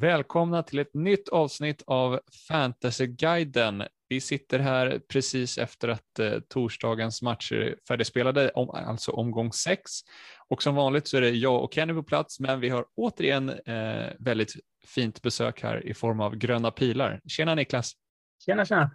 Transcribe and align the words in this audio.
Välkomna 0.00 0.62
till 0.62 0.78
ett 0.78 0.94
nytt 0.94 1.28
avsnitt 1.28 1.82
av 1.86 2.20
Fantasyguiden. 2.48 3.82
Vi 4.08 4.20
sitter 4.20 4.58
här 4.58 5.00
precis 5.08 5.58
efter 5.58 5.88
att 5.88 6.18
eh, 6.18 6.40
torsdagens 6.48 7.22
matcher 7.22 7.54
är 7.54 7.76
färdigspelade, 7.88 8.50
om, 8.50 8.70
alltså 8.70 9.12
omgång 9.12 9.52
sex. 9.52 9.90
Och 10.48 10.62
som 10.62 10.74
vanligt 10.74 11.08
så 11.08 11.16
är 11.16 11.20
det 11.20 11.30
jag 11.30 11.64
och 11.64 11.74
Kenny 11.74 11.94
på 11.94 12.02
plats, 12.02 12.40
men 12.40 12.60
vi 12.60 12.68
har 12.68 12.86
återigen 12.94 13.48
eh, 13.48 14.12
väldigt 14.18 14.52
fint 14.86 15.22
besök 15.22 15.62
här 15.62 15.86
i 15.86 15.94
form 15.94 16.20
av 16.20 16.36
gröna 16.36 16.70
pilar. 16.70 17.20
Tjena 17.26 17.54
Niklas! 17.54 17.92
Tjena, 18.44 18.64
tjena! 18.64 18.90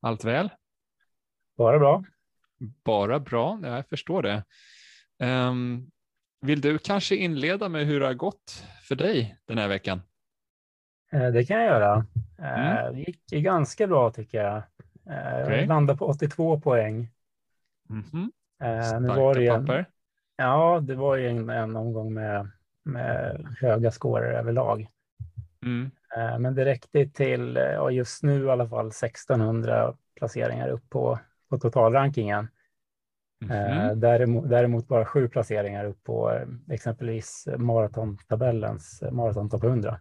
Allt 0.00 0.24
väl? 0.24 0.50
Bara 1.56 1.78
bra. 1.78 2.04
Bara 2.84 3.20
bra, 3.20 3.60
ja, 3.62 3.68
jag 3.68 3.88
förstår 3.88 4.22
det. 4.22 4.44
Um, 5.24 5.90
vill 6.40 6.60
du 6.60 6.78
kanske 6.78 7.16
inleda 7.16 7.68
med 7.68 7.86
hur 7.86 8.00
det 8.00 8.06
har 8.06 8.14
gått 8.14 8.64
för 8.82 8.94
dig 8.94 9.36
den 9.44 9.58
här 9.58 9.68
veckan? 9.68 10.00
Eh, 11.12 11.28
det 11.28 11.44
kan 11.44 11.56
jag 11.56 11.66
göra. 11.66 12.06
Eh, 12.38 12.78
mm. 12.78 12.94
Det 12.94 13.00
gick 13.00 13.30
ganska 13.30 13.86
bra 13.86 14.10
tycker 14.10 14.42
jag. 14.42 14.62
Okay. 15.04 15.60
Jag 15.60 15.68
landade 15.68 15.98
på 15.98 16.06
82 16.06 16.60
poäng. 16.60 17.10
Mm 17.90 18.02
-hmm. 18.02 18.30
Starka 18.82 18.98
nu 18.98 19.08
var 19.08 19.34
det 19.34 19.46
en, 19.46 19.66
papper. 19.66 19.86
Ja, 20.36 20.80
det 20.82 20.94
var 20.94 21.16
ju 21.16 21.28
en, 21.28 21.50
en 21.50 21.76
omgång 21.76 22.14
med, 22.14 22.50
med 22.84 23.46
höga 23.60 23.90
scorer 23.90 24.32
överlag. 24.32 24.88
Mm. 25.62 25.90
Men 26.42 26.54
det 26.54 26.64
räckte 26.64 27.06
till, 27.08 27.58
just 27.90 28.22
nu 28.22 28.44
i 28.44 28.50
alla 28.50 28.68
fall, 28.68 28.86
1600 28.86 29.94
placeringar 30.14 30.68
upp 30.68 30.90
på, 30.90 31.18
på 31.50 31.58
totalrankingen. 31.58 32.48
Mm. 33.40 34.00
Däremot, 34.00 34.50
däremot, 34.50 34.88
bara 34.88 35.04
sju 35.04 35.28
placeringar 35.28 35.84
upp 35.84 36.04
på 36.04 36.32
eh, 36.32 36.74
exempelvis 36.74 37.48
maratontabellens 37.58 39.02
eh, 39.02 39.10
maratontopp 39.10 39.64
100. 39.64 40.00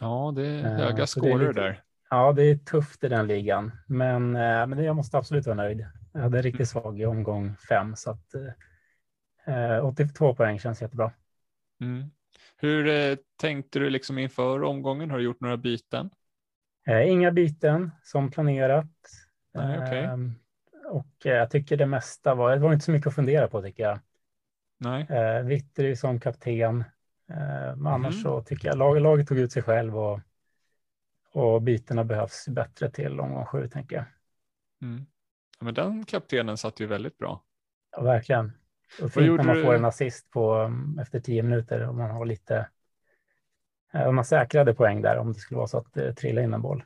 Ja, 0.00 0.32
det 0.36 0.46
är 0.46 0.62
höga 0.62 1.06
scorer 1.06 1.52
där. 1.52 1.82
Ja, 2.10 2.32
det 2.32 2.42
är 2.42 2.56
tufft 2.56 3.04
i 3.04 3.08
den 3.08 3.26
ligan, 3.26 3.72
men, 3.86 4.32
men 4.32 4.84
jag 4.84 4.96
måste 4.96 5.18
absolut 5.18 5.46
vara 5.46 5.56
nöjd. 5.56 5.86
Jag 6.12 6.20
hade 6.20 6.38
en 6.38 6.42
riktigt 6.42 6.74
mm. 6.74 6.82
svag 6.82 7.00
i 7.00 7.06
omgång 7.06 7.56
fem, 7.68 7.96
så 7.96 8.10
att 8.10 8.34
eh, 9.46 9.84
82 9.84 10.34
poäng 10.34 10.58
känns 10.58 10.82
jättebra. 10.82 11.12
Mm. 11.80 12.10
Hur 12.56 12.88
eh, 12.88 13.16
tänkte 13.36 13.78
du 13.78 13.90
liksom 13.90 14.18
inför 14.18 14.62
omgången? 14.62 15.10
Har 15.10 15.18
du 15.18 15.24
gjort 15.24 15.40
några 15.40 15.56
byten? 15.56 16.10
Eh, 16.86 17.10
inga 17.10 17.30
byten 17.30 17.90
som 18.02 18.30
planerat. 18.30 18.90
Nej, 19.54 19.78
okay. 19.78 20.18
Och 20.90 21.26
eh, 21.26 21.32
jag 21.32 21.50
tycker 21.50 21.76
det 21.76 21.86
mesta 21.86 22.34
var, 22.34 22.52
det 22.52 22.58
var 22.58 22.72
inte 22.72 22.84
så 22.84 22.90
mycket 22.90 23.06
att 23.06 23.14
fundera 23.14 23.48
på 23.48 23.62
tycker 23.62 23.82
jag. 23.82 23.98
Nej. 24.78 25.06
Eh, 25.10 25.42
Vittry 25.42 25.96
som 25.96 26.20
kapten. 26.20 26.84
Eh, 27.30 27.76
men 27.76 27.86
annars 27.86 28.14
mm. 28.14 28.22
så 28.22 28.42
tycker 28.42 28.68
jag 28.68 28.78
lag, 28.78 29.00
laget 29.00 29.28
tog 29.28 29.38
ut 29.38 29.52
sig 29.52 29.62
själv 29.62 29.98
och, 29.98 30.20
och 31.32 31.62
bytena 31.62 32.04
behövs 32.04 32.48
bättre 32.48 32.90
till 32.90 33.20
omgång 33.20 33.46
sju 33.46 33.68
tänker 33.68 33.96
jag. 33.96 34.04
Mm. 34.82 35.06
Ja, 35.58 35.64
men 35.64 35.74
den 35.74 36.04
kaptenen 36.04 36.56
satt 36.56 36.80
ju 36.80 36.86
väldigt 36.86 37.18
bra. 37.18 37.42
Ja, 37.92 38.02
verkligen. 38.02 38.52
Och 39.02 39.12
fint 39.12 39.36
när 39.36 39.44
man 39.44 39.56
du... 39.56 39.64
får 39.64 39.74
en 39.74 39.84
assist 39.84 40.30
på, 40.30 40.54
mm, 40.54 40.98
efter 40.98 41.20
tio 41.20 41.42
minuter 41.42 41.88
om 41.88 41.98
man 41.98 42.10
har 42.10 42.24
lite 42.24 42.68
eh, 43.92 44.08
om 44.08 44.14
man 44.14 44.24
säkrade 44.24 44.74
poäng 44.74 45.02
där 45.02 45.18
om 45.18 45.32
det 45.32 45.38
skulle 45.38 45.58
vara 45.58 45.68
så 45.68 45.78
att 45.78 45.92
det 45.92 46.14
trillade 46.14 46.44
in 46.44 46.54
en 46.54 46.62
boll. 46.62 46.84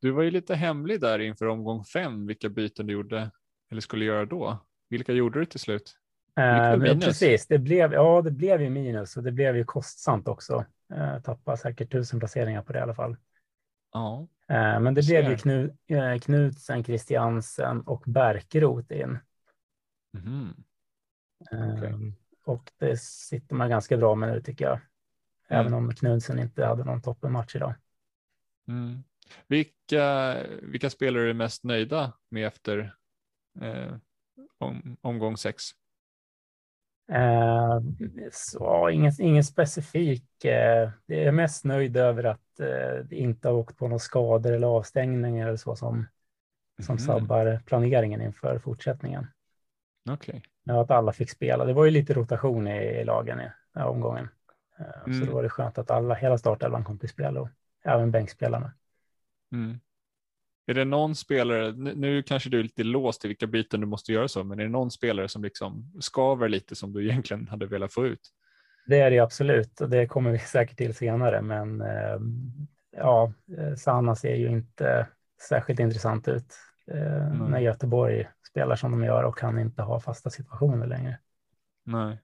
Du 0.00 0.10
var 0.10 0.22
ju 0.22 0.30
lite 0.30 0.54
hemlig 0.54 1.00
där 1.00 1.18
inför 1.18 1.46
omgång 1.46 1.84
fem, 1.84 2.26
vilka 2.26 2.48
byten 2.48 2.86
du 2.86 2.92
gjorde 2.92 3.30
eller 3.70 3.80
skulle 3.80 4.04
göra 4.04 4.24
då. 4.24 4.58
Vilka 4.88 5.12
gjorde 5.12 5.38
du 5.38 5.44
till 5.46 5.60
slut? 5.60 5.96
Eh, 6.38 6.98
precis, 6.98 7.46
det 7.46 7.58
blev, 7.58 7.92
ja, 7.92 8.22
det 8.22 8.30
blev 8.30 8.62
ju 8.62 8.70
minus 8.70 9.16
och 9.16 9.22
det 9.22 9.32
blev 9.32 9.56
ju 9.56 9.64
kostsamt 9.64 10.28
också. 10.28 10.64
Eh, 10.94 11.20
tappa 11.20 11.56
säkert 11.56 11.92
tusen 11.92 12.18
placeringar 12.18 12.62
på 12.62 12.72
det 12.72 12.78
i 12.78 12.82
alla 12.82 12.94
fall. 12.94 13.16
Ja. 13.92 14.28
Eh, 14.48 14.80
men 14.80 14.94
det 14.94 15.06
blev 15.06 15.30
ju 15.30 15.36
Knu, 15.36 15.76
eh, 15.86 16.18
Knutsen, 16.18 16.84
Christiansen 16.84 17.80
och 17.80 18.02
Bärkerot 18.06 18.90
in. 18.90 19.18
Mm. 20.14 20.54
Okay. 21.50 22.12
Och 22.44 22.72
det 22.78 23.00
sitter 23.00 23.54
man 23.54 23.70
ganska 23.70 23.96
bra 23.96 24.14
med 24.14 24.28
nu 24.28 24.40
tycker 24.40 24.64
jag. 24.64 24.80
Även 25.48 25.66
mm. 25.66 25.78
om 25.78 25.94
Knutsen 25.94 26.38
inte 26.38 26.66
hade 26.66 26.84
någon 26.84 27.02
toppenmatch 27.02 27.56
idag. 27.56 27.74
Mm. 28.68 29.04
Vilka, 29.46 30.36
vilka 30.62 30.90
spelare 30.90 31.22
är 31.22 31.26
du 31.26 31.34
mest 31.34 31.64
nöjda 31.64 32.12
med 32.28 32.46
efter 32.46 32.94
eh, 33.60 33.96
om, 34.58 34.96
omgång 35.00 35.36
sex? 35.36 35.64
Eh, 37.12 37.80
så, 38.32 38.90
ingen, 38.90 39.12
ingen 39.20 39.44
specifik. 39.44 40.44
Eh, 40.44 40.90
jag 41.06 41.18
är 41.18 41.32
mest 41.32 41.64
nöjd 41.64 41.96
över 41.96 42.24
att 42.24 42.60
eh, 42.60 43.18
inte 43.18 43.48
har 43.48 43.54
åkt 43.54 43.76
på 43.76 43.88
några 43.88 43.98
skador 43.98 44.52
eller 44.52 44.66
avstängningar 44.66 45.46
eller 45.46 45.56
så 45.56 45.76
som, 45.76 46.06
som 46.82 46.96
mm. 46.96 46.98
sabbar 46.98 47.60
planeringen 47.66 48.22
inför 48.22 48.58
fortsättningen. 48.58 49.26
Okej. 50.10 50.42
Okay. 50.64 50.76
Att 50.76 50.90
alla 50.90 51.12
fick 51.12 51.30
spela. 51.30 51.64
Det 51.64 51.72
var 51.72 51.84
ju 51.84 51.90
lite 51.90 52.14
rotation 52.14 52.68
i, 52.68 52.76
i 52.76 53.04
lagen 53.04 53.40
i 53.40 53.42
den 53.42 53.82
här 53.82 53.86
omgången. 53.86 54.28
Eh, 54.78 55.02
mm. 55.06 55.20
Så 55.20 55.26
då 55.26 55.34
var 55.34 55.42
det 55.42 55.48
skönt 55.48 55.78
att 55.78 55.90
alla, 55.90 56.14
hela 56.14 56.38
startelvan 56.38 56.84
kom 56.84 56.98
till 56.98 57.08
spel 57.08 57.38
och 57.38 57.48
även 57.84 58.10
bänkspelarna. 58.10 58.72
Mm. 59.52 59.78
Är 60.66 60.74
det 60.74 60.84
någon 60.84 61.14
spelare, 61.14 61.72
nu 61.72 62.22
kanske 62.22 62.50
du 62.50 62.58
är 62.58 62.62
lite 62.62 62.84
låst 62.84 63.24
i 63.24 63.28
vilka 63.28 63.46
byten 63.46 63.80
du 63.80 63.86
måste 63.86 64.12
göra 64.12 64.28
så, 64.28 64.44
men 64.44 64.58
är 64.58 64.62
det 64.62 64.70
någon 64.70 64.90
spelare 64.90 65.28
som 65.28 65.42
liksom 65.42 65.92
skaver 66.00 66.48
lite 66.48 66.74
som 66.74 66.92
du 66.92 67.04
egentligen 67.08 67.48
hade 67.48 67.66
velat 67.66 67.92
få 67.92 68.06
ut? 68.06 68.32
Det 68.86 69.00
är 69.00 69.10
det 69.10 69.18
absolut 69.18 69.80
och 69.80 69.90
det 69.90 70.06
kommer 70.06 70.30
vi 70.30 70.38
säkert 70.52 70.76
till 70.76 70.94
senare, 70.94 71.42
men 71.42 71.80
eh, 71.80 72.18
ja, 72.96 73.32
Sanna 73.76 74.16
ser 74.16 74.34
ju 74.34 74.48
inte 74.48 75.08
särskilt 75.48 75.80
intressant 75.80 76.28
ut 76.28 76.54
eh, 76.90 77.26
mm. 77.26 77.50
när 77.50 77.60
Göteborg 77.60 78.28
spelar 78.50 78.76
som 78.76 78.90
de 78.90 79.04
gör 79.04 79.22
och 79.22 79.38
kan 79.38 79.58
inte 79.58 79.82
ha 79.82 80.00
fasta 80.00 80.30
situationer 80.30 80.86
längre. 80.86 81.18
Nej. 81.84 82.18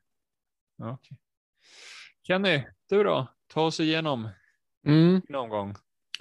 Okay. 0.78 1.18
Kenny, 2.22 2.64
du 2.88 3.02
då? 3.02 3.26
Ta 3.46 3.62
oss 3.62 3.80
igenom 3.80 4.28
mm. 4.86 5.22
någon 5.28 5.48
gång. 5.48 5.74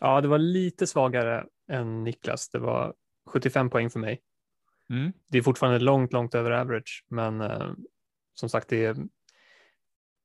Ja, 0.04 0.22
det 0.22 0.28
var 0.28 0.38
lite 0.38 0.88
svagare 0.88 1.46
än 1.68 2.04
Niklas. 2.04 2.50
Det 2.50 2.60
var 2.60 2.94
75 3.30 3.70
poäng 3.70 3.90
för 3.90 4.00
mig. 4.00 4.22
Mm. 4.90 5.12
Det 5.28 5.38
är 5.38 5.42
fortfarande 5.42 5.80
långt, 5.80 6.14
långt 6.14 6.36
över 6.36 6.52
average, 6.52 7.06
men 7.08 7.42
eh, 7.42 7.72
som 8.34 8.50
sagt, 8.50 8.68
det, 8.68 8.98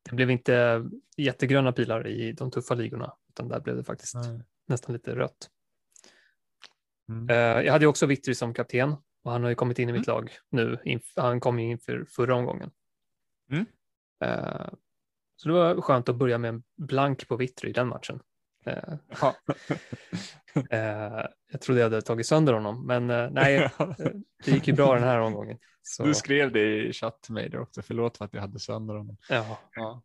det, 0.09 0.15
blev 0.15 0.31
inte 0.31 0.85
jättegröna 1.17 1.73
pilar 1.73 2.07
i 2.07 2.33
de 2.33 2.51
tuffa 2.51 2.75
ligorna, 2.75 3.13
utan 3.29 3.49
där 3.49 3.61
blev 3.61 3.77
det 3.77 3.85
faktiskt 3.85 4.15
Nej. 4.15 4.41
nästan 4.67 4.93
lite 4.93 5.17
rött. 5.17 5.51
Mm. 7.09 7.31
Eh, 7.31 7.65
jag 7.65 7.73
hade 7.73 7.87
också 7.87 8.07
Vittry 8.07 8.35
som 8.35 8.55
kapten 8.55 8.97
och 9.23 9.33
han 9.33 9.43
har 9.43 9.49
ju 9.49 9.55
kommit 9.55 9.79
in 9.79 9.89
i 9.89 9.93
mitt 9.93 10.09
mm. 10.09 10.17
lag 10.17 10.31
nu. 10.49 10.79
Han 11.17 11.41
kom 11.41 11.59
ju 11.59 11.71
inför 11.71 12.07
förra 12.09 12.35
omgången. 12.35 12.71
Mm. 13.51 13.67
Eh, 14.25 14.69
så 15.37 15.49
det 15.49 15.55
var 15.55 15.81
skönt 15.81 16.09
att 16.09 16.17
börja 16.17 16.39
med 16.39 16.49
en 16.49 16.63
blank 16.77 17.29
på 17.29 17.37
Vittry 17.37 17.71
i 17.71 17.73
den 17.73 17.89
matchen. 17.89 18.21
Eh, 18.67 18.95
eh, 20.71 21.27
jag 21.53 21.61
trodde 21.61 21.81
jag 21.81 21.91
hade 21.91 22.03
tagit 22.03 22.27
sönder 22.27 22.53
honom, 22.53 22.87
men 22.87 23.11
eh, 23.11 23.31
nej, 23.31 23.71
det 24.45 24.51
gick 24.51 24.69
ju 24.69 24.75
bra 24.75 24.95
den 24.95 25.03
här 25.03 25.21
omgången. 25.21 25.59
Så. 25.83 26.05
Du 26.05 26.15
skrev 26.15 26.53
det 26.53 26.83
i 26.83 26.93
chatt 26.93 27.23
till 27.23 27.33
mig 27.33 27.49
där 27.49 27.61
också, 27.61 27.83
förlåt 27.83 28.17
för 28.17 28.25
att 28.25 28.35
jag 28.35 28.41
hade 28.41 28.59
sönder 28.59 28.95
honom. 28.95 29.17
Ja, 29.29 29.59
ja. 29.75 30.03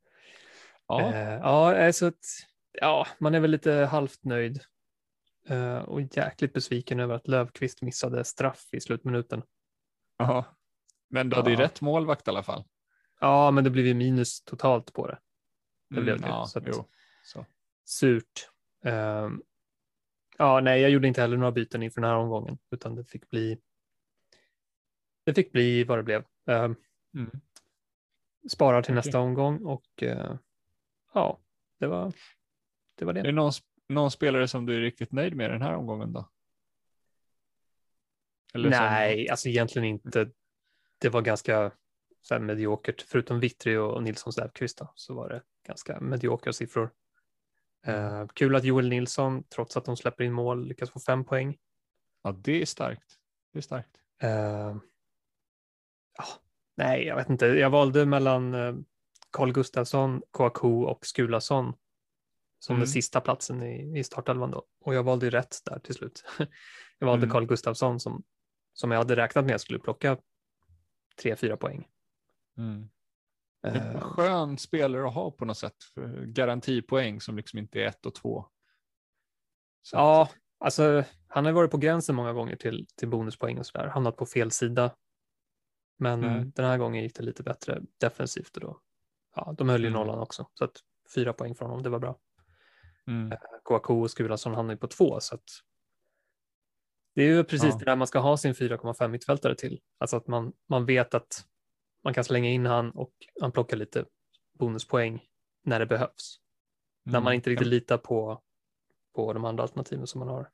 Ja. 0.88 1.16
ja, 1.74 1.94
så 1.94 2.06
att, 2.06 2.26
ja, 2.72 3.08
man 3.20 3.36
är 3.36 3.40
väl 3.40 3.52
lite 3.52 3.72
halvt 3.74 4.24
nöjd 4.24 4.64
och 5.86 6.02
jäkligt 6.02 6.54
besviken 6.54 7.00
över 7.00 7.16
att 7.16 7.28
Lövqvist 7.28 7.82
missade 7.82 8.24
straff 8.24 8.70
i 8.72 8.82
slutminuten. 8.82 9.44
Ja, 10.18 10.46
men 11.10 11.30
du 11.30 11.36
hade 11.36 11.52
ju 11.52 11.56
rätt 11.56 11.82
målvakt 11.82 12.28
i 12.28 12.30
alla 12.30 12.44
fall. 12.44 12.64
Ja, 13.20 13.52
men 13.52 13.64
det 13.64 13.70
blev 13.70 13.86
ju 13.86 13.94
minus 13.94 14.44
totalt 14.44 14.94
på 14.94 15.08
det. 15.08 15.20
Det 15.90 15.96
mm, 15.96 16.06
blev 16.06 16.22
det. 16.22 16.28
Ja, 16.28 16.46
så, 16.48 16.60
att, 16.60 16.76
så. 17.24 17.46
Surt. 17.86 18.50
Uh, 18.86 19.38
ja, 20.38 20.60
nej, 20.60 20.82
jag 20.82 20.92
gjorde 20.92 21.08
inte 21.08 21.22
heller 21.22 21.38
några 21.38 21.52
byten 21.52 21.84
inför 21.84 22.02
den 22.02 22.10
här 22.10 22.18
omgången, 22.18 22.58
utan 22.72 22.96
det 22.96 23.06
fick 23.06 23.30
bli. 23.30 23.62
Det 25.24 25.34
fick 25.34 25.52
bli 25.52 25.84
vad 25.84 26.00
det 26.00 26.04
blev. 26.04 26.22
Uh, 26.50 26.76
mm. 27.16 27.32
Sparar 28.50 28.82
till 28.82 28.94
okay. 28.94 28.96
nästa 28.96 29.20
omgång 29.20 29.66
och 29.66 30.04
uh, 30.04 30.36
ja, 31.14 31.40
det 31.80 31.88
var. 31.88 32.14
Det 32.96 33.06
var 33.06 33.14
det. 33.14 33.20
Är 33.20 33.24
det 33.24 33.32
någon, 33.32 33.52
någon, 33.90 34.12
spelare 34.12 34.48
som 34.48 34.66
du 34.66 34.76
är 34.76 34.82
riktigt 34.82 35.12
nöjd 35.12 35.36
med 35.36 35.52
den 35.52 35.62
här 35.62 35.76
omgången 35.76 36.14
då? 36.14 36.30
Eller 38.54 38.70
nej, 38.70 39.26
som... 39.26 39.34
alltså 39.34 39.50
egentligen 39.50 39.88
inte. 39.88 40.30
Det 40.98 41.10
var 41.10 41.22
ganska 41.22 41.72
så 42.22 42.34
här 42.34 42.42
mediokert, 42.42 43.02
förutom 43.02 43.40
Vittry 43.40 43.76
och 43.76 44.04
Nilsson 44.04 44.34
Säfqvist 44.34 44.82
så 44.96 45.14
var 45.14 45.30
det 45.30 45.42
ganska 45.68 46.00
mediokra 46.00 46.54
siffror. 46.54 46.92
Uh, 47.88 48.28
kul 48.34 48.56
att 48.56 48.64
Joel 48.64 48.90
Nilsson, 48.90 49.44
trots 49.44 49.78
att 49.78 49.86
de 49.86 49.98
släpper 49.98 50.24
in 50.24 50.34
mål, 50.34 50.68
lyckas 50.68 50.90
få 50.90 51.00
fem 51.00 51.26
poäng. 51.26 51.58
Ja, 52.24 52.32
det 52.32 52.62
är 52.62 52.66
starkt. 52.66 53.18
Det 53.54 53.60
är 53.60 53.62
starkt. 53.62 53.98
Uh, 54.24 54.82
ja, 56.18 56.26
nej, 56.78 57.06
jag 57.06 57.16
vet 57.16 57.30
inte. 57.30 57.46
Jag 57.46 57.70
valde 57.70 58.06
mellan 58.06 58.54
uh, 58.54 58.76
Carl 59.32 59.52
Gustafsson, 59.52 60.22
Kouakou 60.32 60.84
och 60.84 61.06
Skulason. 61.06 61.74
som 62.60 62.74
mm. 62.76 62.80
den 62.80 62.88
sista 62.88 63.22
platsen 63.22 63.64
i, 63.64 64.00
i 64.00 64.04
startelvan 64.04 64.52
då. 64.52 64.66
Och 64.82 64.96
jag 64.96 65.04
valde 65.04 65.26
ju 65.26 65.30
rätt 65.30 65.58
där 65.66 65.80
till 65.80 65.96
slut. 65.96 66.24
jag 67.00 67.08
valde 67.08 67.24
mm. 67.24 67.34
Carl 67.34 67.46
Gustafsson 67.46 68.00
som, 68.00 68.24
som 68.74 68.92
jag 68.92 68.98
hade 68.98 69.16
räknat 69.16 69.46
med 69.46 69.62
skulle 69.62 69.80
plocka 69.80 70.18
tre, 71.22 71.36
fyra 71.36 71.58
poäng. 71.58 71.88
Mm. 72.58 72.90
En 73.64 73.76
uh, 73.76 74.02
skön 74.02 74.58
spelare 74.58 75.08
att 75.08 75.14
ha 75.14 75.32
på 75.32 75.46
något 75.46 75.58
sätt. 75.58 75.76
Garantipoäng 76.26 77.22
som 77.22 77.38
liksom 77.38 77.60
inte 77.60 77.82
är 77.82 77.86
ett 77.86 78.06
och 78.06 78.16
två. 78.16 78.46
Så 79.82 79.96
ja, 79.96 80.30
alltså 80.60 81.04
han 81.28 81.46
har 81.46 81.52
varit 81.52 81.72
på 81.72 81.78
gränsen 81.78 82.16
många 82.16 82.34
gånger 82.34 82.56
till, 82.56 82.88
till 82.96 83.10
bonuspoäng 83.10 83.60
och 83.60 83.66
sådär. 83.66 83.88
Hamnat 83.88 84.18
på 84.18 84.26
fel 84.26 84.52
sida. 84.52 84.96
Men 85.98 86.24
eh, 86.24 86.34
mm. 86.34 86.52
den 86.56 86.66
här 86.66 86.78
gången 86.78 87.04
gick 87.04 87.16
det 87.16 87.24
lite 87.24 87.44
bättre 87.44 87.82
defensivt 87.98 88.56
och 88.56 88.62
då. 88.62 88.82
Ja, 89.36 89.56
de 89.58 89.70
höll 89.70 89.82
ju 89.82 89.88
mm. 89.88 90.00
nollan 90.00 90.20
också. 90.20 90.48
Så 90.54 90.64
att 90.64 90.78
fyra 91.16 91.34
poäng 91.34 91.56
från 91.56 91.70
honom, 91.70 91.84
det 91.84 91.90
var 91.90 92.00
bra. 92.00 92.20
Mm. 93.08 93.32
Eh, 93.32 93.38
Kouakou 93.64 94.02
och 94.02 94.12
Skulason 94.12 94.54
hamnade 94.54 94.78
på 94.78 94.88
två 94.88 95.20
så 95.20 95.36
att 95.36 95.44
det 97.16 97.24
är 97.24 97.28
ju 97.28 97.44
precis 97.44 97.74
ja. 97.74 97.80
det 97.80 97.86
där 97.86 97.96
man 97.96 98.08
ska 98.08 98.20
ha 98.20 98.38
sin 98.38 98.54
4,5 98.54 99.08
mittfältare 99.08 99.56
till. 99.56 99.82
Alltså 99.98 100.18
att 100.18 100.28
man, 100.28 100.54
man 100.70 100.86
vet 100.86 101.14
att 101.14 101.46
man 102.04 102.14
kan 102.14 102.24
slänga 102.24 102.50
in 102.50 102.66
han 102.66 102.92
och 102.92 103.14
han 103.42 103.52
plockar 103.52 103.78
lite 103.78 104.06
bonuspoäng 104.60 105.26
när 105.64 105.80
det 105.80 105.86
behövs. 105.86 106.40
Mm. 107.06 107.14
När 107.14 107.20
man 107.20 107.28
mm. 107.28 107.36
inte 107.36 107.50
riktigt 107.50 107.68
litar 107.68 107.98
på, 107.98 108.42
på 109.16 109.34
de 109.34 109.46
andra 109.46 109.64
alternativen 109.64 110.08
som 110.08 110.20
man 110.20 110.28
har. 110.28 110.50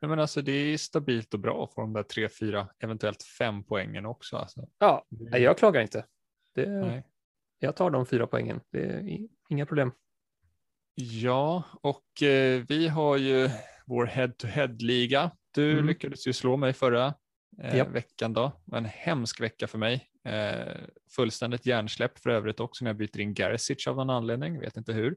Ja, 0.00 0.08
men 0.08 0.18
alltså, 0.18 0.42
det 0.42 0.52
är 0.52 0.78
stabilt 0.78 1.34
och 1.34 1.40
bra 1.40 1.70
för 1.74 1.82
de 1.82 1.92
där 1.92 2.02
tre, 2.02 2.28
fyra, 2.28 2.68
eventuellt 2.78 3.22
fem 3.22 3.64
poängen 3.64 4.06
också. 4.06 4.36
Alltså. 4.36 4.68
Ja, 4.78 5.06
jag 5.32 5.58
klagar 5.58 5.80
inte. 5.80 6.06
Det, 6.54 7.02
jag 7.58 7.76
tar 7.76 7.90
de 7.90 8.06
fyra 8.06 8.26
poängen, 8.26 8.60
det 8.70 8.84
är 8.84 9.28
inga 9.48 9.66
problem. 9.66 9.92
Ja, 10.94 11.62
och 11.80 12.22
eh, 12.22 12.62
vi 12.68 12.88
har 12.88 13.16
ju 13.16 13.50
vår 13.86 14.06
head-to-head-liga. 14.06 15.30
Du 15.54 15.72
mm. 15.72 15.86
lyckades 15.86 16.26
ju 16.26 16.32
slå 16.32 16.56
mig 16.56 16.72
förra 16.72 17.14
eh, 17.62 17.76
yep. 17.76 17.88
veckan 17.88 18.32
då. 18.32 18.52
En 18.72 18.84
hemsk 18.84 19.40
vecka 19.40 19.66
för 19.66 19.78
mig. 19.78 20.10
Eh, 20.24 20.76
fullständigt 21.16 21.66
hjärnsläpp 21.66 22.18
för 22.18 22.30
övrigt 22.30 22.60
också 22.60 22.84
när 22.84 22.88
jag 22.88 22.96
byter 22.96 23.20
in 23.20 23.34
Garisic 23.34 23.86
av 23.86 23.96
någon 23.96 24.10
anledning, 24.10 24.60
vet 24.60 24.76
inte 24.76 24.92
hur. 24.92 25.16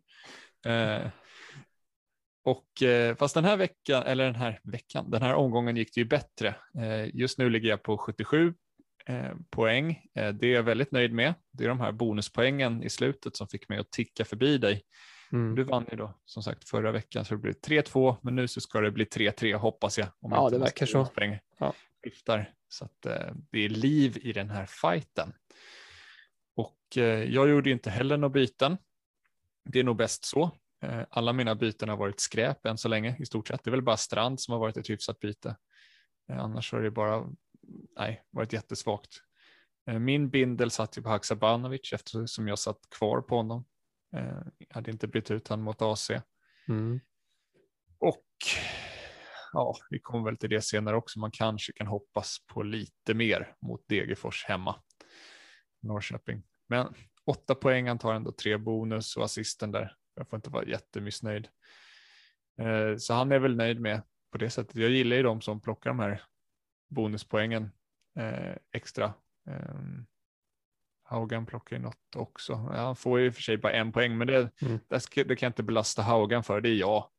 Eh, 0.65 1.07
och 2.43 2.83
eh, 2.83 3.15
fast 3.15 3.35
den 3.35 3.45
här 3.45 3.57
veckan, 3.57 4.03
eller 4.03 4.25
den 4.25 4.35
här 4.35 4.59
veckan, 4.63 5.11
den 5.11 5.21
här 5.21 5.33
omgången 5.33 5.77
gick 5.77 5.93
det 5.93 6.01
ju 6.01 6.05
bättre. 6.05 6.55
Eh, 6.79 7.15
just 7.15 7.37
nu 7.37 7.49
ligger 7.49 7.69
jag 7.69 7.83
på 7.83 7.97
77 7.97 8.53
eh, 9.05 9.33
poäng. 9.49 10.01
Det 10.13 10.47
är 10.47 10.53
jag 10.53 10.63
väldigt 10.63 10.91
nöjd 10.91 11.13
med. 11.13 11.33
Det 11.51 11.63
är 11.63 11.67
de 11.67 11.79
här 11.79 11.91
bonuspoängen 11.91 12.83
i 12.83 12.89
slutet 12.89 13.35
som 13.35 13.47
fick 13.47 13.69
mig 13.69 13.79
att 13.79 13.91
ticka 13.91 14.25
förbi 14.25 14.57
dig. 14.57 14.83
Mm. 15.31 15.55
Du 15.55 15.63
vann 15.63 15.85
ju 15.91 15.97
då 15.97 16.13
som 16.25 16.43
sagt 16.43 16.69
förra 16.69 16.91
veckan 16.91 17.25
så 17.25 17.33
det 17.33 17.39
blir 17.39 17.53
3-2 17.53 18.17
men 18.21 18.35
nu 18.35 18.47
så 18.47 18.61
ska 18.61 18.81
det 18.81 18.91
bli 18.91 19.05
3-3 19.05 19.55
hoppas 19.55 19.97
jag. 19.97 20.07
Om 20.21 20.31
ja 20.31 20.49
det 20.49 20.57
verkar 20.57 20.85
så. 20.85 21.07
Ja. 21.59 21.73
Skiftar. 22.09 22.53
Så 22.67 22.85
att 22.85 23.05
eh, 23.05 23.33
det 23.51 23.59
är 23.59 23.69
liv 23.69 24.17
i 24.21 24.33
den 24.33 24.49
här 24.49 24.65
fighten. 24.65 25.33
Och 26.55 26.97
eh, 26.97 27.23
jag 27.23 27.49
gjorde 27.49 27.69
inte 27.69 27.89
heller 27.89 28.17
några 28.17 28.33
byten. 28.33 28.77
Det 29.65 29.79
är 29.79 29.83
nog 29.83 29.97
bäst 29.97 30.25
så. 30.25 30.51
Eh, 30.81 31.03
alla 31.09 31.33
mina 31.33 31.55
byten 31.55 31.89
har 31.89 31.97
varit 31.97 32.19
skräp 32.19 32.65
än 32.65 32.77
så 32.77 32.87
länge 32.87 33.15
i 33.19 33.25
stort 33.25 33.47
sett. 33.47 33.63
Det 33.63 33.69
är 33.69 33.71
väl 33.71 33.81
bara 33.81 33.97
Strand 33.97 34.39
som 34.41 34.51
har 34.51 34.59
varit 34.59 34.77
ett 34.77 34.89
hyfsat 34.89 35.19
byte. 35.19 35.55
Annars 36.29 36.71
har 36.71 36.81
det 36.81 36.91
bara 36.91 37.29
nej, 37.97 38.23
varit 38.29 38.53
jättesvagt. 38.53 39.21
Min 39.85 40.29
bindel 40.29 40.71
satt 40.71 40.97
ju 40.97 41.01
på 41.01 41.09
Haksabanovic 41.09 41.93
eftersom 41.93 42.47
jag 42.47 42.59
satt 42.59 42.89
kvar 42.89 43.21
på 43.21 43.35
honom. 43.35 43.65
Jag 44.09 44.43
hade 44.69 44.91
inte 44.91 45.07
bytt 45.07 45.31
ut 45.31 45.47
honom 45.47 45.65
mot 45.65 45.81
AC. 45.81 46.11
Mm. 46.67 46.99
Och 47.99 48.25
ja, 49.53 49.75
vi 49.89 49.99
kommer 49.99 50.25
väl 50.25 50.37
till 50.37 50.49
det 50.49 50.61
senare 50.61 50.95
också. 50.95 51.19
Man 51.19 51.31
kanske 51.31 51.73
kan 51.73 51.87
hoppas 51.87 52.37
på 52.47 52.63
lite 52.63 53.13
mer 53.13 53.55
mot 53.61 53.87
Degerfors 53.87 54.45
hemma. 54.45 54.75
Norrköping. 55.81 56.43
Men 56.69 56.93
åtta 57.25 57.55
poäng, 57.55 57.87
han 57.87 57.99
tar 57.99 58.13
ändå 58.13 58.31
tre 58.31 58.57
bonus 58.57 59.17
och 59.17 59.23
assisten 59.23 59.71
där. 59.71 59.95
Jag 60.15 60.29
får 60.29 60.37
inte 60.37 60.49
vara 60.49 60.65
jättemissnöjd. 60.65 61.47
Eh, 62.61 62.97
så 62.97 63.13
han 63.13 63.31
är 63.31 63.39
väl 63.39 63.55
nöjd 63.55 63.79
med 63.79 64.01
på 64.31 64.37
det 64.37 64.49
sättet. 64.49 64.75
Jag 64.75 64.89
gillar 64.89 65.15
ju 65.15 65.23
de 65.23 65.41
som 65.41 65.61
plockar 65.61 65.89
de 65.89 65.99
här 65.99 66.21
bonuspoängen 66.89 67.71
eh, 68.19 68.55
extra. 68.71 69.13
Ehm, 69.49 70.05
Haugan 71.03 71.45
plockar 71.45 71.75
ju 71.75 71.81
något 71.81 72.15
också. 72.15 72.55
Han 72.55 72.95
får 72.95 73.19
ju 73.19 73.25
i 73.25 73.29
och 73.29 73.35
för 73.35 73.41
sig 73.41 73.57
bara 73.57 73.73
en 73.73 73.91
poäng, 73.91 74.17
men 74.17 74.27
det, 74.27 74.51
mm. 74.61 74.79
det, 74.87 74.99
ska, 74.99 75.23
det 75.23 75.35
kan 75.35 75.47
jag 75.47 75.49
inte 75.49 75.63
belasta 75.63 76.01
Haugan 76.01 76.43
för. 76.43 76.61
Det 76.61 76.69
är 76.69 76.75
jag. 76.75 77.09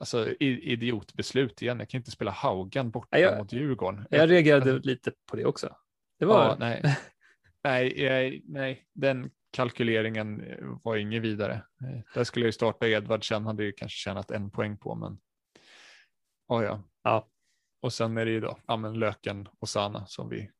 Alltså 0.00 0.34
idiotbeslut 0.38 1.62
igen. 1.62 1.78
Jag 1.78 1.88
kan 1.88 1.98
inte 1.98 2.10
spela 2.10 2.30
Haugan 2.30 2.90
borta 2.90 3.18
jag, 3.18 3.38
mot 3.38 3.52
Djurgården. 3.52 4.06
Jag 4.10 4.30
reagerade 4.30 4.72
alltså, 4.72 4.88
lite 4.88 5.12
på 5.30 5.36
det 5.36 5.44
också. 5.44 5.76
Det 6.18 6.24
var... 6.24 6.44
Ja, 6.44 6.56
nej. 6.58 6.96
nej, 7.64 8.42
nej, 8.44 8.86
den 8.92 9.30
kalkyleringen 9.50 10.44
var 10.82 10.96
inget 10.96 11.22
vidare. 11.22 11.54
Eh, 11.54 12.00
där 12.14 12.24
skulle 12.24 12.44
jag 12.44 12.48
ju 12.48 12.52
starta 12.52 12.88
Edvard, 12.88 13.28
sen 13.28 13.46
hade 13.46 13.64
ju 13.64 13.72
kanske 13.72 13.96
tjänat 13.96 14.30
en 14.30 14.50
poäng 14.50 14.76
på, 14.76 14.94
men 14.94 15.18
oh 16.48 16.64
ja. 16.64 16.82
ja. 17.02 17.28
Och 17.80 17.92
sen 17.92 18.16
är 18.16 18.24
det 18.24 18.30
ju 18.30 18.40
då 18.40 18.58
ja, 18.66 18.76
men 18.76 18.98
Löken 18.98 19.48
och 19.58 19.68
Sana 19.68 20.06
som 20.06 20.28
vi 20.28 20.50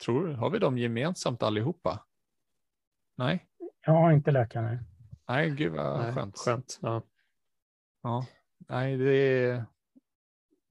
tror, 0.00 0.28
har 0.28 0.50
vi 0.50 0.58
dem 0.58 0.78
gemensamt 0.78 1.42
allihopa? 1.42 2.04
Nej? 3.16 3.46
Jag 3.86 3.92
har 3.92 4.12
inte 4.12 4.30
Löken. 4.30 4.64
Nej, 4.64 4.78
nej 5.28 5.50
gud 5.50 5.72
vad 5.72 6.00
nej, 6.00 6.12
skönt. 6.12 6.38
Skönt, 6.38 6.78
ja. 6.82 7.02
Ja, 8.02 8.26
nej 8.58 8.96
det 8.96 9.14
är, 9.14 9.64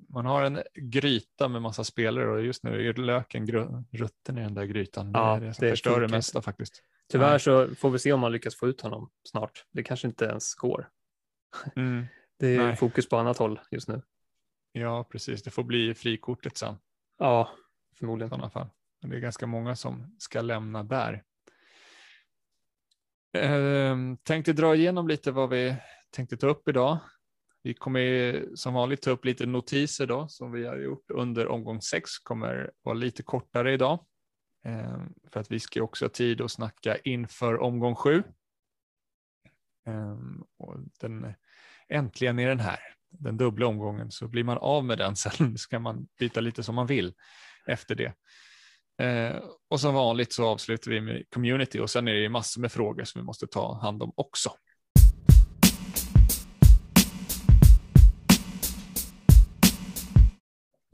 man 0.09 0.25
har 0.25 0.43
en 0.43 0.61
gryta 0.73 1.47
med 1.47 1.61
massa 1.61 1.83
spelare 1.83 2.31
och 2.31 2.41
just 2.41 2.63
nu 2.63 2.87
är 2.89 2.93
löken 2.93 3.47
rutten 3.91 4.37
i 4.37 4.41
den 4.41 4.53
där 4.53 4.65
grytan. 4.65 5.11
Ja, 5.13 5.39
det 5.39 5.45
är 5.45 5.47
det 5.47 5.53
som 5.53 5.65
det 5.65 5.71
förstör 5.71 6.01
det 6.01 6.07
mesta 6.07 6.41
faktiskt. 6.41 6.83
Tyvärr 7.11 7.29
Nej. 7.29 7.39
så 7.39 7.75
får 7.75 7.89
vi 7.89 7.99
se 7.99 8.13
om 8.13 8.19
man 8.19 8.31
lyckas 8.31 8.55
få 8.55 8.67
ut 8.67 8.81
honom 8.81 9.09
snart. 9.23 9.65
Det 9.71 9.83
kanske 9.83 10.07
inte 10.07 10.25
ens 10.25 10.55
går. 10.55 10.89
Mm. 11.75 12.05
Det 12.39 12.55
är 12.55 12.63
Nej. 12.63 12.75
fokus 12.75 13.09
på 13.09 13.17
annat 13.17 13.37
håll 13.37 13.59
just 13.71 13.87
nu. 13.87 14.01
Ja, 14.71 15.03
precis. 15.03 15.43
Det 15.43 15.51
får 15.51 15.63
bli 15.63 15.93
frikortet 15.93 16.57
sen. 16.57 16.75
Ja, 17.17 17.49
förmodligen. 17.99 18.27
I 18.27 18.29
sådana 18.29 18.49
fall. 18.49 18.67
Det 19.01 19.15
är 19.15 19.19
ganska 19.19 19.47
många 19.47 19.75
som 19.75 20.15
ska 20.19 20.41
lämna 20.41 20.83
där. 20.83 21.23
Eh, 23.33 23.95
tänkte 24.23 24.53
dra 24.53 24.75
igenom 24.75 25.07
lite 25.07 25.31
vad 25.31 25.49
vi 25.49 25.75
tänkte 26.09 26.37
ta 26.37 26.47
upp 26.47 26.67
idag. 26.67 26.99
Vi 27.63 27.73
kommer 27.73 28.45
som 28.55 28.73
vanligt 28.73 29.01
ta 29.01 29.11
upp 29.11 29.25
lite 29.25 29.45
notiser 29.45 30.07
då 30.07 30.27
som 30.27 30.51
vi 30.51 30.67
har 30.67 30.77
gjort 30.77 31.11
under 31.11 31.47
omgång 31.47 31.81
sex. 31.81 32.19
Kommer 32.19 32.71
vara 32.81 32.95
lite 32.95 33.23
kortare 33.23 33.73
idag. 33.73 34.05
Ehm, 34.65 35.13
för 35.31 35.39
att 35.39 35.51
vi 35.51 35.59
ska 35.59 35.83
också 35.83 36.05
ha 36.05 36.09
tid 36.09 36.41
att 36.41 36.51
snacka 36.51 36.97
inför 36.97 37.61
omgång 37.61 37.95
sju. 37.95 38.23
Ehm, 39.87 40.43
och 40.57 40.75
den, 40.99 41.33
äntligen 41.89 42.39
är 42.39 42.47
den 42.47 42.59
här, 42.59 42.79
den 43.09 43.37
dubbla 43.37 43.67
omgången, 43.67 44.11
så 44.11 44.27
blir 44.27 44.43
man 44.43 44.57
av 44.57 44.85
med 44.85 44.97
den 44.97 45.15
sen 45.15 45.57
Så 45.57 45.69
kan 45.69 45.81
man 45.81 46.07
byta 46.19 46.41
lite 46.41 46.63
som 46.63 46.75
man 46.75 46.87
vill 46.87 47.13
efter 47.67 47.95
det. 47.95 48.13
Ehm, 49.01 49.41
och 49.69 49.79
som 49.79 49.93
vanligt 49.93 50.33
så 50.33 50.47
avslutar 50.47 50.91
vi 50.91 51.01
med 51.01 51.23
community 51.29 51.79
och 51.79 51.89
sen 51.89 52.07
är 52.07 52.13
det 52.13 52.29
massor 52.29 52.61
med 52.61 52.71
frågor 52.71 53.03
som 53.03 53.21
vi 53.21 53.25
måste 53.25 53.47
ta 53.47 53.79
hand 53.81 54.03
om 54.03 54.13
också. 54.15 54.51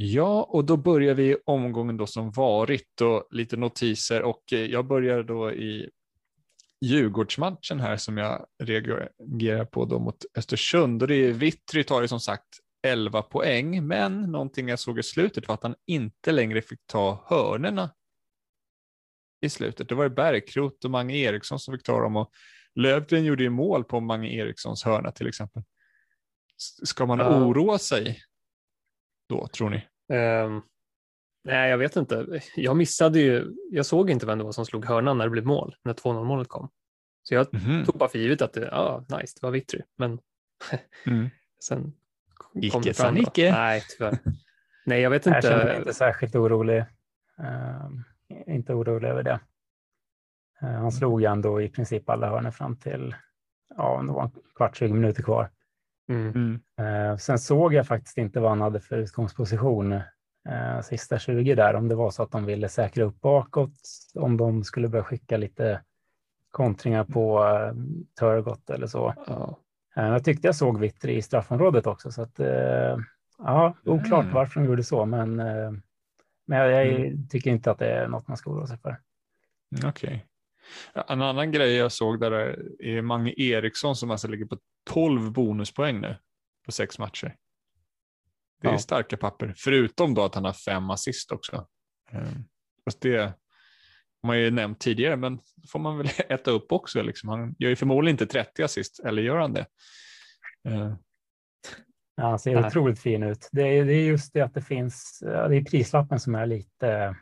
Ja, 0.05 0.43
och 0.43 0.65
då 0.65 0.77
börjar 0.77 1.13
vi 1.13 1.37
omgången 1.45 1.97
då 1.97 2.07
som 2.07 2.31
varit 2.31 3.01
och 3.01 3.27
lite 3.31 3.57
notiser 3.57 4.21
och 4.21 4.53
eh, 4.53 4.59
jag 4.59 4.87
börjar 4.87 5.23
då 5.23 5.51
i 5.51 5.89
Djurgårdsmatchen 6.81 7.79
här 7.79 7.97
som 7.97 8.17
jag 8.17 8.45
reagerar 8.63 9.65
på 9.65 9.85
då 9.85 9.99
mot 9.99 10.25
Östersund 10.37 11.01
och 11.01 11.07
det 11.07 11.15
är 11.15 11.31
Vittry 11.31 11.83
tar 11.83 12.01
ju 12.01 12.07
som 12.07 12.19
sagt 12.19 12.47
11 12.87 13.21
poäng, 13.21 13.87
men 13.87 14.21
någonting 14.21 14.69
jag 14.69 14.79
såg 14.79 14.99
i 14.99 15.03
slutet 15.03 15.47
var 15.47 15.55
att 15.55 15.63
han 15.63 15.75
inte 15.87 16.31
längre 16.31 16.61
fick 16.61 16.79
ta 16.85 17.25
hörnerna 17.27 17.89
i 19.41 19.49
slutet. 19.49 19.89
Det 19.89 19.95
var 19.95 20.09
Bergkrot 20.09 20.85
och 20.85 20.91
Mange 20.91 21.17
Eriksson 21.17 21.59
som 21.59 21.73
fick 21.73 21.83
ta 21.83 21.99
dem 22.01 22.15
och 22.15 22.31
Lövgren 22.75 23.25
gjorde 23.25 23.43
ju 23.43 23.49
mål 23.49 23.83
på 23.83 23.99
Mange 23.99 24.29
Erikssons 24.29 24.83
hörna 24.83 25.11
till 25.11 25.27
exempel. 25.27 25.63
Ska 26.83 27.05
man 27.05 27.21
oroa 27.21 27.77
sig 27.77 28.19
då 29.29 29.47
tror 29.47 29.69
ni? 29.69 29.87
Um, 30.09 30.61
nej, 31.43 31.69
jag 31.69 31.77
vet 31.77 31.95
inte. 31.95 32.41
Jag 32.55 32.77
missade 32.77 33.19
ju. 33.19 33.53
Jag 33.71 33.85
såg 33.85 34.09
inte 34.09 34.25
vem 34.25 34.37
det 34.37 34.43
var 34.43 34.51
som 34.51 34.65
slog 34.65 34.85
hörnan 34.85 35.17
när 35.17 35.25
det 35.25 35.31
blev 35.31 35.45
mål, 35.45 35.75
när 35.83 35.93
2-0 35.93 36.23
målet 36.23 36.47
kom. 36.47 36.69
Så 37.23 37.33
jag 37.33 37.53
mm. 37.53 37.85
tog 37.85 37.97
bara 37.97 38.09
för 38.09 38.19
givet 38.19 38.41
att 38.41 38.53
det, 38.53 38.69
ja, 38.71 39.05
nice, 39.09 39.37
det 39.39 39.45
var 39.45 39.51
Vittry. 39.51 39.81
Men 39.97 40.19
mm. 41.05 41.29
sen 41.63 41.93
kom 42.33 42.63
icke 42.63 42.79
det 42.83 42.93
fram. 42.93 43.17
Icke. 43.17 43.51
Nej, 43.51 43.83
tyvärr. 43.97 44.17
Nej, 44.85 45.01
jag 45.01 45.09
vet 45.09 45.25
inte. 45.25 45.37
Jag 45.37 45.43
känner 45.43 45.65
mig 45.65 45.77
inte 45.77 45.93
särskilt 45.93 46.35
orolig. 46.35 46.85
Uh, 47.39 47.89
inte 48.47 48.73
orolig 48.73 49.09
över 49.09 49.23
det. 49.23 49.39
Uh, 50.63 50.69
han 50.69 50.91
slog 50.91 51.21
ju 51.21 51.27
ändå 51.27 51.61
i 51.61 51.69
princip 51.69 52.09
alla 52.09 52.29
hörnor 52.29 52.51
fram 52.51 52.77
till 52.77 53.15
ja, 53.77 54.03
det 54.07 54.13
var 54.13 54.23
en 54.23 54.31
kvart, 54.55 54.77
20 54.77 54.93
minuter 54.93 55.23
kvar. 55.23 55.49
Mm. 56.09 56.59
Eh, 56.79 57.17
sen 57.17 57.39
såg 57.39 57.73
jag 57.73 57.87
faktiskt 57.87 58.17
inte 58.17 58.39
vad 58.39 58.49
han 58.51 58.61
hade 58.61 58.79
för 58.79 58.97
utgångsposition 58.97 59.91
eh, 60.49 60.81
sista 60.83 61.19
20 61.19 61.55
där, 61.55 61.73
om 61.75 61.87
det 61.87 61.95
var 61.95 62.11
så 62.11 62.23
att 62.23 62.31
de 62.31 62.45
ville 62.45 62.69
säkra 62.69 63.03
upp 63.03 63.21
bakåt, 63.21 63.73
om 64.15 64.37
de 64.37 64.63
skulle 64.63 64.87
börja 64.87 65.03
skicka 65.03 65.37
lite 65.37 65.81
kontringar 66.51 67.03
på 67.03 67.43
eh, 67.45 67.73
Turgott 68.19 68.69
eller 68.69 68.87
så. 68.87 69.13
Ja. 69.27 69.57
Eh, 69.95 70.07
jag 70.07 70.23
tyckte 70.23 70.47
jag 70.47 70.55
såg 70.55 70.79
Vittri 70.79 71.15
i 71.15 71.21
straffområdet 71.21 71.87
också, 71.87 72.11
så 72.11 72.21
att 72.21 72.39
ja, 73.37 73.73
oklart 73.85 74.23
Mm. 74.23 74.35
varför 74.35 74.59
de 74.59 74.65
gjorde 74.67 74.83
så, 74.83 75.05
men, 75.05 75.35
men 76.45 76.57
jag, 76.59 76.71
jag 76.71 76.87
Mm. 76.87 77.27
tycker 77.27 77.51
inte 77.51 77.71
att 77.71 77.79
det 77.79 77.91
är 77.91 78.07
något 78.07 78.27
man 78.27 78.37
ska 78.37 78.51
oroa 78.51 78.67
sig 78.67 78.77
för. 78.77 78.89
Mm, 78.89 79.89
Okej. 79.89 80.25
Ja, 80.25 80.32
En 81.07 81.21
annan 81.21 81.51
grej 81.51 81.73
jag 81.75 81.91
såg 81.91 82.19
där 82.19 82.31
är 82.79 83.01
Mange 83.01 83.33
Eriksson 83.37 83.95
som 83.95 84.11
alltså 84.11 84.27
ligger 84.27 84.45
på 84.45 84.57
12 84.89 85.31
bonuspoäng 85.31 86.01
nu 86.01 86.17
på 86.65 86.71
sex 86.71 86.99
matcher. 86.99 87.35
Det 88.61 88.67
är 88.67 88.71
Ja. 88.71 88.77
starka 88.77 89.17
papper, 89.17 89.53
förutom 89.57 90.13
då 90.13 90.23
att 90.23 90.35
han 90.35 90.45
har 90.45 90.53
fem 90.53 90.89
assist 90.89 91.31
också. 91.31 91.67
Eh, 92.11 92.27
Fast 92.85 93.01
det 93.01 93.17
har 93.17 93.33
man 94.27 94.39
ju 94.39 94.51
nämnt 94.51 94.79
tidigare, 94.79 95.15
men 95.15 95.39
får 95.67 95.79
man 95.79 95.97
väl 95.97 96.07
äta 96.29 96.51
upp 96.51 96.71
också. 96.71 97.01
Liksom. 97.01 97.29
Han 97.29 97.55
gör 97.59 97.69
ju 97.69 97.75
förmodligen 97.75 98.13
inte 98.13 98.25
30 98.25 98.63
assist, 98.63 98.99
eller 98.99 99.21
gör 99.21 99.37
han 99.37 99.53
det? 99.53 99.65
Eh, 100.67 100.93
Ja, 102.15 102.23
han 102.29 102.39
ser 102.39 102.55
Nej. 102.55 102.65
otroligt 102.67 102.99
fin 102.99 103.23
ut. 103.23 103.49
Det 103.51 103.61
är, 103.61 103.85
det 103.85 103.93
är 103.93 104.05
just 104.05 104.33
det 104.33 104.41
att 104.41 104.53
det 104.53 104.61
finns, 104.61 105.19
det 105.21 105.55
är 105.57 105.65
prislappen 105.65 106.19
som 106.19 106.35
är 106.35 106.45
lite 106.45 107.15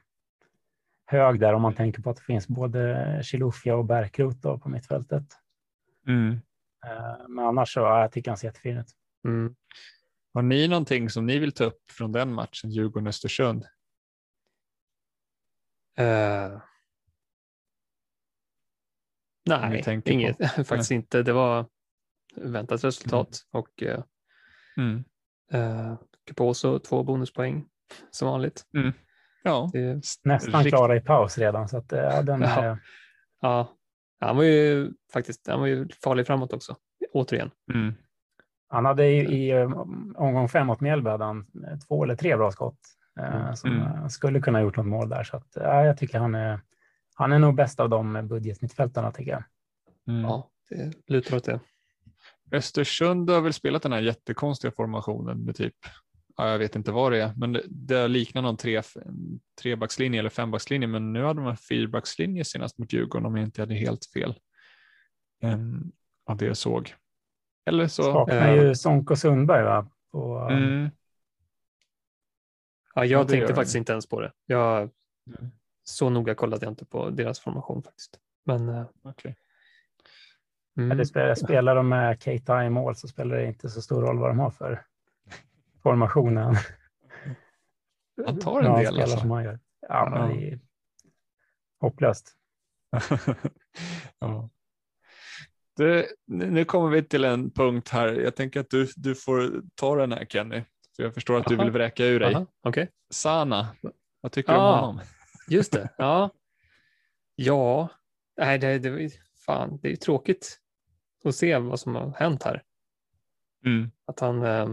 hög 1.12 1.40
där 1.40 1.54
om 1.54 1.62
man 1.62 1.76
tänker 1.76 2.02
på 2.02 2.10
att 2.10 2.18
det 2.18 2.24
finns 2.24 2.48
både 2.48 3.20
Chilufya 3.24 3.76
och 3.76 3.86
Bärkrot 3.86 4.42
på 4.42 4.70
mittfältet. 4.70 5.24
Mm. 6.08 6.32
Eh, 6.86 7.28
Men 7.30 7.46
annars 7.46 7.74
så, 7.74 7.80
ja, 7.80 8.02
jag 8.02 8.12
tycker 8.12 8.32
han 8.32 8.38
ser 8.38 8.48
jättefin 8.48 8.78
ut. 8.78 8.88
Mm. 9.28 9.56
Har 10.34 10.42
ni 10.42 10.68
någonting 10.68 11.10
som 11.10 11.26
ni 11.26 11.40
vill 11.40 11.52
ta 11.52 11.64
upp 11.64 11.92
från 11.92 12.12
den 12.12 12.34
matchen, 12.34 12.70
Djurgården-Östersund? 12.70 13.66
Ni 19.46 19.56
nej, 19.56 19.84
tänker 19.84 20.12
inget, 20.12 20.38
faktiskt 20.68 20.92
inte. 20.92 21.24
Det 21.24 21.34
var 21.34 21.66
väntat 22.36 22.84
resultat 22.84 23.40
och 23.52 23.84
eh, 23.84 24.04
Mm. 24.78 25.04
eh, 25.52 25.96
Caposo 26.26 26.80
två 26.80 27.04
bonuspoäng 27.04 27.66
som 28.12 28.28
vanligt. 28.28 28.66
Ja, 29.44 29.72
Nästan 30.24 30.64
Rikt- 30.64 30.70
klara 30.76 30.96
i 30.96 31.00
paus 31.02 31.38
redan, 31.38 31.70
så 31.70 31.78
att, 31.78 31.94
eh, 31.94 32.00
ja, 32.00 32.22
den 32.22 32.42
Ja. 32.42 32.64
är, 32.64 32.78
ja, 33.42 33.76
han 34.20 34.36
var 34.38 34.44
ju 34.44 34.92
faktiskt 35.14 35.48
han 35.48 35.60
var 35.60 35.68
ju 35.68 35.88
farlig 36.04 36.28
framåt 36.28 36.54
också, 36.54 36.76
återigen. 37.14 37.52
mm. 37.74 37.94
han 38.70 38.86
hade 38.86 39.06
i, 39.08 39.18
i 39.20 39.52
eh, 39.52 39.72
omgång 40.16 40.50
fem 40.50 40.68
mot 40.68 40.82
Mjällby 40.82 41.10
hade 41.10 41.24
han 41.26 41.40
eh, 41.68 41.78
två 41.88 42.04
eller 42.04 42.16
tre 42.16 42.36
bra 42.38 42.52
skott 42.52 42.80
eh, 43.20 43.36
Mm. 43.42 43.56
som 43.56 43.72
Mm. 43.72 43.84
eh, 43.88 44.08
skulle 44.08 44.42
kunna 44.42 44.62
gjort 44.62 44.78
något 44.78 44.86
mål 44.86 45.10
där. 45.10 45.24
Så 45.24 45.38
att, 45.38 45.48
ja, 45.56 45.86
jag 45.86 45.98
tycker 45.98 46.20
han 46.20 46.36
är, 46.36 46.60
han 47.16 47.32
är 47.32 47.40
nog 47.40 47.56
bäst 47.56 47.80
av 47.80 47.90
de 47.90 48.28
budgetmittfältarna 48.28 49.12
tycker 49.12 49.32
jag. 49.32 49.44
Mm. 50.08 50.22
Ja, 50.22 50.50
det 50.70 50.94
lutar 51.08 51.38
åt 51.38 51.44
det. 51.46 51.60
Östersund 52.52 53.30
har 53.30 53.42
väl 53.42 53.54
spelat 53.54 53.84
den 53.84 53.92
här 53.92 54.02
jättekonstiga 54.02 54.72
formationen 54.72 55.38
med 55.46 55.56
typ, 55.56 55.76
ja, 56.38 56.50
jag 56.52 56.60
vet 56.60 56.76
inte 56.76 56.92
vad 56.92 57.12
det 57.12 57.22
är, 57.22 57.34
men 57.38 57.54
det, 57.54 57.62
det 57.68 58.08
liknar 58.08 58.42
någon 58.42 58.58
tre, 58.58 58.82
trebackslinje 59.62 60.20
eller 60.20 60.30
fembackslinje, 60.30 60.88
men 60.88 61.14
nu 61.14 61.24
hade 61.24 61.42
de 61.42 61.48
en 61.50 61.58
fyrbackslinje 61.58 62.44
senast 62.46 62.78
mot 62.78 62.94
Djurgården 62.94 63.26
om 63.26 63.36
jag 63.38 63.46
inte 63.48 63.62
hade 63.62 63.74
helt 63.76 64.06
fel. 64.06 64.36
Um, 65.44 65.92
av 66.26 66.38
det 66.38 66.46
jag 66.46 66.58
såg. 66.58 66.94
Eller 67.66 67.88
så. 67.88 68.04
Saknar 68.04 68.58
eh, 68.58 68.64
ju 68.64 68.76
Sonko 68.76 69.16
Sundberg 69.16 69.64
va? 69.64 69.88
På, 70.12 70.48
Mm, 70.52 70.90
Ja, 72.96 73.06
jag 73.06 73.20
Ja, 73.20 73.24
det 73.24 73.30
tänkte 73.30 73.56
faktiskt 73.56 73.76
inte 73.76 73.92
ens 73.92 74.08
på 74.10 74.22
det. 74.22 74.32
Jag, 74.46 74.90
Mm. 75.28 75.52
så 75.84 76.10
noga 76.10 76.36
kollade 76.36 76.66
jag 76.66 76.72
inte 76.72 76.86
på 76.86 77.10
deras 77.10 77.40
formation 77.40 77.84
faktiskt. 77.84 78.20
Men 78.46 78.70
eh, 78.70 78.86
okej. 79.04 79.36
mm, 80.78 80.92
Eller 80.92 81.04
spelar, 81.04 81.36
spelar 81.36 81.76
de 81.76 81.90
med 81.90 82.22
Keita 82.22 82.66
i 82.66 82.70
mål 82.70 82.96
så 82.96 83.08
spelar 83.08 83.36
det 83.38 83.46
inte 83.48 83.70
så 83.70 83.82
stor 83.82 84.02
roll 84.02 84.20
vad 84.20 84.30
de 84.30 84.40
har 84.40 84.52
för 84.52 84.86
formationen. 85.84 86.56
Han 88.26 88.40
tar 88.40 88.60
en 88.60 88.66
Ja, 88.66 88.78
del, 88.78 89.02
alltså. 89.02 89.18
som 89.18 89.32
han 89.32 89.44
gör. 89.44 89.60
Ja, 89.88 90.10
men 90.10 90.20
Ja. 90.30 90.36
det 90.36 90.50
är 90.52 90.60
hopplöst. 91.80 92.36
ja. 94.20 94.50
Det, 95.78 96.08
nu 96.28 96.66
kommer 96.66 96.90
vi 96.90 97.04
till 97.04 97.24
en 97.26 97.52
punkt 97.52 97.90
här. 97.90 98.08
Jag 98.08 98.36
tänker 98.36 98.60
att 98.60 98.70
du, 98.70 98.88
du 98.96 99.16
får 99.16 99.62
ta 99.76 99.96
den 99.96 100.12
här 100.12 100.26
Kenny. 100.26 100.64
För 100.96 101.04
jag 101.04 101.14
förstår 101.14 101.38
att 101.40 101.48
du 101.48 101.56
Aha. 101.56 101.64
vill 101.64 101.74
vräka 101.74 102.06
ur 102.06 102.20
dig. 102.20 102.36
aha, 102.36 102.46
Okej, 102.64 102.90
Sana, 103.10 103.68
vad 104.22 104.32
tycker 104.32 104.54
du 104.54 104.60
om 104.60 104.64
Ah. 104.66 104.80
honom? 104.82 105.02
just 105.50 105.72
det. 105.72 105.90
Ja, 105.98 106.30
ja. 107.36 107.90
Nej, 108.38 108.60
det, 108.60 108.80
det, 108.80 109.10
fan, 109.46 109.80
det 109.82 109.88
är 109.88 109.90
ju 109.90 109.96
tråkigt 109.96 110.60
att 111.26 111.36
se 111.36 111.58
vad 111.58 111.80
som 111.80 111.96
har 111.96 112.14
hänt 112.18 112.44
här. 112.44 112.64
Mm. 113.66 113.92
Att 114.06 114.20
han 114.20 114.44
eh, 114.44 114.70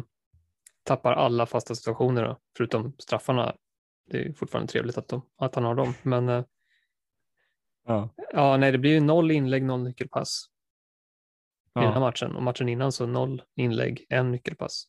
tappar 0.88 1.12
alla 1.12 1.46
fasta 1.46 1.74
situationer, 1.74 2.24
då, 2.24 2.38
förutom 2.56 2.92
straffarna. 2.98 3.56
Det 4.10 4.18
är 4.22 4.32
fortfarande 4.32 4.72
trevligt 4.72 4.98
att, 4.98 5.08
de, 5.08 5.22
att 5.36 5.54
han 5.54 5.64
har 5.64 5.74
dem. 5.74 5.94
Men 6.02 6.28
eh, 6.28 6.44
Ja. 7.86 8.08
ja, 8.32 8.56
nej, 8.56 8.72
det 8.72 8.78
blir 8.78 8.90
ju 8.90 9.00
noll 9.00 9.30
inlägg, 9.30 9.62
noll 9.64 9.82
nyckelpass 9.82 10.44
i 11.80 11.80
den 11.84 11.92
här 11.92 12.00
matchen. 12.00 12.36
Och 12.36 12.42
matchen 12.42 12.68
innan 12.68 12.92
så 12.92 13.06
noll 13.06 13.42
inlägg, 13.56 14.06
en 14.08 14.30
nyckelpass. 14.32 14.84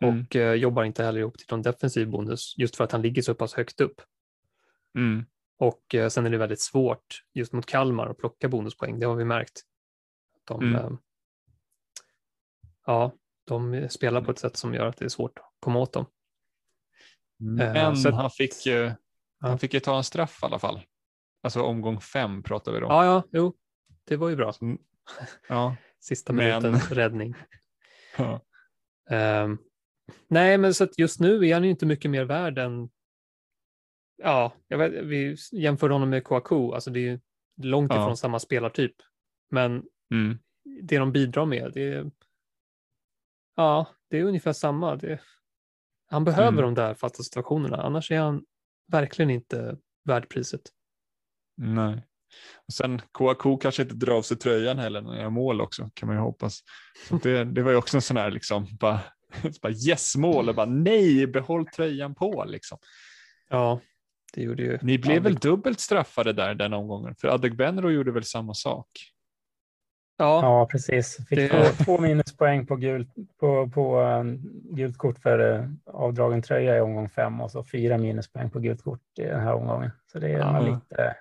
Mm. 0.00 0.20
Och 0.26 0.36
eh, 0.36 0.54
jobbar 0.54 0.84
inte 0.84 1.04
heller 1.04 1.20
ihop 1.20 1.38
till 1.38 1.46
någon 1.50 1.62
defensiv 1.62 2.08
bonus 2.10 2.54
just 2.58 2.76
för 2.76 2.84
att 2.84 2.92
han 2.92 3.02
ligger 3.02 3.22
så 3.22 3.34
pass 3.34 3.54
högt 3.54 3.80
upp. 3.80 4.00
Mm. 4.94 5.24
Och 5.58 5.94
eh, 5.94 6.08
sen 6.08 6.26
är 6.26 6.30
det 6.30 6.38
väldigt 6.38 6.60
svårt 6.60 7.24
just 7.34 7.52
mot 7.52 7.66
Kalmar 7.66 8.06
att 8.06 8.18
plocka 8.18 8.48
bonuspoäng. 8.48 8.98
Det 9.00 9.06
har 9.06 9.16
vi 9.16 9.24
märkt. 9.24 9.62
De, 10.44 10.62
Mm. 10.62 10.74
eh, 10.74 10.90
ja, 12.86 13.12
de 13.48 13.88
spelar 13.90 14.20
på 14.22 14.30
ett 14.30 14.38
sätt 14.38 14.56
som 14.56 14.74
gör 14.74 14.86
att 14.86 14.96
det 14.96 15.04
är 15.04 15.08
svårt 15.08 15.38
att 15.38 15.44
komma 15.60 15.78
åt 15.78 15.92
dem. 15.92 16.06
Men 17.38 17.76
Eh, 17.76 17.94
så 17.94 18.08
att- 18.08 18.14
han, 18.14 18.30
fick 18.30 18.66
ju, 18.66 18.72
Ja. 18.72 18.94
han 19.40 19.58
fick 19.58 19.74
ju 19.74 19.80
ta 19.80 19.96
en 19.96 20.04
straff 20.04 20.38
i 20.42 20.46
alla 20.46 20.58
fall. 20.58 20.80
Alltså 21.42 21.62
omgång 21.62 22.00
fem 22.00 22.42
pratar 22.42 22.72
vi 22.72 22.78
om. 22.78 22.84
Ja, 22.90 23.04
ja, 23.04 23.22
jo, 23.32 23.54
det 24.04 24.16
var 24.16 24.28
ju 24.28 24.36
bra. 24.36 24.52
Ja. 25.48 25.76
Sista 26.00 26.32
Men- 26.32 26.62
minuten 26.62 26.80
räddning. 26.96 27.34
Ja. 28.18 28.40
Ehm, 29.10 29.58
nej, 30.28 30.58
men 30.58 30.74
så 30.74 30.84
att 30.84 30.98
just 30.98 31.20
nu 31.20 31.46
är 31.48 31.54
han 31.54 31.64
ju 31.64 31.70
inte 31.70 31.86
mycket 31.86 32.10
mer 32.10 32.24
värd 32.24 32.58
än 32.58 32.90
Ja, 34.22 34.52
jag 34.68 34.78
vet, 34.78 34.92
vi 35.04 35.36
jämför 35.52 35.90
honom 35.90 36.10
med 36.10 36.24
Kouakou, 36.24 36.72
alltså 36.74 36.90
det 36.90 36.98
är 37.00 37.10
ju 37.10 37.20
långt 37.62 37.92
Ja. 37.94 38.02
ifrån 38.02 38.16
samma 38.16 38.38
spelartyp. 38.38 38.94
Men 39.50 39.82
Mm. 40.10 40.38
det 40.82 40.98
de 40.98 41.12
bidrar 41.12 41.46
med, 41.46 41.70
det 41.74 41.92
är, 41.92 42.10
ja, 43.58 43.86
det 44.10 44.18
är 44.18 44.24
ungefär 44.24 44.52
samma. 44.52 44.96
Det, 44.96 45.20
han 46.10 46.24
behöver 46.24 46.48
Mm. 46.62 46.62
de 46.64 46.74
där 46.74 46.94
fasta 46.94 47.22
situationerna, 47.22 47.76
annars 47.82 48.10
är 48.10 48.18
han 48.20 48.42
verkligen 48.92 49.30
inte 49.30 49.76
värd 50.04 50.28
priset. 50.28 50.60
Nej. 51.56 52.04
Och 52.66 52.72
sen 52.74 53.02
Kouakou 53.12 53.56
kanske 53.58 53.82
inte 53.82 53.94
drar 53.94 54.14
av 54.14 54.22
sig 54.22 54.36
tröjan 54.36 54.78
heller 54.78 55.00
när 55.00 55.10
han 55.10 55.20
gör 55.20 55.30
mål 55.30 55.60
också, 55.60 55.90
kan 55.94 56.06
man 56.06 56.16
ju 56.16 56.22
hoppas. 56.22 56.60
Det, 57.22 57.44
det 57.54 57.62
var 57.62 57.70
ju 57.70 57.76
också 57.76 57.96
en 57.96 58.02
sån 58.02 58.16
här 58.16 58.30
liksom, 58.30 58.66
bara, 58.80 59.00
bara 59.62 59.72
yes 59.72 60.16
mål 60.16 60.48
och 60.48 60.54
bara 60.54 60.66
nej, 60.66 61.26
behåll 61.26 61.66
tröjan 61.66 62.14
på 62.14 62.44
liksom. 62.48 62.78
Ja, 63.48 63.80
det 64.34 64.42
gjorde 64.42 64.62
ju. 64.62 64.78
Ni 64.82 64.98
blev 64.98 65.22
väl 65.22 65.34
Adek- 65.36 65.40
dubbelt 65.42 65.80
straffade 65.80 66.32
där 66.32 66.54
den 66.54 66.72
omgången, 66.72 67.14
för 67.16 67.28
Adegbenro 67.28 67.90
gjorde 67.90 68.12
väl 68.12 68.24
samma 68.24 68.54
sak. 68.54 68.88
Ja, 70.20 70.42
Ja, 70.42 70.66
precis. 70.66 71.16
Fick 71.28 71.38
Det- 71.38 71.48
två, 71.48 71.84
två 71.84 71.98
minuspoäng 71.98 72.66
på, 72.66 72.76
gult, 72.76 73.08
på, 73.40 73.68
på 73.68 74.00
um, 74.00 74.38
gult 74.76 74.98
kort 74.98 75.18
för 75.18 75.38
uh, 75.58 75.70
avdragen 75.86 76.42
tröja 76.42 76.76
i 76.76 76.80
omgång 76.80 77.08
fem 77.08 77.40
och 77.40 77.50
så 77.50 77.64
fyra 77.64 77.98
minuspoäng 77.98 78.50
på 78.50 78.58
gult 78.60 78.82
kort 78.82 79.00
i 79.18 79.22
den 79.22 79.40
här 79.40 79.54
omgången. 79.54 79.90
Så 80.12 80.18
det 80.18 80.28
är 80.28 80.38
Ja. 80.38 80.60
lite, 80.60 81.16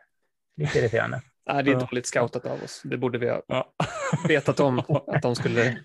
lite 0.58 0.80
irriterande. 0.80 1.22
nej, 1.48 1.64
det 1.64 1.72
är 1.72 1.80
dåligt 1.80 2.08
scoutat 2.08 2.46
av 2.46 2.64
oss. 2.64 2.82
Det 2.86 2.98
borde 2.98 3.18
vi 3.18 3.30
ha 3.30 3.42
Ja. 3.48 3.74
vetat 4.28 4.60
om, 4.60 4.80
att 5.08 5.22
de 5.22 5.36
skulle, 5.36 5.78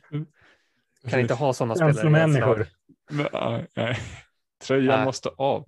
kan 1.11 1.21
inte 1.21 1.35
ha 1.35 1.52
sådana 1.52 1.75
spelare. 1.75 2.26
lag. 2.40 2.66
Men, 3.11 3.26
nej, 3.33 3.66
nej. 3.76 3.99
Tröjan 4.66 4.97
Nej. 4.97 5.04
måste 5.04 5.28
av. 5.37 5.64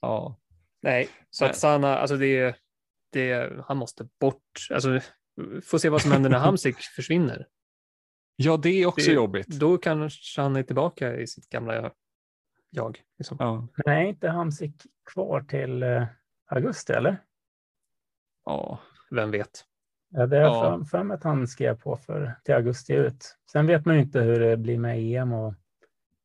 Ja. 0.00 0.36
Nej, 0.82 1.08
så 1.30 1.44
Nej. 1.44 1.50
att 1.50 1.56
Sana, 1.56 1.98
alltså 1.98 2.16
det, 2.16 2.56
det, 3.12 3.52
han 3.66 3.76
måste 3.76 4.08
bort. 4.20 4.42
Alltså, 4.70 5.00
får 5.64 5.78
se 5.78 5.88
vad 5.88 6.02
som 6.02 6.12
händer 6.12 6.30
när 6.30 6.38
Hamsik 6.38 6.76
försvinner. 6.96 7.46
ja, 8.36 8.56
det 8.56 8.68
är 8.68 8.86
också 8.86 9.10
Det- 9.10 9.14
jobbigt. 9.14 9.46
Då 9.46 9.78
kanske 9.78 10.40
han 10.40 10.56
är 10.56 10.62
tillbaka 10.62 11.16
i 11.16 11.26
sitt 11.26 11.48
gamla 11.48 11.90
jag. 12.70 13.02
Liksom. 13.18 13.36
Ja. 13.40 13.68
Men 13.76 13.96
är 13.96 14.02
inte 14.02 14.28
Hamsik 14.28 14.74
kvar 15.12 15.40
till 15.40 15.82
uh, 15.82 16.04
augusti 16.46 16.92
eller? 16.92 17.22
Ja. 18.44 18.80
Vem 19.10 19.30
vet? 19.30 19.64
Ja, 20.10 20.26
det 20.26 20.36
är 20.36 20.40
ja. 20.40 20.84
för 20.90 21.02
mig 21.02 21.14
att 21.14 21.24
han 21.24 21.46
skrev 21.46 21.80
på 21.80 21.96
för 21.96 22.34
till 22.44 22.54
augusti 22.54 22.92
ut. 22.92 23.36
Sen 23.52 23.66
vet 23.66 23.86
man 23.86 23.94
ju 23.94 24.00
inte 24.00 24.20
hur 24.20 24.40
det 24.40 24.56
blir 24.56 24.78
med 24.78 24.98
EM 24.98 25.32
och 25.32 25.54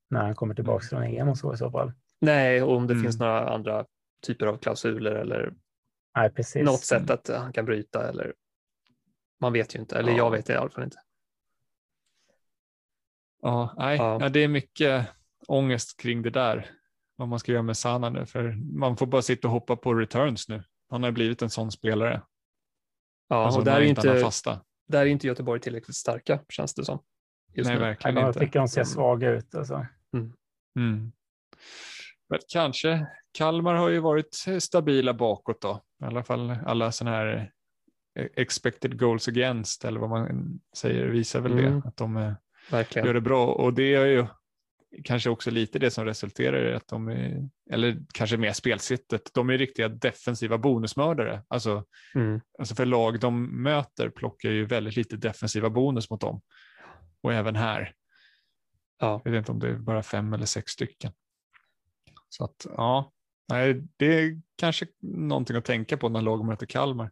när 0.09 0.21
han 0.21 0.35
kommer 0.35 0.55
tillbaka 0.55 0.85
från 0.85 1.03
EM 1.03 1.29
och 1.29 1.37
så 1.37 1.53
i 1.53 1.57
så 1.57 1.71
fall. 1.71 1.91
Nej, 2.21 2.63
och 2.63 2.75
om 2.75 2.87
det 2.87 2.93
mm. 2.93 3.03
finns 3.03 3.19
några 3.19 3.49
andra 3.49 3.85
typer 4.21 4.47
av 4.47 4.57
klausuler 4.57 5.11
eller 5.11 5.53
Nej, 6.15 6.63
något 6.63 6.79
sätt 6.79 7.09
att 7.09 7.27
han 7.27 7.53
kan 7.53 7.65
bryta 7.65 8.09
eller 8.09 8.33
man 9.41 9.53
vet 9.53 9.75
ju 9.75 9.79
inte, 9.79 9.99
eller 9.99 10.11
ja. 10.11 10.17
jag 10.17 10.31
vet 10.31 10.45
det 10.45 10.53
i 10.53 10.57
alla 10.57 10.69
fall 10.69 10.83
inte. 10.83 10.97
Ja, 13.41 13.73
nej, 13.77 13.97
ja. 13.97 14.17
ja. 14.21 14.29
det 14.29 14.39
är 14.39 14.47
mycket 14.47 15.07
ångest 15.47 15.99
kring 15.99 16.21
det 16.21 16.29
där, 16.29 16.71
vad 17.15 17.27
man 17.27 17.39
ska 17.39 17.51
göra 17.51 17.61
med 17.61 17.77
Sana 17.77 18.09
nu, 18.09 18.25
för 18.25 18.57
man 18.79 18.97
får 18.97 19.05
bara 19.05 19.21
sitta 19.21 19.47
och 19.47 19.51
hoppa 19.51 19.75
på 19.75 19.93
returns 19.93 20.49
nu. 20.49 20.63
Han 20.89 21.03
har 21.03 21.11
blivit 21.11 21.41
en 21.41 21.49
sån 21.49 21.71
spelare. 21.71 22.21
Ja, 23.27 23.45
alltså, 23.45 23.59
och 23.59 23.65
där 23.65 23.81
är, 23.81 23.85
inte, 23.85 24.19
fasta. 24.19 24.61
där 24.87 25.01
är 25.01 25.05
inte 25.05 25.27
Göteborg 25.27 25.61
tillräckligt 25.61 25.95
starka, 25.95 26.39
känns 26.49 26.73
det 26.73 26.85
som. 26.85 27.03
Just 27.53 27.67
nej, 27.67 27.77
nu. 27.77 27.83
verkligen 27.83 28.15
jag 28.17 28.29
inte. 28.29 28.39
Jag 28.39 28.45
tycker 28.47 28.59
de 28.59 28.67
ser 28.67 28.83
svaga 28.83 29.29
ut. 29.29 29.55
Alltså. 29.55 29.85
Mm. 30.13 30.33
Mm. 30.79 31.11
Men 32.29 32.39
kanske. 32.47 33.07
Kalmar 33.31 33.73
har 33.73 33.89
ju 33.89 33.99
varit 33.99 34.35
stabila 34.59 35.13
bakåt 35.13 35.61
då. 35.61 35.81
I 36.01 36.05
alla 36.05 36.23
fall 36.23 36.57
alla 36.65 36.91
sådana 36.91 37.17
här 37.17 37.51
expected 38.15 38.99
goals 38.99 39.27
against 39.27 39.85
eller 39.85 39.99
vad 39.99 40.09
man 40.09 40.59
säger 40.75 41.05
visar 41.05 41.39
väl 41.39 41.51
mm. 41.51 41.81
det. 41.81 41.87
Att 41.87 41.97
de 41.97 42.35
Verkligen. 42.71 43.07
gör 43.07 43.13
det 43.13 43.21
bra 43.21 43.47
och 43.47 43.73
det 43.73 43.95
är 43.95 44.05
ju 44.05 44.25
kanske 45.03 45.29
också 45.29 45.51
lite 45.51 45.79
det 45.79 45.91
som 45.91 46.05
resulterar 46.05 46.71
i 46.71 46.73
att 46.73 46.87
de 46.87 47.07
är, 47.07 47.49
eller 47.71 47.97
kanske 48.13 48.37
mer 48.37 48.53
spelsättet, 48.53 49.31
de 49.33 49.49
är 49.49 49.57
riktiga 49.57 49.89
defensiva 49.89 50.57
bonusmördare. 50.57 51.43
Alltså, 51.47 51.83
mm. 52.15 52.41
alltså 52.59 52.75
för 52.75 52.85
lag 52.85 53.19
de 53.19 53.63
möter 53.63 54.09
plockar 54.09 54.49
ju 54.49 54.65
väldigt 54.65 54.95
lite 54.95 55.17
defensiva 55.17 55.69
bonus 55.69 56.09
mot 56.09 56.21
dem. 56.21 56.41
Och 57.21 57.33
även 57.33 57.55
här. 57.55 57.93
Ja. 58.99 59.21
Jag 59.25 59.31
vet 59.31 59.39
inte 59.39 59.51
om 59.51 59.59
det 59.59 59.69
är 59.69 59.75
bara 59.75 60.03
fem 60.03 60.33
eller 60.33 60.45
sex 60.45 60.71
stycken. 60.71 61.11
Så 62.29 62.43
att 62.43 62.65
ja, 62.69 63.11
det 63.97 64.19
är 64.19 64.41
kanske 64.55 64.87
någonting 65.01 65.55
att 65.55 65.65
tänka 65.65 65.97
på 65.97 66.09
när 66.09 66.21
lag 66.21 66.45
möter 66.45 66.65
Kalmar. 66.65 67.11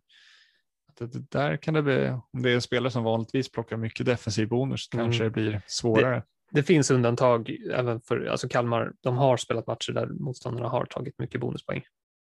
Det, 0.98 1.32
där 1.32 1.58
kan 1.58 1.74
det 1.74 1.82
bli, 1.82 2.10
om 2.10 2.42
det 2.42 2.52
är 2.52 2.56
en 2.56 2.62
spelare 2.62 2.92
som 2.92 3.04
vanligtvis 3.04 3.52
plockar 3.52 3.78
mycket 3.78 4.06
defensiv 4.06 4.48
bonus, 4.48 4.90
mm. 4.94 5.06
kanske 5.06 5.24
det 5.24 5.30
blir 5.30 5.62
svårare. 5.68 6.16
Det, 6.16 6.24
det, 6.52 6.64
finns 6.64 6.92
undantag 6.92 7.50
även 7.72 8.02
för 8.02 8.26
alltså 8.26 8.50
Kalmar. 8.50 8.94
De 9.02 9.18
har 9.18 9.38
spelat 9.38 9.68
matcher 9.68 9.92
där 9.92 10.08
motståndarna 10.08 10.70
har 10.70 10.86
tagit 10.86 11.20
mycket 11.20 11.42
bonuspoäng. 11.42 11.84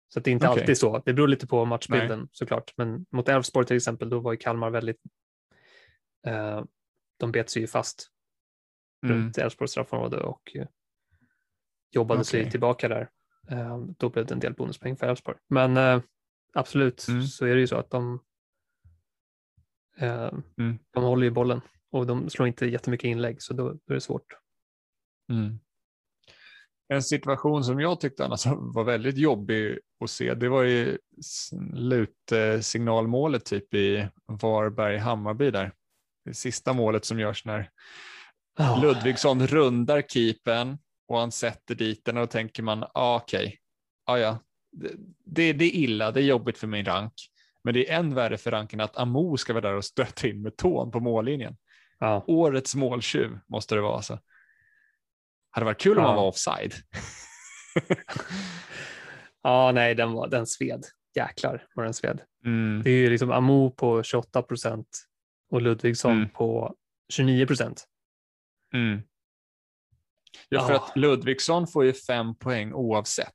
Så 0.08 0.20
det 0.20 0.30
är 0.30 0.32
inte 0.32 0.48
okay. 0.48 0.60
alltid 0.60 0.78
så. 0.78 1.02
Det 1.04 1.12
beror 1.12 1.28
lite 1.28 1.46
på 1.46 1.64
matchbilden 1.64 2.18
Nej. 2.18 2.28
såklart. 2.32 2.72
Men 2.76 3.06
mot 3.10 3.28
Elfsborg 3.28 3.66
till 3.66 3.76
exempel, 3.76 4.08
då 4.08 4.20
var 4.20 4.32
ju 4.32 4.38
Kalmar 4.38 4.70
väldigt, 4.70 5.00
eh, 6.26 6.64
de 7.16 7.32
bet 7.32 7.50
sig 7.50 7.62
ju 7.62 7.68
fast 7.68 8.08
mm. 9.04 9.16
runt 9.16 9.38
Elfsborgs 9.38 9.70
straffområde 9.70 10.16
och 10.16 10.56
eh, 10.56 10.66
jobbade 11.90 12.20
okay. 12.20 12.24
sig 12.24 12.50
tillbaka 12.50 12.88
där. 12.88 13.10
Eh, 13.50 13.78
då 13.78 14.10
blev 14.10 14.26
det 14.26 14.34
en 14.34 14.40
del 14.40 14.54
bonuspoäng 14.54 14.96
för 14.96 15.06
Elfsborg. 15.06 15.38
Men 15.48 15.76
eh, 15.76 16.00
absolut 16.54 17.08
mm. 17.08 17.22
så 17.22 17.46
är 17.46 17.54
det 17.54 17.60
ju 17.60 17.66
så 17.66 17.76
att 17.76 17.90
de, 17.90 18.20
mm. 19.98 20.78
de 20.90 21.04
håller 21.04 21.24
ju 21.24 21.30
bollen 21.30 21.60
och 21.90 22.06
de 22.06 22.30
slår 22.30 22.48
inte 22.48 22.66
jättemycket 22.66 23.08
inlägg 23.08 23.42
så 23.42 23.54
då, 23.54 23.68
då 23.68 23.78
är 23.90 23.94
det 23.94 24.00
svårt. 24.00 24.26
Mm. 25.32 25.58
En 26.88 27.02
situation 27.02 27.64
som 27.64 27.80
jag 27.80 28.00
tyckte 28.00 28.24
annars 28.24 28.46
var 28.46 28.84
väldigt 28.84 29.18
jobbig 29.18 29.78
att 30.04 30.10
se, 30.10 30.34
det 30.34 30.48
var 30.48 30.62
ju 30.62 30.98
slutsignalmålet 31.22 33.44
typ 33.44 33.74
i 33.74 34.08
Varberg-Hammarby 34.26 35.50
där. 35.50 35.72
Det 36.24 36.34
sista 36.34 36.72
målet 36.72 37.04
som 37.04 37.20
görs 37.20 37.44
när 37.44 37.70
oh. 38.58 38.82
Ludvigsson 38.82 39.46
rundar 39.46 40.02
keepen 40.02 40.78
och 41.08 41.18
han 41.18 41.32
sätter 41.32 41.74
dit 41.74 42.04
den 42.04 42.16
och 42.16 42.22
då 42.22 42.26
tänker 42.26 42.62
man, 42.62 42.84
ah, 42.94 43.16
okej, 43.16 43.46
okay. 43.46 43.58
ah, 44.06 44.18
ja, 44.18 44.38
det, 45.24 45.52
det, 45.52 45.64
är 45.64 45.74
illa, 45.74 46.10
det 46.10 46.20
är 46.20 46.24
jobbigt 46.24 46.58
för 46.58 46.66
min 46.66 46.84
rank. 46.84 47.12
Men 47.64 47.74
det 47.74 47.90
är 47.90 47.98
än 47.98 48.14
värre 48.14 48.38
för 48.38 48.50
ranken 48.50 48.80
att 48.80 48.96
Amo 48.96 49.36
ska 49.36 49.52
vara 49.52 49.68
där 49.68 49.74
och 49.74 49.84
stötta 49.84 50.28
in 50.28 50.42
med 50.42 50.56
tån 50.56 50.90
på 50.90 51.00
mållinjen. 51.00 51.56
Ja. 51.98 52.24
Årets 52.26 52.74
måltjuv 52.74 53.38
måste 53.46 53.74
det 53.74 53.80
vara. 53.80 53.96
Alltså. 53.96 54.18
Hade 55.50 55.64
varit 55.64 55.80
kul 55.80 55.96
ja. 55.96 56.00
om 56.00 56.06
han 56.06 56.16
var 56.16 56.28
offside. 56.28 56.74
ja, 59.42 59.72
nej, 59.72 59.94
den, 59.94 60.12
var, 60.12 60.28
den 60.28 60.46
sved. 60.46 60.84
Jäklar 61.16 61.66
vad 61.74 61.86
den 61.86 61.94
sved. 61.94 62.20
Mm. 62.44 62.82
Det 62.84 62.90
är 62.90 62.96
ju 62.96 63.10
liksom 63.10 63.30
Amo 63.30 63.70
på 63.70 64.02
28 64.02 64.42
procent 64.42 64.88
och 65.50 65.62
Ludvigsson 65.62 66.12
mm. 66.12 66.28
på 66.28 66.74
29 67.12 67.46
procent. 67.46 67.84
Mm. 68.74 69.02
Ja, 70.48 70.66
för 70.66 70.74
oh. 70.74 70.84
att 70.84 70.96
Ludvigsson 70.96 71.66
får 71.66 71.84
ju 71.84 71.92
fem 71.92 72.34
poäng 72.34 72.72
oavsett. 72.72 73.34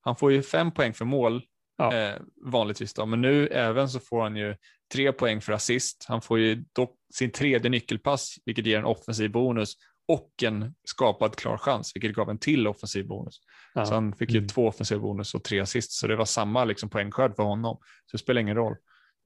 Han 0.00 0.16
får 0.16 0.32
ju 0.32 0.42
fem 0.42 0.70
poäng 0.72 0.94
för 0.94 1.04
mål 1.04 1.42
ja. 1.76 1.94
eh, 1.94 2.20
vanligtvis 2.44 2.94
då, 2.94 3.06
men 3.06 3.20
nu 3.20 3.46
även 3.46 3.88
så 3.88 4.00
får 4.00 4.22
han 4.22 4.36
ju 4.36 4.56
tre 4.92 5.12
poäng 5.12 5.40
för 5.40 5.52
assist. 5.52 6.04
Han 6.08 6.22
får 6.22 6.38
ju 6.38 6.64
dock 6.72 6.96
sin 7.14 7.30
tredje 7.30 7.70
nyckelpass, 7.70 8.34
vilket 8.44 8.66
ger 8.66 8.78
en 8.78 8.84
offensiv 8.84 9.30
bonus 9.30 9.74
och 10.08 10.42
en 10.42 10.74
skapad 10.84 11.36
klar 11.36 11.58
chans, 11.58 11.92
vilket 11.94 12.14
gav 12.14 12.30
en 12.30 12.38
till 12.38 12.66
offensiv 12.66 13.06
bonus. 13.06 13.40
Ja. 13.74 13.86
Så 13.86 13.94
han 13.94 14.12
fick 14.12 14.30
ju 14.30 14.38
mm. 14.38 14.48
två 14.48 14.68
offensiva 14.68 15.00
bonus 15.00 15.34
och 15.34 15.44
tre 15.44 15.60
assist, 15.60 15.92
så 15.92 16.06
det 16.06 16.16
var 16.16 16.24
samma 16.24 16.64
liksom 16.64 16.88
poängskörd 16.88 17.36
för 17.36 17.42
honom. 17.42 17.78
Så 17.80 18.16
det 18.16 18.18
spelar 18.18 18.40
ingen 18.40 18.56
roll 18.56 18.76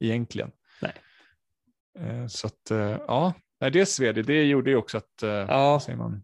egentligen. 0.01 0.51
Nej. 0.83 0.93
Eh, 1.99 2.27
så 2.27 2.47
att 2.47 2.71
eh, 2.71 2.99
ja, 3.07 3.35
det 3.59 3.87
sved 3.87 4.25
det 4.27 4.45
gjorde 4.45 4.71
ju 4.71 4.77
också 4.77 4.99
att, 4.99 5.23
eh, 5.23 5.31
ja. 5.31 5.81
säger 5.85 5.99
man, 5.99 6.23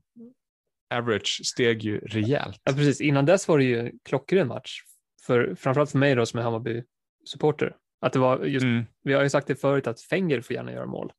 average 0.95 1.41
steg 1.45 1.83
ju 1.83 1.99
rejält. 1.99 2.61
Ja, 2.65 2.73
precis. 2.73 3.01
Innan 3.01 3.27
dess 3.27 3.49
var 3.49 3.59
det 3.59 3.65
ju 3.65 3.81
en 3.81 3.93
klockren 4.05 4.49
match, 4.49 4.81
för, 5.27 5.55
framförallt 5.55 5.91
för 5.91 5.99
mig 5.99 6.15
då 6.15 6.27
som 6.27 6.41
är 6.41 6.45
Hammarby-supporter. 6.45 7.77
Att 8.01 8.13
det 8.13 8.19
var 8.19 8.45
just, 8.45 8.65
mm. 8.65 8.85
Vi 9.03 9.13
har 9.13 9.23
ju 9.23 9.31
sagt 9.31 9.47
det 9.47 9.57
förut 9.57 9.87
att 9.87 10.01
Fenger 10.01 10.41
får 10.41 10.57
gärna 10.57 10.73
göra 10.73 10.87
mål. 10.87 11.13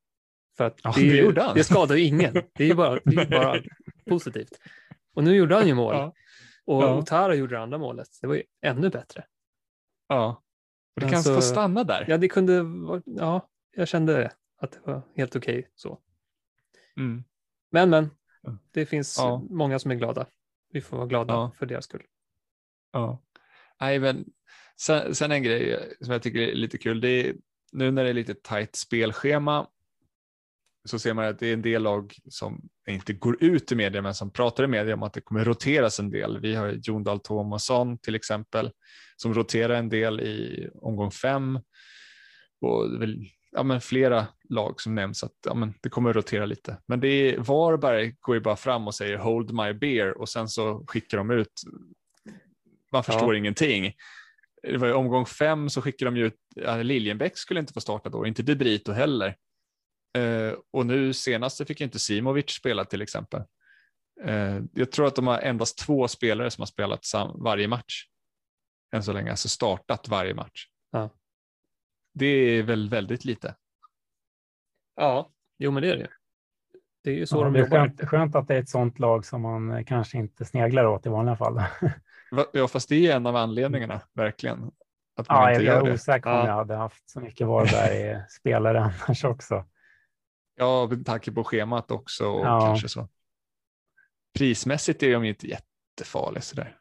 För 0.57 0.63
att 0.63 0.79
ja, 0.83 0.93
det, 0.95 1.31
det, 1.31 1.51
det 1.55 1.63
skadar 1.63 1.95
ju 1.95 2.03
ingen. 2.03 2.33
Det 2.33 2.63
är 2.63 2.67
ju 2.67 2.75
bara, 2.75 2.99
det 3.05 3.21
är 3.21 3.29
bara 3.29 3.61
positivt. 4.09 4.59
Och 5.13 5.23
nu 5.23 5.35
gjorde 5.35 5.55
han 5.55 5.67
ju 5.67 5.73
mål. 5.73 5.95
Ja. 5.95 6.13
Och 6.65 6.83
ja. 6.83 6.97
Otara 6.97 7.35
gjorde 7.35 7.55
det 7.55 7.61
andra 7.61 7.77
målet. 7.77 8.07
Det 8.21 8.27
var 8.27 8.35
ju 8.35 8.43
ännu 8.61 8.89
bättre. 8.89 9.25
Ja, 10.07 10.43
och 10.95 11.01
det 11.01 11.15
alltså, 11.15 11.35
få 11.35 11.41
stanna 11.41 11.83
där. 11.83 12.05
Ja, 12.07 12.17
det 12.17 12.27
kunde 12.27 12.65
Ja, 13.05 13.49
jag 13.75 13.87
kände 13.87 14.31
att 14.57 14.71
det 14.71 14.79
var 14.83 15.01
helt 15.15 15.35
okej 15.35 15.59
okay, 15.59 15.71
så. 15.75 15.99
Mm. 16.97 17.23
Men, 17.71 17.89
men, 17.89 18.09
det 18.71 18.85
finns 18.85 19.17
ja. 19.17 19.43
många 19.49 19.79
som 19.79 19.91
är 19.91 19.95
glada. 19.95 20.25
Vi 20.71 20.81
får 20.81 20.97
vara 20.97 21.07
glada 21.07 21.33
ja. 21.33 21.51
för 21.57 21.65
deras 21.65 21.85
skull. 21.85 22.03
Ja. 22.91 23.21
Nej, 23.81 23.99
men 23.99 24.25
sen, 24.81 25.15
sen, 25.15 25.31
en 25.31 25.43
grej 25.43 25.73
eh, 25.73 25.79
som 26.01 26.11
jag 26.11 26.23
tycker 26.23 26.39
är 26.39 26.55
lite 26.55 26.77
kul. 26.77 27.01
Det 27.01 27.09
är, 27.09 27.35
nu 27.71 27.91
när 27.91 28.03
det 28.03 28.09
är 28.09 28.13
lite 28.13 28.33
tajt 28.33 28.75
spelschema 28.75 29.67
så 30.85 30.99
ser 30.99 31.13
man 31.13 31.25
att 31.25 31.39
det 31.39 31.47
är 31.47 31.53
en 31.53 31.61
del 31.61 31.83
lag 31.83 32.15
som 32.29 32.69
inte 32.89 33.13
går 33.13 33.43
ut 33.43 33.71
i 33.71 33.75
media 33.75 34.01
men 34.01 34.13
som 34.13 34.31
pratar 34.31 34.63
i 34.63 34.67
media 34.67 34.93
om 34.93 35.03
att 35.03 35.13
det 35.13 35.21
kommer 35.21 35.45
roteras 35.45 35.99
en 35.99 36.09
del. 36.09 36.39
Vi 36.39 36.55
har 36.55 36.79
Jon 36.83 37.03
Dahl 37.03 37.19
Tomasson 37.19 37.97
till 37.97 38.15
exempel 38.15 38.71
som 39.17 39.33
roterar 39.33 39.73
en 39.73 39.89
del 39.89 40.19
i 40.19 40.69
omgång 40.73 41.11
fem 41.11 41.59
och 42.61 42.85
ja, 43.51 43.63
men 43.63 43.81
flera 43.81 44.27
lag 44.49 44.81
som 44.81 44.95
nämns 44.95 45.23
att 45.23 45.33
ja, 45.45 45.53
men 45.53 45.73
det 45.81 45.89
kommer 45.89 46.13
rotera 46.13 46.45
lite. 46.45 46.77
Men 46.87 46.99
det 46.99 47.07
är, 47.07 47.37
Varberg 47.37 48.15
går 48.19 48.35
ju 48.35 48.41
bara 48.41 48.55
fram 48.55 48.87
och 48.87 48.95
säger 48.95 49.17
hold 49.17 49.53
my 49.53 49.73
beer 49.73 50.17
och 50.17 50.29
sen 50.29 50.47
så 50.47 50.85
skickar 50.87 51.17
de 51.17 51.31
ut. 51.31 51.61
Man 52.91 53.03
förstår 53.03 53.33
ja. 53.33 53.37
ingenting. 53.37 53.93
Det 54.63 54.77
var 54.77 54.93
omgång 54.93 55.25
fem 55.25 55.69
så 55.69 55.81
skickade 55.81 56.11
de 56.11 56.17
ju 56.17 56.25
ut, 56.25 56.35
ja, 56.55 56.75
Liljenbäck 56.75 57.37
skulle 57.37 57.59
inte 57.59 57.73
få 57.73 57.81
starta 57.81 58.09
då, 58.09 58.25
inte 58.25 58.43
Debrito 58.43 58.91
heller. 58.91 59.35
Uh, 60.17 60.53
och 60.71 60.85
nu 60.85 61.13
senast 61.13 61.67
fick 61.67 61.81
inte 61.81 61.99
Simovic 61.99 62.49
spela 62.49 62.85
till 62.85 63.01
exempel. 63.01 63.41
Uh, 64.25 64.61
jag 64.73 64.91
tror 64.91 65.07
att 65.07 65.15
de 65.15 65.27
har 65.27 65.39
endast 65.39 65.77
två 65.77 66.07
spelare 66.07 66.51
som 66.51 66.61
har 66.61 66.67
spelat 66.67 67.01
varje 67.35 67.67
match 67.67 68.05
än 68.95 69.03
så 69.03 69.13
länge, 69.13 69.31
alltså 69.31 69.49
startat 69.49 70.07
varje 70.07 70.33
match. 70.33 70.67
Ja. 70.91 71.09
Det 72.13 72.25
är 72.25 72.63
väl 72.63 72.89
väldigt 72.89 73.25
lite. 73.25 73.55
Ja, 74.95 75.31
jo 75.57 75.71
men 75.71 75.83
det 75.83 75.91
är 75.91 75.97
det. 75.97 76.09
Det 77.03 77.09
är 77.09 77.15
ju 77.15 77.25
så 77.25 77.37
ja, 77.37 77.43
de 77.43 77.53
det 77.53 77.59
är 77.59 77.63
jobbar. 77.63 77.77
Skönt, 77.77 78.09
skönt 78.09 78.35
att 78.35 78.47
det 78.47 78.55
är 78.55 78.59
ett 78.59 78.69
sånt 78.69 78.99
lag 78.99 79.25
som 79.25 79.41
man 79.41 79.85
kanske 79.85 80.17
inte 80.17 80.45
sneglar 80.45 80.85
åt 80.85 81.05
i 81.05 81.09
vanliga 81.09 81.35
fall. 81.35 81.63
Ja, 82.53 82.67
fast 82.67 82.89
det 82.89 83.07
är 83.07 83.15
en 83.15 83.25
av 83.25 83.35
anledningarna, 83.35 84.01
verkligen. 84.13 84.71
Att 85.15 85.29
man 85.29 85.43
ja, 85.43 85.51
inte 85.51 85.63
jag 85.63 85.87
är 85.87 85.93
osäker 85.93 86.29
om 86.29 86.35
ja. 86.35 86.47
jag 86.47 86.55
hade 86.55 86.75
haft 86.75 87.09
så 87.09 87.19
mycket 87.19 87.47
Varberg-spelare 87.47 88.79
annars 88.79 89.23
också. 89.23 89.65
Ja, 90.55 90.87
med 90.87 91.05
tanke 91.05 91.31
på 91.31 91.43
schemat 91.43 91.91
också 91.91 92.25
och 92.25 92.45
ja. 92.45 92.59
kanske 92.59 92.89
så. 92.89 93.09
Prismässigt 94.37 95.03
är 95.03 95.13
de 95.13 95.23
inte 95.23 95.47
jättefarliga 95.47 96.41
sådär. 96.41 96.77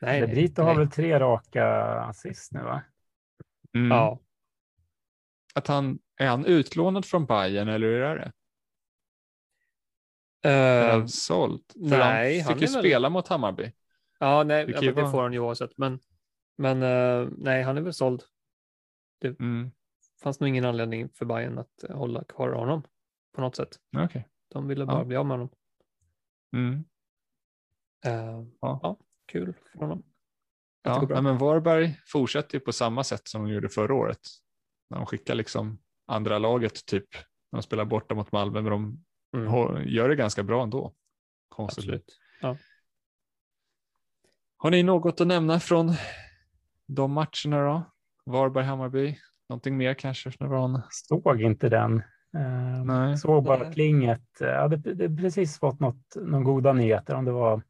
Nej, 0.00 0.26
Brito 0.26 0.62
har 0.62 0.74
väl 0.74 0.90
tre 0.90 1.20
raka 1.20 1.66
assist 2.00 2.52
nu 2.52 2.62
va? 2.62 2.82
Mm. 3.74 3.90
Ja 3.90 4.20
att 5.56 5.66
han 5.66 5.98
är 6.16 6.28
han 6.28 6.46
utlånad 6.46 7.04
från 7.04 7.26
Bayern 7.26 7.68
eller 7.68 7.86
hur 7.86 8.02
är 8.02 8.16
det? 8.16 8.32
Uh, 10.48 10.54
är 10.54 10.92
han 10.92 11.08
såld? 11.08 11.62
För 11.72 11.98
nej, 11.98 12.40
han 12.40 12.54
fick 12.54 12.68
ju 12.68 12.74
väl... 12.74 12.82
spela 12.82 13.08
mot 13.08 13.28
Hammarby. 13.28 13.72
Ja, 14.18 14.44
nej, 14.44 14.66
det, 14.66 14.92
det 14.92 15.10
får 15.10 15.22
han 15.22 15.32
ju 15.32 15.38
oavsett. 15.38 15.78
Men, 15.78 16.00
men 16.58 16.82
uh, 16.82 17.28
nej, 17.38 17.62
han 17.62 17.76
är 17.76 17.82
väl 17.82 17.92
såld. 17.92 18.22
Det 19.20 19.40
mm. 19.40 19.70
fanns 20.22 20.40
nog 20.40 20.48
ingen 20.48 20.64
anledning 20.64 21.08
för 21.08 21.24
Bayern 21.24 21.58
att 21.58 21.84
hålla 21.90 22.24
kvar 22.24 22.52
honom 22.52 22.82
på 23.32 23.40
något 23.40 23.56
sätt. 23.56 23.76
Okay. 24.04 24.22
De 24.48 24.68
ville 24.68 24.86
bara 24.86 24.98
ja. 24.98 25.04
bli 25.04 25.16
av 25.16 25.26
med 25.26 25.38
honom. 25.38 25.48
Mm. 26.56 26.74
Uh, 28.06 28.46
ja. 28.60 28.80
ja. 28.82 28.98
kul 29.26 29.54
för 29.72 29.78
honom. 29.78 30.02
Ja, 30.82 31.20
men 31.22 31.38
Varberg 31.38 32.00
fortsätter 32.06 32.54
ju 32.54 32.60
på 32.60 32.72
samma 32.72 33.04
sätt 33.04 33.28
som 33.28 33.42
de 33.44 33.52
gjorde 33.52 33.68
förra 33.68 33.94
året. 33.94 34.20
När 34.90 34.96
de 34.96 35.06
skickar 35.06 35.34
liksom 35.34 35.78
andra 36.06 36.38
laget 36.38 36.86
typ. 36.86 37.14
När 37.52 37.58
de 37.58 37.62
spelar 37.62 37.84
borta 37.84 38.14
mot 38.14 38.32
Malmö, 38.32 38.62
men 38.62 38.70
de 38.70 39.04
mm. 39.36 39.88
gör 39.88 40.08
det 40.08 40.16
ganska 40.16 40.42
bra 40.42 40.62
ändå. 40.62 40.94
Konstigt. 41.48 41.84
Absolut. 41.84 42.18
Ja. 42.40 42.56
Har 44.56 44.70
ni 44.70 44.82
något 44.82 45.20
att 45.20 45.26
nämna 45.26 45.60
från 45.60 45.94
de 46.86 47.12
matcherna 47.12 47.64
då? 47.64 47.82
Varberg-Hammarby? 48.26 49.16
Någonting 49.48 49.76
mer 49.76 49.94
kanske? 49.94 50.30
Från... 50.30 50.82
Såg 50.90 51.42
inte 51.42 51.68
den. 51.68 52.02
Nej. 52.84 53.16
Såg 53.16 53.44
bara 53.44 53.62
Nej. 53.62 53.72
plinget. 53.72 54.26
Jag 54.40 54.60
hade 54.60 55.08
precis 55.08 55.58
fått 55.58 55.80
något, 55.80 56.16
någon 56.16 56.44
goda 56.44 56.72
nyheter 56.72 57.14
om 57.14 57.24
det 57.24 57.32
var 57.32 57.62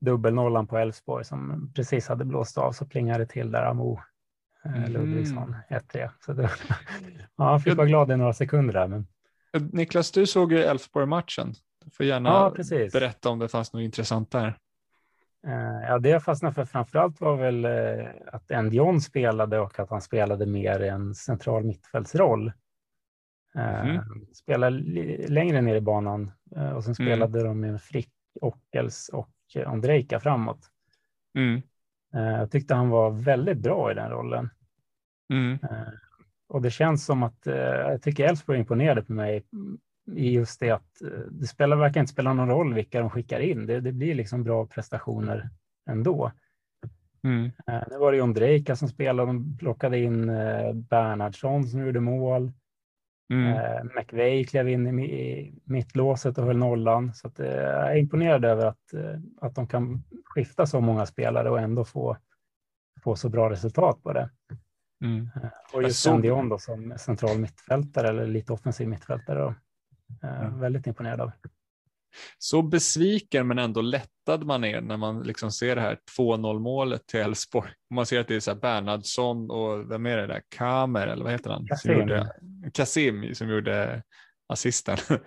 dubbelnollan 0.00 0.66
på 0.66 0.78
Elfsborg 0.78 1.24
som 1.24 1.72
precis 1.74 2.08
hade 2.08 2.24
blåst 2.24 2.58
av 2.58 2.72
så 2.72 2.86
plingade 2.86 3.18
det 3.18 3.26
till 3.26 3.50
där 3.50 3.62
Amo 3.62 4.00
mm. 4.64 4.92
Ludvigsson 4.92 5.56
1-3. 5.68 6.10
Så 6.26 6.32
det, 6.32 6.50
ja, 7.36 7.52
jag 7.52 7.62
fick 7.62 7.76
vara 7.76 7.86
glad 7.86 8.10
i 8.10 8.16
några 8.16 8.32
sekunder 8.32 8.74
där. 8.74 8.88
Men... 8.88 9.06
Niklas, 9.72 10.10
du 10.10 10.26
såg 10.26 10.52
ju 10.52 10.58
Elfsborg-matchen. 10.58 11.54
Du 11.84 11.90
får 11.90 12.06
gärna 12.06 12.28
ja, 12.28 12.54
berätta 12.92 13.30
om 13.30 13.38
det 13.38 13.48
fanns 13.48 13.72
något 13.72 13.82
intressant 13.82 14.30
där. 14.30 14.58
Ja, 15.82 15.98
det 15.98 16.08
jag 16.08 16.24
fastnade 16.24 16.54
för 16.54 16.64
framförallt 16.64 17.20
var 17.20 17.36
väl 17.36 17.66
att 18.26 18.50
Endion 18.50 19.00
spelade 19.00 19.58
och 19.58 19.80
att 19.80 19.90
han 19.90 20.00
spelade 20.00 20.46
mer 20.46 20.82
en 20.82 21.14
central 21.14 21.64
mittfältsroll. 21.64 22.52
Mm. 23.54 24.02
Spelade 24.34 24.78
längre 25.28 25.60
ner 25.60 25.74
i 25.74 25.80
banan 25.80 26.32
och 26.74 26.84
sen 26.84 26.94
mm. 26.98 27.06
spelade 27.06 27.40
mm. 27.40 27.48
de 27.48 27.60
med 27.60 27.82
Frick, 27.82 28.12
Ockels 28.40 29.08
och 29.08 29.30
Ondrejka 29.66 30.20
framåt. 30.20 30.70
Mm. 31.38 31.62
Jag 32.10 32.50
tyckte 32.50 32.74
han 32.74 32.88
var 32.88 33.10
väldigt 33.10 33.58
bra 33.58 33.90
i 33.90 33.94
den 33.94 34.10
rollen. 34.10 34.50
Mm. 35.32 35.58
Och 36.48 36.62
det 36.62 36.70
känns 36.70 37.04
som 37.04 37.22
att 37.22 37.40
jag 37.44 38.02
tycker 38.02 38.24
Elfsborg 38.24 38.58
imponerade 38.58 39.02
på 39.02 39.12
mig 39.12 39.44
i 40.12 40.32
just 40.32 40.60
det 40.60 40.70
att 40.70 41.02
det 41.30 41.46
spelar, 41.46 41.76
verkar 41.76 42.00
inte 42.00 42.12
spela 42.12 42.32
någon 42.32 42.48
roll 42.48 42.74
vilka 42.74 43.00
de 43.00 43.10
skickar 43.10 43.40
in. 43.40 43.66
Det, 43.66 43.80
det 43.80 43.92
blir 43.92 44.14
liksom 44.14 44.44
bra 44.44 44.66
prestationer 44.66 45.50
ändå. 45.90 46.32
Mm. 47.24 47.50
Nu 47.90 47.98
var 47.98 48.12
det 48.12 48.22
Ondrejka 48.22 48.76
som 48.76 48.88
spelade. 48.88 49.28
De 49.28 49.58
plockade 49.58 49.98
in 49.98 50.26
Bernhardsson 50.74 51.64
som 51.64 51.86
gjorde 51.86 52.00
mål. 52.00 52.52
Mm. 53.30 53.52
Eh, 53.52 53.84
McVeigh 53.84 54.46
klev 54.46 54.68
in 54.68 55.00
i 55.00 55.54
mittlåset 55.64 56.38
och 56.38 56.44
höll 56.44 56.56
nollan. 56.56 57.14
Så 57.14 57.28
att, 57.28 57.40
eh, 57.40 57.46
jag 57.46 57.92
är 57.92 57.96
imponerad 57.96 58.44
över 58.44 58.66
att, 58.66 58.94
eh, 58.94 59.18
att 59.40 59.54
de 59.54 59.66
kan 59.66 60.04
skifta 60.24 60.66
så 60.66 60.80
många 60.80 61.06
spelare 61.06 61.50
och 61.50 61.60
ändå 61.60 61.84
få, 61.84 62.16
få 63.02 63.16
så 63.16 63.28
bra 63.28 63.50
resultat 63.50 64.02
på 64.02 64.12
det. 64.12 64.30
Mm. 65.04 65.28
Och 65.74 65.82
just 65.82 66.02
såg... 66.02 66.22
Dion 66.22 66.48
då 66.48 66.58
som 66.58 66.94
central 66.98 67.38
mittfältare 67.38 68.08
eller 68.08 68.26
lite 68.26 68.52
offensiv 68.52 68.88
mittfältare. 68.88 69.38
Då. 69.38 69.54
Mm. 70.22 70.60
Väldigt 70.60 70.86
imponerad 70.86 71.20
av. 71.20 71.32
Så 72.38 72.62
besviken 72.62 73.46
men 73.46 73.58
ändå 73.58 73.80
lättad 73.80 74.44
man 74.44 74.64
är 74.64 74.80
när 74.80 74.96
man 74.96 75.22
liksom 75.22 75.52
ser 75.52 75.76
det 75.76 75.80
här 75.80 75.98
2-0 76.18 76.58
målet 76.58 77.06
till 77.06 77.20
Elfsborg. 77.20 77.70
Man 77.90 78.06
ser 78.06 78.20
att 78.20 78.28
det 78.28 78.36
är 78.36 78.40
så 78.40 78.54
Bernhardsson 78.54 79.50
och 79.50 79.90
vem 79.90 80.06
är 80.06 80.16
det 80.16 80.26
där? 80.26 80.42
Kamer 80.48 81.06
eller 81.06 81.24
vad 81.24 81.32
heter 81.32 81.50
han? 81.50 81.66
Kasim. 81.66 81.92
Som 81.92 82.00
gjorde, 82.00 82.32
Kasim 82.72 83.34
som 83.34 83.48
gjorde 83.48 84.02
assisten. 84.48 84.96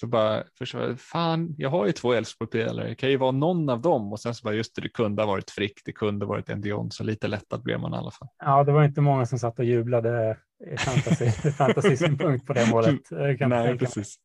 Så 0.00 0.06
bara, 0.06 0.44
förstår, 0.58 0.94
fan, 0.96 1.54
jag 1.58 1.70
har 1.70 1.86
ju 1.86 1.92
två 1.92 2.12
Elfsborg-spelare, 2.12 2.88
det 2.88 2.94
kan 2.94 3.10
ju 3.10 3.16
vara 3.16 3.30
någon 3.30 3.68
av 3.68 3.80
dem 3.80 4.12
och 4.12 4.20
sen 4.20 4.34
så 4.34 4.44
bara 4.44 4.54
just 4.54 4.74
det, 4.74 4.82
det 4.82 4.88
kunde 4.88 5.22
ha 5.22 5.26
varit 5.26 5.50
Frick, 5.50 5.80
det 5.84 5.92
kunde 5.92 6.26
ha 6.26 6.28
varit 6.32 6.48
Endion, 6.48 6.90
så 6.90 7.04
lite 7.04 7.28
lättad 7.28 7.62
blev 7.62 7.80
man 7.80 7.94
i 7.94 7.96
alla 7.96 8.10
fall. 8.10 8.28
Ja, 8.38 8.64
det 8.64 8.72
var 8.72 8.84
inte 8.84 9.00
många 9.00 9.26
som 9.26 9.38
satt 9.38 9.58
och 9.58 9.64
jublade 9.64 10.38
i 10.72 10.76
fantasy, 10.76 11.30
fantasy-synpunkt 11.50 12.46
på 12.46 12.52
det 12.52 12.70
målet. 12.70 13.00
Nej, 13.40 13.78
precis. 13.78 14.16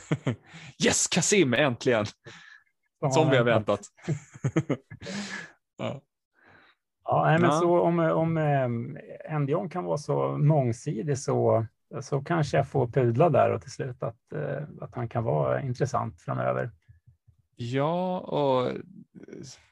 yes, 0.84 1.06
Kasim, 1.06 1.54
äntligen! 1.54 2.06
Som 3.12 3.30
vi 3.30 3.36
har 3.36 3.44
väntat. 3.44 3.80
ja. 5.78 6.02
Ja, 7.04 7.24
nej, 7.24 7.38
men 7.38 7.50
ja. 7.50 7.60
så 7.60 7.80
om, 7.80 7.98
om 7.98 8.36
eh, 8.36 9.34
Endion 9.34 9.68
kan 9.68 9.84
vara 9.84 9.98
så 9.98 10.36
mångsidig 10.38 11.18
så, 11.18 11.66
så 12.00 12.20
kanske 12.20 12.56
jag 12.56 12.68
får 12.68 12.86
pudla 12.86 13.30
där 13.30 13.50
och 13.50 13.62
till 13.62 13.70
slut 13.70 14.02
att, 14.02 14.32
eh, 14.32 14.62
att 14.80 14.94
han 14.94 15.08
kan 15.08 15.24
vara 15.24 15.62
intressant 15.62 16.20
framöver. 16.20 16.70
Ja, 17.56 18.20
och 18.20 18.72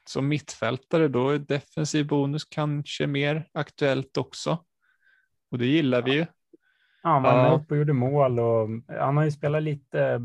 som 0.05 0.27
mittfältare 0.27 1.07
då 1.07 1.29
är 1.29 1.39
defensiv 1.39 2.07
bonus 2.07 2.45
kanske 2.45 3.07
mer 3.07 3.49
aktuellt 3.51 4.17
också. 4.17 4.63
Och 5.51 5.57
det 5.57 5.65
gillar 5.65 6.01
vi 6.01 6.11
ju. 6.13 6.25
Ja, 7.03 7.19
man 7.19 7.37
ja. 7.37 7.53
upp 7.53 7.71
och 7.71 7.77
gjorde 7.77 7.93
mål 7.93 8.39
och 8.39 8.69
han 8.87 9.17
har 9.17 9.23
ju 9.23 9.31
spelat 9.31 9.63
lite 9.63 10.21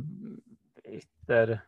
ytter 0.85 1.61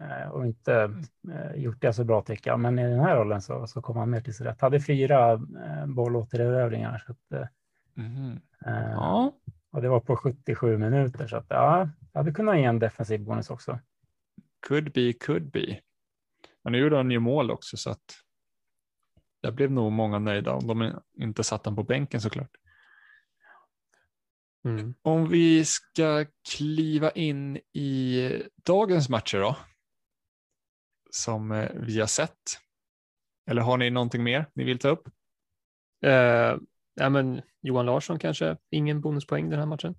eh, 0.00 0.30
och 0.30 0.46
inte 0.46 1.02
eh, 1.32 1.60
gjort 1.62 1.80
det 1.80 1.92
så 1.92 2.04
bra 2.04 2.22
tycker 2.22 2.50
jag. 2.50 2.60
Men 2.60 2.78
i 2.78 2.82
den 2.82 3.00
här 3.00 3.16
rollen 3.16 3.42
så, 3.42 3.66
så 3.66 3.82
kom 3.82 3.96
han 3.96 4.10
mer 4.10 4.20
till 4.20 4.34
sin 4.34 4.46
rätt. 4.46 4.60
Hade 4.60 4.80
fyra 4.80 5.32
eh, 5.32 5.86
bollåtererövringar. 5.86 7.02
Så 7.06 7.12
att, 7.12 7.50
mm. 7.96 8.40
ja. 8.94 9.32
Och 9.70 9.82
det 9.82 9.88
var 9.88 10.00
på 10.00 10.16
77 10.16 10.78
minuter 10.78 11.26
så 11.26 11.36
att 11.36 11.46
ja, 11.48 11.88
jag 12.12 12.20
hade 12.20 12.32
kunnat 12.32 12.56
ge 12.56 12.64
en 12.64 12.78
defensiv 12.78 13.20
bonus 13.20 13.50
också. 13.50 13.78
Could 14.68 14.92
be, 14.92 15.12
could 15.12 15.50
be. 15.50 15.80
Men 16.64 16.72
nu 16.72 16.78
gjorde 16.78 16.96
han 16.96 17.10
ju 17.10 17.18
mål 17.18 17.50
också 17.50 17.76
så 17.76 17.90
att 17.90 18.22
där 19.42 19.50
blev 19.50 19.70
nog 19.70 19.92
många 19.92 20.18
nöjda 20.18 20.52
om 20.52 20.66
de 20.66 21.00
inte 21.14 21.44
satt 21.44 21.66
han 21.66 21.76
på 21.76 21.82
bänken 21.82 22.20
såklart. 22.20 22.50
Mm. 24.66 24.94
Om 25.02 25.28
vi 25.28 25.64
ska 25.64 26.26
kliva 26.56 27.10
in 27.10 27.56
i 27.72 28.42
dagens 28.64 29.08
matcher 29.08 29.38
då, 29.38 29.56
som 31.10 31.52
eh, 31.52 31.70
vi 31.74 32.00
har 32.00 32.06
sett. 32.06 32.32
Eller 33.50 33.62
har 33.62 33.76
ni 33.76 33.90
någonting 33.90 34.22
mer 34.22 34.46
ni 34.54 34.64
vill 34.64 34.78
ta 34.78 34.88
upp? 34.88 35.08
Uh, 36.06 36.60
ja, 36.94 37.08
men 37.10 37.42
Johan 37.62 37.86
Larsson 37.86 38.18
kanske, 38.18 38.56
ingen 38.70 39.00
bonuspoäng 39.00 39.50
den 39.50 39.58
här 39.58 39.66
matchen. 39.66 39.94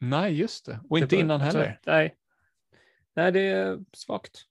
Nej, 0.00 0.34
just 0.34 0.66
det. 0.66 0.80
Och 0.90 0.98
inte 0.98 1.16
det 1.16 1.20
innan 1.20 1.40
heller. 1.40 1.78
Så, 1.84 1.90
nej. 1.90 2.16
nej, 3.16 3.32
det 3.32 3.40
är 3.40 3.78
svagt. 3.92 4.44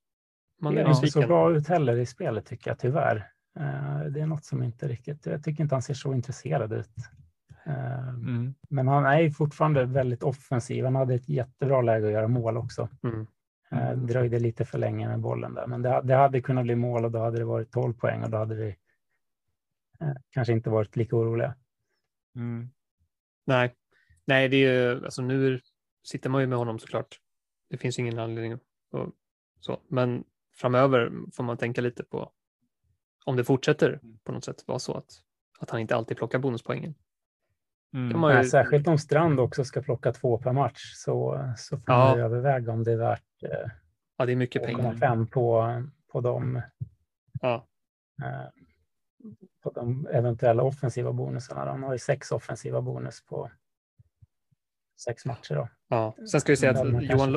Man 0.61 0.75
det 0.75 0.81
är 0.81 0.89
inte 0.89 1.07
så 1.07 1.21
bra 1.21 1.55
ut 1.55 1.67
heller 1.67 1.97
i 1.97 2.05
spelet 2.05 2.45
tycker 2.45 2.71
jag 2.71 2.79
tyvärr. 2.79 3.15
Uh, 3.59 4.05
det 4.11 4.21
är 4.21 4.25
något 4.25 4.45
som 4.45 4.63
inte 4.63 4.87
riktigt, 4.87 5.25
jag 5.25 5.43
tycker 5.43 5.63
inte 5.63 5.75
han 5.75 5.81
ser 5.81 5.93
så 5.93 6.13
intresserad 6.13 6.73
ut. 6.73 6.89
Mm. 7.65 8.53
Men 8.69 8.87
han 8.87 9.05
är 9.05 9.29
fortfarande 9.29 9.85
väldigt 9.85 10.23
offensiv. 10.23 10.83
Han 10.83 10.95
hade 10.95 11.15
ett 11.15 11.29
jättebra 11.29 11.81
läge 11.81 12.05
att 12.05 12.13
göra 12.13 12.27
mål 12.27 12.57
också. 12.57 12.89
Mm. 13.03 13.27
Mm. 13.71 14.07
Dröjde 14.07 14.39
lite 14.39 14.65
för 14.65 14.77
länge 14.77 15.07
med 15.07 15.19
bollen 15.19 15.53
där, 15.53 15.67
men 15.67 15.81
det, 15.81 16.01
det, 16.03 16.15
hade 16.15 16.41
kunnat 16.41 16.63
bli 16.63 16.75
mål 16.75 17.05
och 17.05 17.11
då 17.11 17.19
hade 17.19 17.37
det 17.37 17.45
varit 17.45 17.71
12 17.71 17.93
poäng 17.93 18.23
och 18.23 18.29
då 18.29 18.37
hade 18.37 18.55
vi 18.55 18.67
eh, 19.99 20.13
kanske 20.29 20.53
inte 20.53 20.69
varit 20.69 20.95
lika 20.95 21.15
oroliga. 21.15 21.55
Mm. 22.35 22.69
Nej, 23.45 23.75
nej, 24.25 24.49
det 24.49 24.57
är 24.57 24.91
ju 24.91 25.05
alltså 25.05 25.21
nu 25.21 25.59
sitter 26.03 26.29
man 26.29 26.41
ju 26.41 26.47
med 26.47 26.57
honom 26.57 26.79
såklart. 26.79 27.19
Det 27.69 27.77
finns 27.77 27.99
ingen 27.99 28.19
anledning 28.19 28.59
och 28.91 29.09
så, 29.59 29.79
men 29.87 30.23
framöver 30.55 31.11
får 31.33 31.43
man 31.43 31.57
tänka 31.57 31.81
lite 31.81 32.03
på 32.03 32.31
om 33.25 33.35
det 33.35 33.43
fortsätter 33.43 33.99
på 34.23 34.31
något 34.31 34.45
sätt 34.45 34.67
vara 34.67 34.79
så 34.79 34.93
att, 34.93 35.11
att 35.59 35.69
han 35.69 35.79
inte 35.79 35.95
alltid 35.95 36.17
plockar 36.17 36.39
bonuspoängen. 36.39 36.95
Mm. 37.93 38.21
Nej, 38.21 38.37
ju... 38.37 38.49
Särskilt 38.49 38.87
om 38.87 38.97
Strand 38.97 39.39
också 39.39 39.63
ska 39.63 39.81
plocka 39.81 40.11
två 40.11 40.37
per 40.37 40.53
match 40.53 40.93
så, 40.95 41.49
så 41.57 41.77
får 41.77 41.83
ja. 41.87 41.97
man 41.97 42.19
överväga 42.19 42.71
om 42.71 42.83
det 42.83 42.91
är 42.91 42.97
värt 42.97 43.43
eh, 43.43 43.71
ja, 44.17 44.25
det 44.25 44.31
är 44.31 44.35
mycket 44.35 44.63
pengar. 44.63 44.95
fem 44.95 45.27
på, 45.27 45.83
på, 46.11 46.21
de, 46.21 46.61
ja. 47.41 47.67
eh, 48.23 48.49
på 49.63 49.71
de 49.71 50.07
eventuella 50.07 50.63
offensiva 50.63 51.13
bonusarna. 51.13 51.65
De 51.65 51.83
har 51.83 51.93
ju 51.93 51.99
sex 51.99 52.31
offensiva 52.31 52.81
bonus 52.81 53.25
på 53.25 53.51
sex 55.03 55.25
matcher. 55.25 55.55
Då. 55.55 55.69
Ja. 55.87 56.15
Sen 56.31 56.41
ska 56.41 56.51
vi 56.51 56.57
säga 56.57 56.71
att 56.71 57.03
Johan, 57.03 57.31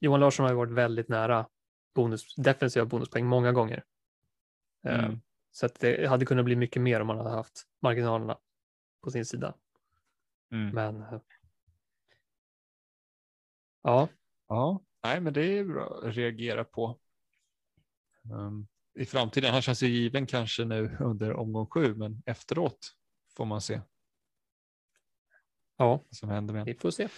Johan 0.00 0.20
Larsson 0.20 0.44
har 0.44 0.50
ju 0.50 0.56
varit 0.56 0.72
väldigt 0.72 1.08
nära 1.08 1.46
bonus, 1.94 2.34
defensiva 2.34 2.86
bonuspoäng 2.86 3.26
många 3.26 3.52
gånger. 3.52 3.84
Eh, 4.86 5.04
mm. 5.04 5.20
Så 5.50 5.66
att 5.66 5.80
det 5.80 6.08
hade 6.08 6.26
kunnat 6.26 6.44
bli 6.44 6.56
mycket 6.56 6.82
mer 6.82 7.00
om 7.00 7.06
man 7.06 7.18
hade 7.18 7.30
haft 7.30 7.62
marginalerna 7.82 8.38
på 9.02 9.10
sin 9.10 9.24
sida. 9.24 9.54
Mm. 10.50 10.74
Men 10.74 11.02
eh, 11.02 11.20
Ja. 13.82 14.08
Ja, 14.48 14.82
nej, 15.02 15.20
men 15.20 15.32
det 15.32 15.58
är 15.58 15.64
bra 15.64 16.00
att 16.04 16.14
reagera 16.16 16.64
på. 16.64 16.98
Um, 18.30 18.68
I 18.94 19.04
framtiden, 19.04 19.52
han 19.52 19.62
känns 19.62 19.82
ju 19.82 19.88
given 19.88 20.26
kanske 20.26 20.64
nu 20.64 20.96
under 21.00 21.32
omgång 21.32 21.66
sju, 21.66 21.94
men 21.94 22.22
efteråt 22.26 22.92
får 23.36 23.44
man 23.44 23.60
se. 23.60 23.80
Ja, 25.76 26.04
vad 26.04 26.16
som 26.16 26.28
händer 26.28 26.54
med. 26.54 26.64
vi 26.64 26.74
får 26.74 26.90
se. 26.90 27.08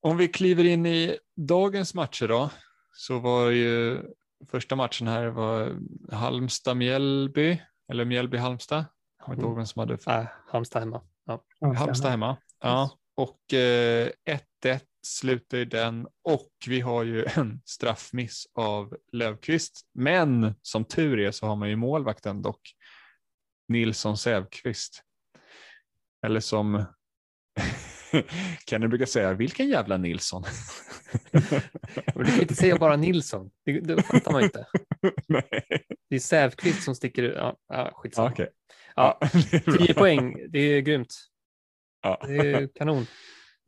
Om 0.00 0.16
vi 0.16 0.28
kliver 0.28 0.64
in 0.64 0.86
i 0.86 1.18
dagens 1.34 1.94
matcher 1.94 2.28
då, 2.28 2.50
så 2.92 3.18
var 3.18 3.50
ju 3.50 4.02
första 4.48 4.76
matchen 4.76 5.06
här 5.08 5.26
var 5.26 5.78
Halmstad-Mjällby, 6.12 7.58
eller 7.88 8.04
Mjällby-Halmstad. 8.04 8.84
Kommer 9.24 9.36
inte 9.36 9.46
ihåg 9.46 9.56
vem 9.56 9.66
som 9.66 9.80
hade. 9.80 9.98
Äh, 10.06 10.26
Halmstad 10.46 10.82
hemma. 10.82 11.00
Ja. 11.24 11.44
Halmstad 11.76 12.10
hemma. 12.10 12.36
Ja, 12.60 12.90
och 13.16 13.40
1-1 13.52 14.12
eh, 14.64 14.78
slutar 15.06 15.58
ju 15.58 15.64
den 15.64 16.06
och 16.24 16.50
vi 16.66 16.80
har 16.80 17.02
ju 17.02 17.24
en 17.34 17.60
straffmiss 17.64 18.46
av 18.54 18.96
Lövqvist. 19.12 19.80
Men 19.94 20.54
som 20.62 20.84
tur 20.84 21.18
är 21.18 21.30
så 21.30 21.46
har 21.46 21.56
man 21.56 21.68
ju 21.68 21.76
målvakten 21.76 22.42
dock. 22.42 22.74
Nilsson 23.68 24.18
Sävqvist. 24.18 25.02
Eller 26.26 26.40
som 26.40 26.84
Kenny 28.66 28.86
brukar 28.86 29.06
säga, 29.06 29.32
vilken 29.32 29.68
jävla 29.68 29.96
Nilsson? 29.96 30.44
du 32.14 32.24
kan 32.24 32.40
inte 32.40 32.54
säga 32.54 32.78
bara 32.78 32.96
Nilsson, 32.96 33.50
det, 33.64 33.80
det 33.80 34.02
fattar 34.02 34.32
man 34.32 34.42
inte. 34.42 34.66
Nej. 35.28 35.66
Det 36.08 36.16
är 36.16 36.20
Sävqvist 36.20 36.82
som 36.82 36.94
sticker 36.94 37.22
ut. 37.22 37.34
Ja, 37.36 37.56
ja, 37.68 37.90
skitsamma. 37.94 38.30
Okay. 38.30 38.46
Ja, 38.94 39.20
10 39.78 39.94
poäng, 39.94 40.50
det 40.50 40.58
är 40.58 40.80
grymt. 40.80 41.14
Ja. 42.02 42.24
Det 42.26 42.36
är 42.36 42.66
kanon. 42.74 43.06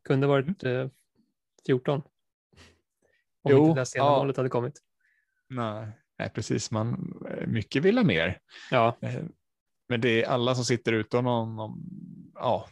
Kunde 0.05 0.27
varit 0.27 0.65
eh, 0.65 0.89
14. 1.67 2.03
Om 3.43 3.53
jo, 3.53 3.69
inte 3.69 3.81
det 3.81 3.87
sena 3.87 4.05
ja. 4.05 4.19
målet 4.19 4.37
hade 4.37 4.49
kommit. 4.49 4.83
Nej, 5.49 5.89
nej, 6.19 6.31
precis. 6.35 6.71
Man, 6.71 7.17
mycket 7.47 7.83
vill 7.83 7.97
ha 7.97 8.05
mer. 8.05 8.41
Ja. 8.71 8.97
Eh, 9.01 9.23
men 9.89 10.01
det 10.01 10.25
är 10.25 10.29
alla 10.29 10.55
som 10.55 10.65
sitter 10.65 10.93
utan 10.93 11.25
någon, 11.25 11.81
ja, 12.35 12.69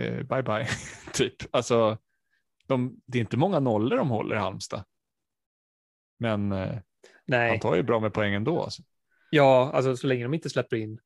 eh, 0.00 0.22
bye 0.22 0.42
bye, 0.42 0.66
typ. 1.12 1.34
Alltså, 1.50 1.98
de, 2.66 3.00
det 3.06 3.18
är 3.18 3.20
inte 3.20 3.36
många 3.36 3.60
nollor 3.60 3.96
de 3.96 4.08
håller 4.10 4.36
i 4.36 4.38
Halmstad. 4.38 4.84
Men 6.18 6.52
eh, 6.52 6.78
Nej. 7.26 7.50
han 7.50 7.60
tar 7.60 7.76
ju 7.76 7.82
bra 7.82 8.00
med 8.00 8.12
poäng 8.12 8.34
ändå. 8.34 8.62
Alltså. 8.62 8.82
Ja, 9.30 9.70
alltså 9.74 9.96
så 9.96 10.06
länge 10.06 10.22
de 10.22 10.34
inte 10.34 10.50
släpper 10.50 10.76
in 10.76 11.00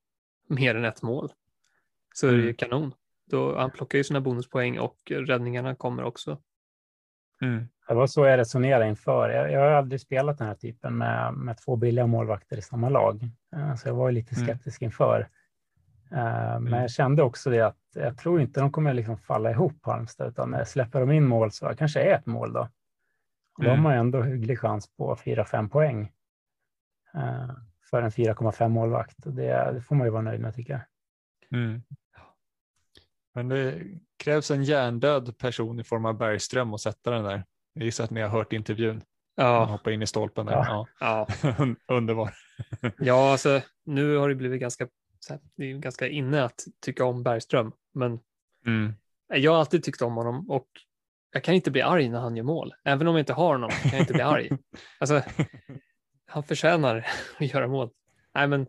mer 0.48 0.74
än 0.74 0.84
ett 0.84 1.02
mål 1.02 1.32
så 2.14 2.26
är 2.26 2.32
det 2.32 2.36
ju 2.36 2.42
mm. 2.42 2.54
kanon. 2.54 2.94
Då, 3.30 3.58
han 3.58 3.70
plockar 3.70 3.98
ju 3.98 4.04
sina 4.04 4.20
bonuspoäng 4.20 4.78
och 4.78 4.96
räddningarna 5.10 5.74
kommer 5.74 6.02
också. 6.02 6.38
Mm. 7.42 7.68
Det 7.88 7.94
var 7.94 8.06
så 8.06 8.26
jag 8.26 8.38
resonerade 8.38 8.88
inför. 8.88 9.30
Jag, 9.30 9.52
jag 9.52 9.60
har 9.60 9.66
aldrig 9.66 10.00
spelat 10.00 10.38
den 10.38 10.46
här 10.46 10.54
typen 10.54 10.98
med, 10.98 11.34
med 11.34 11.56
två 11.58 11.76
billiga 11.76 12.06
målvakter 12.06 12.56
i 12.56 12.62
samma 12.62 12.88
lag. 12.88 13.28
Uh, 13.56 13.74
så 13.74 13.88
jag 13.88 13.94
var 13.94 14.12
lite 14.12 14.34
mm. 14.34 14.46
skeptisk 14.46 14.82
mm. 14.82 14.86
inför. 14.86 15.28
Mm. 16.10 16.64
Men 16.64 16.80
jag 16.80 16.90
kände 16.90 17.22
också 17.22 17.50
det 17.50 17.60
att 17.60 17.78
jag 17.94 18.18
tror 18.18 18.40
inte 18.40 18.60
de 18.60 18.72
kommer 18.72 18.94
liksom 18.94 19.18
falla 19.18 19.50
ihop 19.50 19.78
Halmstad, 19.82 20.28
utan 20.28 20.66
släpper 20.66 21.00
de 21.00 21.10
in 21.10 21.26
mål 21.26 21.52
så 21.52 21.74
kanske 21.78 22.00
är 22.00 22.14
ett 22.14 22.26
mål 22.26 22.52
då. 22.52 22.68
Och 23.58 23.64
då 23.64 23.70
har 23.70 23.74
mm. 23.76 23.82
man 23.82 23.92
ändå 23.92 24.22
hygglig 24.22 24.58
chans 24.58 24.96
på 24.96 25.14
4-5 25.14 25.68
poäng 25.68 26.12
uh, 27.14 27.50
för 27.92 28.02
en 28.02 28.10
4,5 28.10 28.68
målvakt. 28.68 29.16
Det, 29.18 29.72
det, 29.72 29.82
får 29.82 29.94
man 29.94 30.06
ju 30.06 30.10
vara 30.10 30.22
nöjd 30.22 30.40
med 30.40 30.54
tycker 30.54 30.72
jag. 30.72 30.82
Mm. 31.60 31.82
Men 33.34 33.48
det 33.48 33.82
krävs 34.16 34.50
en 34.50 34.64
hjärndöd 34.64 35.38
person 35.38 35.80
i 35.80 35.84
form 35.84 36.04
av 36.04 36.18
Bergström 36.18 36.72
och 36.72 36.80
sätta 36.80 37.10
den 37.10 37.24
där. 37.24 37.44
Jag 37.72 37.84
gissar 37.84 38.04
att 38.04 38.10
ni 38.10 38.20
har 38.20 38.28
hört 38.28 38.52
intervjun. 38.52 39.02
Ja. 39.34 39.64
Hoppa 39.64 39.92
in 39.92 40.02
i 40.02 40.06
stolpen 40.06 40.46
där. 40.46 40.52
Ja. 40.52 40.86
ja. 41.00 41.26
Underbar. 41.88 42.34
ja, 42.98 43.32
alltså 43.32 43.60
nu 43.84 44.16
har 44.16 44.28
det 44.28 44.34
blivit 44.34 44.60
ganska, 44.60 44.88
det 45.56 45.70
är 45.70 45.78
ganska 45.78 46.08
inne 46.08 46.44
att 46.44 46.64
tycka 46.80 47.04
om 47.04 47.22
Bergström, 47.22 47.72
men 47.94 48.20
mm. 48.66 48.94
jag 49.28 49.52
har 49.52 49.58
alltid 49.58 49.84
tyckt 49.84 50.02
om 50.02 50.14
honom 50.14 50.50
och 50.50 50.68
jag 51.32 51.44
kan 51.44 51.54
inte 51.54 51.70
bli 51.70 51.82
arg 51.82 52.08
när 52.08 52.20
han 52.20 52.36
gör 52.36 52.44
mål. 52.44 52.74
Även 52.84 53.08
om 53.08 53.14
jag 53.14 53.22
inte 53.22 53.32
har 53.32 53.52
honom 53.52 53.70
kan 53.70 53.90
jag 53.90 54.00
inte 54.00 54.12
bli 54.12 54.22
arg. 54.22 54.50
Alltså, 55.00 55.22
han 56.32 56.42
förtjänar 56.42 57.06
att 57.38 57.54
göra 57.54 57.68
mål. 57.68 57.90
Nej, 58.34 58.48
men 58.48 58.66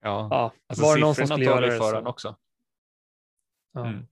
ja, 0.00 0.28
ja 0.30 0.52
alltså, 0.66 0.84
var 0.84 0.94
det 0.94 1.00
någon 1.00 1.14
som 1.14 1.26
skulle 1.26 1.44
göra 1.44 1.66
det 1.66 1.78
så. 1.78 2.06
också. 2.06 2.36
Ja. 3.72 3.86
Mm. 3.86 4.06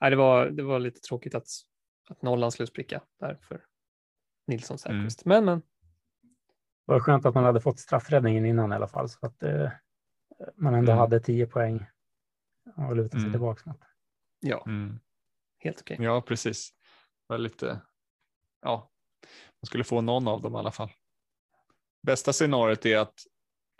Nej, 0.00 0.10
det, 0.10 0.16
var, 0.16 0.46
det 0.46 0.62
var 0.62 0.78
lite 0.78 1.00
tråkigt 1.00 1.34
att, 1.34 1.46
att 2.08 2.22
nollan 2.22 2.52
skulle 2.52 2.66
spricka 2.66 3.02
där 3.20 3.38
för 3.42 3.64
Nilsson 4.46 4.78
Säfqvist. 4.78 5.26
Mm. 5.26 5.44
Men, 5.44 5.44
men. 5.44 5.60
Det 6.86 6.92
var 6.92 7.00
skönt 7.00 7.26
att 7.26 7.34
man 7.34 7.44
hade 7.44 7.60
fått 7.60 7.78
straffräddningen 7.78 8.46
innan 8.46 8.72
i 8.72 8.74
alla 8.74 8.88
fall 8.88 9.08
så 9.08 9.26
att 9.26 9.42
eh, 9.42 9.70
man 10.56 10.74
ändå 10.74 10.92
mm. 10.92 11.00
hade 11.00 11.20
tio 11.20 11.46
poäng 11.46 11.86
och 12.76 12.96
luta 12.96 13.10
sig 13.10 13.20
mm. 13.20 13.32
tillbaka 13.32 13.70
mot. 13.70 13.80
Ja, 14.40 14.64
mm. 14.66 15.00
helt 15.58 15.80
okej. 15.80 15.94
Okay. 15.94 16.06
Ja, 16.06 16.20
precis. 16.22 16.70
Det 17.28 17.34
var 17.34 17.38
lite, 17.38 17.80
ja, 18.62 18.90
man 19.60 19.66
skulle 19.66 19.84
få 19.84 20.00
någon 20.00 20.28
av 20.28 20.42
dem 20.42 20.54
i 20.54 20.58
alla 20.58 20.70
fall. 20.70 20.90
Bästa 22.02 22.32
scenariot 22.32 22.86
är 22.86 22.98
att 22.98 23.14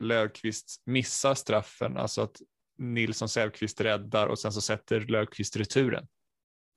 Löfqvist 0.03 0.83
missar 0.87 1.35
straffen, 1.35 1.97
alltså 1.97 2.23
att 2.23 2.37
Nilsson 2.79 3.29
Säfqvist 3.29 3.81
räddar 3.81 4.27
och 4.27 4.39
sen 4.39 4.53
så 4.53 4.61
sätter 4.61 5.01
Löfqvist 5.01 5.57
returen. 5.57 6.09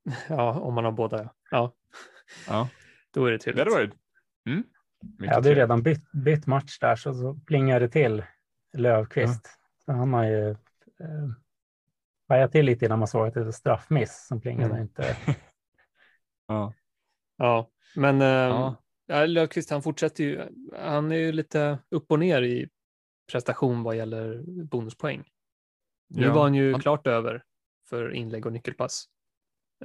Ja, 0.30 0.60
om 0.60 0.73
man 0.73 0.86
har 0.86 0.91
båda. 0.91 1.34
Ja, 1.51 1.73
ja. 2.47 2.69
då 3.12 3.25
är 3.25 3.32
det 3.32 3.39
trevligt. 3.39 3.65
Det 3.65 3.71
varit. 3.71 3.93
Mm. 4.49 4.63
Jag 5.19 5.34
hade 5.34 5.49
ju 5.49 5.56
redan 5.56 5.84
bytt, 5.84 6.12
bytt, 6.12 6.47
match 6.47 6.80
där 6.80 6.95
så, 6.95 7.13
så 7.13 7.34
plingade 7.34 7.80
det 7.80 7.91
till 7.91 8.23
Löfqvist. 8.73 9.49
Ja. 9.86 9.93
Han 9.93 10.13
har 10.13 10.23
ju 10.23 10.49
eh, 10.49 10.58
pajat 12.27 12.51
till 12.51 12.65
lite 12.65 12.86
innan 12.86 12.99
man 12.99 13.08
såg 13.08 13.27
att 13.27 13.34
det 13.34 13.43
var 13.43 13.51
straffmiss 13.51 14.25
som 14.27 14.41
plingade 14.41 14.71
mm. 14.71 14.82
inte. 14.82 15.17
ja. 16.47 16.73
ja, 17.38 17.69
men 17.95 18.21
eh, 18.21 18.27
ja. 18.27 18.75
Löfqvist 19.12 19.69
han 19.69 19.84
fortsätter 19.84 20.24
ju. 20.24 20.41
Han 20.74 21.12
är 21.12 21.15
ju 21.15 21.32
lite 21.32 21.80
upp 21.89 22.12
och 22.12 22.19
ner 22.19 22.41
i 22.41 22.69
prestation 23.32 23.84
vad 23.84 23.97
gäller 23.97 24.43
bonuspoäng. 24.63 25.24
Nu 26.10 26.26
ja. 26.26 26.34
var 26.34 26.43
han 26.43 26.54
ju 26.54 26.80
klart 26.80 27.08
över 27.08 27.43
för 27.89 28.12
inlägg 28.12 28.45
och 28.45 28.54
nyckelpass. 28.54 29.06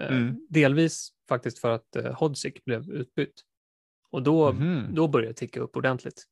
Eh, 0.01 0.17
mm. 0.17 0.47
Delvis 0.51 1.09
faktiskt 1.29 1.59
för 1.59 1.71
att 1.71 1.97
eh, 1.97 2.13
Hodzik 2.13 2.65
blev 2.65 2.91
utbytt. 2.91 3.43
Och 4.11 4.23
då, 4.23 4.49
mm. 4.49 4.95
då 4.95 5.09
började 5.09 5.31
det 5.31 5.37
ticka 5.37 5.61
upp 5.61 5.77
ordentligt. 5.77 6.25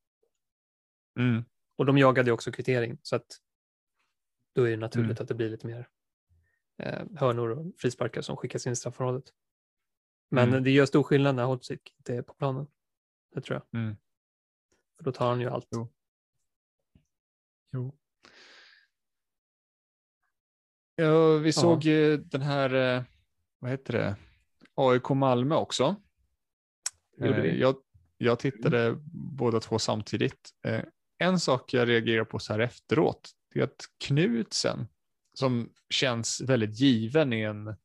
Mm. 1.18 1.44
Och 1.76 1.86
de 1.86 1.98
jagade 1.98 2.32
också 2.32 2.52
kvittering 2.52 2.98
så 3.02 3.16
att 3.16 3.26
då 4.54 4.62
är 4.62 4.70
det 4.70 4.76
naturligt 4.76 5.10
mm. 5.10 5.22
att 5.22 5.28
det 5.28 5.34
blir 5.34 5.50
lite 5.50 5.66
mer 5.66 5.88
eh, 6.82 7.02
hörnor 7.16 7.50
och 7.50 7.74
frisparkar 7.78 8.22
som 8.22 8.36
skickas 8.36 8.66
in 8.66 8.72
i 8.72 8.76
straffområdet. 8.76 9.24
Men 10.30 10.48
mm. 10.48 10.64
det 10.64 10.70
gör 10.70 10.86
stor 10.86 11.02
skillnad 11.02 11.34
när 11.34 11.44
Hodzik 11.44 11.94
inte 11.98 12.14
är 12.14 12.22
på 12.22 12.34
planen. 12.34 12.66
Det 13.34 13.40
tror 13.40 13.62
jag. 13.70 13.80
Mm. 13.80 13.96
För 14.96 15.04
då 15.04 15.12
tar 15.12 15.28
han 15.28 15.40
ju 15.40 15.48
allt. 15.50 15.68
Jo. 15.70 15.92
jo. 17.72 17.98
Ja, 20.96 21.36
vi 21.36 21.52
såg 21.52 21.84
ju 21.84 22.16
den 22.16 22.42
här, 22.42 22.74
eh, 22.74 23.02
vad 23.58 23.70
heter 23.70 23.92
det, 23.92 24.16
AIK 24.74 25.08
Malmö 25.08 25.54
också. 25.54 25.96
Eh, 27.20 27.44
jag, 27.44 27.76
jag 28.18 28.38
tittade 28.38 28.86
mm. 28.86 29.00
båda 29.36 29.60
två 29.60 29.78
samtidigt. 29.78 30.50
Eh, 30.66 30.84
en 31.18 31.40
sak 31.40 31.74
jag 31.74 31.88
reagerar 31.88 32.24
på 32.24 32.38
så 32.38 32.52
här 32.52 32.60
efteråt, 32.60 33.30
det 33.54 33.60
är 33.60 33.64
att 33.64 33.84
Knutsen, 34.04 34.88
som 35.34 35.72
känns 35.90 36.40
väldigt 36.40 36.80
given 36.80 37.32
i 37.32 37.40
en 37.40 37.76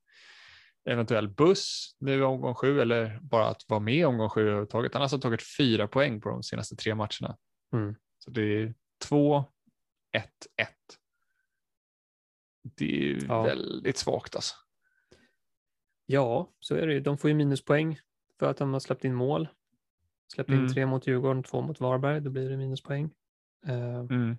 eventuell 0.89 1.27
buss 1.27 1.95
nu 1.99 2.19
i 2.19 2.21
omgång 2.21 2.55
sju 2.55 2.81
eller 2.81 3.19
bara 3.21 3.47
att 3.47 3.65
vara 3.69 3.79
med 3.79 3.95
i 3.95 4.05
omgång 4.05 4.29
sju 4.29 4.41
överhuvudtaget. 4.41 4.93
Han 4.93 4.99
har 4.99 5.03
alltså 5.05 5.19
tagit 5.19 5.57
fyra 5.57 5.87
poäng 5.87 6.21
på 6.21 6.29
de 6.29 6.43
senaste 6.43 6.75
tre 6.75 6.95
matcherna. 6.95 7.37
Mm. 7.73 7.95
Så 8.17 8.31
det 8.31 8.41
är 8.41 8.73
två, 9.03 9.43
ett, 10.11 10.47
ett. 10.55 10.75
Det 12.63 13.11
är 13.11 13.25
ja. 13.27 13.43
väldigt 13.43 13.97
svagt 13.97 14.35
alltså. 14.35 14.55
Ja, 16.05 16.51
så 16.59 16.75
är 16.75 16.87
det 16.87 16.93
ju. 16.93 16.99
De 16.99 17.17
får 17.17 17.29
ju 17.29 17.35
minuspoäng 17.35 17.99
för 18.39 18.49
att 18.49 18.57
de 18.57 18.73
har 18.73 18.79
släppt 18.79 19.05
in 19.05 19.15
mål. 19.15 19.47
Släppt 20.33 20.49
in 20.49 20.57
mm. 20.57 20.73
tre 20.73 20.85
mot 20.85 21.07
Djurgården, 21.07 21.43
två 21.43 21.61
mot 21.61 21.79
Varberg, 21.79 22.21
då 22.21 22.29
blir 22.29 22.49
det 22.49 22.57
minuspoäng. 22.57 23.09
Uh, 23.67 23.99
mm. 23.99 24.37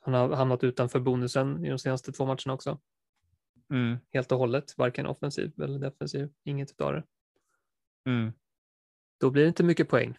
Han 0.00 0.14
har 0.14 0.36
hamnat 0.36 0.64
utanför 0.64 1.00
bonusen 1.00 1.64
i 1.64 1.68
de 1.68 1.78
senaste 1.78 2.12
två 2.12 2.26
matcherna 2.26 2.52
också. 2.52 2.80
Mm. 3.74 3.98
Helt 4.12 4.32
och 4.32 4.38
hållet, 4.38 4.78
varken 4.78 5.06
offensiv 5.06 5.62
eller 5.62 5.78
defensiv, 5.78 6.32
inget 6.44 6.80
av 6.80 6.92
det. 6.92 7.04
Mm. 8.06 8.32
Då 9.20 9.30
blir 9.30 9.42
det 9.42 9.48
inte 9.48 9.64
mycket 9.64 9.88
poäng. 9.88 10.18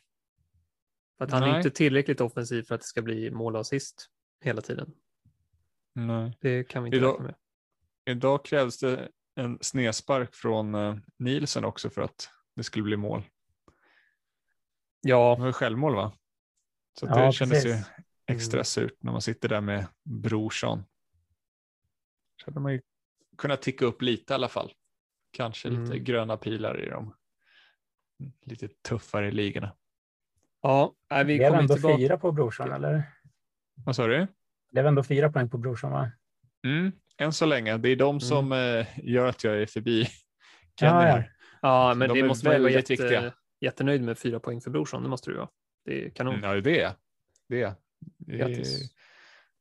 För 1.18 1.26
att 1.26 1.32
han 1.32 1.42
Nej. 1.42 1.52
är 1.52 1.58
inte 1.58 1.70
tillräckligt 1.70 2.22
offensiv 2.22 2.64
för 2.64 2.76
att 2.76 2.82
det 2.82 2.88
ska 2.88 3.02
bli 3.02 3.32
mål 3.32 3.56
och 3.56 3.62
assist 3.62 4.10
hela 4.42 4.62
tiden. 4.62 4.94
Nej. 5.94 6.38
Det 6.42 6.64
kan 6.64 6.84
vi 6.84 6.88
inte 6.88 6.98
idag, 6.98 7.14
räkna 7.14 7.26
med. 7.26 7.36
Idag 8.06 8.46
krävs 8.46 8.80
det 8.80 9.10
en 9.36 9.58
snedspark 9.62 10.36
från 10.36 10.76
uh, 10.76 10.98
Nielsen 11.18 11.66
också 11.66 11.90
för 11.90 12.02
att 12.02 12.30
det 12.56 12.64
skulle 12.64 12.84
bli 12.84 12.98
mål. 12.98 13.24
Ja. 15.02 15.36
Det 15.36 15.44
var 15.44 15.52
självmål 15.52 15.96
va? 15.96 16.14
Så 17.00 17.06
ja, 17.06 17.26
det 17.26 17.32
kändes 17.32 17.64
precis. 17.64 17.88
ju 17.88 18.04
extra 18.34 18.58
mm. 18.58 18.66
surt 18.66 18.98
när 19.00 19.12
man 19.12 19.22
sitter 19.22 19.50
där 19.50 19.62
med. 19.62 19.88
Så 22.38 22.46
hade 22.46 22.60
man 22.60 22.74
ju 22.74 22.82
kunnat 23.38 23.62
ticka 23.62 23.86
upp 23.86 24.02
lite 24.02 24.34
i 24.34 24.36
alla 24.36 24.48
fall. 24.48 24.72
Kanske 25.32 25.68
mm. 25.68 25.84
lite 25.84 26.00
gröna 26.00 26.38
pilar 26.38 26.84
i 26.86 26.90
de 26.90 27.14
lite 28.46 28.68
tuffare 28.68 29.32
ligorna. 29.32 29.76
Ja, 30.62 30.94
nej, 31.10 31.26
vi 31.26 31.38
kommer 31.38 31.60
ändå 31.60 31.74
tillbaka. 31.74 31.98
fyra 31.98 32.18
på 32.18 32.32
Brorsson 32.32 32.72
eller? 32.72 33.04
Vad 33.86 33.96
sa 33.96 34.08
du? 34.08 34.28
Det 34.72 34.80
är 34.80 34.86
ändå 34.86 35.04
fyra 35.04 35.32
poäng 35.32 35.50
på 35.50 35.58
Brorsson 35.58 35.92
va? 35.92 36.12
Mm, 36.66 36.92
än 37.18 37.34
så 37.34 37.46
länge. 37.46 37.78
Det 37.78 37.90
är 37.90 37.96
de 37.96 38.10
mm. 38.10 38.20
som 38.20 38.52
eh, 38.52 38.88
gör 39.04 39.28
att 39.28 39.44
jag 39.44 39.62
är 39.62 39.66
förbi 39.66 40.06
Kenny 40.80 41.06
ja, 41.06 41.08
ja. 41.08 41.24
ja, 41.62 41.94
men 41.94 42.10
de 42.10 42.22
det 42.22 42.28
måste 42.28 42.50
man 42.50 42.62
vara 42.62 42.72
jätte, 42.72 42.94
viktiga. 42.94 43.34
jättenöjd 43.62 44.02
med 44.02 44.18
fyra 44.18 44.40
poäng 44.40 44.62
för 44.62 44.72
Brorsson. 44.72 45.04
Det 45.04 45.10
måste 45.10 45.32
du 45.32 45.38
vara. 45.38 45.50
Det 45.86 46.06
är 46.06 46.10
kanon. 46.10 46.34
Mm, 46.34 46.50
ja, 46.50 46.62
det 46.62 46.82
är 46.82 46.96
det. 47.48 47.76
Grattis. 48.18 48.96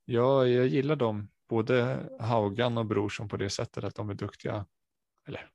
Ja, 0.05 0.47
jag 0.47 0.67
gillar 0.67 0.97
dem, 0.97 1.29
både 1.49 2.09
Haugan 2.21 2.79
och 2.79 2.87
Brorsson 2.87 3.29
på 3.29 3.37
det 3.37 3.51
sättet 3.51 3.85
att 3.85 3.95
de 3.95 4.11
är 4.11 4.15
duktiga. 4.15 4.67
Eller 5.29 5.51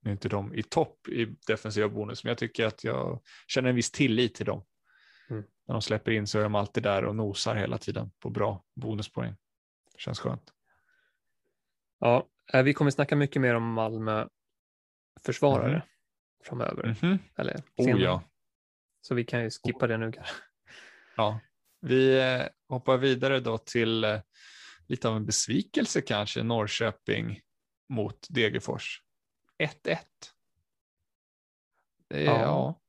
nu 0.00 0.10
är 0.10 0.12
inte 0.12 0.28
de 0.28 0.54
i 0.54 0.62
topp 0.62 1.08
i 1.08 1.24
defensiva 1.46 1.88
bonus, 1.88 2.24
men 2.24 2.28
jag 2.28 2.38
tycker 2.38 2.66
att 2.66 2.84
jag 2.84 3.20
känner 3.46 3.68
en 3.68 3.76
viss 3.76 3.90
tillit 3.90 4.34
till 4.34 4.46
dem. 4.46 4.64
Mm. 5.30 5.44
När 5.66 5.74
de 5.74 5.82
släpper 5.82 6.12
in 6.12 6.26
så 6.26 6.38
är 6.38 6.42
de 6.42 6.54
alltid 6.54 6.82
där 6.82 7.04
och 7.04 7.16
nosar 7.16 7.54
hela 7.54 7.78
tiden 7.78 8.10
på 8.18 8.30
bra 8.30 8.64
bonuspoäng. 8.74 9.36
Känns 9.96 10.20
skönt. 10.20 10.52
Ja, 11.98 12.28
eh, 12.52 12.62
vi 12.62 12.74
kommer 12.74 12.90
snacka 12.90 13.16
mycket 13.16 13.42
mer 13.42 13.54
om 13.54 13.72
Malmö 13.72 14.26
försvarare 15.24 15.74
mm. 15.74 15.86
framöver. 16.44 16.84
Mm 16.84 16.94
-hmm. 16.94 17.18
Eller 17.36 17.62
Oh, 17.76 18.02
ja. 18.02 18.22
Så 19.00 19.14
vi 19.14 19.24
kan 19.24 19.42
ju 19.42 19.50
skippa 19.50 19.86
det 19.86 19.96
nu. 19.96 20.12
Ja, 21.16 21.40
vi 21.80 22.18
eh, 22.18 22.46
hoppar 22.68 22.96
vidare 22.96 23.40
då 23.40 23.58
till 23.58 24.04
eh, 24.04 24.20
lite 24.88 25.08
av 25.08 25.16
en 25.16 25.26
besvikelse 25.26 26.00
kanske, 26.00 26.42
Norrköping 26.42 27.40
mot 27.88 28.26
Degerfors. 28.30 29.02
1-1. 29.58 29.98
Ja. 32.08 32.18
ja. 32.18 32.80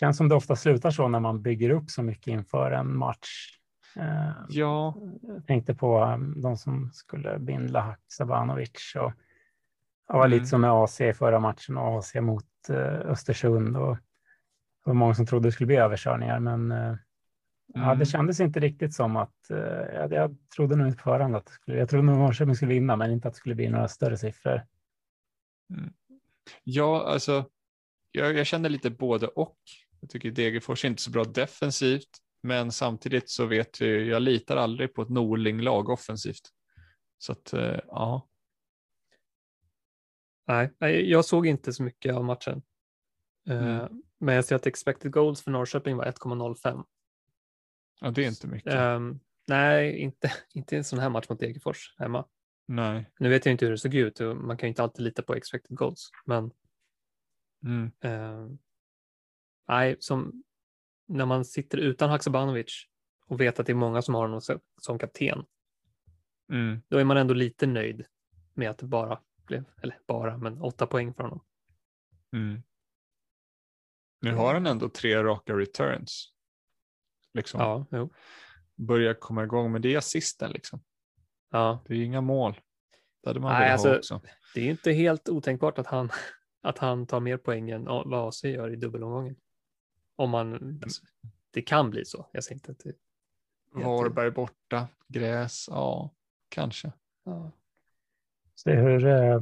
Känns 0.00 0.16
som 0.16 0.28
det 0.28 0.34
ofta 0.34 0.56
slutar 0.56 0.90
så 0.90 1.08
när 1.08 1.20
man 1.20 1.42
bygger 1.42 1.70
upp 1.70 1.90
så 1.90 2.02
mycket 2.02 2.26
inför 2.26 2.70
en 2.70 2.96
match. 2.96 3.58
Eh, 3.96 4.32
ja. 4.48 4.94
Jag 5.22 5.46
tänkte 5.46 5.74
på 5.74 6.04
um, 6.04 6.40
de 6.40 6.56
som 6.56 6.90
skulle 6.92 7.38
bindla 7.38 7.80
Haksabanovic 7.80 8.94
och 8.96 9.12
det 10.08 10.12
var 10.12 10.26
mm. 10.26 10.30
lite 10.30 10.46
som 10.46 10.60
med 10.60 10.70
AC 10.70 11.00
i 11.00 11.12
förra 11.12 11.40
matchen 11.40 11.76
och 11.76 11.98
AC 11.98 12.14
mot 12.14 12.70
Östersund 13.04 13.76
och 13.76 13.96
det 13.96 14.90
var 14.90 14.94
många 14.94 15.14
som 15.14 15.26
trodde 15.26 15.48
det 15.48 15.52
skulle 15.52 15.66
bli 15.66 15.76
överkörningar 15.76 16.40
men 16.40 16.72
Mm. 17.74 17.88
Ja, 17.88 17.94
det 17.94 18.06
kändes 18.06 18.40
inte 18.40 18.60
riktigt 18.60 18.94
som 18.94 19.16
att, 19.16 19.34
uh, 19.50 19.58
jag, 19.94 20.12
jag 20.12 20.36
trodde 20.56 20.76
nog 20.76 20.86
inte 20.86 20.96
på 20.96 21.02
förhand 21.02 21.36
att 21.36 21.48
skulle, 21.48 21.78
jag 21.78 21.88
trodde 21.88 22.06
nog 22.06 22.18
Norrköping 22.18 22.54
skulle 22.54 22.74
vinna, 22.74 22.96
men 22.96 23.10
inte 23.10 23.28
att 23.28 23.34
det 23.34 23.38
skulle 23.38 23.54
bli 23.54 23.68
några 23.68 23.88
större 23.88 24.16
siffror. 24.16 24.66
Mm. 25.70 25.92
Ja, 26.64 27.04
alltså, 27.06 27.44
jag, 28.12 28.36
jag 28.36 28.46
känner 28.46 28.68
lite 28.68 28.90
både 28.90 29.26
och. 29.26 29.58
Jag 30.00 30.10
tycker 30.10 30.30
Degerfors 30.30 30.84
är 30.84 30.88
inte 30.88 31.02
så 31.02 31.10
bra 31.10 31.24
defensivt, 31.24 32.08
men 32.42 32.72
samtidigt 32.72 33.30
så 33.30 33.46
vet 33.46 33.80
jag, 33.80 33.90
jag 33.90 34.22
litar 34.22 34.56
aldrig 34.56 34.94
på 34.94 35.02
ett 35.02 35.08
Norling-lag 35.08 35.88
offensivt. 35.88 36.50
Så 37.18 37.32
att, 37.32 37.54
uh, 37.54 37.78
ja. 37.86 38.28
Nej, 40.46 41.10
jag 41.10 41.24
såg 41.24 41.46
inte 41.46 41.72
så 41.72 41.82
mycket 41.82 42.14
av 42.14 42.24
matchen. 42.24 42.62
Mm. 43.48 43.64
Uh, 43.64 43.88
men 44.20 44.34
jag 44.34 44.44
ser 44.44 44.56
att 44.56 44.66
expected 44.66 45.12
goals 45.12 45.42
för 45.42 45.50
Norrköping 45.50 45.96
var 45.96 46.04
1,05 46.04 46.84
Ja, 48.00 48.10
det 48.10 48.24
är 48.24 48.28
inte 48.28 48.46
mycket. 48.46 48.74
Um, 48.74 49.20
nej, 49.46 49.98
inte, 49.98 50.32
inte 50.54 50.76
en 50.76 50.84
sån 50.84 50.98
här 50.98 51.08
match 51.08 51.28
mot 51.28 51.40
Degerfors 51.40 51.94
hemma. 51.98 52.24
Nej. 52.66 53.10
Nu 53.18 53.28
vet 53.28 53.46
jag 53.46 53.52
inte 53.52 53.64
hur 53.64 53.72
det 53.72 53.78
såg 53.78 53.94
ut 53.94 54.20
och 54.20 54.36
man 54.36 54.56
kan 54.56 54.66
ju 54.66 54.68
inte 54.68 54.82
alltid 54.82 55.04
lita 55.04 55.22
på 55.22 55.34
expected 55.34 55.76
goals, 55.76 56.10
men 56.24 56.50
mm. 57.64 57.90
uh, 58.04 58.56
nej, 59.68 59.96
som 60.00 60.44
när 61.06 61.26
man 61.26 61.44
sitter 61.44 61.78
utan 61.78 62.10
Haksabanovic 62.10 62.86
och 63.26 63.40
vet 63.40 63.60
att 63.60 63.66
det 63.66 63.72
är 63.72 63.76
många 63.76 64.02
som 64.02 64.14
har 64.14 64.22
honom 64.22 64.40
som 64.80 64.98
kapten, 64.98 65.44
mm. 66.52 66.80
då 66.88 66.98
är 66.98 67.04
man 67.04 67.16
ändå 67.16 67.34
lite 67.34 67.66
nöjd 67.66 68.06
med 68.54 68.70
att 68.70 68.78
det 68.78 68.86
bara 68.86 69.20
blev, 69.46 69.64
eller 69.82 69.98
bara, 70.06 70.38
men 70.38 70.62
åtta 70.62 70.86
poäng 70.86 71.14
för 71.14 71.22
honom. 71.22 71.44
Mm. 72.32 72.62
Nu 74.20 74.32
har 74.32 74.54
han 74.54 74.66
ändå 74.66 74.88
tre 74.88 75.24
raka 75.24 75.56
returns 75.56 76.33
liksom 77.34 77.60
ja, 77.60 77.86
jo. 77.90 78.10
börjar 78.74 79.14
komma 79.14 79.44
igång. 79.44 79.72
Men 79.72 79.82
det 79.82 79.94
är 79.94 79.98
assisten 79.98 80.50
liksom. 80.50 80.82
Ja. 81.50 81.84
Det 81.86 81.94
är 81.94 82.02
inga 82.02 82.20
mål. 82.20 82.60
Det 83.22 83.30
hade 83.30 83.40
man 83.40 83.52
Nej, 83.52 83.72
alltså, 83.72 83.88
ha 83.88 83.96
också. 83.96 84.20
Det 84.54 84.60
är 84.60 84.70
inte 84.70 84.92
helt 84.92 85.28
otänkbart 85.28 85.78
att 85.78 85.86
han, 85.86 86.10
att 86.62 86.78
han 86.78 87.06
tar 87.06 87.20
mer 87.20 87.36
poäng 87.36 87.70
än 87.70 87.84
vad 87.84 88.28
AC 88.28 88.44
gör 88.44 88.72
i 88.72 88.76
dubbelomgången. 88.76 89.36
Om 90.16 90.30
man, 90.30 90.80
alltså, 90.82 91.02
det 91.50 91.62
kan 91.62 91.90
bli 91.90 92.04
så. 92.04 92.26
Jag 92.32 92.44
säger 92.44 92.56
inte 92.56 92.72
att 92.72 92.78
det 92.78 92.94
Varberg 93.74 94.30
borta, 94.30 94.88
gräs, 95.08 95.66
ja, 95.70 96.10
kanske. 96.48 96.92
Ja. 97.24 97.52
Se 98.54 98.74
hur 98.74 99.06
eh, 99.06 99.40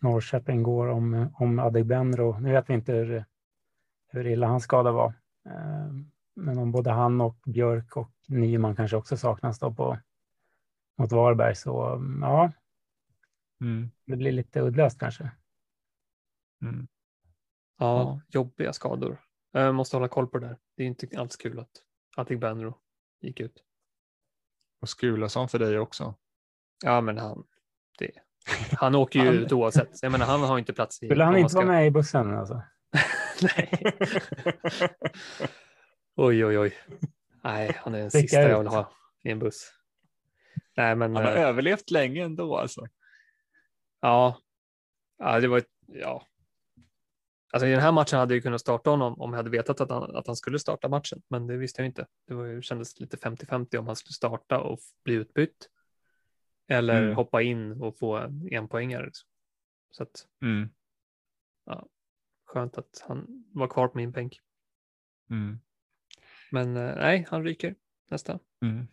Norrköping 0.00 0.62
går 0.62 0.86
om, 0.86 1.30
om 1.34 1.58
Adegbenro. 1.58 2.38
Nu 2.38 2.52
vet 2.52 2.70
vi 2.70 2.74
inte 2.74 2.92
hur, 2.92 3.24
hur 4.08 4.26
illa 4.26 4.46
hans 4.46 4.64
skada 4.64 4.92
var. 4.92 5.14
Eh, 5.46 5.92
men 6.38 6.58
om 6.58 6.72
både 6.72 6.90
han 6.90 7.20
och 7.20 7.36
Björk 7.46 7.96
och 7.96 8.10
Nyman 8.28 8.76
kanske 8.76 8.96
också 8.96 9.16
saknas 9.16 9.58
då 9.58 9.74
på 9.74 9.98
mot 10.98 11.12
Varberg 11.12 11.54
så 11.54 12.00
ja, 12.20 12.52
mm. 13.60 13.90
det 14.04 14.16
blir 14.16 14.32
lite 14.32 14.60
uddlöst 14.60 14.98
kanske. 14.98 15.30
Mm. 16.62 16.88
Ja, 17.78 17.98
ja, 17.98 18.20
jobbiga 18.28 18.72
skador. 18.72 19.20
Jag 19.52 19.74
måste 19.74 19.96
hålla 19.96 20.08
koll 20.08 20.26
på 20.26 20.38
det 20.38 20.46
där. 20.46 20.58
Det 20.76 20.82
är 20.82 20.86
inte 20.86 21.08
alls 21.18 21.36
kul 21.36 21.58
att 21.58 21.70
Attic 22.16 22.40
Benro 22.40 22.78
gick 23.20 23.40
ut. 23.40 23.64
Och 24.80 24.88
Skulason 24.88 25.48
för 25.48 25.58
dig 25.58 25.78
också. 25.78 26.14
Ja, 26.84 27.00
men 27.00 27.18
han, 27.18 27.44
det, 27.98 28.10
han 28.72 28.94
åker 28.94 29.24
ju 29.24 29.30
ut 29.30 29.52
oavsett. 29.52 30.02
Jag 30.02 30.12
menar, 30.12 30.26
han 30.26 30.40
har 30.40 30.58
inte 30.58 30.72
plats 30.72 31.02
i. 31.02 31.06
Skulle 31.06 31.24
han 31.24 31.36
inte 31.36 31.50
ska... 31.50 31.58
vara 31.58 31.68
med 31.68 31.86
i 31.86 31.90
bussen 31.90 32.38
alltså? 32.38 32.62
Nej. 33.42 33.82
Oj, 36.20 36.44
oj, 36.44 36.58
oj. 36.58 36.74
Nej, 37.44 37.76
han 37.76 37.94
är 37.94 37.98
den 37.98 38.10
sista 38.10 38.42
jag 38.42 38.58
vill 38.58 38.66
ha 38.66 38.92
i 39.22 39.30
en 39.30 39.38
buss. 39.38 39.72
Nej, 40.76 40.96
men, 40.96 41.16
han 41.16 41.24
har 41.24 41.36
äh, 41.36 41.42
överlevt 41.42 41.90
länge 41.90 42.24
ändå 42.24 42.56
alltså. 42.56 42.86
Ja, 44.00 44.40
ja 45.18 45.40
det 45.40 45.48
var 45.48 45.58
ett, 45.58 45.70
ja. 45.86 46.26
Alltså 47.52 47.66
i 47.66 47.70
den 47.70 47.80
här 47.80 47.92
matchen 47.92 48.18
hade 48.18 48.34
jag 48.34 48.42
kunnat 48.42 48.60
starta 48.60 48.90
honom 48.90 49.20
om 49.20 49.30
jag 49.30 49.36
hade 49.36 49.50
vetat 49.50 49.80
att 49.80 49.90
han, 49.90 50.16
att 50.16 50.26
han 50.26 50.36
skulle 50.36 50.58
starta 50.58 50.88
matchen, 50.88 51.22
men 51.28 51.46
det 51.46 51.56
visste 51.56 51.82
jag 51.82 51.86
inte. 51.86 52.06
Det 52.26 52.34
var, 52.34 52.60
kändes 52.60 53.00
lite 53.00 53.16
50-50 53.16 53.76
om 53.76 53.86
han 53.86 53.96
skulle 53.96 54.14
starta 54.14 54.60
och 54.60 54.78
bli 55.04 55.14
utbytt 55.14 55.68
eller 56.68 57.02
mm. 57.02 57.16
hoppa 57.16 57.42
in 57.42 57.82
och 57.82 57.98
få 57.98 58.16
en, 58.16 58.48
en 58.52 58.68
poängare. 58.68 59.06
Liksom. 59.06 59.28
Så 59.90 60.02
att, 60.02 60.26
mm. 60.42 60.68
ja, 61.64 61.88
skönt 62.46 62.78
att 62.78 63.04
han 63.08 63.44
var 63.52 63.68
kvar 63.68 63.88
på 63.88 63.98
min 63.98 64.10
bänk. 64.10 64.40
Mm. 65.30 65.60
Men 66.50 66.76
eh, 66.76 66.96
nej, 66.96 67.26
han 67.30 67.44
ryker 67.44 67.74
nästa. 68.10 68.38
Mm. 68.62 68.86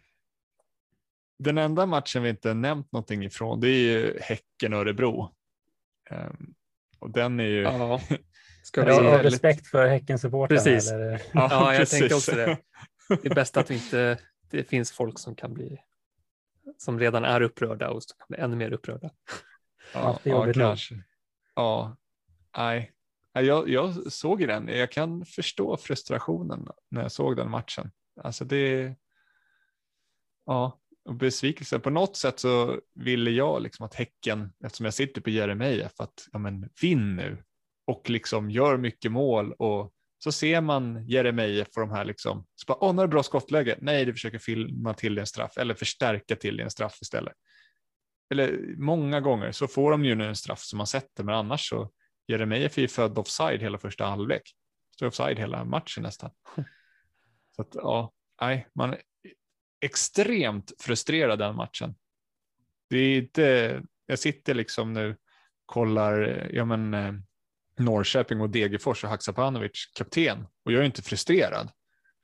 Den 1.39 1.57
enda 1.57 1.85
matchen 1.85 2.23
vi 2.23 2.29
inte 2.29 2.53
nämnt 2.53 2.91
någonting 2.91 3.23
ifrån 3.23 3.59
det 3.59 3.69
är 3.69 3.79
ju 3.79 4.19
Häcken-Örebro. 4.21 5.35
Um, 6.11 6.55
och 6.99 7.11
den 7.11 7.39
är 7.39 7.43
ju... 7.43 7.61
Ja. 7.61 8.01
Ska 8.63 8.85
vi... 8.85 8.91
Av 8.91 9.03
väldigt... 9.03 9.33
respekt 9.33 9.67
för 9.67 9.87
Häcken-supportrarna? 9.87 10.47
Precis. 10.47 10.91
Eller? 10.91 11.11
Ja, 11.11 11.19
ja, 11.33 11.71
jag 11.71 11.79
precis. 11.79 11.99
tänkte 11.99 12.15
också 12.15 12.31
det. 12.31 12.57
Det 13.09 13.25
är 13.25 13.35
bäst 13.35 13.57
att 13.57 13.71
vi 13.71 13.75
inte... 13.75 14.19
Det 14.49 14.63
finns 14.63 14.91
folk 14.91 15.19
som 15.19 15.35
kan 15.35 15.53
bli... 15.53 15.77
Som 16.77 16.99
redan 16.99 17.25
är 17.25 17.41
upprörda 17.41 17.89
och 17.89 18.03
som 18.03 18.17
kan 18.17 18.25
bli 18.29 18.37
ännu 18.37 18.55
mer 18.55 18.71
upprörda. 18.71 19.09
Ja, 19.93 20.19
ja 20.23 20.53
kanske. 20.53 20.95
Ja, 21.55 21.97
nej. 22.57 22.94
Jag, 23.43 23.69
jag 23.69 24.11
såg 24.13 24.47
den, 24.47 24.67
jag 24.67 24.91
kan 24.91 25.25
förstå 25.25 25.77
frustrationen 25.77 26.67
när 26.91 27.01
jag 27.01 27.11
såg 27.11 27.35
den 27.35 27.49
matchen. 27.49 27.91
Alltså 28.21 28.45
det, 28.45 28.95
ja, 30.45 30.79
och 31.05 31.15
besvikelse. 31.15 31.79
På 31.79 31.89
något 31.89 32.15
sätt 32.15 32.39
så 32.39 32.81
ville 32.93 33.31
jag 33.31 33.61
liksom 33.61 33.85
att 33.85 33.95
Häcken, 33.95 34.53
eftersom 34.63 34.85
jag 34.85 34.93
sitter 34.93 35.21
på 35.21 35.29
Jeremejeff, 35.29 35.99
att 35.99 36.27
ja 36.31 36.39
men 36.39 36.69
vinn 36.81 37.15
nu 37.15 37.43
och 37.87 38.09
liksom 38.09 38.49
gör 38.49 38.77
mycket 38.77 39.11
mål 39.11 39.53
och 39.53 39.91
så 40.17 40.31
ser 40.31 40.61
man 40.61 41.07
Jeremejeff 41.07 41.67
och 41.75 41.81
de 41.81 41.91
här 41.91 42.05
liksom, 42.05 42.45
så 42.55 42.65
bara, 42.67 42.77
åh, 42.83 42.93
nu 42.93 43.01
är 43.01 43.07
det 43.07 43.11
bra 43.11 43.23
skottläge. 43.23 43.77
Nej, 43.81 44.05
du 44.05 44.13
försöker 44.13 44.39
filma 44.39 44.93
till 44.93 45.17
en 45.17 45.27
straff 45.27 45.57
eller 45.57 45.73
förstärka 45.73 46.35
till 46.35 46.59
en 46.59 46.69
straff 46.69 47.01
istället. 47.01 47.33
eller 48.31 48.75
många 48.77 49.21
gånger 49.21 49.51
så 49.51 49.67
får 49.67 49.91
de 49.91 50.05
ju 50.05 50.15
nu 50.15 50.27
en 50.27 50.35
straff 50.35 50.59
som 50.59 50.77
man 50.77 50.87
sätter, 50.87 51.23
men 51.23 51.35
annars 51.35 51.69
så 51.69 51.91
Jeremejeff 52.27 52.77
är 52.77 52.81
ju 52.81 52.87
född 52.87 53.17
offside 53.17 53.61
hela 53.61 53.77
första 53.77 54.05
halvlek. 54.05 54.55
Står 54.95 55.07
offside 55.07 55.39
hela 55.39 55.65
matchen 55.65 56.03
nästan. 56.03 56.31
Så 57.55 57.61
att 57.61 57.75
ja, 57.75 58.13
nej, 58.41 58.67
man 58.75 58.93
är 58.93 59.01
extremt 59.81 60.71
frustrerad 60.79 61.39
den 61.39 61.55
matchen. 61.55 61.95
Det 62.89 62.97
är 62.97 63.17
inte, 63.17 63.81
jag 64.05 64.19
sitter 64.19 64.53
liksom 64.53 64.93
nu, 64.93 65.17
kollar, 65.65 66.47
ja 66.53 66.65
men 66.65 66.93
eh, 66.93 67.13
Norrköping 67.77 68.41
och 68.41 68.49
Degerfors 68.49 69.03
och 69.03 69.09
Haksabanovic 69.09 69.91
kapten 69.95 70.47
och 70.65 70.71
jag 70.71 70.81
är 70.81 70.85
inte 70.85 71.01
frustrerad. 71.01 71.71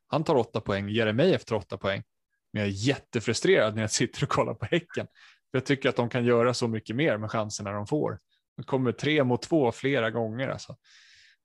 Han 0.07 0.23
tar 0.23 0.35
åtta 0.35 0.61
poäng, 0.61 0.89
Jeremejeff 0.89 1.45
tar 1.45 1.55
åtta 1.55 1.77
poäng, 1.77 2.03
men 2.53 2.61
jag 2.61 2.69
är 2.69 2.73
jättefrustrerad 2.73 3.75
när 3.75 3.81
jag 3.81 3.91
sitter 3.91 4.23
och 4.23 4.29
kollar 4.29 4.53
på 4.53 4.65
Häcken. 4.65 5.07
Jag 5.51 5.65
tycker 5.65 5.89
att 5.89 5.95
de 5.95 6.09
kan 6.09 6.25
göra 6.25 6.53
så 6.53 6.67
mycket 6.67 6.95
mer 6.95 7.17
med 7.17 7.31
chanserna 7.31 7.71
de 7.71 7.87
får. 7.87 8.19
De 8.57 8.63
kommer 8.63 8.91
tre 8.91 9.23
mot 9.23 9.41
två 9.41 9.71
flera 9.71 10.11
gånger 10.11 10.49
alltså. 10.49 10.77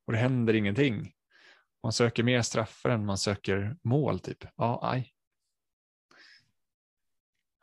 och 0.07 0.13
det 0.13 0.19
händer 0.19 0.55
ingenting. 0.55 1.13
Man 1.83 1.93
söker 1.93 2.23
mer 2.23 2.43
straffar 2.43 2.91
än 2.91 3.07
man 3.07 3.19
söker 3.19 3.77
mål 3.83 4.19
typ. 4.19 4.45
Ja, 4.57 4.81
aj. 4.83 5.13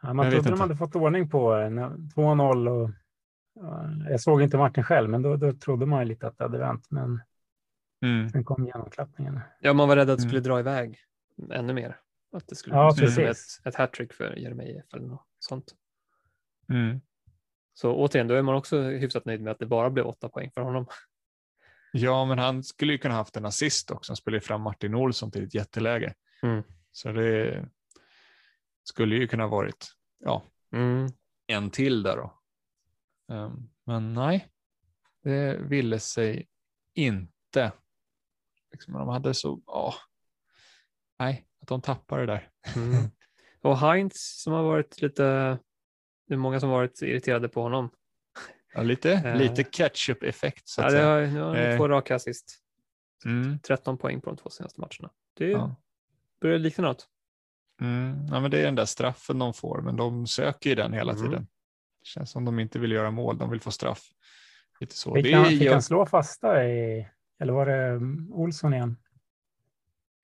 Ja, 0.01 0.13
man 0.13 0.31
trodde 0.31 0.49
de 0.49 0.59
hade 0.59 0.77
fått 0.77 0.95
ordning 0.95 1.29
på 1.29 1.53
2-0 1.53 2.69
och 2.69 2.89
jag 4.09 4.21
såg 4.21 4.41
inte 4.41 4.57
matchen 4.57 4.83
själv, 4.83 5.09
men 5.09 5.21
då, 5.21 5.35
då 5.35 5.53
trodde 5.53 5.85
man 5.85 6.07
lite 6.07 6.27
att 6.27 6.37
det 6.37 6.43
hade 6.43 6.57
vänt. 6.57 6.87
Men 6.89 7.21
mm. 8.01 8.29
sen 8.29 8.43
kom 8.43 8.65
genomklappningen. 8.65 9.39
Ja, 9.59 9.73
man 9.73 9.87
var 9.87 9.95
rädd 9.95 10.09
att 10.09 10.17
det 10.17 10.21
skulle 10.21 10.37
mm. 10.37 10.49
dra 10.49 10.59
iväg 10.59 10.99
ännu 11.51 11.73
mer. 11.73 11.99
Att 12.31 12.47
det 12.47 12.55
skulle 12.55 12.75
ja, 12.75 12.93
bli 12.97 13.23
ett, 13.23 13.37
ett 13.65 13.75
hattrick 13.75 14.13
för 14.13 14.35
Jeremejeff 14.35 14.93
eller 14.93 15.07
något 15.07 15.27
sånt. 15.39 15.75
Mm. 16.69 17.01
Så 17.73 17.95
återigen, 17.95 18.27
då 18.27 18.35
är 18.35 18.41
man 18.41 18.55
också 18.55 18.81
hyfsat 18.81 19.25
nöjd 19.25 19.41
med 19.41 19.51
att 19.51 19.59
det 19.59 19.65
bara 19.65 19.89
blev 19.89 20.05
åtta 20.05 20.29
poäng 20.29 20.51
för 20.51 20.61
honom. 20.61 20.85
Ja, 21.91 22.25
men 22.25 22.39
han 22.39 22.63
skulle 22.63 22.91
ju 22.91 22.97
kunna 22.97 23.13
haft 23.13 23.37
en 23.37 23.45
assist 23.45 23.91
också. 23.91 24.11
Han 24.11 24.17
spelade 24.17 24.41
fram 24.41 24.61
Martin 24.61 24.95
Olsson 24.95 25.31
till 25.31 25.43
ett 25.43 25.53
jätteläge. 25.53 26.13
Mm. 26.43 26.63
Så 26.91 27.11
det 27.11 27.65
skulle 28.83 29.15
ju 29.15 29.27
kunna 29.27 29.47
varit 29.47 29.87
ja, 30.19 30.43
mm. 30.71 31.07
en 31.47 31.69
till 31.69 32.03
där 32.03 32.17
då. 32.17 32.39
Um, 33.35 33.69
men 33.85 34.13
nej, 34.13 34.47
det 35.23 35.57
ville 35.57 35.99
sig 35.99 36.47
inte. 36.93 37.71
Liksom, 38.71 38.93
de 38.93 39.07
hade 39.07 39.33
så, 39.33 39.61
oh, 39.65 39.95
nej, 41.19 41.47
att 41.61 41.67
de 41.67 41.81
tappade 41.81 42.25
det 42.25 42.33
där. 42.33 42.51
Mm. 42.75 43.11
Och 43.61 43.77
Heinz 43.77 44.41
som 44.43 44.53
har 44.53 44.63
varit 44.63 45.01
lite, 45.01 45.59
det 46.27 46.33
är 46.33 46.37
många 46.37 46.59
som 46.59 46.69
varit 46.69 47.01
irriterade 47.01 47.49
på 47.49 47.61
honom. 47.61 47.89
Ja, 48.73 48.81
lite, 48.81 49.13
uh, 49.13 49.35
lite 49.37 49.63
ketchup-effekt. 49.63 50.73
ja, 50.77 50.89
det 50.89 51.01
har, 51.01 51.71
uh, 51.71 51.77
två 51.77 51.87
raka 51.87 52.15
assist. 52.15 52.59
Mm. 53.25 53.59
13 53.59 53.97
poäng 53.97 54.21
på 54.21 54.29
de 54.29 54.37
två 54.37 54.49
senaste 54.49 54.81
matcherna. 54.81 55.09
Det 55.33 55.49
ja. 55.49 55.75
börjar 56.41 56.59
likna 56.59 56.87
något. 56.87 57.07
Mm. 57.81 58.25
Ja, 58.31 58.39
men 58.39 58.51
det 58.51 58.59
är 58.59 58.65
den 58.65 58.75
där 58.75 58.85
straffen 58.85 59.39
de 59.39 59.53
får, 59.53 59.81
men 59.81 59.95
de 59.95 60.27
söker 60.27 60.69
ju 60.69 60.75
den 60.75 60.93
hela 60.93 61.11
mm. 61.11 61.23
tiden. 61.23 61.47
Det 61.99 62.07
känns 62.07 62.31
som 62.31 62.45
de 62.45 62.59
inte 62.59 62.79
vill 62.79 62.91
göra 62.91 63.11
mål, 63.11 63.37
de 63.37 63.49
vill 63.49 63.61
få 63.61 63.71
straff. 63.71 64.03
Lite 64.79 64.95
så. 64.95 65.15
Fick, 65.15 65.33
han, 65.33 65.45
fick 65.45 65.71
han 65.71 65.81
slå 65.81 66.05
fasta 66.05 66.65
i, 66.65 67.07
eller 67.39 67.53
var 67.53 67.65
det 67.65 67.85
mm, 67.85 68.33
Olsson 68.33 68.73
igen? 68.73 68.97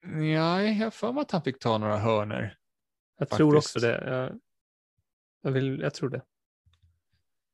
Ja, 0.02 0.62
jag 0.62 0.84
har 0.84 0.90
för 0.90 1.12
mig 1.12 1.20
att 1.20 1.30
han 1.30 1.42
fick 1.42 1.58
ta 1.58 1.78
några 1.78 1.98
hörner. 1.98 2.56
Jag 3.18 3.28
faktiskt. 3.28 3.36
tror 3.36 3.56
också 3.56 3.78
det. 3.80 4.04
Jag, 4.06 4.40
jag, 5.42 5.50
vill, 5.50 5.80
jag 5.80 5.94
tror 5.94 6.10
det. 6.10 6.22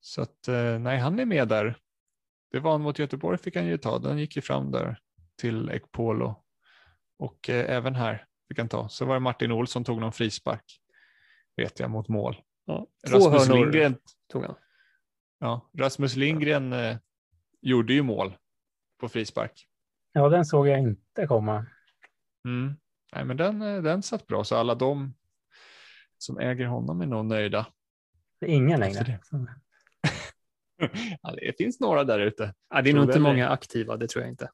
Så 0.01 0.23
att 0.23 0.49
eh, 0.49 0.79
nej, 0.79 0.99
han 0.99 1.21
är 1.21 1.25
med 1.25 1.49
där. 1.49 1.79
Det 2.51 2.61
var 2.61 2.73
han 2.73 2.81
mot 2.81 2.99
Göteborg 2.99 3.39
fick 3.39 3.57
han 3.57 3.67
ju 3.67 3.79
ta. 3.79 3.99
Den 3.99 4.19
gick 4.19 4.37
ju 4.37 4.43
fram 4.43 4.71
där 4.71 5.01
till 5.37 5.71
Ekpolo. 5.71 6.45
Och 7.19 7.51
eh, 7.51 7.77
även 7.77 7.95
här 7.95 8.27
fick 8.49 8.59
han 8.59 8.69
ta. 8.69 8.89
Så 8.89 9.05
var 9.05 9.15
det 9.15 9.21
Martin 9.21 9.53
Olsson 9.53 9.85
tog 9.85 10.01
någon 10.01 10.13
frispark. 10.13 10.81
Vet 11.57 11.81
jag 11.81 11.91
mot 11.91 12.09
mål. 12.09 12.37
Ja, 12.65 12.87
två 13.11 13.17
Rasmus 13.17 13.49
Lindgren 13.49 13.97
tog 14.33 14.45
han. 14.45 14.55
Ja, 15.39 15.71
Rasmus 15.79 16.17
Lindgren 16.17 16.73
eh, 16.73 16.97
gjorde 17.61 17.93
ju 17.95 18.03
mål 18.03 18.37
på 19.01 19.09
frispark. 19.09 19.69
Ja, 20.13 20.29
den 20.29 20.45
såg 20.45 20.69
jag 20.69 20.81
inte 20.81 21.27
komma. 21.27 21.67
Mm. 22.45 22.75
Nej, 23.15 23.25
men 23.25 23.37
den, 23.37 23.63
eh, 23.63 23.83
den 23.83 24.03
satt 24.03 24.27
bra, 24.27 24.45
så 24.45 24.57
alla 24.57 24.75
de 24.75 25.15
som 26.19 26.39
äger 26.39 26.67
honom 26.67 27.01
är 27.01 27.07
nog 27.07 27.25
nöjda. 27.25 27.67
Det 28.41 28.47
är 28.47 28.51
ingen 28.51 28.81
längre. 28.81 29.03
Det. 29.05 29.21
ja, 31.23 31.35
det 31.35 31.57
finns 31.59 31.81
några 31.81 32.05
där 32.05 32.19
ute. 32.19 32.55
Ja, 32.71 32.83
det 32.83 32.91
är 32.91 32.95
nog 32.95 33.05
inte 33.05 33.21
många 33.21 33.49
aktiva, 33.49 33.97
det 33.97 34.09
tror 34.09 34.23
jag 34.23 34.33
inte. 34.33 34.51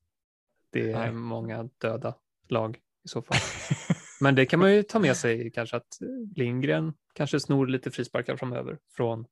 Det 0.71 0.93
är 0.93 0.99
Nej. 0.99 1.13
många 1.13 1.69
döda 1.79 2.15
lag 2.49 2.79
i 3.05 3.09
så 3.09 3.23
fall. 3.23 3.39
Men 4.21 4.35
det 4.35 4.47
kan 4.47 4.61
man 4.61 4.75
ju 4.75 4.83
ta 4.83 4.99
med 4.99 5.17
sig 5.17 5.51
kanske 5.51 5.77
att 5.77 5.99
Lindgren 6.37 6.95
kanske 7.13 7.41
snor 7.41 7.67
lite 7.67 7.91
frisparkar 7.91 8.37
framöver 8.37 8.79
från 8.97 9.27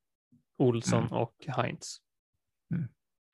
Olsson 0.58 1.02
mm. 1.02 1.12
och 1.12 1.34
Heinz. 1.46 1.96
Mm. 2.74 2.88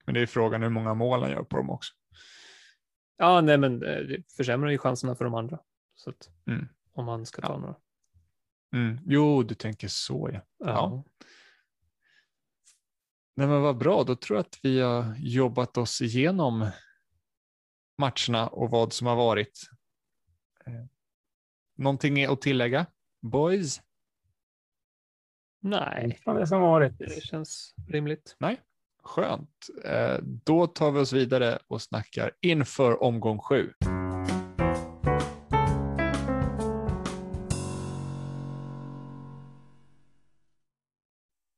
Men 0.05 0.15
det 0.15 0.21
är 0.21 0.27
frågan 0.27 0.63
hur 0.63 0.71
många 0.71 0.95
mål 0.95 1.23
han 1.23 1.31
gör 1.31 1.43
på 1.43 1.57
dem 1.57 1.71
också. 1.71 1.95
Ja, 3.17 3.41
nej, 3.41 3.59
men 3.59 3.83
eh, 3.83 3.99
det 3.99 4.23
försämrar 4.37 4.71
ju 4.71 4.79
chanserna 4.79 5.15
för 5.15 5.25
de 5.25 5.35
andra. 5.35 5.59
Så 5.95 6.11
att, 6.11 6.31
mm. 6.47 6.69
Om 6.93 7.05
man 7.05 7.27
ska 7.27 7.43
ta 7.43 7.53
ja. 7.53 7.59
några. 7.59 7.75
Mm. 8.73 8.99
Jo, 9.07 9.43
du 9.43 9.55
tänker 9.55 9.89
så 9.89 10.31
ja. 10.33 10.41
ja. 10.59 10.67
ja. 10.67 11.05
Nej, 13.37 13.47
men 13.47 13.63
vad 13.63 13.79
bra, 13.79 14.05
då 14.05 14.17
tror 14.17 14.37
jag 14.37 14.47
att 14.47 14.59
vi 14.63 14.81
har 14.81 15.15
jobbat 15.19 15.77
oss 15.77 16.01
igenom 16.01 16.71
matcherna 17.99 18.49
och 18.49 18.71
vad 18.71 18.93
som 18.93 19.07
har 19.07 19.17
varit. 19.17 19.61
Eh, 20.67 20.85
någonting 21.77 22.25
att 22.25 22.41
tillägga? 22.41 22.87
Boys? 23.23 23.81
Nej. 25.61 26.19
Från 26.25 26.37
det 26.37 26.47
som 26.47 26.61
varit. 26.61 26.99
Det 26.99 27.25
känns 27.25 27.75
rimligt. 27.89 28.37
Nej, 28.39 28.61
skönt. 29.03 29.67
Eh, 29.85 30.19
då 30.23 30.67
tar 30.67 30.91
vi 30.91 31.01
oss 31.01 31.13
vidare 31.13 31.59
och 31.67 31.83
snackar 31.83 32.31
inför 32.41 33.03
omgång 33.03 33.39
sju. 33.39 33.73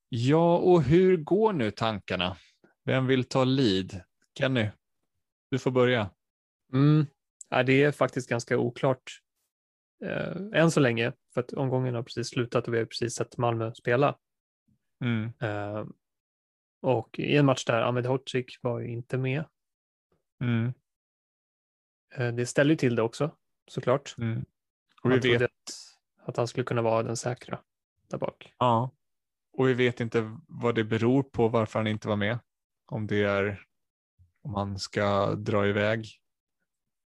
Ja, 0.08 0.58
och 0.58 0.82
hur 0.82 1.16
går 1.16 1.52
nu 1.52 1.70
tankarna? 1.70 2.36
Vem 2.84 3.06
vill 3.06 3.24
ta 3.24 3.44
lead? 3.44 4.00
Kenny, 4.38 4.70
du 5.50 5.58
får 5.58 5.70
börja. 5.70 6.10
Mm. 6.72 7.06
Ja, 7.48 7.62
det 7.62 7.82
är 7.82 7.92
faktiskt 7.92 8.28
ganska 8.28 8.58
oklart 8.58 9.20
eh, 10.04 10.36
än 10.52 10.70
så 10.70 10.80
länge, 10.80 11.12
för 11.34 11.40
att 11.40 11.52
omgången 11.52 11.94
har 11.94 12.02
precis 12.02 12.28
slutat 12.28 12.68
och 12.68 12.74
vi 12.74 12.78
har 12.78 12.84
precis 12.84 13.14
sett 13.14 13.38
Malmö 13.38 13.74
spela. 13.74 14.18
Mm. 15.04 15.32
Eh, 15.40 15.86
och 16.80 17.18
i 17.18 17.36
en 17.36 17.46
match 17.46 17.64
där 17.64 17.82
Ahmed 17.82 18.06
Hodzic 18.06 18.58
var 18.62 18.80
ju 18.80 18.88
inte 18.88 19.18
med. 19.18 19.44
Mm. 20.40 20.72
Eh, 22.14 22.34
det 22.34 22.46
ställer 22.46 22.70
ju 22.70 22.76
till 22.76 22.94
det 22.94 23.02
också, 23.02 23.30
såklart. 23.66 24.14
Mm. 24.18 24.44
Och 25.02 25.10
vi 25.10 25.18
vet 25.18 25.42
att, 25.42 25.50
att 26.22 26.36
han 26.36 26.48
skulle 26.48 26.64
kunna 26.64 26.82
vara 26.82 27.02
den 27.02 27.16
säkra 27.16 27.60
där 28.08 28.18
bak. 28.18 28.54
Ja, 28.58 28.90
och 29.58 29.68
vi 29.68 29.74
vet 29.74 30.00
inte 30.00 30.38
vad 30.48 30.74
det 30.74 30.84
beror 30.84 31.22
på 31.22 31.48
varför 31.48 31.78
han 31.78 31.86
inte 31.86 32.08
var 32.08 32.16
med. 32.16 32.38
Om 32.86 33.06
det 33.06 33.22
är 33.22 33.64
om 34.42 34.54
han 34.54 34.78
ska 34.78 35.34
dra 35.34 35.66
iväg. 35.66 36.06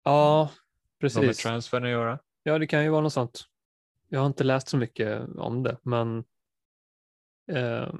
Ja, 0.03 0.51
precis. 0.99 1.17
Vad 1.17 1.25
med 1.25 1.35
transfern 1.35 1.83
att 1.83 1.89
göra. 1.89 2.19
Ja, 2.43 2.59
det 2.59 2.67
kan 2.67 2.83
ju 2.83 2.89
vara 2.89 3.01
något 3.01 3.13
sånt. 3.13 3.43
Jag 4.07 4.19
har 4.19 4.27
inte 4.27 4.43
läst 4.43 4.67
så 4.67 4.77
mycket 4.77 5.29
om 5.37 5.63
det, 5.63 5.77
men 5.81 6.23
eh, 7.51 7.93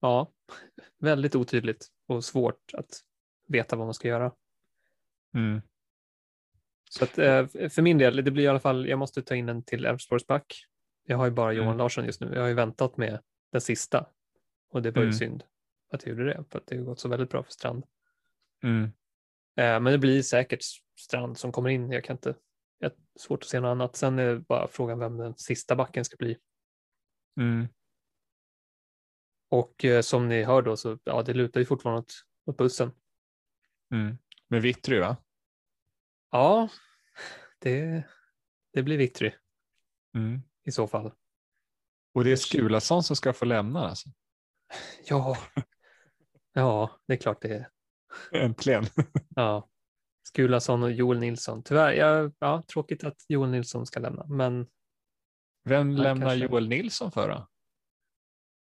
ja, 0.00 0.32
väldigt 0.98 1.34
otydligt 1.34 1.88
och 2.06 2.24
svårt 2.24 2.74
att 2.74 3.00
veta 3.48 3.76
vad 3.76 3.86
man 3.86 3.94
ska 3.94 4.08
göra. 4.08 4.32
Mm. 5.34 5.62
Så 6.90 7.04
att, 7.04 7.18
eh, 7.18 7.46
för 7.46 7.82
min 7.82 7.98
del, 7.98 8.24
det 8.24 8.30
blir 8.30 8.44
i 8.44 8.48
alla 8.48 8.60
fall, 8.60 8.88
jag 8.88 8.98
måste 8.98 9.22
ta 9.22 9.34
in 9.34 9.48
en 9.48 9.64
till 9.64 9.84
Elfsborgsback. 9.84 10.66
Jag 11.04 11.16
har 11.16 11.24
ju 11.24 11.30
bara 11.30 11.52
Johan 11.52 11.68
mm. 11.68 11.78
Larsson 11.78 12.04
just 12.04 12.20
nu. 12.20 12.32
Jag 12.34 12.40
har 12.40 12.48
ju 12.48 12.54
väntat 12.54 12.96
med 12.96 13.20
den 13.52 13.60
sista 13.60 14.06
och 14.70 14.82
det 14.82 14.90
var 14.90 15.02
ju 15.02 15.06
mm. 15.08 15.18
synd 15.18 15.44
att 15.92 16.06
jag 16.06 16.10
gjorde 16.10 16.24
det 16.24 16.44
för 16.50 16.58
att 16.58 16.66
det 16.66 16.76
har 16.76 16.84
gått 16.84 17.00
så 17.00 17.08
väldigt 17.08 17.30
bra 17.30 17.42
för 17.42 17.52
Strand. 17.52 17.84
Mm. 18.62 18.84
Eh, 19.56 19.80
men 19.80 19.84
det 19.84 19.98
blir 19.98 20.22
säkert 20.22 20.60
Strand 20.98 21.38
som 21.38 21.52
kommer 21.52 21.70
in. 21.70 21.90
Jag 21.90 22.04
kan 22.04 22.16
inte 22.16 22.34
svårt 23.16 23.42
att 23.42 23.48
se 23.48 23.60
något 23.60 23.68
annat. 23.68 23.96
Sen 23.96 24.18
är 24.18 24.26
det 24.26 24.40
bara 24.40 24.68
frågan 24.68 24.98
vem 24.98 25.16
den 25.16 25.34
sista 25.36 25.76
backen 25.76 26.04
ska 26.04 26.16
bli. 26.16 26.38
Mm. 27.40 27.68
Och 29.48 29.84
eh, 29.84 30.00
som 30.00 30.28
ni 30.28 30.42
hör 30.42 30.62
då 30.62 30.76
så 30.76 30.98
ja, 31.04 31.22
det 31.22 31.34
lutar 31.34 31.60
ju 31.60 31.66
fortfarande 31.66 32.00
åt, 32.00 32.14
åt 32.44 32.56
bussen. 32.56 32.90
Mm. 33.92 34.18
Med 34.48 34.62
Vittry 34.62 35.00
va? 35.00 35.16
Ja, 36.30 36.68
det, 37.58 38.04
det 38.72 38.82
blir 38.82 38.98
Vittry 38.98 39.32
mm. 40.14 40.42
I 40.64 40.72
så 40.72 40.86
fall. 40.86 41.12
Och 42.14 42.24
det 42.24 42.32
är 42.32 42.36
Skulason 42.36 43.02
som 43.02 43.16
ska 43.16 43.32
få 43.32 43.44
lämna 43.44 43.88
alltså? 43.88 44.08
Ja, 45.08 45.36
ja 46.52 47.00
det 47.06 47.12
är 47.12 47.16
klart 47.16 47.42
det 47.42 47.48
är. 47.48 47.68
Äntligen. 48.32 48.84
Ja, 49.36 49.68
Skulason 50.28 50.82
och 50.82 50.92
Joel 50.92 51.18
Nilsson. 51.18 51.62
Tyvärr, 51.62 51.92
ja, 51.92 52.30
ja, 52.38 52.62
tråkigt 52.72 53.04
att 53.04 53.24
Joel 53.28 53.50
Nilsson 53.50 53.86
ska 53.86 54.00
lämna, 54.00 54.26
men. 54.26 54.66
Vem 55.64 55.90
lämnar 55.90 56.26
kanske... 56.26 56.46
Joel 56.46 56.68
Nilsson 56.68 57.12
för 57.12 57.28
då? 57.28 57.48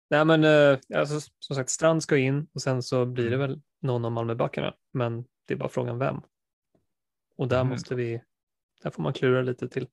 Nej, 0.09 0.25
men 0.25 0.43
eh, 0.43 0.79
alltså, 0.95 1.31
som 1.39 1.55
sagt, 1.55 1.69
Strand 1.69 2.03
ska 2.03 2.17
in 2.17 2.47
och 2.53 2.61
sen 2.61 2.83
så 2.83 3.05
blir 3.05 3.29
det 3.29 3.35
mm. 3.35 3.49
väl 3.49 3.61
någon 3.81 4.05
av 4.05 4.11
Malmöbackarna, 4.11 4.75
men 4.93 5.25
det 5.45 5.53
är 5.53 5.57
bara 5.57 5.69
frågan 5.69 5.99
vem. 5.99 6.21
Och 7.35 7.47
där 7.47 7.61
mm. 7.61 7.69
måste 7.69 7.95
vi, 7.95 8.21
där 8.83 8.89
får 8.89 9.03
man 9.03 9.13
klura 9.13 9.41
lite 9.41 9.69
till. 9.69 9.87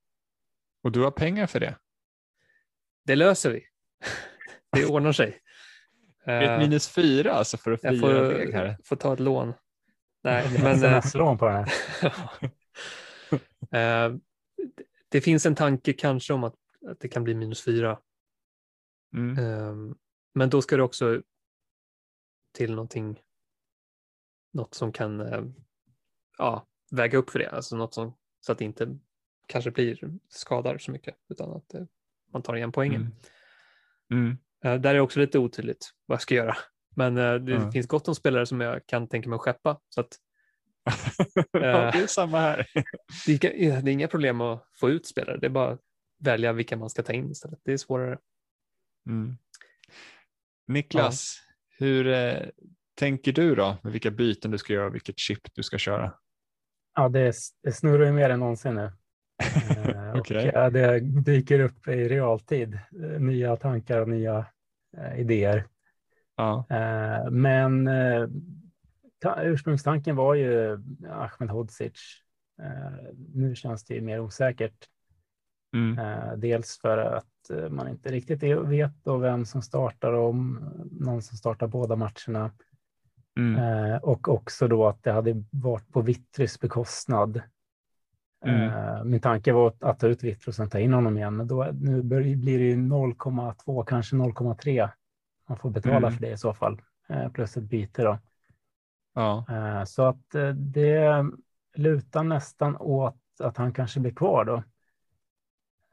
Och 0.82 0.92
du 0.92 1.03
har 1.03 1.11
pengar 1.11 1.47
för 1.47 1.61
det? 1.61 1.78
Det 3.05 3.16
löser 3.16 3.50
vi. 3.50 3.66
det 4.72 4.86
ordnar 4.86 5.12
sig. 5.12 5.36
Ett 6.26 6.50
eh, 6.50 6.59
minus 6.59 6.88
fyra 6.88 7.32
alltså 7.32 7.57
för 7.57 7.72
att 7.72 7.80
fira 7.80 8.00
får, 8.00 8.34
väg 8.34 8.55
här. 8.55 8.78
får 8.84 8.96
ta 8.96 9.12
ett 9.12 9.20
lån. 9.20 9.52
Nej, 10.22 10.48
men 10.62 10.66
sms-lån 10.66 11.38
på 11.38 11.46
den 11.46 11.55
här. 11.55 11.70
uh, 14.11 14.16
det 15.09 15.20
finns 15.20 15.46
en 15.46 15.55
tanke 15.55 15.92
kanske 15.92 16.32
om 16.32 16.44
att, 16.44 16.55
att 16.90 17.00
det 17.00 17.09
kan 17.09 17.24
bli 17.24 17.34
minus 17.34 17.64
fyra. 17.64 17.98
Mm. 19.16 19.38
Uh, 19.38 19.94
men 20.34 20.50
då 20.50 20.62
ska 20.62 20.76
det 20.76 20.82
också 20.82 21.22
till 22.52 22.74
någonting, 22.74 23.20
något 24.52 24.74
som 24.74 24.92
kan 24.92 25.20
ja, 26.38 26.68
väga 26.90 27.18
upp 27.18 27.30
för 27.30 27.38
det, 27.38 27.50
alltså 27.50 27.76
något 27.76 27.94
som, 27.94 28.16
så 28.40 28.52
att 28.52 28.59
det 28.59 28.64
inte 28.64 28.98
kanske 29.46 29.70
blir 29.70 30.18
skadar 30.28 30.78
så 30.78 30.90
mycket 30.90 31.16
utan 31.28 31.52
att 31.52 31.74
man 32.35 32.43
tar 32.43 32.57
igen 32.57 32.72
poängen. 32.72 33.14
Mm. 34.12 34.37
Mm. 34.62 34.82
där 34.82 34.95
är 34.95 35.01
också 35.01 35.20
lite 35.20 35.39
otydligt 35.39 35.91
vad 36.07 36.16
jag 36.16 36.22
ska 36.22 36.35
göra. 36.35 36.57
Men 36.97 37.18
uh, 37.18 37.41
det 37.41 37.57
mm. 37.57 37.72
finns 37.72 37.87
gott 37.87 38.09
om 38.09 38.14
spelare 38.14 38.47
som 38.47 38.61
jag 38.61 38.87
kan 38.87 39.09
tänka 39.09 39.28
mig 39.28 39.37
att 39.37 39.43
skeppa. 39.43 39.80
Så 39.89 40.01
att, 40.01 40.16
uh, 40.91 41.45
ja, 41.62 41.91
det 41.91 42.03
är 42.03 42.07
samma 42.07 42.41
här. 42.41 42.66
det, 43.26 43.45
är, 43.45 43.82
det 43.82 43.91
är 43.91 43.93
inga 43.93 44.09
problem 44.09 44.41
att 44.41 44.68
få 44.80 44.91
ut 44.91 45.07
spelare. 45.07 45.39
Det 45.39 45.47
är 45.47 45.51
bara 45.51 45.70
att 45.70 45.80
välja 46.24 46.53
vilka 46.53 46.76
man 46.76 46.91
ska 46.91 47.03
ta 47.03 47.12
in 47.12 47.30
istället. 47.30 47.59
Det 47.64 47.72
är 47.72 47.76
svårare. 47.76 48.18
Mm. 49.07 49.37
Niklas, 50.66 51.43
ja. 51.47 51.55
hur 51.85 52.07
eh, 52.07 52.49
tänker 52.95 53.32
du 53.32 53.55
då 53.55 53.76
med 53.82 53.93
vilka 53.93 54.11
byten 54.11 54.51
du 54.51 54.59
ska 54.59 54.72
göra 54.72 54.87
och 54.87 54.95
vilket 54.95 55.18
chip 55.18 55.55
du 55.55 55.62
ska 55.62 55.78
köra? 55.78 56.14
Ja, 56.95 57.09
det, 57.09 57.35
det 57.62 57.72
snurrar 57.72 58.07
ju 58.07 58.12
mer 58.12 58.30
än 58.30 58.41
någonsin 58.41 58.74
nu. 58.74 58.93
Eh, 59.39 60.16
okay. 60.16 60.49
och, 60.49 60.55
ja, 60.55 60.70
det 60.70 61.01
dyker 61.01 61.61
upp 61.61 61.89
i 61.89 62.09
realtid, 62.09 62.78
nya 63.18 63.57
tankar 63.57 64.01
och 64.01 64.09
nya 64.09 64.47
eh, 64.97 65.20
idéer. 65.20 65.66
Ja. 66.37 66.66
Eh, 66.70 67.30
men 67.30 67.87
eh, 67.87 68.28
ursprungstanken 69.43 70.16
var 70.16 70.35
ju 70.35 70.72
Ahmed 71.11 71.51
Hodzic. 71.51 72.22
Eh, 72.62 73.14
nu 73.35 73.55
känns 73.55 73.85
det 73.85 73.95
ju 73.95 74.01
mer 74.01 74.20
osäkert. 74.20 74.89
Mm. 75.74 76.41
dels 76.41 76.78
för 76.80 76.99
att 76.99 77.70
man 77.70 77.89
inte 77.89 78.11
riktigt 78.11 78.43
vet 78.43 79.05
då 79.05 79.16
vem 79.16 79.45
som 79.45 79.62
startar 79.62 80.12
om 80.12 80.70
någon 81.01 81.22
som 81.22 81.37
startar 81.37 81.66
båda 81.66 81.97
matcherna. 81.97 82.51
Mm. 83.39 83.99
och 84.03 84.28
också 84.28 84.68
då 84.68 84.87
att 84.87 85.03
det 85.03 85.12
hade 85.12 85.45
varit 85.51 85.93
på 85.93 86.01
Vittrys 86.01 86.61
bekostnad. 86.61 87.43
Mm. 88.45 89.11
Min 89.11 89.20
tanke 89.20 89.53
var 89.53 89.72
att 89.80 89.99
ta 89.99 90.07
ut 90.07 90.22
Vittry 90.22 90.51
och 90.51 90.55
sen 90.55 90.70
ta 90.70 90.78
in 90.78 90.92
honom 90.92 91.16
igen, 91.16 91.36
men 91.36 91.47
då, 91.47 91.68
nu 91.72 92.03
blir 92.03 92.59
det 92.59 92.64
ju 92.64 92.76
0,2, 92.76 93.84
kanske 93.84 94.16
0,3 94.16 94.90
man 95.49 95.59
får 95.59 95.70
betala 95.70 95.97
mm. 95.97 96.12
för 96.12 96.20
det 96.20 96.30
i 96.30 96.36
så 96.36 96.55
fall, 96.55 96.82
eh, 97.09 97.32
plus 97.32 97.57
ett 97.57 97.64
byte 97.64 98.03
då. 98.03 98.18
Ja. 99.14 99.45
Eh, 99.49 99.84
så 99.84 100.03
att 100.03 100.34
eh, 100.34 100.49
det 100.49 101.24
lutar 101.74 102.22
nästan 102.22 102.76
åt 102.76 103.20
att 103.40 103.57
han 103.57 103.72
kanske 103.72 104.01
blir 104.01 104.14
kvar 104.14 104.45
då. 104.45 104.62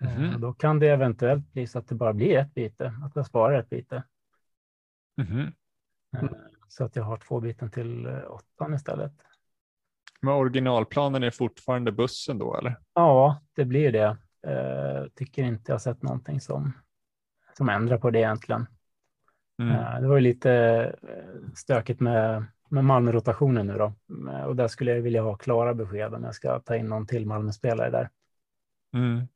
Mm. 0.02 0.42
Då 0.42 0.54
kan 0.54 0.80
det 0.80 0.88
eventuellt 0.88 1.52
bli 1.54 1.68
så 1.68 1.80
att 1.80 1.88
det 1.88 1.96
bara 1.96 2.14
blir 2.14 2.38
ett 2.38 2.54
byte, 2.54 2.94
att 3.06 3.16
jag 3.16 3.26
sparar 3.26 3.60
ett 3.60 3.70
byte. 3.70 4.04
Mm. 5.22 5.52
Så 6.68 6.84
att 6.84 6.96
jag 6.96 7.04
har 7.04 7.18
två 7.18 7.40
byten 7.40 7.72
till 7.72 8.08
åttan 8.08 8.74
istället. 8.74 9.14
Men 10.22 10.34
originalplanen 10.34 11.24
är 11.24 11.32
fortfarande 11.32 11.92
bussen 11.92 12.38
då 12.38 12.58
eller? 12.58 12.76
Ja, 12.94 13.42
det 13.56 13.66
blir 13.66 13.92
det. 13.92 14.18
tycker 15.16 15.44
inte 15.44 15.72
jag 15.72 15.82
sett 15.82 16.02
någonting 16.02 16.42
som, 16.42 16.74
som 17.58 17.70
ändrar 17.70 17.98
på 17.98 18.10
det 18.10 18.20
egentligen. 18.20 18.68
Mm. 19.62 19.76
Eh, 19.76 20.02
det 20.02 20.08
var 20.08 20.16
ju 20.16 20.22
lite 20.22 20.52
eh, 21.04 21.52
stökigt 21.56 22.00
med, 22.00 22.46
med 22.70 22.86
Malmö-rotationen 22.86 23.68
nu 23.68 23.78
då. 23.78 23.94
Eh, 24.32 24.44
och 24.44 24.56
där 24.56 24.68
skulle 24.68 24.92
jag 24.92 25.02
vilja 25.02 25.22
ha 25.22 25.36
klara 25.36 25.74
besked 25.74 26.14
om 26.14 26.24
jag 26.24 26.36
ska 26.36 26.60
ta 26.60 26.76
in 26.76 26.86
någon 26.86 27.08
till 27.08 27.26
Malmö-spelare 27.26 27.90
där. 27.90 28.10
Mm. 28.94 29.28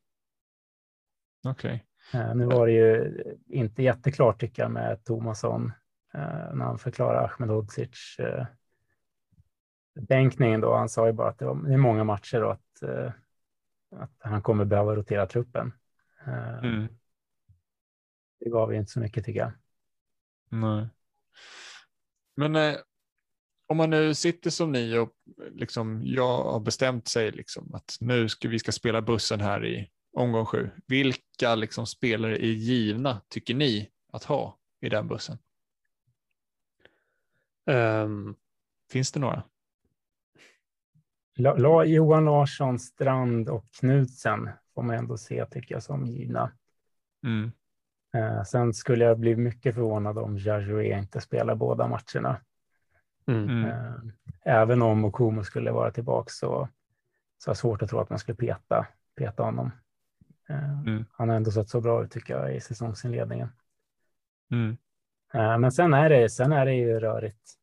Okej. 1.48 1.86
Okay. 2.10 2.34
Nu 2.34 2.46
var 2.46 2.68
det 2.68 2.74
ju 2.74 3.24
inte 3.48 3.84
jätteklart 3.84 4.40
tycker 4.40 4.62
jag 4.62 4.72
med 4.72 5.04
Tomasson 5.04 5.72
när 6.54 6.66
han 6.66 6.78
förklarar 6.78 7.24
Ahmed 7.24 7.50
Hodzic 7.50 8.18
bänkningen 9.96 10.62
då. 10.62 10.76
Han 10.76 10.90
sa 10.90 11.08
ju 11.08 11.14
bara 11.14 11.30
att 11.30 11.40
det, 11.40 11.46
var, 11.46 11.56
det 11.56 11.74
är 11.74 11.78
många 11.78 12.04
matcher 12.04 12.44
och 12.44 12.52
att, 12.52 12.84
att 13.96 14.12
han 14.20 14.42
kommer 14.42 14.66
behöva 14.66 14.96
rotera 14.96 15.26
truppen. 15.26 15.74
Mm. 16.64 16.88
Det 18.40 18.50
gav 18.50 18.74
ju 18.74 18.80
inte 18.80 18.92
så 18.92 19.00
mycket 19.00 19.26
tycker 19.26 19.40
jag. 19.40 19.52
Nej. 20.50 20.88
Men 22.36 22.56
eh, 22.56 22.76
om 23.68 23.78
man 23.78 23.90
nu 23.90 24.14
sitter 24.14 24.50
som 24.50 24.72
ni 24.72 24.98
och 24.98 25.14
liksom, 25.52 26.02
jag 26.06 26.44
har 26.44 26.60
bestämt 26.60 27.08
sig 27.08 27.32
liksom, 27.32 27.74
att 27.74 27.98
nu 28.00 28.30
ska 28.30 28.48
vi 28.48 28.60
ska 28.60 28.72
spela 28.72 29.02
bussen 29.02 29.42
här 29.42 29.66
i 29.66 29.90
omgång 30.14 30.46
sju. 30.46 30.70
Vilka 30.88 31.56
liksom, 31.56 31.88
spelare 31.88 32.38
är 32.38 32.52
givna 32.52 33.22
tycker 33.28 33.54
ni 33.54 33.92
att 34.12 34.24
ha 34.24 34.60
i 34.82 34.90
den 34.90 35.08
bussen? 35.08 35.38
Um, 37.66 38.36
Finns 38.92 39.12
det 39.12 39.20
några? 39.20 39.44
La, 41.36 41.86
Johan 41.86 42.26
Larsson, 42.26 42.80
Strand 42.80 43.50
och 43.50 43.66
Knutsen 43.80 44.50
får 44.76 44.84
man 44.84 44.96
ändå 44.96 45.18
se 45.18 45.46
tycker 45.46 45.76
jag 45.76 45.84
som 45.84 46.06
givna. 46.06 46.52
Mm. 47.24 47.52
Eh, 48.14 48.44
sen 48.44 48.74
skulle 48.74 49.06
jag 49.06 49.20
bli 49.20 49.36
mycket 49.36 49.76
förvånad 49.76 50.18
om 50.18 50.38
Jajoué 50.38 50.98
inte 50.98 51.22
spelar 51.22 51.56
båda 51.56 51.88
matcherna. 51.88 52.42
Mm. 53.28 53.50
mm. 53.50 53.66
Eh, 53.66 53.94
även 54.44 54.82
om 54.82 55.06
Okumo 55.06 55.44
skulle 55.44 55.72
vara 55.72 55.92
tillbaka 55.92 56.30
så, 56.30 56.70
så 57.38 57.50
är 57.50 57.54
det 57.54 57.58
svårt 57.58 57.82
att 57.82 57.90
tro 57.90 58.00
att 58.00 58.10
man 58.10 58.20
skulle 58.20 58.36
peta, 58.36 58.88
peta 59.16 59.44
honom. 59.44 59.72
Eh, 60.50 60.80
mm. 60.82 61.06
Han 61.12 61.30
har 61.30 61.36
ändå 61.36 61.52
sett 61.52 61.70
så 61.70 61.82
bra 61.82 62.04
ut 62.04 62.12
tycker 62.12 62.34
jag 62.34 62.56
i 62.56 62.62
säsongsinledningen. 62.62 63.50
Mm. 64.52 64.78
Men 65.62 65.72
sen 65.72 65.94
är, 65.94 66.10
det, 66.10 66.30
sen 66.30 66.52
är 66.52 66.66
det 66.66 66.74
ju 66.74 67.00
rörigt. 67.00 67.58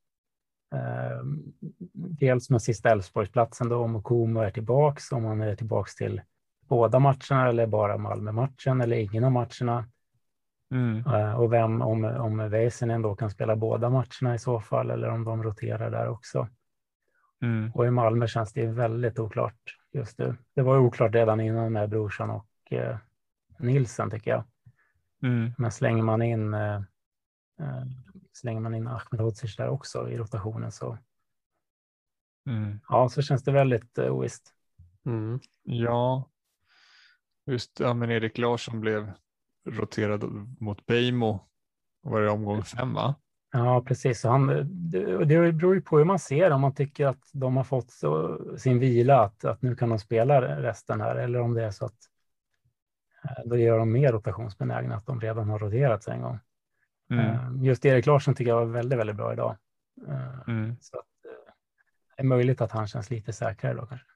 Dels 1.93 2.51
med 2.51 2.63
sista 2.63 2.91
Elfsborgsplatsen 2.91 3.69
då, 3.69 3.77
om 3.77 3.97
Okumo 3.97 4.41
är 4.41 4.51
tillbaks, 4.51 5.13
om 5.13 5.25
han 5.25 5.41
är 5.41 5.57
tillbaks 5.57 5.95
till 5.95 6.21
båda 6.69 6.99
matcherna 6.99 7.49
eller 7.49 7.67
bara 7.67 7.99
Malmö-matchen 7.99 8.81
eller 8.81 8.97
ingen 8.97 9.25
av 9.25 9.33
matcherna. 9.33 9.85
Mm. 10.71 11.07
Eh, 11.07 11.35
och 11.35 11.53
vem, 11.53 11.83
om, 11.83 12.05
om 12.05 12.51
Väisänen 12.51 13.03
då 13.03 13.15
kan 13.15 13.31
spela 13.31 13.57
båda 13.57 13.91
matcherna 13.91 14.35
i 14.35 14.39
så 14.39 14.61
fall, 14.61 14.91
eller 14.91 15.09
om 15.09 15.25
de 15.25 15.43
roterar 15.43 15.91
där 15.91 16.09
också. 16.09 16.49
Mm. 17.43 17.73
Och 17.75 17.87
i 17.87 17.91
Malmö 17.91 18.27
känns 18.27 18.53
det 18.53 18.67
väldigt 18.67 19.19
oklart 19.19 19.79
just 19.93 20.19
nu. 20.19 20.37
Det 20.55 20.63
var 20.63 20.79
oklart 20.79 21.15
redan 21.15 21.41
innan 21.41 21.73
med 21.73 21.89
Brorsson 21.89 22.31
och 22.31 22.47
eh, 22.71 22.97
Nilsen 23.59 24.11
tycker 24.11 24.31
jag. 24.31 24.45
Mm. 25.23 25.53
Men 25.59 25.71
slänger 25.71 26.03
man 26.03 26.23
in 26.23 26.55
eh, 26.55 26.75
eh 27.61 27.85
slänger 28.33 28.61
man 28.61 28.75
in 28.75 28.87
Ahmed 28.87 29.21
Hodzic 29.21 29.57
där 29.57 29.69
också 29.69 30.11
i 30.11 30.17
rotationen 30.17 30.73
så 30.73 30.99
mm. 32.47 32.81
ja, 32.89 33.09
så 33.09 33.23
känns 33.23 33.45
det 33.45 33.53
väldigt 33.53 33.99
eh, 33.99 34.15
ovisst. 34.15 34.55
Mm. 35.07 35.41
Ja, 35.63 36.31
just 37.47 37.81
ja, 37.81 37.95
men 37.95 38.11
Erik 38.11 38.39
Larsson 38.39 38.81
blev 38.81 39.13
roterad 39.67 40.25
mot 40.61 40.87
Beijmo. 40.87 41.49
Var 42.01 42.21
det 42.21 42.31
omgång 42.31 42.63
fem 42.63 42.95
va? 42.95 43.15
Ja, 43.53 43.83
precis. 43.87 44.25
Han, 44.25 44.47
det, 44.91 45.25
det 45.25 45.53
beror 45.53 45.75
ju 45.75 45.81
på 45.81 45.99
hur 45.99 46.05
man 46.05 46.19
ser 46.19 46.51
om 46.51 46.61
man 46.61 46.75
tycker 46.75 47.07
att 47.07 47.31
de 47.33 47.57
har 47.57 47.65
fått 47.65 47.91
så, 47.91 48.41
sin 48.59 48.79
vila, 48.79 49.21
att, 49.21 49.45
att 49.45 49.63
nu 49.63 49.77
kan 49.77 49.89
de 49.89 49.99
spela 49.99 50.61
resten 50.63 51.01
här, 51.01 51.17
eller 51.17 51.41
om 51.41 51.55
det 51.55 51.65
är 51.65 51.71
så 51.71 51.85
att 51.85 51.99
eh, 53.25 53.45
då 53.45 53.57
gör 53.57 53.79
de 53.79 53.93
mer 53.93 54.13
rotationsbenägna, 54.13 54.97
att 54.97 55.07
de 55.07 55.21
redan 55.21 55.49
har 55.49 55.59
roterat 55.59 56.03
sig 56.03 56.15
en 56.15 56.23
gång. 56.23 56.39
Mm. 57.13 57.27
Eh, 57.27 57.65
just 57.65 57.85
Erik 57.85 58.07
Larsson 58.07 58.35
tycker 58.35 58.51
jag 58.51 58.67
var 58.67 58.73
väldigt, 58.73 58.99
väldigt 58.99 59.17
bra 59.17 59.33
idag. 59.33 59.57
Eh, 60.09 60.49
mm. 60.49 60.77
Så 60.81 60.99
att, 60.99 61.07
det 62.17 62.23
är 62.23 62.27
möjligt 62.27 62.61
att 62.61 62.73
han 62.73 62.87
känns 62.87 63.11
lite 63.11 63.33
säkrare 63.33 63.75
då 63.75 63.87
kanske. 63.87 64.07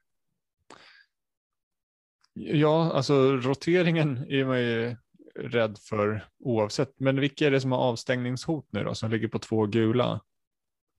Ja, 2.33 2.91
alltså 2.93 3.31
roteringen 3.31 4.25
är 4.29 4.45
man 4.45 4.59
ju 4.59 4.95
rädd 5.35 5.77
för 5.77 6.25
oavsett. 6.39 6.99
Men 6.99 7.19
vilka 7.19 7.47
är 7.47 7.51
det 7.51 7.61
som 7.61 7.71
har 7.71 7.79
avstängningshot 7.79 8.67
nu 8.71 8.83
då, 8.83 8.95
som 8.95 9.11
ligger 9.11 9.27
på 9.27 9.39
två 9.39 9.65
gula 9.65 10.21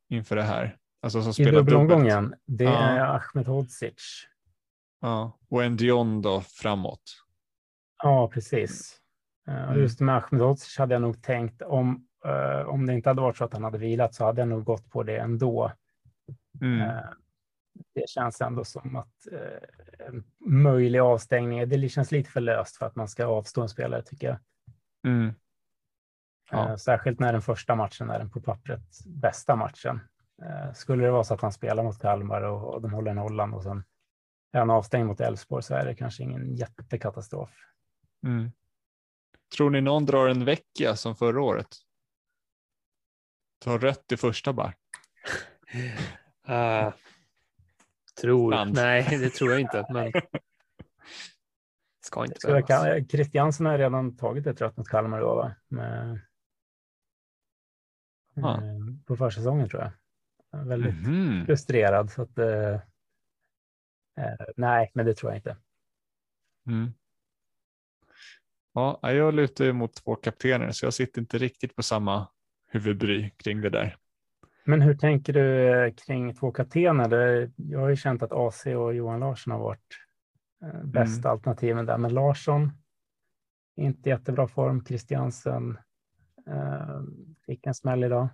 inför 0.08 0.36
det 0.36 0.42
här? 0.42 0.78
Alltså 1.02 1.22
som 1.22 1.34
spelar 1.34 1.52
I 1.52 1.56
dubbelomgången, 1.56 2.34
det 2.46 2.64
ja. 2.64 2.78
är 2.78 3.00
Ahmed 3.00 3.46
Hodzic. 3.46 4.26
Ja, 5.00 5.38
och 5.48 5.64
en 5.64 5.76
Dion 5.76 6.22
då 6.22 6.40
framåt. 6.40 7.02
Ja, 8.02 8.28
precis. 8.28 8.97
Mm. 9.48 9.80
Just 9.80 10.00
med 10.00 10.16
Ahmed 10.16 10.42
Hodzic 10.42 10.78
hade 10.78 10.94
jag 10.94 11.02
nog 11.02 11.22
tänkt 11.22 11.62
om, 11.62 12.06
uh, 12.26 12.68
om 12.68 12.86
det 12.86 12.94
inte 12.94 13.10
hade 13.10 13.22
varit 13.22 13.36
så 13.36 13.44
att 13.44 13.52
han 13.52 13.64
hade 13.64 13.78
vilat 13.78 14.14
så 14.14 14.24
hade 14.24 14.40
jag 14.40 14.48
nog 14.48 14.64
gått 14.64 14.90
på 14.90 15.02
det 15.02 15.16
ändå. 15.16 15.72
Mm. 16.60 16.80
Uh, 16.80 17.02
det 17.94 18.08
känns 18.08 18.40
ändå 18.40 18.64
som 18.64 18.96
att 18.96 19.26
uh, 19.32 20.08
en 20.08 20.24
möjlig 20.50 20.98
avstängning, 20.98 21.68
det 21.68 21.88
känns 21.88 22.12
lite 22.12 22.30
för 22.30 22.40
löst 22.40 22.76
för 22.76 22.86
att 22.86 22.96
man 22.96 23.08
ska 23.08 23.26
avstå 23.26 23.62
en 23.62 23.68
spelare 23.68 24.02
tycker 24.02 24.26
jag. 24.26 24.38
Mm. 25.06 25.34
Ja. 26.50 26.78
Särskilt 26.78 27.20
när 27.20 27.32
den 27.32 27.42
första 27.42 27.74
matchen 27.74 28.10
är 28.10 28.18
den 28.18 28.30
på 28.30 28.40
pappret 28.40 29.04
bästa 29.06 29.56
matchen. 29.56 30.00
Skulle 30.74 31.04
det 31.04 31.10
vara 31.10 31.24
så 31.24 31.34
att 31.34 31.40
han 31.40 31.52
spelar 31.52 31.82
mot 31.82 31.98
Kalmar 31.98 32.42
och, 32.42 32.74
och 32.74 32.82
de 32.82 32.92
håller 32.92 33.14
nollan 33.14 33.54
och 33.54 33.62
sen 33.62 33.84
är 34.52 34.58
han 34.58 34.70
avstängd 34.70 35.06
mot 35.06 35.20
Elfsborg 35.20 35.62
så 35.62 35.74
är 35.74 35.84
det 35.84 35.94
kanske 35.94 36.22
ingen 36.22 36.54
jättekatastrof. 36.54 37.50
Mm. 38.26 38.50
Tror 39.56 39.70
ni 39.70 39.80
någon 39.80 40.06
drar 40.06 40.28
en 40.28 40.44
vecka 40.44 40.96
som 40.96 41.16
förra 41.16 41.42
året? 41.42 41.68
Tar 43.58 43.78
rött 43.78 44.12
i 44.12 44.16
första 44.16 44.52
back? 44.52 44.78
Uh, 46.48 46.92
tror, 48.20 48.50
Land. 48.50 48.74
nej 48.74 49.06
det 49.10 49.30
tror 49.30 49.50
jag 49.50 49.60
inte. 49.60 49.86
Men 49.90 50.12
ska 52.00 52.24
inte 52.24 52.46
behövas. 52.46 53.08
Christiansen 53.10 53.66
har 53.66 53.78
redan 53.78 54.16
tagit 54.16 54.46
ett 54.46 54.60
rött 54.60 54.76
mot 54.76 54.88
Kalmar 54.88 55.20
då, 55.20 55.34
va? 55.34 55.54
Med, 55.68 56.20
ah. 58.42 58.60
På 59.06 59.16
försäsongen 59.16 59.68
tror 59.68 59.82
jag. 59.82 59.92
Väldigt 60.50 61.06
mm. 61.06 61.46
frustrerad. 61.46 62.10
Så 62.10 62.22
att, 62.22 62.38
eh, 62.38 62.74
eh, 64.16 64.46
nej, 64.56 64.90
men 64.94 65.06
det 65.06 65.14
tror 65.14 65.32
jag 65.32 65.38
inte. 65.38 65.56
Mm. 66.66 66.92
Ja, 68.74 69.00
jag 69.02 69.34
lutar 69.34 69.72
mot 69.72 69.94
två 69.94 70.14
kaptener 70.14 70.70
så 70.70 70.86
jag 70.86 70.94
sitter 70.94 71.20
inte 71.20 71.38
riktigt 71.38 71.76
på 71.76 71.82
samma 71.82 72.28
huvudbry 72.70 73.30
kring 73.30 73.60
det 73.60 73.70
där. 73.70 73.96
Men 74.64 74.82
hur 74.82 74.94
tänker 74.94 75.32
du 75.32 75.68
eh, 75.68 75.94
kring 75.94 76.34
två 76.34 76.50
kaptener? 76.50 77.50
Jag 77.56 77.80
har 77.80 77.88
ju 77.88 77.96
känt 77.96 78.22
att 78.22 78.32
AC 78.32 78.66
och 78.66 78.94
Johan 78.94 79.20
Larsson 79.20 79.52
har 79.52 79.60
varit 79.60 79.98
eh, 80.62 80.84
bästa 80.84 81.28
mm. 81.28 81.32
alternativen 81.32 81.86
där, 81.86 81.98
men 81.98 82.14
Larsson 82.14 82.72
inte 83.78 84.08
jättebra 84.08 84.48
form. 84.48 84.84
Christiansen 84.84 85.78
eh, 86.46 87.00
fick 87.46 87.66
en 87.66 87.74
smäll 87.74 88.04
idag. 88.04 88.28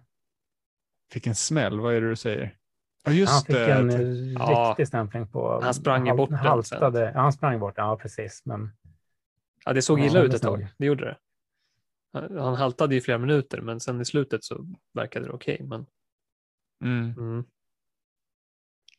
Fick 1.12 1.26
en 1.26 1.35
smäll? 1.35 1.80
Vad 1.80 1.95
är 1.95 2.01
det 2.01 2.09
du 2.09 2.16
säger? 2.16 2.57
Ja, 3.05 3.12
just 3.12 3.32
han 3.32 3.43
fick 3.43 3.57
det. 3.57 3.72
en 3.72 4.32
ja, 4.32 4.68
riktig 4.70 4.89
stämpling 4.89 5.26
på. 5.26 5.61
Han 5.62 5.74
sprang 5.74 6.07
ju 6.07 6.14
bort 6.14 6.32
haltade. 6.32 7.12
Ja, 7.14 7.20
han 7.20 7.32
sprang 7.32 7.61
bort, 7.61 7.74
ja 7.76 7.99
precis. 8.03 8.43
Men 8.45 8.70
Ja, 9.64 9.72
det 9.72 9.82
såg 9.82 10.00
illa 10.00 10.20
ut 10.20 10.34
ett 10.34 10.42
tag. 10.42 10.68
Det 10.78 10.86
gjorde 10.86 11.04
det. 11.04 11.18
Han 12.40 12.54
haltade 12.54 12.96
i 12.96 13.00
flera 13.00 13.18
minuter, 13.18 13.60
men 13.60 13.80
sen 13.80 14.00
i 14.00 14.04
slutet 14.04 14.44
så 14.44 14.66
verkade 14.92 15.26
det 15.26 15.32
okej. 15.32 15.54
Okay, 15.54 15.66
men... 15.66 15.86
Mm. 16.84 17.14
Mm. 17.18 17.44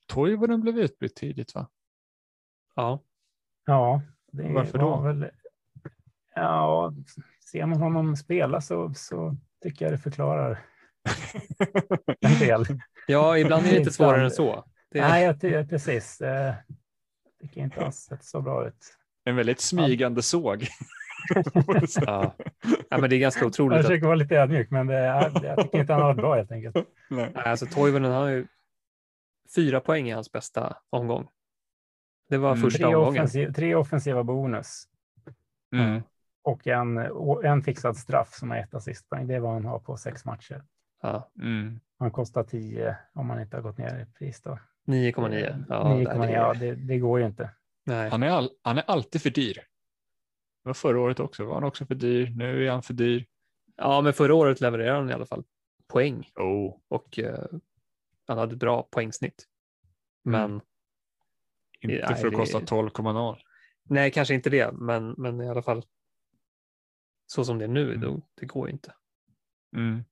Toivonen 0.07 0.61
blev 0.61 0.80
utbytt 0.80 1.16
tidigt, 1.16 1.55
va? 1.55 1.70
Ja. 2.76 3.03
Ja, 3.66 4.01
det 4.32 4.53
Varför 4.53 4.78
då? 4.78 5.01
Väl... 5.01 5.30
Ja, 6.36 6.93
ser 7.51 7.66
man 7.66 7.82
honom 7.82 8.16
spela 8.16 8.61
så, 8.61 8.93
så 8.93 9.38
tycker 9.61 9.86
jag 9.86 9.93
det 9.93 9.97
förklarar 9.97 10.66
en 12.22 12.39
del. 12.39 12.66
Ja, 13.07 13.38
ibland 13.38 13.66
är 13.66 13.72
det 13.72 13.80
lite 13.80 13.91
svårare 13.91 14.24
än 14.24 14.32
så. 14.32 14.66
Det... 14.91 15.01
Nej, 15.01 15.26
jag 15.26 15.41
tycker 15.41 15.66
precis. 15.66 16.18
Det 16.18 16.57
tycker 17.41 17.61
inte 17.61 17.86
alls 17.86 17.97
sett 17.97 18.24
så 18.24 18.41
bra 18.41 18.68
ut. 18.68 18.97
En 19.26 19.36
väldigt 19.36 19.59
smygande 19.59 20.17
ja. 20.17 20.21
såg. 20.21 20.63
ja. 21.95 22.36
ja. 22.89 22.97
men 22.97 23.09
det 23.09 23.15
är 23.15 23.19
ganska 23.19 23.45
otroligt. 23.45 23.76
Jag 23.76 23.86
försöker 23.86 24.05
vara 24.05 24.15
lite 24.15 24.36
ödmjuk, 24.36 24.71
men 24.71 24.88
det 24.88 24.95
är, 24.95 25.45
jag 25.45 25.57
tycker 25.63 25.80
inte 25.80 25.93
han 25.93 26.01
har 26.01 26.09
varit 26.09 26.17
bra 26.17 26.36
helt 26.36 26.51
enkelt. 26.51 26.76
Nej. 27.09 27.32
Alltså 27.36 27.65
Toivonen 27.65 28.11
har 28.11 28.28
ju 28.28 28.47
fyra 29.55 29.80
poäng 29.80 30.09
i 30.09 30.11
hans 30.11 30.32
bästa 30.32 30.78
omgång. 30.89 31.28
Det 32.30 32.38
var 32.38 32.51
mm. 32.51 32.61
första 32.61 32.78
tre 32.78 32.95
omgången. 32.95 33.23
Offensiv, 33.23 33.53
tre 33.53 33.76
offensiva 33.76 34.23
bonus. 34.23 34.84
Mm. 35.73 36.01
Och 36.43 36.67
en, 36.67 36.97
en 37.43 37.61
fixad 37.61 37.97
straff 37.97 38.34
som 38.34 38.51
har 38.51 38.57
ett 38.57 38.73
assistpoäng. 38.73 39.28
Det 39.28 39.36
är 39.36 39.39
vad 39.39 39.53
han 39.53 39.65
har 39.65 39.80
på 39.80 39.97
sex 39.97 40.26
matcher. 40.26 40.63
Ja. 41.01 41.32
Mm. 41.41 41.80
Han 41.99 42.11
kostar 42.11 42.43
tio 42.43 42.97
om 43.13 43.28
man 43.28 43.41
inte 43.41 43.57
har 43.57 43.61
gått 43.61 43.78
ner 43.78 43.99
i 43.99 44.13
pris 44.17 44.41
då. 44.41 44.59
9,9. 44.88 45.65
Ja, 45.69 45.84
9,9, 45.84 46.32
ja 46.34 46.53
det, 46.53 46.76
det 46.76 46.97
går 46.97 47.19
ju 47.19 47.26
inte. 47.26 47.49
Nej. 47.86 48.10
Han, 48.10 48.24
är 48.24 48.30
all, 48.30 48.50
han 48.62 48.78
är 48.78 48.84
alltid 48.88 49.22
för 49.22 49.30
dyr. 49.30 49.54
Det 49.54 50.70
var 50.70 50.74
förra 50.74 51.00
året 51.00 51.20
också, 51.20 51.46
var 51.46 51.54
han 51.54 51.64
också 51.64 51.86
för 51.86 51.96
dyr. 51.96 52.30
Nu 52.36 52.68
är 52.68 52.72
han 52.72 52.84
för 52.84 52.94
dyr. 52.94 53.26
Ja, 53.76 54.02
men 54.02 54.14
förra 54.14 54.34
året 54.36 54.62
levererade 54.62 54.98
han 54.98 55.10
i 55.10 55.14
alla 55.14 55.26
fall 55.26 55.44
poäng 55.88 56.32
oh. 56.36 56.80
och 56.88 57.20
uh, 57.24 57.60
han 58.28 58.38
hade 58.38 58.56
bra 58.56 58.84
poängsnitt. 58.84 59.46
Mm. 60.26 60.42
Men 60.42 60.52
mm. 60.52 60.62
inte 61.82 62.06
nej, 62.10 62.22
för 62.22 62.28
att 62.28 62.34
kosta 62.34 62.60
12,0. 62.60 63.38
Nej, 63.84 64.12
kanske 64.12 64.34
inte 64.34 64.50
det, 64.50 64.72
men, 64.72 65.16
men 65.18 65.42
i 65.42 65.50
alla 65.50 65.62
fall 65.62 65.86
så 67.26 67.46
som 67.46 67.58
det 67.58 67.66
är 67.66 67.70
nu, 67.70 67.90
mm. 67.90 68.02
då, 68.02 68.22
det 68.36 68.46
går 68.46 68.70
inte. 68.70 68.94
Mm. 69.76 70.04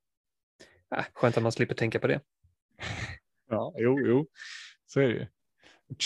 Äh, 0.96 1.06
skönt 1.14 1.38
att 1.38 1.44
man 1.44 1.52
slipper 1.52 1.76
tänka 1.76 2.00
på 2.00 2.08
det. 2.08 2.22
ja, 3.50 3.74
jo, 3.78 4.00
jo, 4.00 4.28
så 4.86 5.00
är 5.00 5.08
det 5.08 5.14
ju. 5.14 5.28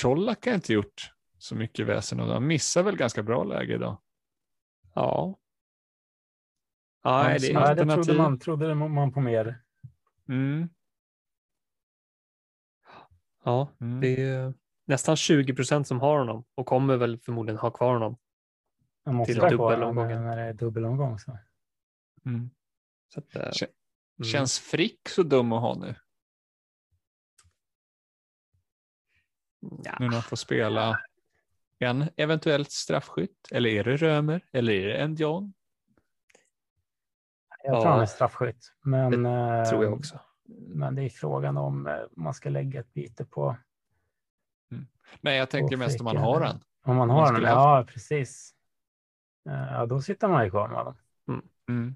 Colak 0.01 0.45
har 0.45 0.53
inte 0.53 0.73
gjort 0.73 1.11
så 1.37 1.55
mycket 1.55 1.87
väsen 1.87 2.19
och 2.19 2.27
han 2.27 2.47
missar 2.47 2.83
väl 2.83 2.97
ganska 2.97 3.23
bra 3.23 3.43
läge 3.43 3.73
idag. 3.73 3.97
Ja. 4.93 5.39
Ja, 7.03 7.37
det, 7.39 7.47
ja 7.47 7.75
det 7.75 7.85
trodde 7.85 8.13
man, 8.13 8.39
trodde 8.39 8.75
man 8.75 9.13
på 9.13 9.21
mer. 9.21 9.61
Mm. 10.29 10.69
Ja, 13.43 13.69
mm. 13.81 14.01
det 14.01 14.21
är 14.21 14.53
nästan 14.85 15.15
20 15.15 15.53
procent 15.53 15.87
som 15.87 15.99
har 15.99 16.17
honom 16.17 16.45
och 16.55 16.65
kommer 16.65 16.97
väl 16.97 17.17
förmodligen 17.19 17.59
ha 17.59 17.71
kvar 17.71 17.93
honom. 17.93 18.17
Jag 19.03 19.15
måste 19.15 19.33
till 19.33 19.41
dubbelomgången. 19.41 20.23
När 20.23 20.37
det 20.37 20.43
är 20.43 20.53
dubbelomgång. 20.53 21.19
Så. 21.19 21.37
Mm. 22.25 22.49
så 23.13 23.19
att, 23.19 23.35
äh, 23.35 23.67
Känns 24.23 24.59
Frick 24.59 25.09
så 25.09 25.23
dum 25.23 25.51
att 25.51 25.61
ha 25.61 25.75
nu? 25.75 25.95
Ja. 29.59 29.97
Nu 29.99 30.05
när 30.05 30.13
han 30.13 30.23
får 30.23 30.35
spela 30.35 30.99
en 31.79 32.09
eventuellt 32.15 32.71
straffskytt? 32.71 33.47
Eller 33.51 33.69
är 33.69 33.83
det 33.83 33.97
Römer? 33.97 34.41
Eller 34.51 34.73
är 34.73 34.87
det 34.87 34.97
en 34.97 35.15
John? 35.15 35.53
Jag 37.63 37.73
tror 37.73 37.85
ja, 37.85 37.91
han 37.91 38.01
är 38.01 38.05
straffskytt. 38.05 38.73
Men, 38.81 39.23
det 39.23 39.65
tror 39.65 39.83
jag 39.83 39.93
också. 39.93 40.19
Men 40.67 40.95
det 40.95 41.03
är 41.03 41.09
frågan 41.09 41.57
om 41.57 41.87
eh, 41.87 41.95
man 42.11 42.33
ska 42.33 42.49
lägga 42.49 42.79
ett 42.79 42.93
byte 42.93 43.25
på. 43.25 43.57
Mm. 44.71 44.87
Nej, 45.21 45.37
jag 45.37 45.49
tänker 45.49 45.77
mest 45.77 45.99
om 45.99 46.05
man 46.05 46.17
har 46.17 46.39
den. 46.39 46.59
Om 46.85 46.95
man 46.95 47.09
har 47.09 47.33
den, 47.33 47.43
ja 47.43 47.85
precis. 47.87 48.53
Eh, 49.49 49.73
ja, 49.73 49.85
då 49.85 50.01
sitter 50.01 50.27
man 50.27 50.43
ju 50.43 50.49
kvar 50.49 50.67
med 50.67 50.85
den. 50.85 50.95
Mm. 51.27 51.49
Mm. 51.69 51.95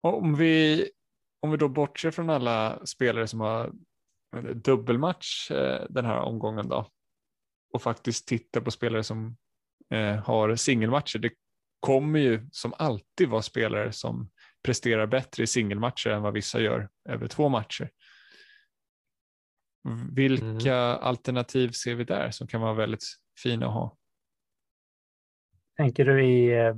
Om 0.00 0.34
vi, 0.34 0.90
om 1.40 1.50
vi 1.50 1.56
då 1.56 1.68
bortser 1.68 2.10
från 2.10 2.30
alla 2.30 2.86
spelare 2.86 3.26
som 3.26 3.40
har 3.40 3.72
dubbelmatch 4.54 5.50
eh, 5.50 5.86
den 5.90 6.04
här 6.04 6.18
omgången 6.18 6.68
då 6.68 6.86
och 7.74 7.82
faktiskt 7.82 8.28
titta 8.28 8.60
på 8.60 8.70
spelare 8.70 9.04
som 9.04 9.36
eh, 9.90 10.14
har 10.14 10.56
singelmatcher. 10.56 11.18
Det 11.18 11.30
kommer 11.80 12.18
ju 12.18 12.48
som 12.50 12.74
alltid 12.78 13.28
vara 13.28 13.42
spelare 13.42 13.92
som 13.92 14.30
presterar 14.62 15.06
bättre 15.06 15.42
i 15.42 15.46
singelmatcher 15.46 16.10
än 16.10 16.22
vad 16.22 16.32
vissa 16.32 16.60
gör 16.60 16.88
över 17.08 17.28
två 17.28 17.48
matcher. 17.48 17.90
Vilka 20.12 20.74
mm. 20.74 20.98
alternativ 21.02 21.70
ser 21.70 21.94
vi 21.94 22.04
där 22.04 22.30
som 22.30 22.46
kan 22.46 22.60
vara 22.60 22.74
väldigt 22.74 23.04
fina 23.42 23.66
att 23.66 23.72
ha? 23.72 23.96
Tänker 25.76 26.04
du 26.04 26.24
i, 26.24 26.58
eh, 26.58 26.74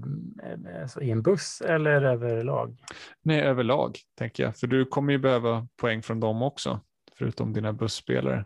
alltså 0.82 1.02
i 1.02 1.10
en 1.10 1.22
buss 1.22 1.60
eller 1.60 2.02
överlag? 2.02 2.80
Nej, 3.22 3.40
överlag 3.40 3.98
tänker 4.14 4.42
jag, 4.42 4.56
för 4.56 4.66
du 4.66 4.84
kommer 4.84 5.12
ju 5.12 5.18
behöva 5.18 5.68
poäng 5.76 6.02
från 6.02 6.20
dem 6.20 6.42
också, 6.42 6.80
förutom 7.18 7.52
dina 7.52 7.72
busspelare. 7.72 8.44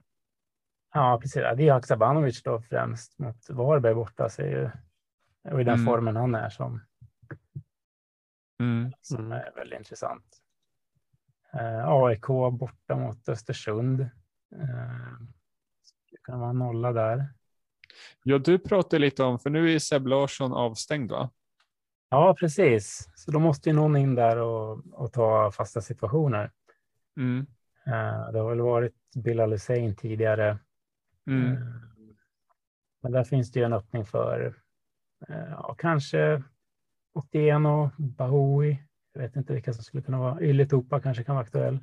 Ja, 0.93 1.19
precis. 1.23 1.43
Det 1.57 1.69
är 1.69 1.73
Haksabanovic 1.73 2.43
då 2.43 2.61
främst 2.61 3.19
mot 3.19 3.51
Varberg 3.51 3.95
borta. 3.95 4.29
Så 4.29 4.43
ju, 4.43 4.71
och 5.51 5.61
i 5.61 5.65
den 5.65 5.75
mm. 5.75 5.87
formen 5.87 6.17
han 6.17 6.35
är 6.35 6.49
som, 6.49 6.81
mm. 8.61 8.93
som 9.01 9.33
är 9.33 9.53
väldigt 9.57 9.79
intressant. 9.79 10.41
Eh, 11.53 11.89
AIK 11.89 12.27
borta 12.53 12.97
mot 12.97 13.29
Östersund. 13.29 14.01
Eh, 14.01 14.09
det 16.11 16.17
kan 16.25 16.41
vara 16.41 16.53
nolla 16.53 16.93
där. 16.93 17.29
Ja, 18.23 18.39
du 18.39 18.59
pratade 18.59 18.99
lite 18.99 19.23
om, 19.23 19.39
för 19.39 19.51
nu 19.51 19.75
är 19.75 19.79
Seb 19.79 20.07
Larsson 20.07 20.53
avstängd 20.53 21.11
va? 21.11 21.31
Ja, 22.09 22.37
precis. 22.39 23.09
Så 23.15 23.31
då 23.31 23.39
måste 23.39 23.69
ju 23.69 23.75
någon 23.75 23.97
in 23.97 24.15
där 24.15 24.37
och, 24.37 24.83
och 24.93 25.13
ta 25.13 25.51
fasta 25.51 25.81
situationer. 25.81 26.51
Mm. 27.17 27.47
Uh, 27.87 28.33
det 28.33 28.39
har 28.39 28.49
väl 28.49 28.61
varit 28.61 28.95
Bilal 29.25 29.53
Hussein 29.53 29.97
tidigare. 29.97 30.59
Mm. 31.31 31.53
Uh, 31.53 31.59
men 33.03 33.13
där 33.13 33.25
finns 33.25 33.53
det 33.53 33.61
ju 33.61 33.67
en 33.67 33.73
öppning 33.73 34.05
för 34.05 34.47
uh, 35.31 35.51
ja, 35.51 35.75
kanske 35.79 36.43
Otieno, 37.13 37.91
Bahoui. 37.99 38.79
Jag 39.13 39.21
vet 39.21 39.37
inte 39.37 39.53
vilka 39.53 39.73
som 39.73 39.85
skulle 39.85 40.03
kunna 40.03 40.19
vara. 40.19 40.41
Ylätupa 40.41 41.01
kanske 41.01 41.25
kan 41.25 41.35
vara 41.35 41.45
aktuell. 41.45 41.79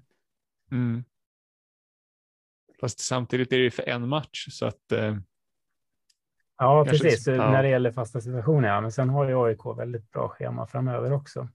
Mm. 0.72 1.04
Fast 2.80 3.00
samtidigt 3.00 3.54
är 3.54 3.58
det 3.58 3.64
ju 3.64 3.72
för 3.72 3.90
en 3.90 4.08
match 4.08 4.48
så 4.50 4.66
att. 4.66 4.92
Eh, 4.92 5.18
ja, 6.58 6.86
precis. 6.90 7.28
Ja. 7.28 7.52
När 7.52 7.64
det 7.64 7.70
gäller 7.70 7.92
fasta 7.92 8.22
situationer. 8.22 8.68
Ja. 8.68 8.82
Men 8.82 8.92
sen 8.92 9.10
har 9.10 9.28
ju 9.28 9.46
AIK 9.46 9.66
väldigt 9.78 10.12
bra 10.12 10.30
schema 10.30 10.68
framöver 10.68 11.12
också. 11.12 11.50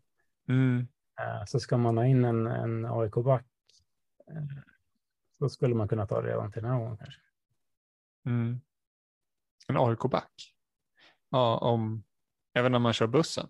Mm. 0.49 0.86
Eh, 1.20 1.45
så 1.47 1.61
ska 1.61 1.76
man 1.76 1.99
ha 1.99 2.07
in 2.07 2.24
en, 2.24 2.47
en 2.47 2.84
AIK-back 2.84 3.47
eh, 4.30 4.43
så 5.38 5.49
skulle 5.49 5.74
man 5.74 5.88
kunna 5.88 6.07
ta 6.07 6.20
det 6.20 6.28
redan 6.28 6.53
till 6.53 6.62
den 6.62 6.70
här 6.70 6.78
gången 6.78 6.97
kanske. 6.97 7.20
Mm. 8.27 8.61
En 9.68 9.77
AIK-back? 9.77 10.55
Ja, 11.31 11.59
om, 11.59 12.05
även 12.55 12.73
när 12.73 12.79
man 12.79 12.93
kör 12.93 13.07
bussen? 13.07 13.49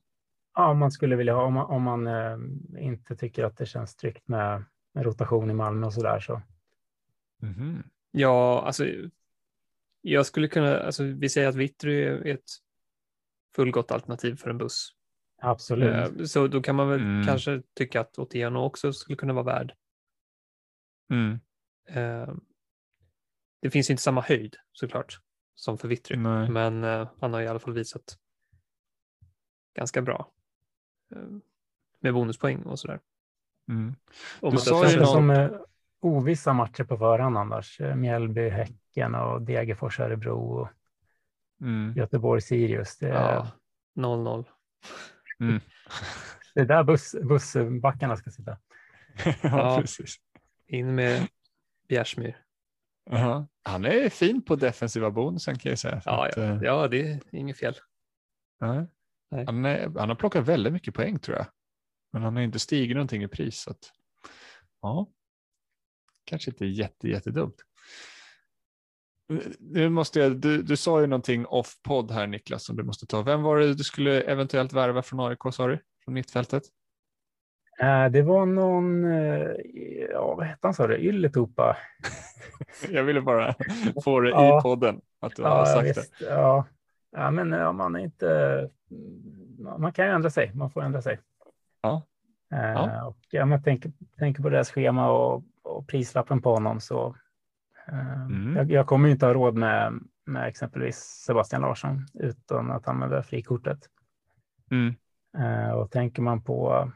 Ja, 0.55 0.71
om 0.71 0.79
man 0.79 0.93
skulle 0.93 1.17
vilja 1.17 1.35
ha, 1.35 1.43
om 1.43 1.55
man, 1.55 1.67
om 1.67 1.83
man 1.83 2.07
eh, 2.07 2.39
inte 2.79 3.17
tycker 3.17 3.45
att 3.45 3.57
det 3.57 3.67
känns 3.67 3.97
tryggt 3.97 4.29
med, 4.29 4.65
med 4.95 5.05
rotation 5.05 5.51
i 5.51 5.55
Malmö 5.55 5.87
och 5.87 5.95
så 5.95 6.03
där 6.03 6.21
så. 6.21 6.43
Mm. 7.43 7.83
Ja, 8.11 8.63
alltså 8.67 8.87
jag 10.01 10.27
skulle 10.27 10.49
kunna, 10.49 10.79
alltså 10.79 11.05
vi 11.05 11.29
säger 11.29 11.49
att 11.49 11.55
Vittry 11.55 12.03
är 12.05 12.27
ett 12.27 12.51
fullgott 13.57 13.91
alternativ 13.91 14.37
för 14.37 14.51
en 14.51 14.59
buss. 14.59 14.95
Absolut. 15.43 16.21
Eh, 16.21 16.25
så 16.25 16.47
då 16.47 16.63
kan 16.63 16.77
man 16.77 16.89
väl 16.89 17.01
mm. 17.01 17.27
kanske 17.27 17.63
tycka 17.75 18.01
att 18.01 18.19
Otieno 18.19 18.59
också 18.59 18.93
skulle 18.93 19.17
kunna 19.17 19.33
vara 19.33 19.45
värd. 19.45 19.75
Mm. 21.11 21.41
Eh, 23.63 23.67
det 23.67 23.71
finns 23.71 23.91
inte 23.91 24.03
samma 24.03 24.21
höjd 24.21 24.57
såklart 24.73 25.21
som 25.55 25.79
för 25.79 25.89
Vittry, 25.89 26.17
men 26.17 26.85
eh, 26.85 27.09
han 27.21 27.33
har 27.33 27.41
i 27.41 27.49
alla 27.49 27.59
fall 27.59 27.75
visat 27.75 28.19
ganska 29.75 30.03
bra 30.03 30.33
med 32.01 32.15
bonuspoäng 32.15 32.63
och 32.63 32.79
sådär. 32.79 33.01
Mm. 33.69 33.95
Du 34.41 34.59
sa 34.59 34.91
ju 34.91 34.97
någon... 34.97 35.07
som 35.07 35.59
ovissa 36.01 36.53
matcher 36.53 36.85
på 36.85 36.97
förhand 36.97 37.39
annars. 37.39 37.81
Mjällby, 37.97 38.49
Häcken 38.49 39.15
och 39.15 39.43
Degerfors, 39.43 40.01
Örebro 40.01 40.61
och 40.61 40.69
mm. 41.61 41.93
Göteborg, 41.97 42.41
Sirius. 42.41 42.99
Det 42.99 43.09
är... 43.09 43.35
Ja, 43.35 43.49
0-0. 43.95 44.45
Mm. 45.41 45.61
Det 46.55 46.61
är 46.61 46.65
där 46.65 46.85
buss, 46.85 47.17
bussbackarna 47.23 48.17
ska 48.17 48.31
sitta. 48.31 48.51
ja, 49.25 49.35
ja, 49.43 49.79
precis. 49.81 50.17
In 50.67 50.95
med 50.95 51.29
Bjärsmyr. 51.89 52.37
Uh 53.11 53.17
-huh. 53.17 53.47
Han 53.63 53.85
är 53.85 54.09
fin 54.09 54.43
på 54.43 54.57
defensiva 54.57 55.11
bonusen 55.11 55.59
kan 55.59 55.71
jag 55.71 55.79
säga. 55.79 56.03
Ja, 56.05 56.29
att, 56.29 56.37
ja. 56.37 56.43
Eh, 56.43 56.59
ja, 56.63 56.89
det 56.89 57.01
är 57.01 57.21
inget 57.33 57.59
fel. 57.59 57.75
Nej. 58.61 58.87
Han, 59.47 59.65
är, 59.65 59.99
han, 59.99 60.09
har 60.09 60.17
plockat 60.17 60.49
väldigt 60.49 60.73
mycket 60.73 60.95
poäng 60.95 61.19
tror 61.19 61.37
jag. 61.37 61.47
Men 62.13 62.23
han 62.23 62.37
har 62.37 62.43
inte 62.43 62.59
stigit 62.59 62.97
någonting 62.97 63.23
i 63.23 63.29
pris. 63.29 63.61
Så 63.61 63.71
att, 63.71 63.93
ja, 64.83 65.09
kanske 66.25 66.51
inte 66.51 66.67
jätte, 66.67 67.09
jättedumt. 67.09 67.57
Nu 69.59 69.89
måste 69.89 70.21
jag, 70.21 70.41
du, 70.41 70.63
du 70.63 70.77
sa 70.77 71.01
ju 71.01 71.07
någonting 71.07 71.47
off-podd 71.47 72.11
här 72.11 72.27
Niklas 72.27 72.65
som 72.65 72.77
du 72.77 72.83
måste 72.83 73.07
ta. 73.07 73.23
Vem 73.23 73.43
var 73.43 73.59
det 73.59 73.75
du 73.75 73.85
skulle 73.85 74.21
eventuellt 74.21 74.73
värva 74.73 75.03
från 75.03 75.21
AIK 75.21 75.39
sa 75.53 75.67
du? 75.67 75.79
Från 76.05 76.15
mittfältet? 76.15 76.63
Äh, 77.83 78.07
det 78.11 78.23
var 78.23 78.47
någon, 78.47 79.05
eh, 79.05 79.51
ja 80.11 80.35
vad 80.35 80.47
hette 80.47 80.67
han 80.67 80.75
sa 80.75 80.87
du, 80.87 80.97
Ylletupa? 80.97 81.77
jag 82.91 83.05
ville 83.05 83.21
bara 83.21 83.55
få 84.05 84.21
det 84.21 84.31
ja. 84.31 84.59
i 84.59 84.63
podden 84.63 85.01
att 85.21 85.37
du 85.37 85.43
ja, 85.43 85.49
har 85.49 85.65
sagt 85.65 85.89
visst. 85.89 86.19
det. 86.19 86.25
Ja. 86.27 86.67
ja, 87.13 87.31
men 87.31 87.53
ja, 87.53 87.73
man 87.73 87.97
är 87.97 88.01
inte, 88.01 88.71
man 89.79 89.93
kan 89.93 90.07
ju 90.07 90.13
ändra 90.13 90.31
sig, 90.31 90.51
man 90.55 90.71
får 90.71 90.83
ändra 90.83 91.03
sig. 91.03 91.19
Ja. 91.83 92.03
Ja. 92.49 93.07
Och 93.07 93.19
ja, 93.31 93.47
man 93.47 93.63
tänker, 93.63 93.93
tänker 94.19 94.43
på 94.43 94.49
deras 94.49 94.71
schema 94.71 95.11
och, 95.11 95.43
och 95.63 95.87
prislappen 95.87 96.43
på 96.43 96.55
honom 96.55 96.81
så 96.81 97.17
Mm. 98.29 98.57
Jag, 98.57 98.71
jag, 98.71 98.87
kommer 98.87 99.09
inte 99.09 99.27
ha 99.27 99.35
råd 99.35 99.55
med, 99.55 100.01
med 100.25 100.49
exempelvis 100.49 100.97
Sebastian 100.97 101.63
Larsson 101.63 102.07
utan 102.15 102.71
att 102.71 102.89
använda 102.89 103.23
frikortet. 103.23 103.79
Mm. 104.71 104.95
Och 105.75 105.91
tänker 105.91 106.23
man 106.23 106.43
på 106.43 106.91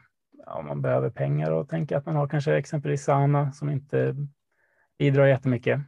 om 0.47 0.67
man 0.67 0.81
behöver 0.81 1.09
pengar 1.09 1.51
och 1.51 1.69
tänker 1.69 1.97
att 1.97 2.05
man 2.05 2.15
har 2.15 2.27
kanske 2.27 2.57
exempelvis 2.57 3.03
Sana 3.03 3.51
som 3.51 3.69
inte 3.69 4.15
bidrar 4.99 5.27
jättemycket. 5.27 5.81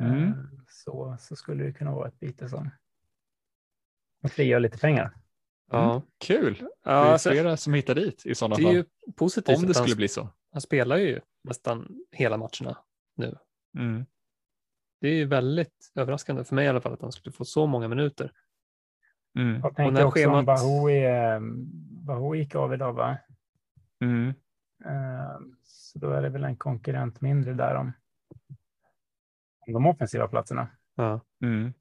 Mm. 0.00 0.22
Uh, 0.22 0.34
så, 0.68 1.16
så 1.20 1.36
skulle 1.36 1.64
det 1.64 1.72
kunna 1.72 1.94
vara 1.94 2.08
ett 2.08 2.20
byte 2.20 2.48
som 2.48 2.70
frigör 4.28 4.60
lite 4.60 4.78
pengar. 4.78 5.14
Ja, 5.70 5.90
mm. 5.90 6.02
kul. 6.18 6.56
Ja, 6.60 6.68
det 6.82 6.90
är 6.90 7.12
alltså, 7.12 7.30
flera 7.30 7.56
som 7.56 7.74
hittar 7.74 7.94
dit 7.94 8.26
i 8.26 8.34
sådana 8.34 8.54
fall. 8.54 8.64
Det 8.64 8.70
är 8.70 8.74
ju 8.74 8.84
positivt. 9.16 9.58
Om 9.58 9.66
det 9.66 9.74
skulle 9.74 9.90
han, 9.90 9.96
bli 9.96 10.08
så. 10.08 10.28
Han 10.52 10.60
spelar 10.60 10.96
ju 10.96 11.20
nästan 11.44 12.04
hela 12.10 12.36
matcherna 12.36 12.78
nu. 13.16 13.36
Mm. 13.78 14.06
Det 15.00 15.08
är 15.08 15.26
väldigt 15.26 15.92
överraskande 15.94 16.44
för 16.44 16.54
mig 16.54 16.64
i 16.64 16.68
alla 16.68 16.80
fall 16.80 16.92
att 16.92 17.02
han 17.02 17.12
skulle 17.12 17.32
få 17.32 17.44
så 17.44 17.66
många 17.66 17.88
minuter. 17.88 18.32
Mm. 19.38 19.60
Jag 19.60 19.76
tänker 19.76 20.04
också 20.04 20.18
schemat... 20.18 20.38
om 20.38 20.44
Bahoui, 20.44 21.04
eh, 21.04 21.40
Bahoui 22.06 22.38
gick 22.38 22.54
av 22.54 22.74
idag 22.74 22.92
va? 22.92 23.18
Mm. 24.02 24.28
Uh, 24.86 25.40
så 25.62 25.98
då 25.98 26.10
är 26.10 26.22
det 26.22 26.28
väl 26.28 26.44
en 26.44 26.56
konkurrent 26.56 27.20
mindre 27.20 27.54
där 27.54 27.74
om, 27.74 27.92
om 29.66 29.72
de 29.72 29.86
offensiva 29.86 30.28
platserna. 30.28 30.68
Ja. 30.94 31.20
Mm. 31.42 31.72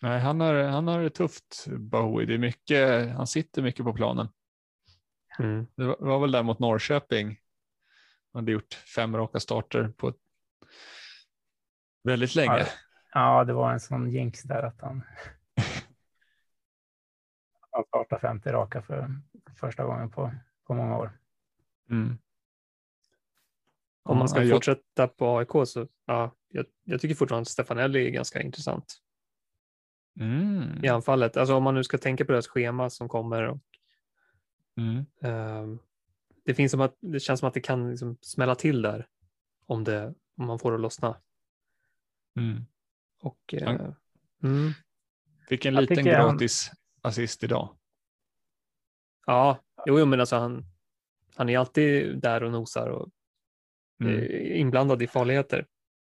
Nej, 0.00 0.20
han 0.20 0.40
har, 0.40 0.54
han 0.54 0.88
har 0.88 1.00
det 1.00 1.10
tufft, 1.10 1.66
Bahoui. 1.66 2.26
Det 2.26 2.34
är 2.34 2.38
mycket, 2.38 3.10
han 3.16 3.26
sitter 3.26 3.62
mycket 3.62 3.84
på 3.84 3.92
planen. 3.92 4.28
Mm. 5.38 5.66
Det 5.74 5.84
var, 5.84 5.96
var, 6.00 6.20
väl 6.20 6.32
där 6.32 6.42
mot 6.42 6.58
Norrköping. 6.58 7.40
Han 8.32 8.42
hade 8.42 8.52
gjort 8.52 8.74
fem 8.74 9.16
raka 9.16 9.40
starter 9.40 9.88
på 9.88 10.08
ett 10.08 10.16
Väldigt 12.04 12.34
länge. 12.34 12.58
Ja, 12.58 12.66
ja, 13.12 13.44
det 13.44 13.52
var 13.52 13.72
en 13.72 13.80
sån 13.80 14.10
jinx 14.10 14.42
där 14.42 14.62
att 14.62 14.80
han, 14.80 15.02
han 17.70 17.84
startade 17.84 18.20
50 18.20 18.52
raka 18.52 18.82
för 18.82 19.20
första 19.56 19.84
gången 19.84 20.10
på, 20.10 20.32
på 20.66 20.74
många 20.74 20.98
år. 20.98 21.18
Mm. 21.90 22.18
Om 24.02 24.18
man 24.18 24.28
ska 24.28 24.42
ja, 24.42 24.54
fortsätta 24.54 24.82
jag... 24.94 25.16
på 25.16 25.38
AIK 25.38 25.68
så 25.68 25.88
ja, 26.06 26.34
jag, 26.48 26.66
jag 26.84 27.00
tycker 27.00 27.14
fortfarande 27.14 27.50
Stefanelli 27.50 28.06
är 28.06 28.10
ganska 28.10 28.42
intressant. 28.42 29.00
Mm. 30.20 30.84
I 30.84 30.88
anfallet, 30.88 31.36
alltså 31.36 31.54
om 31.54 31.62
man 31.62 31.74
nu 31.74 31.84
ska 31.84 31.98
tänka 31.98 32.24
på 32.24 32.32
deras 32.32 32.48
schema 32.48 32.90
som 32.90 33.08
kommer. 33.08 33.42
Och, 33.42 33.60
mm. 34.76 35.06
um, 35.22 35.78
det, 36.44 36.54
finns 36.54 36.72
som 36.72 36.80
att, 36.80 36.96
det 37.00 37.20
känns 37.20 37.40
som 37.40 37.48
att 37.48 37.54
det 37.54 37.60
kan 37.60 37.90
liksom 37.90 38.16
smälla 38.20 38.54
till 38.54 38.82
där 38.82 39.06
om, 39.66 39.84
det, 39.84 40.14
om 40.36 40.46
man 40.46 40.58
får 40.58 40.70
det 40.70 40.74
att 40.74 40.80
lossna. 40.80 41.16
Mm. 42.36 42.64
Och, 43.22 43.54
mm. 44.42 44.72
Fick 45.48 45.64
en 45.64 45.74
liten 45.74 46.04
gratis 46.04 46.68
han... 46.68 47.10
assist 47.10 47.44
idag. 47.44 47.76
Ja, 49.26 49.58
jo, 49.86 50.04
men 50.06 50.20
alltså 50.20 50.36
han, 50.36 50.64
han 51.36 51.48
är 51.48 51.58
alltid 51.58 52.20
där 52.20 52.42
och 52.42 52.52
nosar 52.52 52.88
och 52.88 53.08
mm. 54.02 54.18
Eh, 54.18 54.60
inblandad 54.60 55.02
i 55.02 55.06
farligheter. 55.06 55.66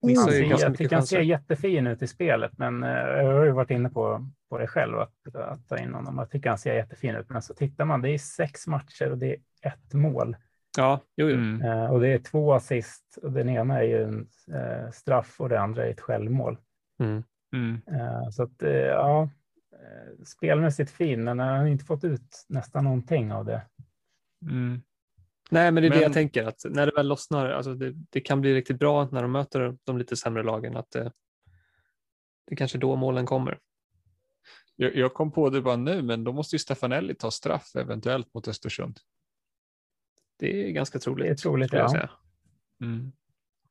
Han 0.02 0.16
ser, 0.16 0.44
jag 0.44 0.78
tycker 0.78 0.96
han 0.96 1.08
ser 1.08 1.22
jättefin 1.22 1.88
ut 1.88 2.02
i 2.02 2.08
spelet, 2.08 2.58
men 2.58 2.84
uh, 2.84 2.90
jag 2.90 3.34
har 3.34 3.46
ju 3.46 3.52
varit 3.52 3.72
inne 3.72 3.90
på, 3.90 4.30
på 4.50 4.58
det 4.58 4.68
själv, 4.68 5.00
att, 5.00 5.36
att 5.36 5.68
ta 5.68 5.78
in 5.78 5.94
honom. 5.94 6.18
Jag 6.18 6.30
tycker 6.30 6.50
han 6.50 6.58
ser 6.58 6.76
jättefin 6.76 7.16
ut, 7.16 7.30
men 7.30 7.42
så 7.42 7.54
tittar 7.54 7.86
man, 7.86 8.02
det 8.02 8.10
är 8.10 8.18
sex 8.18 8.68
matcher 8.68 9.12
och 9.12 9.18
det 9.18 9.32
är 9.32 9.38
ett 9.62 9.94
mål. 9.94 10.36
Ja, 10.78 11.00
jo, 11.16 11.30
jo. 11.30 11.36
Mm. 11.36 11.62
Uh, 11.62 11.92
och 11.92 12.00
det 12.00 12.08
är 12.08 12.20
två 12.20 12.54
assist 12.54 13.18
och 13.22 13.32
den 13.32 13.50
ena 13.50 13.80
är 13.80 13.84
ju 13.84 14.04
en 14.04 14.28
uh, 14.56 14.92
straff 14.92 15.36
och 15.42 15.50
det 15.50 15.60
andra 15.60 15.86
är 15.86 15.92
ett 15.92 16.02
självmål. 16.02 16.58
Mm. 17.00 17.24
Mm. 17.54 17.82
Så 18.32 18.44
att 18.44 18.62
ja, 18.90 19.30
spelmässigt 20.26 20.92
fin, 20.92 21.24
men 21.24 21.40
han 21.40 21.60
har 21.60 21.68
inte 21.68 21.86
fått 21.86 22.04
ut 22.04 22.46
nästan 22.48 22.84
någonting 22.84 23.32
av 23.32 23.46
det. 23.46 23.62
Mm. 24.42 24.82
Nej, 25.50 25.72
men 25.72 25.84
det 25.84 25.88
är 25.88 25.90
men... 25.90 26.00
det 26.00 26.04
jag 26.04 26.14
tänker, 26.14 26.44
att 26.44 26.62
när 26.70 26.86
det 26.86 26.92
väl 26.96 27.08
lossnar, 27.08 27.50
alltså 27.50 27.74
det, 27.74 27.94
det, 28.10 28.22
kan 28.22 28.42
bli 28.42 28.54
riktigt 28.54 28.80
bra 28.80 29.10
när 29.12 29.22
de 29.22 29.32
möter 29.32 29.78
de 29.84 29.98
lite 29.98 30.18
sämre 30.18 30.44
lagen, 30.44 30.78
att 30.78 30.92
det, 30.92 31.12
det 32.46 32.54
är 32.54 32.56
kanske 32.56 32.78
då 32.78 32.96
målen 32.96 33.26
kommer. 33.26 33.60
Jag, 34.76 34.96
jag 34.96 35.14
kom 35.14 35.32
på 35.32 35.50
det 35.50 35.62
bara 35.62 35.76
nu, 35.76 36.02
men 36.02 36.24
då 36.24 36.34
måste 36.34 36.56
ju 36.56 36.60
Stefanelli 36.60 37.16
ta 37.16 37.32
straff 37.32 37.76
eventuellt 37.76 38.34
mot 38.34 38.48
Östersund. 38.48 39.00
Det 40.40 40.68
är 40.68 40.72
ganska 40.72 41.00
troligt. 41.00 41.28
Det 41.28 41.32
är 41.32 41.36
troligt, 41.36 41.74
ja. 41.74 42.10
Mm. 42.82 43.12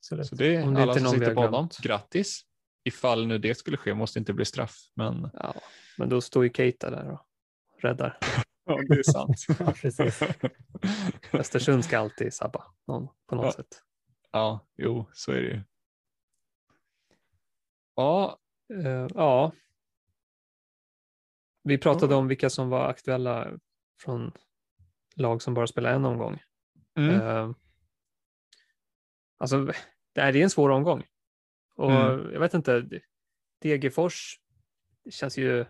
Så 0.00 0.16
det 0.16 0.56
är 0.56 0.62
Om 0.62 0.74
det 0.74 0.82
alla 0.82 0.94
som 0.94 1.08
sitter 1.08 1.34
på 1.34 1.40
honom. 1.40 1.68
Grattis. 1.82 2.45
Ifall 2.86 3.26
nu 3.26 3.38
det 3.38 3.54
skulle 3.54 3.76
ske 3.76 3.94
måste 3.94 4.18
inte 4.18 4.32
bli 4.32 4.44
straff. 4.44 4.76
Men, 4.94 5.30
ja, 5.34 5.54
men 5.98 6.08
då 6.08 6.20
står 6.20 6.44
ju 6.44 6.50
Keita 6.52 6.90
där 6.90 7.10
och 7.10 7.20
räddar. 7.82 8.18
ja, 8.64 8.80
det 8.88 8.94
är 8.98 9.02
sant. 9.02 9.36
ja, 9.58 9.72
precis. 9.72 10.20
Östersund 11.32 11.84
ska 11.84 11.98
alltid 11.98 12.34
sabba 12.34 12.64
någon 12.86 13.08
på 13.26 13.34
något 13.36 13.44
Ja. 13.44 13.52
sätt. 13.52 13.82
Ja, 14.30 14.66
jo, 14.76 15.10
så 15.12 15.32
är 15.32 15.36
det 15.36 15.48
ju. 15.48 15.60
Ja, 17.94 18.38
Eh, 18.84 19.06
ja. 19.14 19.52
Vi 21.62 21.78
pratade 21.78 22.12
Ja. 22.14 22.18
om 22.18 22.28
vilka 22.28 22.50
som 22.50 22.68
var 22.68 22.88
aktuella 22.88 23.58
från 24.02 24.32
lag 25.16 25.42
som 25.42 25.54
bara 25.54 25.66
spelar 25.66 25.92
en 25.92 26.04
omgång. 26.04 26.42
mm, 26.98 27.20
Eh, 27.20 27.50
alltså, 29.38 29.72
det 30.14 30.20
är 30.20 30.36
en 30.36 30.50
svår 30.50 30.68
omgång. 30.70 31.04
Och 31.76 31.92
Mm. 31.92 32.32
jag 32.32 32.40
vet 32.40 32.54
inte, 32.54 32.88
Degerfors 33.62 34.40
det 35.04 35.10
känns 35.10 35.38
ju 35.38 35.64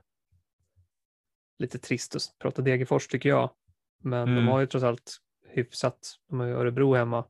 lite 1.59 1.78
trist 1.78 2.16
att 2.16 2.34
prata 2.38 2.62
Degerfors 2.62 3.07
tycker 3.09 3.28
jag. 3.28 3.50
Men 3.98 4.22
Mm. 4.22 4.34
de 4.34 4.48
har 4.48 4.61
ju 4.61 4.66
trots 4.66 4.84
allt 4.84 5.16
hyfsat. 5.48 6.14
De 6.28 6.40
har 6.40 6.46
ju 6.46 6.52
Örebro 6.52 6.94
hemma. 6.94 7.24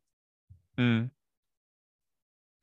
mm, 0.76 1.10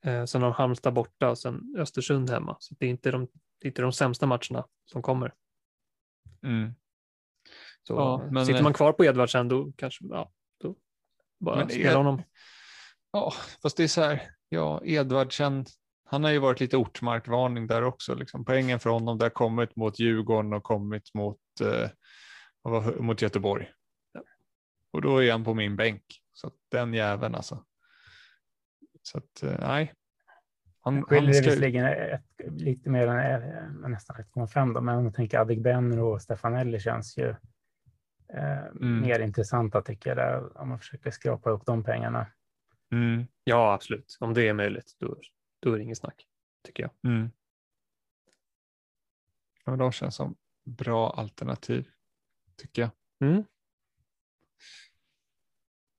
Eh, 0.04 0.24
sen 0.24 0.42
har 0.42 0.48
de 0.50 0.54
Halmstad 0.54 0.94
borta 0.94 1.30
och 1.30 1.38
sen 1.38 1.74
Östersund 1.78 2.30
hemma. 2.30 2.56
Så 2.60 2.74
det 2.78 2.86
är 2.86 2.90
inte 2.90 3.10
de, 3.10 3.24
det 3.58 3.66
är 3.66 3.68
inte 3.68 3.82
de 3.82 3.92
sämsta 3.92 4.26
matcherna 4.26 4.68
som 4.84 5.02
kommer. 5.02 5.34
mm. 6.42 6.74
Så 7.82 7.94
Ja, 7.94 8.28
men- 8.30 8.46
sitter 8.46 8.62
man 8.62 8.72
kvar 8.72 8.92
på 8.92 9.04
Edvardsen 9.04 9.48
då 9.48 9.72
kanske, 9.76 10.04
ja, 10.10 10.32
då 10.58 10.76
bara 11.40 11.56
Men 11.56 11.68
spela 11.68 11.96
honom. 11.96 12.22
Ja, 13.12 13.32
fast 13.62 13.76
det 13.76 13.84
är 13.84 13.88
så 13.88 14.00
här, 14.02 14.30
ja, 14.48 14.80
Edvardsen, 14.84 15.64
han 16.14 16.24
har 16.24 16.30
ju 16.30 16.38
varit 16.38 16.60
lite 16.60 16.76
ortmarkvarning 16.76 17.66
där 17.66 17.82
också. 17.84 18.14
Liksom. 18.14 18.44
Poängen 18.44 18.80
för 18.80 18.90
honom, 18.90 19.18
det 19.18 19.24
har 19.24 19.30
kommit 19.30 19.76
mot 19.76 19.98
Djurgården 19.98 20.52
och 20.52 20.62
kommit 20.62 21.14
mot, 21.14 21.38
eh, 21.62 21.90
mot 23.00 23.22
Göteborg. 23.22 23.70
Och 24.92 25.02
då 25.02 25.22
är 25.22 25.32
han 25.32 25.44
på 25.44 25.54
min 25.54 25.76
bänk. 25.76 26.02
Så 26.32 26.50
den 26.70 26.94
jäveln 26.94 27.34
alltså. 27.34 27.64
Så 29.02 29.18
att, 29.18 29.42
eh, 29.42 29.58
nej. 29.60 29.92
Han, 30.80 31.02
Skiljer 31.02 31.22
han 31.22 31.26
det 31.32 31.34
ska, 31.34 31.50
visserligen 31.50 31.86
ett, 31.86 32.24
lite 32.48 32.90
mer 32.90 33.06
än 33.06 33.42
eh, 33.82 33.88
nästan 33.88 34.16
1,5 34.16 34.74
då, 34.74 34.80
men 34.80 34.96
om 34.96 35.04
man 35.04 35.12
tänker 35.12 35.38
Adegbenro 35.38 36.12
och 36.12 36.22
Stefanelli 36.22 36.80
känns 36.80 37.18
ju 37.18 37.28
eh, 37.28 38.64
Mm. 38.80 39.00
mer 39.00 39.20
intressanta 39.20 39.82
tycker 39.82 40.10
jag, 40.10 40.16
där, 40.16 40.58
om 40.60 40.68
man 40.68 40.78
försöker 40.78 41.10
skrapa 41.10 41.50
upp 41.50 41.66
de 41.66 41.84
pengarna. 41.84 42.26
mm, 42.92 43.26
Ja, 43.44 43.74
absolut. 43.74 44.16
Om 44.20 44.34
det 44.34 44.48
är 44.48 44.52
möjligt, 44.52 44.96
då, 45.00 45.16
då 45.64 45.72
är 45.72 45.76
det 45.78 45.82
inget 45.84 45.98
snack, 45.98 46.26
tycker 46.66 46.82
jag. 46.82 47.12
mm. 47.12 47.30
Ja, 49.64 49.76
de 49.76 49.92
känns 49.92 50.14
som 50.16 50.36
bra 50.64 51.10
alternativ, 51.10 51.90
tycker 52.56 52.82
jag. 52.82 52.90
Mm. 53.30 53.44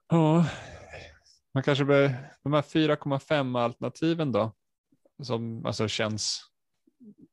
Ja, 0.07 0.49
man 1.53 1.63
kanske 1.63 1.86
bör, 1.86 2.32
de 2.43 2.53
här 2.53 2.61
4,5 2.61 3.59
alternativen 3.59 4.32
då, 4.32 4.55
som 5.24 5.66
alltså 5.66 5.88
känns 5.88 6.41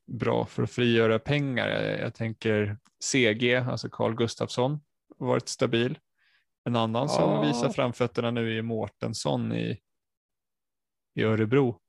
bra 0.06 0.46
för 0.46 0.62
att 0.62 0.70
frigöra 0.70 1.18
pengar. 1.18 1.68
Jag, 1.68 2.00
jag 2.00 2.14
tänker 2.14 2.78
CG, 3.00 3.54
alltså 3.54 3.88
Carl 3.90 4.14
Gustafsson, 4.14 4.80
har 5.18 5.26
varit 5.26 5.48
stabil. 5.48 5.98
En 6.64 6.76
annan 6.76 7.08
som 7.08 7.30
Ja. 7.30 7.42
visar 7.42 7.68
framfötterna 7.68 8.30
nu 8.30 8.58
är 8.58 8.62
Mårtensson 8.62 9.52
i, 9.52 9.80
i 11.14 11.22
Örebro. 11.22 11.80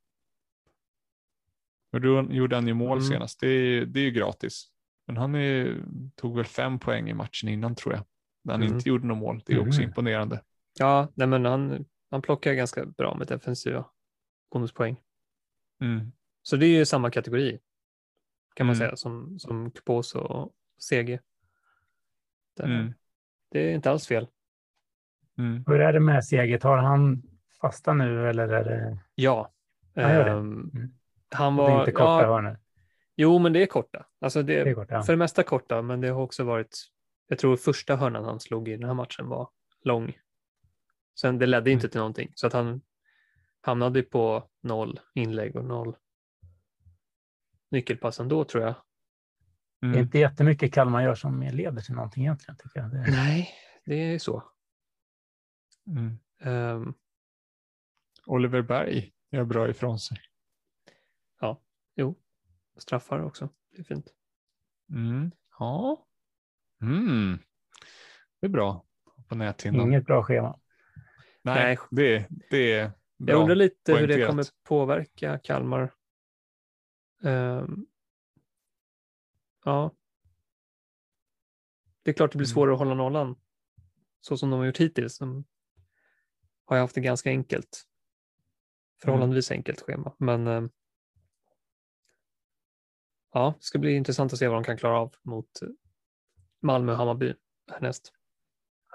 Och 1.93 2.01
då 2.01 2.27
gjorde 2.29 2.55
han 2.55 2.67
ju 2.67 2.73
mål 2.73 2.97
Mm. 2.97 3.09
senast, 3.09 3.39
det 3.39 3.47
är, 3.47 3.85
det 3.85 3.99
är 3.99 4.03
ju 4.03 4.11
gratis. 4.11 4.67
Men 5.07 5.17
han 5.17 5.35
är, 5.35 5.77
tog 6.15 6.35
väl 6.35 6.45
fem 6.45 6.79
poäng 6.79 7.09
i 7.09 7.13
matchen 7.13 7.49
innan 7.49 7.75
tror 7.75 7.93
jag. 7.93 8.03
När 8.43 8.53
han 8.53 8.61
Mm. 8.63 8.75
inte 8.75 8.89
gjorde 8.89 9.07
något 9.07 9.17
mål. 9.17 9.41
Det 9.45 9.53
är 9.53 9.59
också 9.67 9.79
Mhm. 9.81 9.89
imponerande. 9.89 10.41
Ja, 10.79 11.07
nej, 11.15 11.27
men 11.27 11.45
han, 11.45 11.85
han 12.11 12.21
plockar 12.21 12.53
ganska 12.53 12.85
bra 12.85 13.15
med 13.17 13.27
defensiva 13.27 13.85
bonuspoäng. 14.51 14.99
Mm. 15.81 16.11
Så 16.41 16.55
det 16.55 16.65
är 16.65 16.77
ju 16.77 16.85
samma 16.85 17.11
kategori 17.11 17.59
kan 18.55 18.67
man 18.67 18.75
Mm. 18.75 18.87
säga 18.87 18.95
som, 18.95 19.39
som 19.39 19.71
Kupos 19.71 20.15
och 20.15 20.53
CG. 20.89 21.19
Det, 22.57 22.63
Mm. 22.63 22.93
det 23.51 23.59
är 23.71 23.75
inte 23.75 23.91
alls 23.91 24.07
fel. 24.07 24.27
Mm. 25.37 25.63
Hur 25.67 25.79
är 25.81 25.93
det 25.93 25.99
med 25.99 26.25
Seget? 26.25 26.63
Har 26.63 26.77
han 26.77 27.23
fasta 27.61 27.93
nu 27.93 28.29
eller 28.29 28.47
är 28.47 28.63
det, 28.63 28.97
Ja. 29.15 29.53
Han 29.95 30.03
gör 30.13 30.25
det. 30.25 30.31
Mm. 30.31 30.93
Han 31.33 31.53
är 31.53 31.57
var, 31.57 31.79
inte 31.79 31.91
korta 31.91 32.21
ja, 32.21 32.27
hörnor? 32.27 32.59
jo, 33.15 33.39
men 33.39 33.53
det 33.53 33.61
är 33.63 33.65
korta. 33.67 34.05
Alltså 34.21 34.43
det, 34.43 34.63
Det 34.63 34.69
är 34.69 34.73
korta. 34.73 35.03
För 35.03 35.13
det 35.13 35.17
mesta 35.17 35.43
korta, 35.43 35.81
men 35.81 36.01
det 36.01 36.07
har 36.07 36.21
också 36.21 36.43
varit, 36.43 36.77
jag 37.27 37.39
tror 37.39 37.57
första 37.57 37.95
hörnan 37.95 38.23
han 38.25 38.39
slog 38.39 38.67
i 38.69 38.71
den 38.77 38.83
här 38.87 38.93
matchen 38.93 39.27
var 39.27 39.49
lång. 39.83 40.17
Sen 41.19 41.39
det 41.39 41.45
ledde 41.45 41.71
inte 41.71 41.89
till 41.89 41.99
någonting, 41.99 42.31
så 42.35 42.47
att 42.47 42.53
han 42.53 42.81
hamnade 43.61 44.03
på 44.03 44.49
noll 44.61 44.99
inlägg 45.13 45.55
och 45.55 45.65
noll 45.65 45.95
nyckelpass 47.71 48.19
ändå 48.19 48.43
tror 48.43 48.63
jag. 48.63 48.75
Det 49.81 49.87
är 49.87 49.91
Mm. 49.91 50.03
inte 50.03 50.19
jättemycket 50.19 50.73
Kalmar 50.73 51.01
gör 51.03 51.15
som 51.15 51.41
leder 51.41 51.81
till 51.81 51.95
någonting 51.95 52.23
egentligen 52.23 52.57
tycker 52.57 52.79
jag. 52.79 52.91
Det, 52.91 53.11
Nej, 53.11 53.49
det 53.85 53.95
är 53.95 54.19
så. 54.19 54.43
Mm. 55.87 56.17
Ehm, 56.41 56.93
Oliver 58.25 58.61
Berg 58.61 59.11
gör 59.31 59.43
bra 59.43 59.69
ifrån 59.69 59.99
sig. 59.99 60.17
Jo, 61.95 62.15
straffar 62.77 63.19
också. 63.23 63.49
Det 63.71 63.79
är 63.79 63.83
fint. 63.83 64.13
Mm. 64.89 65.31
Ja. 65.59 66.07
Mm. 66.81 67.39
Det 68.39 68.47
är 68.47 68.49
bra 68.49 68.85
på 69.27 69.35
näthinnan. 69.35 69.87
inget 69.87 70.05
bra 70.05 70.23
schema. 70.23 70.59
Nej, 71.41 71.63
Nej. 71.65 71.77
Det, 71.91 72.27
det 72.49 72.73
är 72.73 72.91
bra. 73.17 73.33
Jag 73.33 73.41
undrar 73.41 73.55
lite 73.55 73.91
hur 73.93 73.99
det 74.01 74.07
poängterat. 74.07 74.29
kommer 74.29 74.45
påverka 74.63 75.39
Kalmar. 75.43 75.93
Ehm, 77.23 77.85
ja. 79.65 79.91
Det 82.03 82.11
är 82.11 82.13
klart 82.15 82.31
det 82.31 82.37
blir 82.37 82.47
Mm. 82.47 82.53
svårare 82.53 82.73
att 82.73 82.79
hålla 82.79 82.93
nollan. 82.93 83.35
Så 84.21 84.37
som 84.37 84.49
de 84.49 84.59
har 84.59 84.65
gjort 84.65 84.77
hittills. 84.79 85.17
De 85.19 85.43
har 86.65 86.75
ju 86.75 86.81
haft 86.81 86.95
det 86.95 87.01
ganska 87.01 87.29
enkelt. 87.29 87.83
Förhållandevis 89.01 89.51
enkelt 89.51 89.81
schema. 89.81 90.15
Men 90.19 90.47
ehm, 90.47 90.69
ja, 93.33 93.53
det 93.57 93.63
ska 93.65 93.79
bli 93.79 93.91
intressant 93.95 94.33
att 94.33 94.39
se 94.39 94.47
vad 94.47 94.57
de 94.57 94.63
kan 94.63 94.77
klara 94.77 94.99
av 94.99 95.13
mot 95.23 95.49
Malmö 96.61 96.91
och 96.91 96.97
Hammarby 96.97 97.33
härnäst. 97.71 98.13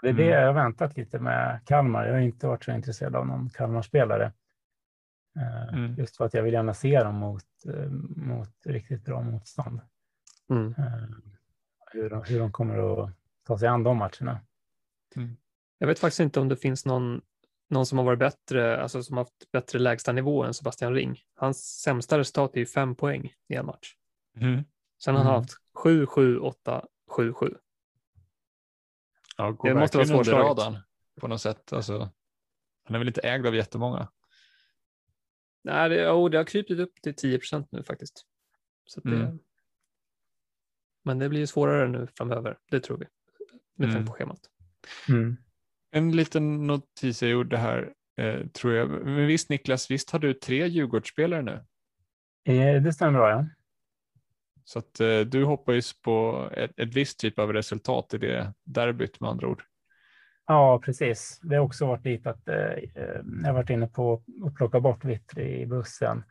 Det 0.02 0.08
är 0.08 0.12
det 0.12 0.22
Mm. 0.22 0.40
jag 0.40 0.46
har 0.46 0.54
väntat 0.54 0.96
lite 0.96 1.18
med 1.18 1.60
Kalmar. 1.66 2.06
Jag 2.06 2.12
har 2.12 2.20
inte 2.20 2.46
varit 2.46 2.64
så 2.64 2.72
intresserad 2.72 3.16
av 3.16 3.26
någon 3.26 3.50
Kalmar-spelare. 3.50 4.32
Eh, 5.36 5.74
Mm. 5.74 5.94
Just 5.94 6.16
för 6.16 6.24
att 6.24 6.34
jag 6.34 6.42
vill 6.42 6.52
gärna 6.54 6.74
se 6.74 7.02
dem 7.02 7.14
mot, 7.14 7.44
eh, 7.74 7.90
mot 8.16 8.66
riktigt 8.66 9.04
bra 9.04 9.22
motstånd. 9.22 9.80
Mm. 10.50 10.74
Eh, 10.78 10.84
Hur 11.92 12.10
de, 12.10 12.22
hur 12.26 12.38
de 12.38 12.52
kommer 12.52 13.02
att 13.04 13.10
ta 13.46 13.58
sig 13.58 13.68
an 13.68 13.82
de 13.82 13.96
matcherna. 13.96 14.40
Jag 15.78 15.86
vet 15.88 15.98
faktiskt 15.98 16.20
inte 16.20 16.40
om 16.40 16.48
det 16.48 16.56
finns 16.56 16.86
någon, 16.86 17.20
någon 17.70 17.86
som 17.86 17.98
har 17.98 18.04
varit 18.04 18.18
bättre, 18.18 18.82
alltså 18.82 19.02
som 19.02 19.16
har 19.16 19.24
haft 19.24 19.50
bättre 19.52 19.78
lägsta 19.78 20.12
nivå 20.12 20.44
än 20.44 20.54
Sebastian 20.54 20.94
Ring. 20.94 21.18
Hans 21.34 21.80
sämsta 21.80 22.18
resultat 22.18 22.54
är 22.54 22.60
ju 22.60 22.66
fem 22.66 22.94
poäng 22.94 23.32
i 23.48 23.54
en 23.54 23.66
match. 23.66 23.94
Mm. 24.40 24.64
Sen 25.04 25.14
har 25.14 25.22
han 25.24 25.32
Mm. 25.32 25.40
haft 25.42 25.50
7, 25.74 26.06
7, 26.06 26.38
8, 26.38 26.86
7, 27.08 27.32
7. 27.32 27.54
Ja, 29.36 29.50
går 29.50 29.68
Det 29.68 29.74
måste 29.74 29.96
vara 29.98 30.06
svårslaget. 30.08 30.82
på 31.20 31.28
något 31.28 31.40
sätt. 31.40 31.72
Alltså, 31.72 31.98
han 32.84 32.94
är 32.94 32.98
väl 32.98 33.08
inte 33.08 33.20
ägd 33.20 33.46
av 33.46 33.54
jättemånga. 33.54 34.08
Nej, 35.64 35.88
det, 35.88 36.10
oh, 36.10 36.30
det 36.30 36.36
har 36.38 36.44
krypit 36.44 36.78
upp 36.78 36.94
till 37.02 37.14
10 37.14 37.38
procent 37.38 37.68
nu 37.72 37.82
faktiskt. 37.82 38.24
Det, 39.02 39.10
Mm. 39.10 39.38
Men 41.04 41.18
det 41.18 41.28
blir 41.28 41.40
ju 41.40 41.46
svårare 41.46 41.88
nu 41.88 42.06
framöver, 42.14 42.58
det 42.70 42.80
tror 42.80 42.98
vi. 42.98 43.06
Med 43.74 43.84
Mm. 43.88 43.94
tanke 43.94 44.06
på 44.06 44.12
schemat. 44.16 44.40
Mm. 45.08 45.36
En 45.90 46.16
liten 46.16 46.66
notis 46.66 47.22
jag 47.22 47.30
gjorde 47.30 47.56
här, 47.56 47.94
eh, 48.16 48.46
tror 48.46 48.74
jag. 48.74 48.88
Men 48.90 49.26
visst 49.26 49.48
Niklas, 49.50 49.90
visst 49.90 50.10
har 50.10 50.18
du 50.18 50.34
tre 50.34 50.66
Djurgårdsspelare 50.66 51.42
nu? 51.42 51.64
Eh, 52.54 52.82
Det 52.82 52.92
stämmer 52.92 53.18
bra, 53.18 53.30
ja. 53.30 53.46
Så 54.68 54.78
att 54.78 55.00
eh, 55.00 55.20
du 55.20 55.44
hoppas 55.44 56.00
på 56.02 56.48
ett, 56.52 56.78
ett 56.78 56.94
visst 56.94 57.18
typ 57.18 57.38
av 57.38 57.52
resultat 57.52 58.14
i 58.14 58.18
det 58.18 58.54
derbyt 58.64 59.20
med 59.20 59.30
andra 59.30 59.48
ord. 59.48 59.62
Ja, 60.46 60.80
precis. 60.84 61.40
Det 61.42 61.56
har 61.56 61.64
också 61.64 61.86
varit 61.86 62.04
lite 62.04 62.30
att 62.30 62.48
eh, 62.48 62.56
eh, 62.94 63.20
jag 63.44 63.54
varit 63.54 63.70
inne 63.70 63.86
på 63.86 64.22
att 64.46 64.54
plocka 64.54 64.80
bort 64.80 65.04
Vittry 65.04 65.60
i 65.60 65.66
bussen. 65.66 66.24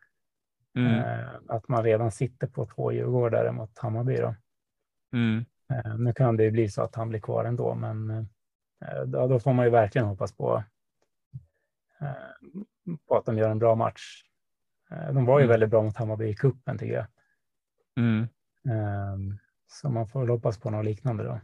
Mm. 0.75 0.93
Eh, 0.93 1.29
att 1.47 1.67
man 1.67 1.83
redan 1.83 2.11
sitter 2.11 2.47
på 2.47 2.65
två 2.65 2.91
Djurgårdare 2.91 3.51
mot 3.51 3.77
Hammarby. 3.77 4.15
Då. 4.15 4.35
Mm. 5.13 5.45
Eh, 5.73 5.97
nu 5.97 6.13
kan 6.13 6.37
det 6.37 6.43
ju 6.43 6.51
bli 6.51 6.69
så 6.69 6.81
att 6.81 6.95
han 6.95 7.09
blir 7.09 7.19
kvar 7.19 7.45
ändå, 7.45 7.75
men 7.75 8.09
eh, 8.85 9.01
då, 9.05 9.27
då 9.27 9.39
får 9.39 9.53
man 9.53 9.65
ju 9.65 9.71
verkligen 9.71 10.07
hoppas 10.07 10.37
på, 10.37 10.63
eh, 12.01 12.61
på 13.07 13.17
att 13.17 13.25
de 13.25 13.37
gör 13.37 13.49
en 13.49 13.59
bra 13.59 13.75
match. 13.75 14.23
De 14.89 15.25
var 15.25 15.39
ju 15.39 15.43
mm. 15.43 15.51
väldigt 15.51 15.69
bra 15.69 15.83
mot 15.83 15.97
Hammarby 15.97 16.27
i 16.27 16.35
kuppen 16.35 16.77
tycker 16.77 16.93
jag. 16.93 17.05
Mm. 17.97 18.27
Um, 19.13 19.37
så 19.67 19.89
man 19.89 20.07
får 20.07 20.27
hoppas 20.27 20.59
på 20.59 20.69
något 20.69 20.85
liknande 20.85 21.23
då. 21.23 21.41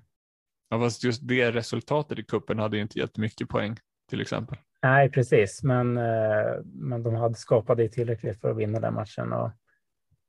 Ja, 0.70 0.80
fast 0.80 1.04
just 1.04 1.28
det 1.28 1.51
resultatet 1.51 2.20
i 2.20 2.24
kuppen 2.24 2.60
hade 2.60 2.76
ju 2.76 2.82
inte 2.82 2.99
gett 2.99 3.18
mycket 3.18 3.49
poäng 3.49 3.78
till 4.10 4.22
exempel. 4.22 4.58
Nej, 4.82 5.12
precis, 5.12 5.64
men, 5.64 5.97
uh, 5.97 6.62
men 6.66 7.04
de 7.04 7.16
hade 7.16 7.36
skapat 7.36 7.78
det 7.78 7.89
tillräckligt 7.89 8.41
för 8.41 8.51
att 8.51 8.58
vinna 8.58 8.80
den 8.80 8.93
matchen 8.93 9.34
och, 9.34 9.51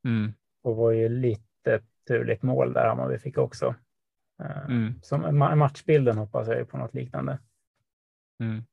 mm. 0.04 0.32
och 0.62 0.76
var 0.76 0.90
ju 0.90 1.08
lite 1.08 1.80
turligt 2.08 2.42
mål 2.42 2.72
där 2.72 2.88
Hammarby 2.88 3.18
fick 3.18 3.38
också. 3.38 3.74
Uh, 4.42 4.64
mm. 4.70 4.94
Som 5.02 5.38
matchbilden 5.38 6.18
hoppas 6.18 6.48
jag 6.48 6.68
på 6.68 6.78
något 6.78 6.94
liknande. 6.94 7.38
Mm. 8.40 8.64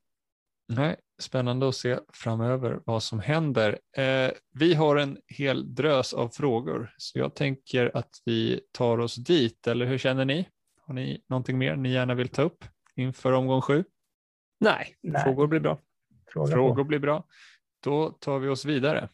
Nej, 0.67 0.95
spännande 1.21 1.69
att 1.69 1.75
se 1.75 1.99
framöver 2.13 2.79
vad 2.85 3.03
som 3.03 3.19
händer. 3.19 3.79
Eh, 3.97 4.31
vi 4.53 4.73
har 4.73 4.95
en 4.95 5.17
hel 5.27 5.75
drös 5.75 6.13
av 6.13 6.29
frågor, 6.29 6.93
så 6.97 7.19
jag 7.19 7.35
tänker 7.35 7.97
att 7.97 8.21
vi 8.25 8.61
tar 8.71 8.97
oss 8.97 9.15
dit, 9.15 9.67
eller 9.67 9.85
hur 9.85 9.97
känner 9.97 10.25
ni? 10.25 10.47
Har 10.87 10.93
ni 10.93 11.23
någonting 11.29 11.57
mer 11.57 11.75
ni 11.75 11.91
gärna 11.91 12.13
vill 12.13 12.27
ta 12.27 12.41
upp 12.41 12.65
inför 12.95 13.31
omgång 13.31 13.61
sju? 13.61 13.83
Nej, 14.59 14.95
Nej. 15.01 15.23
frågor 15.23 15.47
blir 15.47 15.59
bra. 15.59 15.77
Fråga 16.33 16.53
frågor 16.53 16.75
på. 16.75 16.83
blir 16.83 16.99
bra. 16.99 17.23
Då 17.83 18.09
tar 18.09 18.39
vi 18.39 18.47
oss 18.49 18.65
vidare. 18.65 19.09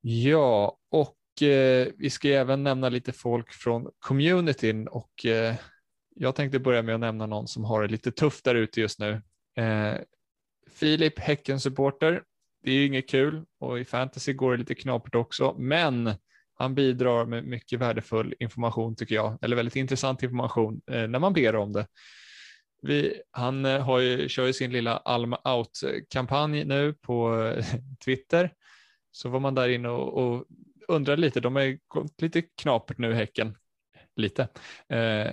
Ja, 0.00 0.78
och 0.90 1.42
eh, 1.42 1.88
vi 1.96 2.10
ska 2.10 2.28
även 2.28 2.62
nämna 2.62 2.88
lite 2.88 3.12
folk 3.12 3.52
från 3.52 3.90
communityn 3.98 4.88
och 4.88 5.26
eh, 5.26 5.54
jag 6.14 6.34
tänkte 6.34 6.58
börja 6.58 6.82
med 6.82 6.94
att 6.94 7.00
nämna 7.00 7.26
någon 7.26 7.48
som 7.48 7.64
har 7.64 7.82
det 7.82 7.88
lite 7.88 8.12
tufft 8.12 8.44
där 8.44 8.54
ute 8.54 8.80
just 8.80 8.98
nu. 8.98 9.22
Eh, 9.56 9.94
Filip, 10.70 11.18
Häcken-supporter. 11.18 12.22
Det 12.62 12.70
är 12.70 12.74
ju 12.74 12.86
inget 12.86 13.08
kul 13.08 13.44
och 13.60 13.80
i 13.80 13.84
fantasy 13.84 14.32
går 14.32 14.52
det 14.52 14.58
lite 14.58 14.74
knapert 14.74 15.14
också, 15.14 15.54
men 15.58 16.14
han 16.54 16.74
bidrar 16.74 17.26
med 17.26 17.44
mycket 17.44 17.80
värdefull 17.80 18.34
information 18.40 18.96
tycker 18.96 19.14
jag, 19.14 19.38
eller 19.42 19.56
väldigt 19.56 19.76
intressant 19.76 20.22
information 20.22 20.80
eh, 20.90 21.08
när 21.08 21.18
man 21.18 21.32
ber 21.32 21.56
om 21.56 21.72
det. 21.72 21.86
Vi, 22.82 23.22
han 23.30 23.64
eh, 23.64 23.80
har 23.80 23.98
ju, 23.98 24.28
kör 24.28 24.46
ju 24.46 24.52
sin 24.52 24.72
lilla 24.72 24.96
Alma 24.96 25.38
Out-kampanj 25.44 26.64
nu 26.64 26.92
på 26.92 27.42
eh, 27.44 27.64
Twitter. 28.04 28.52
Så 29.10 29.28
var 29.28 29.40
man 29.40 29.54
där 29.54 29.68
inne 29.68 29.88
och, 29.88 30.14
och 30.14 30.46
undrade 30.88 31.20
lite, 31.20 31.40
de 31.40 31.56
har 31.56 31.78
gått 31.88 32.22
lite 32.22 32.42
knapert 32.42 32.98
nu 32.98 33.14
Häcken, 33.14 33.56
lite. 34.16 34.48
Eh, 34.88 35.32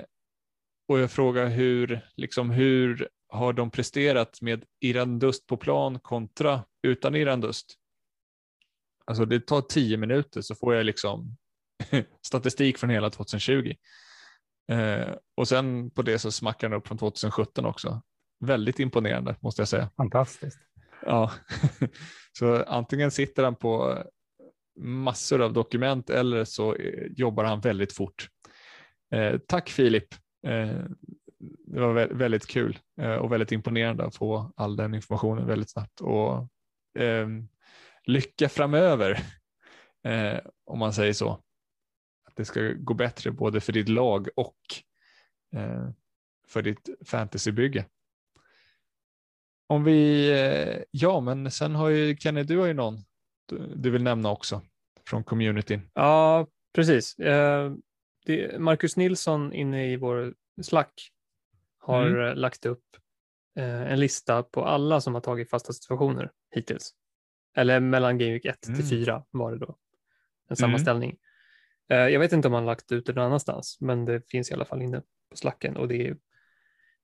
och 0.90 1.00
jag 1.00 1.12
frågar 1.12 1.48
hur, 1.48 2.10
liksom, 2.16 2.50
hur 2.52 3.10
har 3.28 3.54
de 3.54 3.72
presterat 3.72 4.42
med 4.42 4.66
Irandust 4.80 5.48
på 5.48 5.58
plan 5.58 6.00
kontra 6.00 6.64
utan 6.84 7.16
Irandust? 7.16 7.76
Alltså 9.06 9.26
det 9.26 9.48
tar 9.48 9.62
tio 9.62 9.98
minuter 9.98 10.42
så 10.42 10.56
får 10.56 10.76
jag 10.76 10.86
liksom 10.86 11.38
statistik 12.28 12.78
från 12.78 12.90
hela 12.90 13.10
2020. 13.10 13.74
Eh, 14.72 15.16
och 15.36 15.48
sen 15.48 15.92
på 15.92 16.02
det 16.02 16.20
så 16.20 16.32
smackar 16.32 16.70
den 16.70 16.78
upp 16.78 16.88
från 16.88 16.98
2017 16.98 17.66
också. 17.66 18.02
Väldigt 18.40 18.80
imponerande 18.80 19.36
måste 19.40 19.62
jag 19.62 19.70
säga. 19.70 19.90
Fantastiskt. 19.98 20.60
Ja, 21.06 21.32
så 22.38 22.64
antingen 22.64 23.12
sitter 23.12 23.44
han 23.44 23.56
på 23.56 24.04
massor 24.80 25.42
av 25.42 25.54
dokument 25.54 26.10
eller 26.10 26.46
så 26.46 26.76
jobbar 27.10 27.44
han 27.44 27.62
väldigt 27.62 27.94
fort. 27.94 28.28
Eh, 29.16 29.38
tack 29.48 29.70
Filip 29.70 30.08
Eh, 30.14 30.29
Eh, 30.44 30.84
det 31.68 31.80
var 31.80 32.14
väldigt 32.14 32.48
kul 32.48 32.80
eh, 33.02 33.14
och 33.16 33.32
väldigt 33.32 33.52
imponerande 33.52 34.06
att 34.06 34.16
få 34.16 34.54
all 34.56 34.76
den 34.76 34.94
informationen 34.94 35.48
väldigt 35.48 35.70
snabbt 35.70 36.02
och 36.02 36.48
ehm, 37.00 37.48
lycka 38.04 38.50
framöver 38.50 39.20
eh, 40.04 40.40
om 40.66 40.80
man 40.80 40.94
säger 40.94 41.14
så. 41.14 41.32
Att 42.26 42.36
det 42.36 42.46
ska 42.46 42.74
gå 42.78 42.94
bättre 42.94 43.32
både 43.32 43.62
för 43.62 43.74
ditt 43.74 43.90
lag 43.90 44.28
och 44.36 44.58
för 46.48 46.62
ditt 46.62 46.90
fantasybygge. 47.06 47.86
Om 49.68 49.84
vi, 49.84 50.88
ja 50.92 51.20
men 51.20 51.52
sen 51.52 51.76
har 51.76 51.90
ju 51.90 52.18
Kenny, 52.18 52.44
du 52.44 52.58
har 52.58 52.66
ju 52.66 52.74
någon 52.74 53.04
du 53.76 53.90
vill 53.90 54.04
nämna 54.04 54.32
också 54.32 54.62
från 55.08 55.24
communityn. 55.24 55.82
Ja, 55.94 56.48
precis 56.74 57.16
det, 58.30 58.60
Marcus 58.60 58.98
Nilsson 58.98 59.54
inne 59.54 59.92
i 59.92 59.96
vår 59.96 60.34
Slack 60.62 61.12
har 61.80 62.06
mm. 62.06 62.22
Eh, 62.22 62.36
lagt 62.36 62.66
upp 62.66 62.86
eh, 63.58 63.92
en 63.92 64.00
lista 64.00 64.44
på 64.44 64.66
alla 64.66 65.02
som 65.02 65.14
har 65.14 65.22
tagit 65.22 65.50
fasta 65.50 65.74
situationer 65.74 66.32
hittills. 66.56 66.94
Eller 67.56 67.80
mellan 67.80 68.18
Game 68.18 68.32
Week 68.32 68.46
1 68.46 68.68
mm. 68.68 68.80
till 68.80 68.90
4 68.90 69.24
var 69.32 69.52
det 69.52 69.58
då. 69.58 69.66
En 69.66 69.76
mm. 70.50 70.56
sammanställning. 70.56 71.18
Mm. 71.90 72.08
Eh, 72.08 72.14
jag 72.14 72.20
vet 72.20 72.34
inte 72.34 72.48
om 72.48 72.54
han 72.54 72.66
lagt 72.66 72.92
ut 72.92 73.06
det 73.06 73.14
någon 73.14 73.26
annanstans, 73.26 73.78
men 73.82 74.06
det 74.06 74.30
finns 74.30 74.52
i 74.52 74.54
alla 74.54 74.66
fall 74.66 74.82
inne 74.82 75.02
på 75.30 75.38
Slacken 75.38 75.78
och 75.78 75.88
det 75.88 76.08
är 76.08 76.18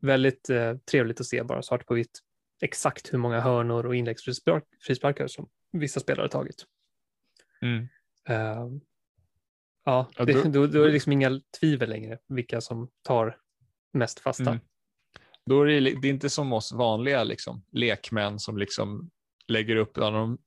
väldigt 0.01 0.49
eh, 0.49 0.78
trevligt 0.78 1.19
att 1.19 1.28
se 1.28 1.43
bara 1.43 1.61
svart 1.61 1.86
på 1.86 1.93
vitt 1.93 2.19
exakt 2.61 3.13
hur 3.13 3.17
många 3.17 3.39
hörnor 3.39 3.86
och 3.86 3.95
inläggsfrisparkar 3.95 5.28
som 5.28 5.49
vissa 5.71 5.99
spelare 5.99 6.23
har 6.23 6.30
tagit. 6.30 6.65
Mm. 7.61 7.88
Ja, 9.86 10.07
det, 10.17 10.33
då, 10.33 10.43
då, 10.43 10.67
då, 10.67 10.81
är 10.81 10.88
det 10.88 10.93
liksom 10.93 11.11
inga 11.11 11.41
tvivel 11.59 11.89
längre 11.89 12.17
vilka 12.27 12.61
som 12.61 12.89
tar 13.01 13.38
mest 13.93 14.19
fasta. 14.19 14.49
Mm. 14.49 14.59
Då 15.45 15.61
är 15.61 15.65
det, 15.65 15.79
det 15.79 16.07
är 16.07 16.11
inte 16.11 16.29
som 16.29 16.53
oss 16.53 16.71
vanliga 16.71 17.23
liksom, 17.23 17.65
lekmän 17.71 18.39
som 18.39 18.57
liksom 18.57 19.11
lägger 19.47 19.75
upp 19.75 19.95
de, 19.95 20.38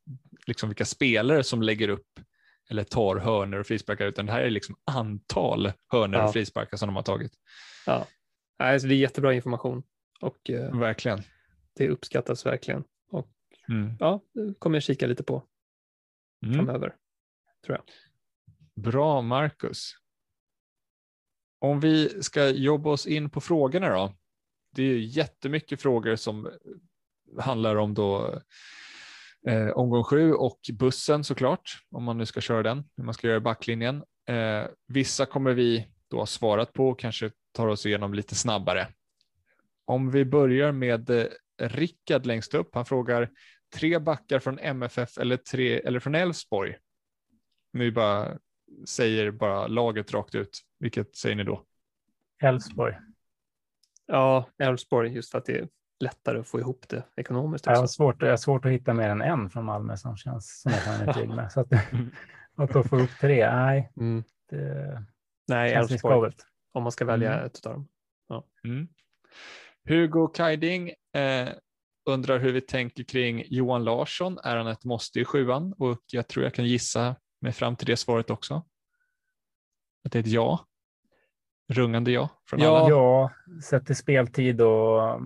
liksom 0.47 0.69
vilka 0.69 0.85
spelare 0.85 1.45
som 1.45 1.63
lägger 1.63 1.89
upp 1.89 2.21
eller 2.71 2.85
tar 2.85 3.17
hörnor 3.17 3.59
och 3.59 3.67
frisparkar, 3.67 4.07
utan 4.07 4.27
det 4.27 4.33
här 4.33 4.41
är 4.41 4.51
liksom 4.51 4.77
antal 4.85 5.73
hörnor 5.93 6.21
ja. 6.21 6.27
och 6.27 6.33
frisparkar 6.33 6.77
som 6.77 6.89
de 6.89 6.97
har 6.97 7.03
tagit. 7.03 7.33
Ja, 7.87 8.07
alltså 8.59 8.89
det 8.89 8.95
är 8.95 8.97
jättebra 8.97 9.35
information 9.35 9.83
och 10.21 10.51
eh, 10.51 10.79
verkligen. 10.79 11.23
det 11.75 11.89
uppskattas 11.89 12.47
verkligen. 12.47 12.85
Och 13.11 13.31
mm. 13.69 13.97
ja, 14.01 14.21
det 14.35 14.55
kommer 14.59 14.77
jag 14.77 14.83
kika 14.83 15.07
lite 15.07 15.23
på 15.23 15.45
mm. 16.47 16.55
framöver, 16.55 16.95
tror 17.67 17.77
jag. 17.77 17.85
Bra 18.83 19.23
Marcus. 19.23 19.93
Om 21.61 21.81
vi 21.81 22.23
ska 22.23 22.49
jobba 22.49 22.91
oss 22.91 23.07
in 23.07 23.31
på 23.31 23.41
frågorna 23.41 23.89
då. 23.89 24.15
Det 24.75 24.83
är 24.83 24.99
jättemycket 24.99 25.83
frågor 25.83 26.17
som 26.17 26.51
handlar 27.39 27.77
om 27.77 27.95
då 27.95 28.41
eh, 29.47 29.69
omgång 29.69 30.05
sju 30.05 30.33
och 30.33 30.61
bussen 30.73 31.25
såklart, 31.25 31.79
om 31.91 32.05
man 32.05 32.19
nu 32.19 32.27
ska 32.27 32.41
köra 32.41 32.63
den, 32.63 32.85
hur 32.97 33.05
man 33.05 33.15
ska 33.15 33.29
göra 33.29 33.41
backlinjen. 33.41 34.05
Eh, 34.29 34.65
vissa 34.87 35.27
kommer 35.27 35.53
vi 35.53 35.89
då 36.11 36.19
ha 36.19 36.27
svarat 36.27 36.73
på 36.73 36.89
och 36.89 37.01
kanske 37.01 37.31
tar 37.53 37.67
oss 37.67 37.87
igenom 37.87 38.15
lite 38.15 38.35
snabbare. 38.35 38.89
Om 39.85 40.11
vi 40.11 40.25
börjar 40.25 40.73
med 40.73 41.11
eh, 41.11 41.27
Rickard 41.59 42.27
längst 42.27 42.55
upp, 42.55 42.75
han 42.75 42.87
frågar 42.87 43.31
tre 43.75 43.99
backar 43.99 44.39
från 44.39 44.59
MFF 44.59 45.19
eller, 45.19 45.37
tre, 45.37 45.79
eller 45.79 46.01
från 46.01 46.15
Elfsborg. 46.15 46.77
Nu 47.73 47.91
bara 47.91 48.39
säger 48.85 49.31
bara 49.31 49.67
laget 49.67 50.13
rakt 50.15 50.35
ut. 50.35 50.61
Vilket 50.79 51.17
säger 51.17 51.37
ni 51.37 51.45
då? 51.45 51.65
Elfsborg. 52.43 52.95
Ja, 54.07 54.51
Elfsborg 54.59 55.13
just 55.13 55.31
för 55.31 55.39
att 55.39 55.45
det 55.45 55.59
är 55.59 55.69
lättare 56.01 56.39
att 56.39 56.49
få 56.49 56.61
ihop 56.61 56.89
det 56.89 57.03
ekonomiskt. 57.17 57.67
Också. 57.67 57.73
Jag, 57.73 57.81
har 57.81 57.87
svårt, 57.87 58.23
jag 58.23 58.31
har 58.31 58.37
svårt 58.37 58.65
att 58.65 58.73
hitta 58.73 58.95
mer 58.95 59.09
än 59.09 59.23
en 59.23 59.51
från 59.51 59.65
Malmö 59.65 59.97
som 59.97 60.17
känns 60.17 60.61
som 60.61 60.73
jag 60.73 60.85
kan 60.85 61.15
trygg 61.15 61.29
med. 61.29 61.53
Så 61.53 61.61
att, 61.61 61.73
att 62.57 62.73
då 62.73 62.83
få 62.83 62.99
ihop 62.99 63.11
tre, 63.21 63.51
nej. 63.51 63.93
Mm. 63.97 64.25
Det 64.51 65.05
nej, 65.49 65.73
Elfsborg. 65.73 66.33
Om 66.73 66.83
man 66.83 66.93
ska 66.93 67.05
välja 67.05 67.33
mm. 67.33 67.47
ett 67.47 67.67
av 67.67 67.73
dem. 67.73 67.89
Ja. 68.29 68.45
Mm. 68.65 68.89
Hugo 69.89 70.27
Kajding 70.27 70.93
eh, 71.15 71.49
undrar 72.09 72.39
hur 72.39 72.53
vi 72.53 72.61
tänker 72.61 73.05
kring 73.05 73.45
Johan 73.47 73.85
Larsson. 73.85 74.39
Är 74.45 74.57
han 74.57 74.67
ett 74.67 74.85
måste 74.85 75.21
i 75.21 75.25
sjuan? 75.25 75.75
Och 75.79 76.03
jag 76.13 76.29
tror 76.29 76.45
jag 76.45 76.55
kan 76.55 76.67
gissa 76.67 77.17
mig 77.41 77.53
fram 77.53 77.77
till 77.77 77.87
det 77.87 77.97
svaret 77.97 78.31
också? 78.31 78.55
Att 80.05 80.13
det 80.13 80.19
är 80.19 80.21
ett 80.21 80.27
ja? 80.27 80.65
Rungande 81.73 82.11
ja? 82.11 82.29
Från 82.49 82.61
ja, 82.61 82.79
alla? 82.79 82.89
ja, 82.89 83.31
sett 83.63 83.87
till 83.87 83.97
speltid 83.97 84.61
och, 84.61 85.21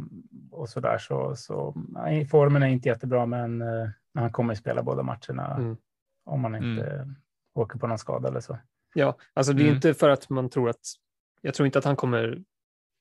och 0.50 0.68
så 0.68 0.80
där 0.80 0.98
så, 0.98 1.36
så 1.36 1.74
nej, 1.88 2.26
formen 2.26 2.62
är 2.62 2.66
inte 2.66 2.88
jättebra, 2.88 3.26
men 3.26 3.62
eh, 3.62 3.88
han 4.14 4.32
kommer 4.32 4.54
spela 4.54 4.82
båda 4.82 5.02
matcherna 5.02 5.56
mm. 5.56 5.76
om 6.24 6.40
man 6.40 6.54
inte 6.54 6.86
mm. 6.86 7.14
åker 7.54 7.78
på 7.78 7.86
någon 7.86 7.98
skada 7.98 8.28
eller 8.28 8.40
så. 8.40 8.58
Ja, 8.94 9.16
alltså 9.34 9.52
det 9.52 9.62
är 9.62 9.64
mm. 9.64 9.74
inte 9.74 9.94
för 9.94 10.08
att 10.08 10.28
man 10.28 10.48
tror 10.48 10.70
att, 10.70 10.86
jag 11.40 11.54
tror 11.54 11.66
inte 11.66 11.78
att 11.78 11.84
han 11.84 11.96
kommer 11.96 12.42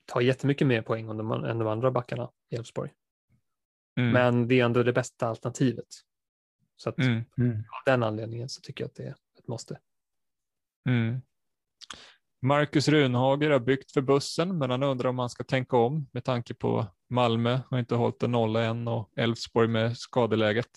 ta 0.06 0.22
jättemycket 0.22 0.68
mer 0.68 0.82
poäng 0.82 1.10
än 1.10 1.18
de, 1.18 1.32
än 1.32 1.60
de 1.60 1.68
andra 1.68 1.92
backarna 1.92 2.30
i 2.50 2.56
Elfsborg. 2.56 2.92
Mm. 4.00 4.12
Men 4.12 4.48
det 4.48 4.60
är 4.60 4.66
ändå 4.66 4.84
det 4.84 4.94
bästa 4.94 5.28
alternativet. 5.28 5.88
Så 6.82 6.90
att 6.90 6.98
mm. 6.98 7.24
av 7.58 7.82
den 7.86 8.04
anledningen 8.04 8.50
så 8.50 8.62
tycker 8.62 8.84
jag 8.84 8.90
att 8.90 8.96
det 8.96 9.04
är 9.04 9.16
ett 9.40 9.48
måste. 9.48 9.80
Mm. 10.90 11.22
Marcus 12.42 12.88
Runhager 12.88 13.50
har 13.50 13.60
byggt 13.60 13.92
för 13.92 14.02
bussen, 14.02 14.58
men 14.58 14.70
han 14.70 14.84
undrar 14.84 15.10
om 15.10 15.20
han 15.20 15.30
ska 15.30 15.44
tänka 15.44 15.78
om 15.78 16.10
med 16.12 16.24
tanke 16.24 16.54
på 16.54 16.88
Malmö 17.10 17.60
har 17.70 17.80
inte 17.80 17.96
hållit 17.96 18.24
en 18.24 18.32
nolla 18.32 18.64
än 18.64 18.88
och 18.88 19.12
Elfsborg 19.16 19.68
med 19.68 19.98
skadeläget. 19.98 20.70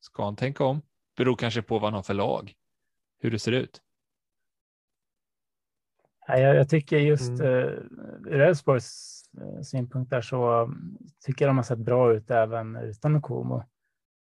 Ska 0.00 0.24
han 0.24 0.36
tänka 0.36 0.64
om? 0.64 0.82
Beror 1.16 1.36
kanske 1.36 1.62
på 1.62 1.74
vad 1.78 1.82
han 1.82 1.94
har 1.94 2.02
för 2.02 2.14
lag, 2.14 2.54
hur 3.18 3.30
det 3.30 3.38
ser 3.38 3.52
ut. 3.52 3.80
Jag, 6.26 6.56
jag 6.56 6.68
tycker 6.68 6.98
just 6.98 7.28
mm. 7.28 7.46
uh, 7.46 7.72
ur 8.26 8.40
Elfsborgs 8.40 9.22
uh, 9.40 9.62
synpunkt 9.62 10.10
där 10.10 10.20
så 10.22 10.72
tycker 11.24 11.44
jag 11.44 11.50
de 11.50 11.56
har 11.56 11.64
sett 11.64 11.78
bra 11.78 12.12
ut 12.12 12.30
även 12.30 12.76
utan 12.76 13.22
Komo. 13.22 13.64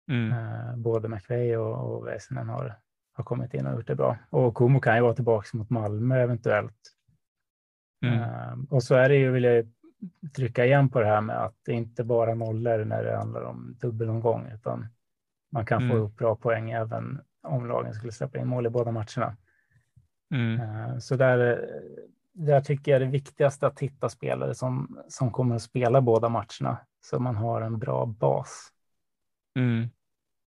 Mm. 0.09 0.31
Uh, 0.31 0.75
både 0.75 1.07
McVeigh 1.07 1.59
och, 1.59 1.95
och 1.95 2.07
Väsinen 2.07 2.49
har, 2.49 2.75
har 3.13 3.23
kommit 3.23 3.53
in 3.53 3.65
och 3.65 3.73
gjort 3.73 3.87
det 3.87 3.95
bra. 3.95 4.17
Och 4.29 4.55
Komo 4.55 4.79
kan 4.79 4.95
ju 4.95 5.01
vara 5.01 5.13
tillbaka 5.13 5.57
mot 5.57 5.69
Malmö 5.69 6.21
eventuellt. 6.21 6.95
Mm. 8.05 8.19
Uh, 8.19 8.65
och 8.69 8.83
så 8.83 8.95
är 8.95 9.09
det 9.09 9.15
ju, 9.15 9.31
vill 9.31 9.43
jag 9.43 9.65
trycka 10.35 10.65
igen 10.65 10.89
på 10.89 10.99
det 10.99 11.05
här 11.05 11.21
med 11.21 11.43
att 11.43 11.55
det 11.65 11.73
inte 11.73 12.03
bara 12.03 12.33
nollor 12.33 12.85
när 12.85 13.03
det 13.03 13.17
handlar 13.17 13.41
om 13.41 13.75
dubbelomgång, 13.81 14.51
utan 14.53 14.87
man 15.51 15.65
kan 15.65 15.83
mm. 15.83 15.91
få 15.91 16.03
upp 16.03 16.17
bra 16.17 16.35
poäng 16.35 16.71
även 16.71 17.21
om 17.43 17.67
lagen 17.67 17.93
skulle 17.93 18.11
släppa 18.11 18.39
in 18.39 18.47
mål 18.47 18.65
i 18.65 18.69
båda 18.69 18.91
matcherna. 18.91 19.37
Mm. 20.33 20.61
Uh, 20.61 20.99
så 20.99 21.15
där, 21.15 21.69
där 22.33 22.61
tycker 22.61 22.91
jag 22.91 23.01
det 23.01 23.07
viktigaste 23.07 23.67
att 23.67 23.79
hitta 23.79 24.09
spelare 24.09 24.55
som, 24.55 24.99
som 25.07 25.31
kommer 25.31 25.55
att 25.55 25.61
spela 25.61 26.01
båda 26.01 26.29
matcherna, 26.29 26.77
så 27.01 27.19
man 27.19 27.35
har 27.35 27.61
en 27.61 27.79
bra 27.79 28.05
bas. 28.05 28.71
Mm. 29.55 29.89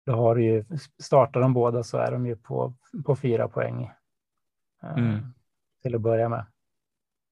Då 0.05 0.13
har 0.13 0.35
du 0.35 0.43
ju, 0.43 0.65
startar 1.03 1.39
de 1.39 1.53
båda 1.53 1.83
så 1.83 1.97
är 1.97 2.11
de 2.11 2.25
ju 2.25 2.35
på, 2.35 2.73
på 3.05 3.15
fyra 3.15 3.47
poäng 3.47 3.91
uh, 4.83 4.97
mm. 4.97 5.33
till 5.81 5.95
att 5.95 6.01
börja 6.01 6.29
med. 6.29 6.45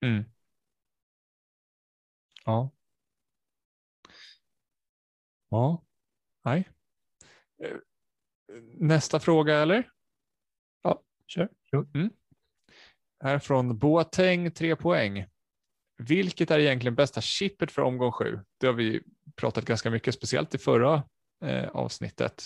Mm. 0.02 0.24
Ja. 2.46 2.70
Ja. 5.50 5.84
Nej. 6.44 6.70
Eh, 7.64 7.78
nästa 8.78 9.20
fråga 9.20 9.58
eller? 9.58 9.90
Ja, 10.82 11.02
kör. 11.28 11.50
Mm. 11.94 12.10
Här 13.20 13.40
från 13.40 13.78
Boateng, 13.78 14.52
tre 14.52 14.76
poäng. 14.76 15.26
Vilket 15.98 16.52
är 16.52 16.60
egentligen 16.60 16.96
bästa 16.96 17.22
chippet 17.22 17.72
för 17.72 17.82
omgång 17.82 18.12
sju? 18.12 18.40
Det 18.58 18.68
har 18.68 18.74
vi 18.74 19.04
pratat 19.36 19.66
ganska 19.66 19.90
mycket, 19.90 20.16
speciellt 20.16 20.56
i 20.56 20.58
förra 20.58 21.04
eh, 21.42 21.70
avsnittet. 21.70 22.46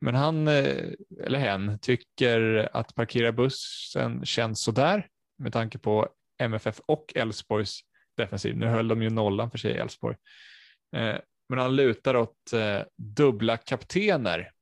Men 0.00 0.14
han, 0.14 0.48
eh, 0.48 0.92
eller 1.24 1.38
hen, 1.38 1.78
tycker 1.78 2.68
att 2.72 2.94
parkera 2.94 3.32
bussen 3.32 4.24
känns 4.24 4.62
sådär 4.62 5.08
med 5.38 5.52
tanke 5.52 5.78
på 5.78 6.08
MFF 6.38 6.80
och 6.86 7.12
Elfsborgs 7.14 7.80
defensiv. 8.16 8.56
Nu 8.56 8.66
höll 8.66 8.88
de 8.88 9.02
ju 9.02 9.10
nollan 9.10 9.50
för 9.50 9.58
sig 9.58 9.72
i 9.72 9.76
Elfsborg. 9.76 10.16
Eh, 10.96 11.16
men 11.48 11.58
han 11.58 11.76
lutar 11.76 12.16
åt 12.16 12.52
eh, 12.52 12.80
dubbla 12.96 13.56
kaptener. 13.56 14.52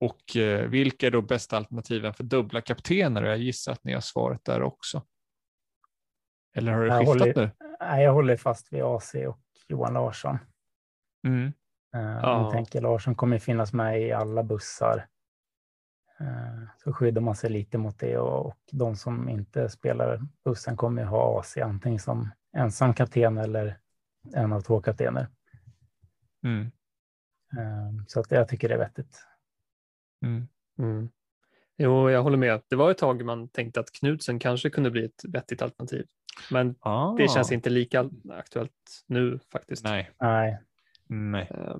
Och 0.00 0.22
vilka 0.66 1.06
är 1.06 1.10
då 1.10 1.22
bästa 1.22 1.56
alternativen 1.56 2.14
för 2.14 2.24
dubbla 2.24 2.60
kaptener? 2.60 3.22
Jag 3.22 3.38
gissar 3.38 3.72
att 3.72 3.84
ni 3.84 3.92
har 3.92 4.00
svaret 4.00 4.44
där 4.44 4.62
också. 4.62 5.06
Eller 6.56 6.72
har 6.72 6.80
det 6.80 6.86
jag 6.86 6.98
skiftat 6.98 7.20
håller, 7.20 7.34
nu? 7.34 7.76
Nej, 7.80 8.04
jag 8.04 8.12
håller 8.12 8.36
fast 8.36 8.72
vid 8.72 8.82
AC 8.82 9.14
och 9.14 9.40
Johan 9.68 9.94
Larsson. 9.94 10.38
Mm. 11.26 11.52
Uh, 11.96 12.20
ja. 12.22 12.42
Jag 12.42 12.52
tänker 12.52 12.80
Larsson 12.80 13.14
kommer 13.14 13.38
finnas 13.38 13.72
med 13.72 14.02
i 14.02 14.12
alla 14.12 14.42
bussar. 14.42 15.06
Uh, 16.20 16.68
så 16.84 16.92
skyddar 16.92 17.20
man 17.20 17.36
sig 17.36 17.50
lite 17.50 17.78
mot 17.78 17.98
det 17.98 18.18
och, 18.18 18.46
och 18.46 18.58
de 18.72 18.96
som 18.96 19.28
inte 19.28 19.68
spelar 19.68 20.20
bussen 20.44 20.76
kommer 20.76 21.04
ha 21.04 21.40
AC 21.40 21.56
antingen 21.56 21.98
som 21.98 22.30
ensam 22.56 22.94
kapten 22.94 23.38
eller 23.38 23.78
en 24.34 24.52
av 24.52 24.60
två 24.60 24.80
kaptener. 24.80 25.28
Mm. 26.44 26.70
Ehm, 27.56 28.04
så 28.06 28.20
att 28.20 28.30
jag 28.30 28.48
tycker 28.48 28.68
det 28.68 28.74
är 28.74 28.78
vettigt. 28.78 29.24
Mm. 30.24 30.48
Mm. 30.78 31.08
Jo, 31.76 32.10
jag 32.10 32.22
håller 32.22 32.36
med. 32.36 32.62
Det 32.68 32.76
var 32.76 32.90
ett 32.90 32.98
tag 32.98 33.24
man 33.24 33.48
tänkte 33.48 33.80
att 33.80 33.92
Knudsen 33.92 34.38
kanske 34.38 34.70
kunde 34.70 34.90
bli 34.90 35.04
ett 35.04 35.24
vettigt 35.28 35.62
alternativ. 35.62 36.06
Men 36.50 36.74
ah. 36.80 37.14
det 37.16 37.28
känns 37.28 37.52
inte 37.52 37.70
lika 37.70 38.10
aktuellt 38.30 39.04
nu 39.06 39.38
faktiskt. 39.52 39.84
Nej. 39.84 40.10
Nej. 40.20 40.58
Nej. 41.08 41.50
Uh, 41.50 41.76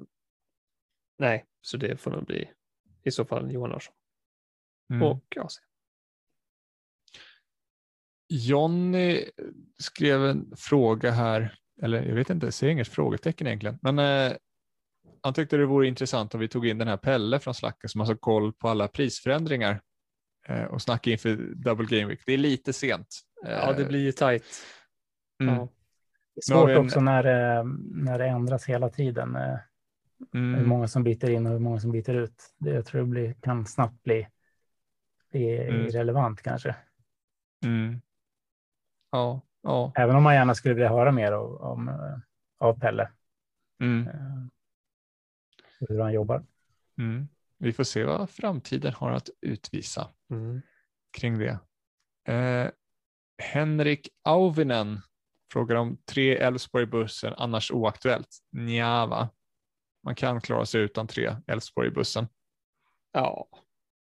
nej, 1.19 1.47
så 1.61 1.77
det 1.77 2.01
får 2.01 2.11
nog 2.11 2.25
bli 2.25 2.51
i 3.05 3.11
så 3.11 3.25
fall 3.25 3.53
Johan 3.53 3.71
Larsson. 3.71 3.95
Mm. 4.93 5.03
Och 5.03 5.37
AC. 5.37 5.61
Jonny 8.29 9.25
skrev 9.79 10.25
en 10.25 10.57
fråga 10.57 11.11
här, 11.11 11.59
eller 11.83 12.03
jag 12.03 12.15
vet 12.15 12.31
inte, 12.31 12.47
jag 12.47 12.55
ser 12.55 12.69
inget 12.69 12.89
frågetecken 12.89 13.47
egentligen, 13.47 13.79
men 13.83 13.99
eh, 13.99 14.37
han 15.23 15.35
tyckte 15.35 15.57
det 15.57 15.67
vore 15.67 15.89
intressant 15.89 16.35
om 16.35 16.41
vi 16.41 16.49
tog 16.49 16.67
in 16.67 16.79
den 16.79 16.89
här 16.89 16.97
Pelle 16.97 17.41
från 17.41 17.55
Slacken 17.55 17.89
som 17.89 18.01
har 18.01 18.07
så 18.07 18.17
koll 18.17 18.53
på 18.53 18.69
alla 18.69 18.89
prisförändringar 18.89 19.81
eh, 20.49 20.65
och 20.65 20.83
snackade 20.83 21.13
inför 21.13 21.37
Double 21.37 21.87
Game 21.87 22.07
Week. 22.07 22.21
Det 22.27 22.33
är 22.33 22.39
lite 22.39 22.73
sent. 22.73 23.21
Eh, 23.47 23.53
ja, 23.53 23.73
det 23.73 23.85
blir 23.85 24.01
ju 24.01 24.13
tajt. 24.13 24.45
Mm. 25.43 25.55
Ja. 25.55 25.69
Det 26.39 26.53
är 26.53 26.57
svårt 26.57 26.71
en... 26.71 26.77
också 26.79 27.01
när, 27.01 27.25
när 28.05 28.19
det 28.19 28.27
ändras 28.27 28.65
hela 28.65 28.89
tiden. 28.89 29.37
Eh, 29.37 29.59
mm. 30.35 30.55
Hur 30.55 30.67
många 30.67 30.89
som 30.89 31.05
byter 31.05 31.31
in 31.31 31.47
och 31.47 31.53
hur 31.53 31.59
många 31.59 31.81
som 31.81 31.93
byter 31.93 32.15
ut. 32.15 32.55
Det, 32.59 32.71
jag 32.71 32.87
tror 32.87 33.01
det 33.01 33.07
blir, 33.07 33.33
kan 33.33 33.67
snabbt 33.67 34.03
bli, 34.03 34.29
bli 35.31 35.59
mm. 35.59 35.87
irrelevant 35.87 36.43
kanske. 36.43 36.77
Mm. 37.65 38.01
Ja, 39.11 39.41
ja. 39.63 39.93
Även 39.97 40.17
om 40.17 40.23
man 40.23 40.35
gärna 40.35 40.55
skulle 40.55 40.75
vilja 40.75 40.89
höra 40.89 41.13
mer 41.13 41.33
av, 41.33 41.57
om, 41.57 41.89
eh, 41.89 42.19
av 42.59 42.81
Pelle. 42.81 43.11
Mm. 43.81 44.09
Eh, 44.09 44.47
hur 45.89 46.01
han 46.01 46.13
jobbar. 46.13 46.45
Mm. 46.99 47.29
Vi 47.59 47.73
får 47.73 47.85
se 47.85 48.05
vad 48.05 48.31
framtiden 48.31 48.93
har 48.95 49.11
att 49.11 49.29
utvisa 49.41 50.09
mm. 50.31 50.63
kring 51.11 51.39
det. 51.39 51.59
Eh, 52.35 52.71
Henrik 53.39 54.09
Auvinen 54.23 55.01
frågar 55.53 55.77
om 55.77 55.99
tre 56.07 56.37
Elfsborg 56.37 56.87
bussen, 56.87 57.35
annars 57.37 57.71
oaktuellt. 57.71 58.29
Nja, 58.53 59.07
va? 59.07 59.29
Man 60.05 60.15
kan 60.15 60.41
klara 60.41 60.67
sig 60.67 60.81
utan 60.81 61.07
tre 61.07 61.37
Elfsborg 61.47 61.91
bussen. 61.91 62.29
Ja. 63.13 63.49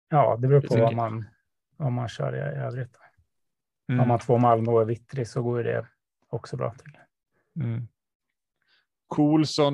Ja, 0.09 0.37
det 0.37 0.47
beror 0.47 0.61
på 0.61 0.77
vad 0.77 0.95
man, 0.95 1.25
vad 1.77 1.91
man 1.91 2.09
kör 2.09 2.35
i 2.35 2.39
övrigt. 2.39 2.95
Mm. 3.89 3.99
Har 3.99 4.07
man 4.07 4.19
två 4.19 4.37
Malmö 4.37 4.71
och 4.71 4.89
Vittri 4.89 5.25
så 5.25 5.41
går 5.41 5.63
det 5.63 5.87
också 6.29 6.57
bra. 6.57 6.73
Till. 6.73 6.97
Mm. 7.55 7.87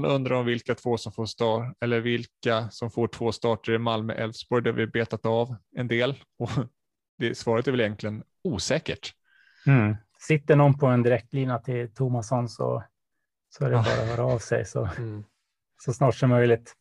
Undrar 0.06 0.36
om 0.36 0.46
vilka 0.46 0.76
två 0.76 0.98
som 0.98 1.12
får 1.12 1.26
start 1.26 1.78
eller 1.82 2.00
vilka 2.00 2.70
som 2.70 2.92
får 2.92 3.08
två 3.08 3.32
starter 3.32 3.74
i 3.74 3.78
Malmö 3.78 4.14
Elfsborg 4.14 4.64
där 4.64 4.72
vi 4.72 4.88
betat 4.88 5.26
av 5.26 5.56
en 5.76 5.88
del 5.88 6.24
och 6.40 6.50
det, 7.18 7.38
svaret 7.38 7.68
är 7.68 7.72
väl 7.72 7.82
egentligen 7.82 8.24
osäkert. 8.44 9.14
Mm. 9.68 9.96
Sitter 10.20 10.56
någon 10.56 10.78
på 10.78 10.86
en 10.86 11.04
direktlina 11.04 11.60
till 11.60 11.94
Tomasson 11.94 12.50
så, 12.50 12.84
så 13.50 13.66
är 13.66 13.70
det 13.70 13.76
bara 13.76 13.82
att 13.82 14.10
höra 14.10 14.24
av 14.24 14.40
sig 14.40 14.66
så, 14.66 14.90
mm. 14.98 15.24
så 15.82 15.94
snart 15.94 16.16
som 16.16 16.30
möjligt. 16.30 16.74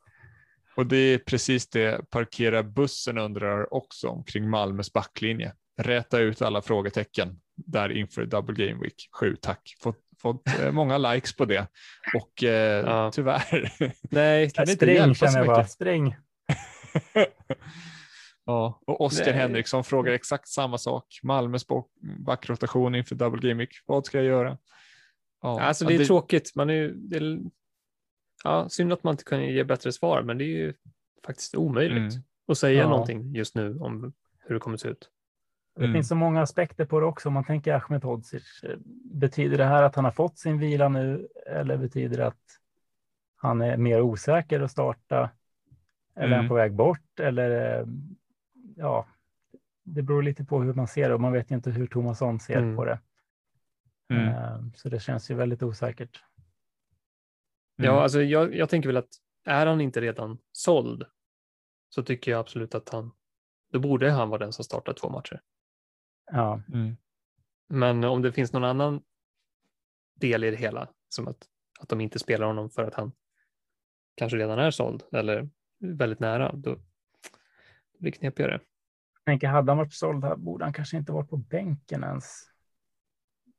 Och 0.76 0.86
det 0.86 0.96
är 0.96 1.18
precis 1.18 1.68
det 1.68 2.10
parkera 2.10 2.62
bussen 2.62 3.18
undrar 3.18 3.74
också 3.74 4.08
om 4.08 4.24
kring 4.24 4.50
Malmös 4.50 4.92
backlinje 4.92 5.52
räta 5.78 6.18
ut 6.18 6.42
alla 6.42 6.62
frågetecken 6.62 7.40
där 7.54 7.92
inför 7.92 8.26
Double 8.26 8.66
Game 8.66 8.82
Week 8.82 9.08
7. 9.20 9.36
Tack. 9.36 9.74
Fått, 9.80 9.98
fått 10.18 10.60
eh, 10.60 10.72
många 10.72 10.98
likes 10.98 11.36
på 11.36 11.44
det 11.44 11.66
och 12.14 12.44
eh, 12.44 12.84
ja. 12.86 13.10
tyvärr. 13.14 13.72
Nej, 14.10 14.50
kan 14.50 14.62
inte 14.70 14.86
spring 14.86 15.14
känner 15.14 15.38
jag 15.38 15.46
bara. 15.46 15.66
Spring. 15.66 16.16
ja, 18.46 18.80
och 18.86 19.00
Oskar 19.00 19.32
Henriksson 19.32 19.84
frågar 19.84 20.12
exakt 20.12 20.48
samma 20.48 20.78
sak. 20.78 21.20
Malmös 21.22 21.66
backrotation 22.18 22.94
inför 22.94 23.14
Double 23.14 23.54
Week. 23.54 23.70
Vad 23.86 24.06
ska 24.06 24.18
jag 24.18 24.26
göra? 24.26 24.58
Ja, 25.42 25.60
alltså 25.60 25.84
det 25.84 25.94
är 25.94 25.98
det... 25.98 26.04
tråkigt. 26.06 26.52
Man 26.54 26.70
är, 26.70 26.92
det 26.94 27.16
är, 27.16 27.40
ja, 28.44 28.68
synd 28.68 28.92
att 28.92 29.04
man 29.04 29.12
inte 29.12 29.24
kan 29.24 29.44
ge 29.44 29.64
bättre 29.64 29.92
svar, 29.92 30.22
men 30.22 30.38
det 30.38 30.44
är 30.44 30.56
ju 30.56 30.74
faktiskt 31.26 31.54
omöjligt 31.54 32.12
mm. 32.12 32.22
att 32.48 32.58
säga 32.58 32.82
ja. 32.82 32.88
någonting 32.88 33.34
just 33.34 33.54
nu 33.54 33.78
om 33.78 34.12
hur 34.38 34.54
det 34.54 34.60
kommer 34.60 34.74
att 34.74 34.80
se 34.80 34.88
ut. 34.88 35.10
Det 35.76 35.84
mm. 35.84 35.94
finns 35.94 36.08
så 36.08 36.14
många 36.14 36.42
aspekter 36.42 36.84
på 36.84 37.00
det 37.00 37.06
också. 37.06 37.28
Om 37.28 37.34
man 37.34 37.44
tänker 37.44 37.74
Ahmed 37.74 38.04
Hodzic, 38.04 38.64
betyder 39.04 39.58
det 39.58 39.64
här 39.64 39.82
att 39.82 39.94
han 39.94 40.04
har 40.04 40.12
fått 40.12 40.38
sin 40.38 40.58
vila 40.58 40.88
nu 40.88 41.28
eller 41.46 41.76
betyder 41.76 42.16
det 42.16 42.26
att 42.26 42.42
han 43.36 43.62
är 43.62 43.76
mer 43.76 44.00
osäker 44.00 44.60
att 44.60 44.70
starta? 44.70 45.30
Eller 46.16 46.26
mm. 46.26 46.32
är 46.32 46.36
han 46.36 46.44
mm. 46.44 46.48
på 46.48 46.54
väg 46.54 46.72
bort? 46.72 47.20
Eller 47.20 47.86
ja, 48.76 49.06
det 49.82 50.02
beror 50.02 50.22
lite 50.22 50.44
på 50.44 50.62
hur 50.62 50.74
man 50.74 50.88
ser 50.88 51.08
det 51.08 51.14
och 51.14 51.20
man 51.20 51.32
vet 51.32 51.50
inte 51.50 51.70
hur 51.70 51.86
Thomasson 51.86 52.40
ser 52.40 52.58
mm. 52.58 52.76
på 52.76 52.84
det. 52.84 53.00
Mm. 54.08 54.28
Eh, 54.28 54.60
så 54.74 54.88
det 54.88 55.00
känns 55.00 55.30
ju 55.30 55.34
väldigt 55.34 55.62
osäkert. 55.62 56.22
Ja, 57.76 57.90
mm. 57.90 58.02
alltså 58.02 58.22
jag, 58.22 58.54
jag 58.54 58.68
tänker 58.68 58.88
väl 58.88 58.96
att 58.96 59.10
är 59.44 59.66
han 59.66 59.80
inte 59.80 60.00
redan 60.00 60.38
såld 60.52 61.04
så 61.88 62.02
tycker 62.02 62.30
jag 62.30 62.40
absolut 62.40 62.74
att 62.74 62.88
han, 62.88 63.12
då 63.72 63.78
borde 63.78 64.10
han 64.10 64.28
vara 64.28 64.38
den 64.38 64.52
som 64.52 64.64
startar 64.64 64.92
två 64.92 65.08
matcher. 65.08 65.40
Ja. 66.32 66.62
Mm. 66.72 66.96
Men 67.68 68.04
om 68.04 68.22
det 68.22 68.32
finns 68.32 68.52
någon 68.52 68.64
annan 68.64 69.02
del 70.14 70.44
i 70.44 70.50
det 70.50 70.56
hela, 70.56 70.88
som 71.08 71.28
att, 71.28 71.48
att 71.80 71.88
de 71.88 72.00
inte 72.00 72.18
spelar 72.18 72.46
honom 72.46 72.70
för 72.70 72.84
att 72.84 72.94
han 72.94 73.12
kanske 74.14 74.38
redan 74.38 74.58
är 74.58 74.70
såld 74.70 75.02
eller 75.12 75.48
väldigt 75.78 76.20
nära, 76.20 76.52
då 76.52 76.78
blir 77.98 78.10
det 78.10 78.18
knepigare. 78.18 78.60
Jag 79.14 79.24
tänker, 79.24 79.48
hade 79.48 79.70
han 79.70 79.78
varit 79.78 79.92
såld 79.92 80.24
här 80.24 80.36
borde 80.36 80.64
han 80.64 80.72
kanske 80.72 80.96
inte 80.96 81.12
varit 81.12 81.30
på 81.30 81.36
bänken 81.36 82.04
ens. 82.04 82.42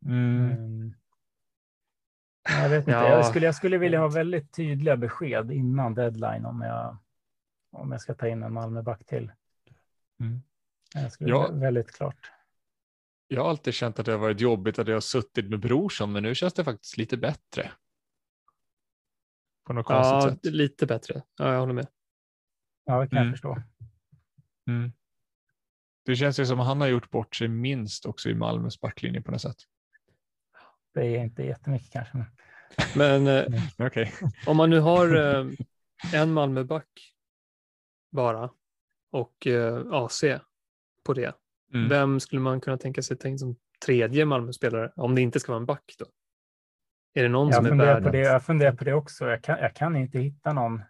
Mm. 0.06 0.52
Mm. 0.52 0.94
Jag 2.50 2.70
vet 2.70 2.80
inte, 2.80 2.92
ja. 2.92 3.10
jag, 3.10 3.26
skulle, 3.26 3.46
jag 3.46 3.56
skulle 3.56 3.78
vilja 3.78 4.00
ha 4.00 4.08
väldigt 4.08 4.54
tydliga 4.54 4.98
besked 4.98 5.52
innan 5.52 5.94
deadline 5.94 6.46
om 6.46 6.62
jag, 6.62 6.98
om 7.72 7.92
jag 7.92 8.02
ska 8.02 8.14
ta 8.14 8.28
in 8.28 8.44
en 8.44 8.54
Malmöback 8.54 9.06
till. 9.06 9.32
Mm. 10.20 10.42
Jag 10.94 11.12
skulle 11.12 11.30
ja. 11.30 11.52
väldigt 11.52 11.92
klart. 11.92 12.32
Jag 13.28 13.42
har 13.42 13.50
alltid 13.50 13.74
känt 13.74 14.00
att 14.00 14.06
det 14.06 14.12
har 14.12 14.20
varit 14.20 14.42
jobbigt 14.42 14.80
att 14.80 14.88
jag 14.88 14.96
har 14.96 15.02
suttit 15.02 15.50
med 15.50 15.60
Brorsson, 15.60 16.12
men 16.12 16.24
nu 16.24 16.36
känns 16.36 16.54
det 16.54 16.64
faktiskt 16.64 16.98
lite 16.98 17.18
bättre. 17.18 17.72
På 19.64 19.74
något 19.74 19.86
ja, 19.90 20.30
sätt. 20.30 20.54
lite 20.54 20.86
bättre. 20.86 21.22
Ja, 21.38 21.54
jag 21.54 21.60
håller 21.60 21.74
med. 21.74 21.88
Ja, 22.86 23.02
det 23.02 23.08
kan 23.08 23.18
mm. 23.18 23.28
jag 23.28 23.34
förstå. 23.34 23.58
Mm. 24.68 24.92
Det 26.06 26.16
känns 26.16 26.40
ju 26.40 26.46
som 26.46 26.60
att 26.60 26.68
han 26.68 26.82
har 26.82 26.88
gjort 26.88 27.10
bort 27.10 27.36
sig 27.36 27.48
minst 27.48 28.06
också 28.06 28.30
i 28.30 28.36
Malmös 28.36 28.80
backlinje 28.80 29.22
på 29.22 29.32
något 29.32 29.42
sätt. 29.42 29.58
Det 30.94 31.02
är 31.02 31.24
inte 31.24 31.44
jättemycket 31.44 31.92
kanske. 31.92 32.26
Men 32.96 33.28
eh, 33.28 33.46
okay. 33.78 34.08
om 34.48 34.58
man 34.58 34.70
nu 34.70 34.80
har 34.80 35.16
eh, 35.16 35.46
en 36.14 36.34
Malmöback 36.34 37.14
bara 38.12 38.50
och 39.12 39.48
eh, 39.48 39.84
AC 39.92 40.24
på 41.06 41.14
det, 41.14 41.36
mm. 41.74 41.90
vem 41.90 42.20
skulle 42.20 42.42
man 42.42 42.62
kunna 42.62 42.78
tänka 42.78 43.02
sig 43.02 43.18
tänka 43.18 43.38
som 43.38 43.56
tredje 43.86 44.26
Malmö-spelare 44.26 44.92
om 44.96 45.16
det 45.16 45.22
inte 45.22 45.40
ska 45.40 45.52
vara 45.52 45.60
en 45.60 45.66
back 45.66 45.96
då? 46.00 46.06
Är 47.14 47.24
det 47.24 47.30
någon 47.30 47.48
jag 47.48 47.56
som 47.56 47.66
är 47.66 47.86
värd? 47.86 48.04
På 48.04 48.10
det, 48.10 48.20
jag 48.20 48.44
funderar 48.44 48.72
på 48.72 48.84
det 48.84 48.94
också. 48.94 49.26
Jag 49.26 49.44
kan, 49.44 49.60
jag 49.60 49.76
kan 49.76 49.96
inte 49.96 50.20
hitta 50.20 50.54
någon. 50.54 50.82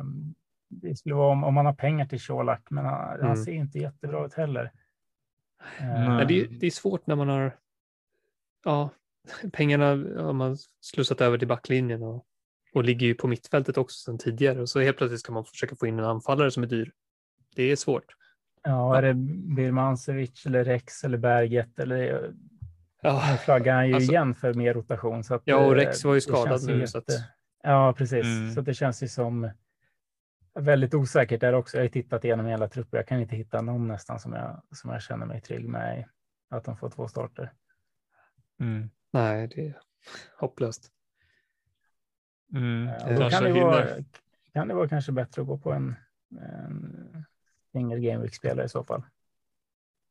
Um, 0.00 0.34
det 0.82 0.96
skulle 0.96 1.14
vara 1.14 1.32
om, 1.32 1.44
om 1.44 1.54
man 1.54 1.66
har 1.66 1.74
pengar 1.74 2.06
till 2.06 2.20
Colak, 2.20 2.62
men 2.70 2.84
han, 2.84 3.14
mm. 3.14 3.26
han, 3.26 3.36
ser 3.36 3.52
inte 3.52 3.78
jättebra 3.78 4.26
ut 4.26 4.34
heller. 4.34 4.72
Mm. 5.78 6.28
det, 6.28 6.46
det, 6.46 6.66
är 6.66 6.70
svårt 6.70 7.06
när 7.06 7.16
man 7.16 7.28
har 7.28 7.56
ja, 8.64 8.90
pengarna 9.52 9.86
har 10.22 10.32
man 10.32 10.56
slussat 10.80 11.20
över 11.20 11.38
till 11.38 11.48
backlinjen 11.48 12.02
och, 12.02 12.24
och 12.74 12.84
ligger 12.84 13.06
ju 13.06 13.14
på 13.14 13.26
mittfältet 13.26 13.78
också 13.78 14.04
sedan 14.04 14.18
tidigare 14.18 14.60
och 14.60 14.68
så 14.68 14.80
helt 14.80 14.96
plötsligt 14.96 15.20
ska 15.20 15.32
man 15.32 15.44
försöka 15.44 15.76
få 15.76 15.86
in 15.86 15.98
en 15.98 16.04
anfallare 16.04 16.50
som 16.50 16.62
är 16.62 16.66
dyr. 16.66 16.92
Det 17.56 17.62
är 17.62 17.76
svårt. 17.76 18.04
Ja, 18.62 18.96
är 18.96 19.02
det 19.02 19.14
Birmancevic 19.56 20.46
eller 20.46 20.64
Rex 20.64 21.04
eller 21.04 21.18
Berget 21.18 21.78
eller 21.78 22.32
ja. 23.02 23.22
nu 23.30 23.36
flaggar 23.36 23.74
han 23.74 23.88
ju 23.88 23.94
alltså, 23.94 24.12
igen 24.12 24.34
för 24.34 24.54
mer 24.54 24.74
rotation. 24.74 25.24
Så 25.24 25.34
att, 25.34 25.42
ja, 25.44 25.56
och 25.56 25.74
Rex 25.74 26.04
var 26.04 26.14
ju 26.14 26.20
skadad 26.20 26.66
nu. 26.66 26.74
Jätte... 26.74 26.86
Så 26.86 26.98
att... 26.98 27.04
Ja, 27.62 27.94
precis. 27.96 28.24
Mm. 28.24 28.50
Så 28.50 28.60
det 28.60 28.74
känns 28.74 29.02
ju 29.02 29.08
som 29.08 29.50
väldigt 30.54 30.94
osäkert 30.94 31.40
där 31.40 31.52
också. 31.52 31.76
Jag 31.76 31.84
har 31.84 31.88
tittat 31.88 32.24
igenom 32.24 32.46
hela 32.46 32.68
truppen. 32.68 32.98
Jag 32.98 33.08
kan 33.08 33.20
inte 33.20 33.36
hitta 33.36 33.60
någon 33.60 33.88
nästan 33.88 34.20
som 34.20 34.32
jag, 34.32 34.62
som 34.70 34.90
jag 34.90 35.02
känner 35.02 35.26
mig 35.26 35.40
trygg 35.40 35.68
med 35.68 36.08
att 36.48 36.64
de 36.64 36.76
får 36.76 36.90
två 36.90 37.08
starter. 37.08 37.52
Mm. 38.60 38.90
Nej, 39.10 39.48
det 39.48 39.66
är 39.66 39.80
hopplöst. 40.38 40.92
Mm. 42.52 42.86
Ja, 42.86 43.18
då 43.18 43.30
kan 43.30 43.44
det, 43.44 43.52
vara, 43.52 43.86
kan 44.52 44.68
det 44.68 44.74
vara 44.74 44.88
kanske 44.88 45.12
bättre 45.12 45.42
att 45.42 45.48
gå 45.48 45.58
på 45.58 45.72
en, 45.72 45.94
en 46.40 47.24
single 47.72 48.00
game 48.00 48.22
week-spelare 48.22 48.66
i 48.66 48.68
så 48.68 48.84
fall. 48.84 49.02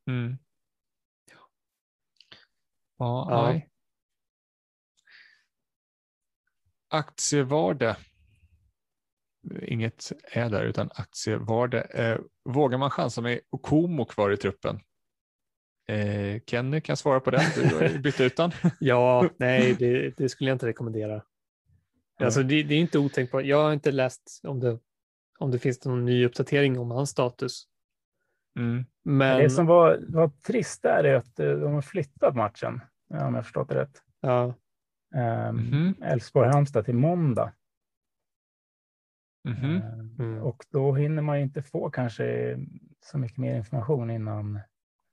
Mm. 0.08 0.38
Ja, 2.98 3.28
ja. 3.32 3.48
Nej. 3.48 3.70
Inget 9.62 10.12
är 10.32 10.50
där 10.50 10.64
utan 10.64 10.90
aktievarde. 10.96 11.82
Eh, 11.82 12.20
vågar 12.46 12.78
man 12.78 12.90
chansa 12.90 13.22
med 13.22 13.40
Okomo 13.50 14.06
kvar 14.06 14.32
i 14.32 14.38
truppen? 14.38 14.80
Eh, 15.88 16.42
Kenny 16.46 16.82
kan 16.82 16.98
svara 16.98 17.20
på 17.20 17.32
den, 17.32 17.42
du 17.56 17.76
har 17.76 18.00
bytt 18.00 18.20
ut 18.20 18.38
den. 18.38 18.52
ja, 18.80 19.30
nej, 19.38 19.76
det, 19.80 20.18
det, 20.18 20.30
skulle 20.30 20.50
jag 20.50 20.56
inte 20.56 20.68
rekommendera. 20.68 21.22
Alltså, 22.20 22.44
det, 22.44 22.64
det, 22.64 22.76
är 22.76 22.80
inte 22.80 23.00
otänkbart. 23.00 23.46
Jag 23.46 23.64
har 23.64 23.74
inte 23.74 23.92
läst 23.92 24.42
om 24.44 24.60
det, 24.60 24.80
om 25.40 25.52
det 25.52 25.60
finns 25.60 25.86
någon 25.86 26.06
ny 26.06 26.26
uppdatering 26.26 26.80
om 26.80 26.92
hans 26.92 27.10
status. 27.10 27.64
Mm. 28.60 28.86
Men... 29.04 29.40
Det 29.40 29.50
som 29.50 29.66
var, 29.66 30.00
var 30.08 30.32
trist 30.48 30.82
där 30.82 31.04
är 31.04 31.16
att 31.16 31.40
eh, 31.40 31.52
de 31.52 31.74
har 31.74 31.82
flyttat 31.82 32.36
matchen, 32.36 32.82
om 33.10 33.36
jag 33.36 33.44
förstått 33.44 33.70
det 33.70 33.76
rätt. 33.76 34.02
Ja. 34.22 34.54
Elfsborg-Halmstad 36.02 36.80
um, 36.80 36.80
mm. 36.80 36.86
till 36.86 36.96
måndag. 36.96 37.52
Mm 39.46 39.82
mm. 40.20 40.44
Och 40.44 40.66
då 40.72 40.94
hinner 40.94 41.22
man 41.22 41.38
ju 41.38 41.44
inte 41.44 41.62
få 41.62 41.90
kanske 41.90 42.58
så 43.02 43.18
mycket 43.18 43.38
mer 43.38 43.56
information 43.56 44.10
innan 44.10 44.60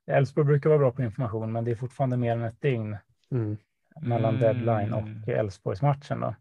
Elfsborg 0.06 0.46
brukar 0.46 0.70
vara 0.70 0.78
bra 0.78 0.92
på 0.92 1.02
information, 1.02 1.52
men 1.52 1.64
det 1.64 1.70
är 1.70 1.74
fortfarande 1.74 2.16
mer 2.16 2.32
än 2.32 2.42
ett 2.42 2.60
dygn 2.60 2.96
mm. 3.30 3.56
mellan 4.00 4.38
deadline 4.38 4.92
och 4.92 5.00
mm. 5.00 5.22
Elfsborgsmatchen. 5.26 6.20
Då. 6.20 6.34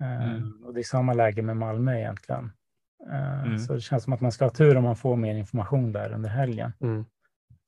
Eh, 0.00 0.30
mm. 0.30 0.64
Och 0.64 0.74
det 0.74 0.80
är 0.80 0.84
samma 0.84 1.14
läge 1.14 1.42
med 1.42 1.56
Malmö 1.56 1.98
egentligen. 1.98 2.52
Eh, 3.10 3.42
mm. 3.42 3.58
Så 3.58 3.74
det 3.74 3.80
känns 3.80 4.04
som 4.04 4.12
att 4.12 4.20
man 4.20 4.32
ska 4.32 4.44
ha 4.44 4.50
tur 4.50 4.76
om 4.76 4.84
man 4.84 4.96
får 4.96 5.16
mer 5.16 5.34
information 5.34 5.92
där 5.92 6.12
under 6.12 6.30
helgen. 6.30 6.72
Mm. 6.80 7.04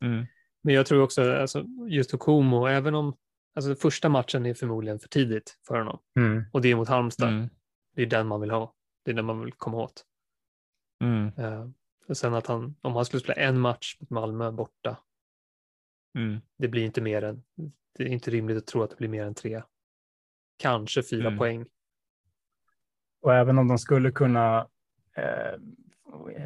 Mm. 0.04 0.26
Men 0.62 0.74
jag 0.74 0.86
tror 0.86 1.02
också, 1.02 1.34
alltså, 1.34 1.64
just 1.88 2.14
Okomo, 2.14 2.66
även 2.66 2.94
om 2.94 3.16
alltså, 3.54 3.74
första 3.74 4.08
matchen 4.08 4.46
är 4.46 4.54
förmodligen 4.54 4.98
för 4.98 5.08
tidigt 5.08 5.58
för 5.66 5.78
honom 5.78 5.98
och 6.52 6.60
det 6.60 6.70
är 6.70 6.76
mot 6.76 6.88
Halmstad, 6.88 7.48
det 7.94 8.02
är 8.02 8.06
den 8.06 8.26
man 8.26 8.40
vill 8.40 8.50
ha. 8.50 8.74
Det 9.02 9.10
är 9.10 9.14
den 9.14 9.24
man 9.24 9.40
vill 9.40 9.52
komma 9.52 9.76
åt. 9.76 10.04
Uh, 11.02 11.68
Sen 12.12 12.34
att 12.34 12.46
han, 12.46 12.76
om 12.80 12.96
han 12.96 13.04
skulle 13.04 13.20
spela 13.20 13.42
en 13.42 13.60
match 13.60 13.96
mot 14.00 14.10
Malmö 14.10 14.50
borta, 14.50 14.96
mm. 16.18 16.40
det 16.58 16.68
blir 16.68 16.84
inte 16.84 17.00
mer 17.00 17.24
än, 17.24 17.42
det 17.96 18.04
är 18.04 18.08
inte 18.08 18.30
rimligt 18.30 18.58
att 18.58 18.66
tro 18.66 18.82
att 18.82 18.90
det 18.90 18.96
blir 18.96 19.08
mer 19.08 19.24
än 19.24 19.34
tre. 19.34 19.62
Kanske 20.56 21.02
fyra 21.02 21.26
mm. 21.26 21.38
poäng. 21.38 21.66
Och 23.22 23.34
även 23.34 23.58
om 23.58 23.68
de 23.68 23.78
skulle 23.78 24.10
kunna 24.10 24.68
eh, 25.16 25.60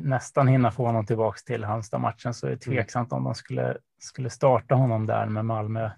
nästan 0.00 0.48
hinna 0.48 0.70
få 0.70 0.86
honom 0.86 1.06
tillbaka 1.06 1.38
till 1.46 1.64
Halmstad-matchen 1.64 2.34
så 2.34 2.46
är 2.46 2.50
det 2.50 2.66
mm. 2.66 2.76
tveksamt 2.76 3.12
mm. 3.12 3.18
om 3.18 3.24
de 3.24 3.34
skulle, 3.34 3.78
skulle 3.98 4.30
starta 4.30 4.74
honom 4.74 5.06
där 5.06 5.26
med 5.26 5.44
Malmö 5.44 5.90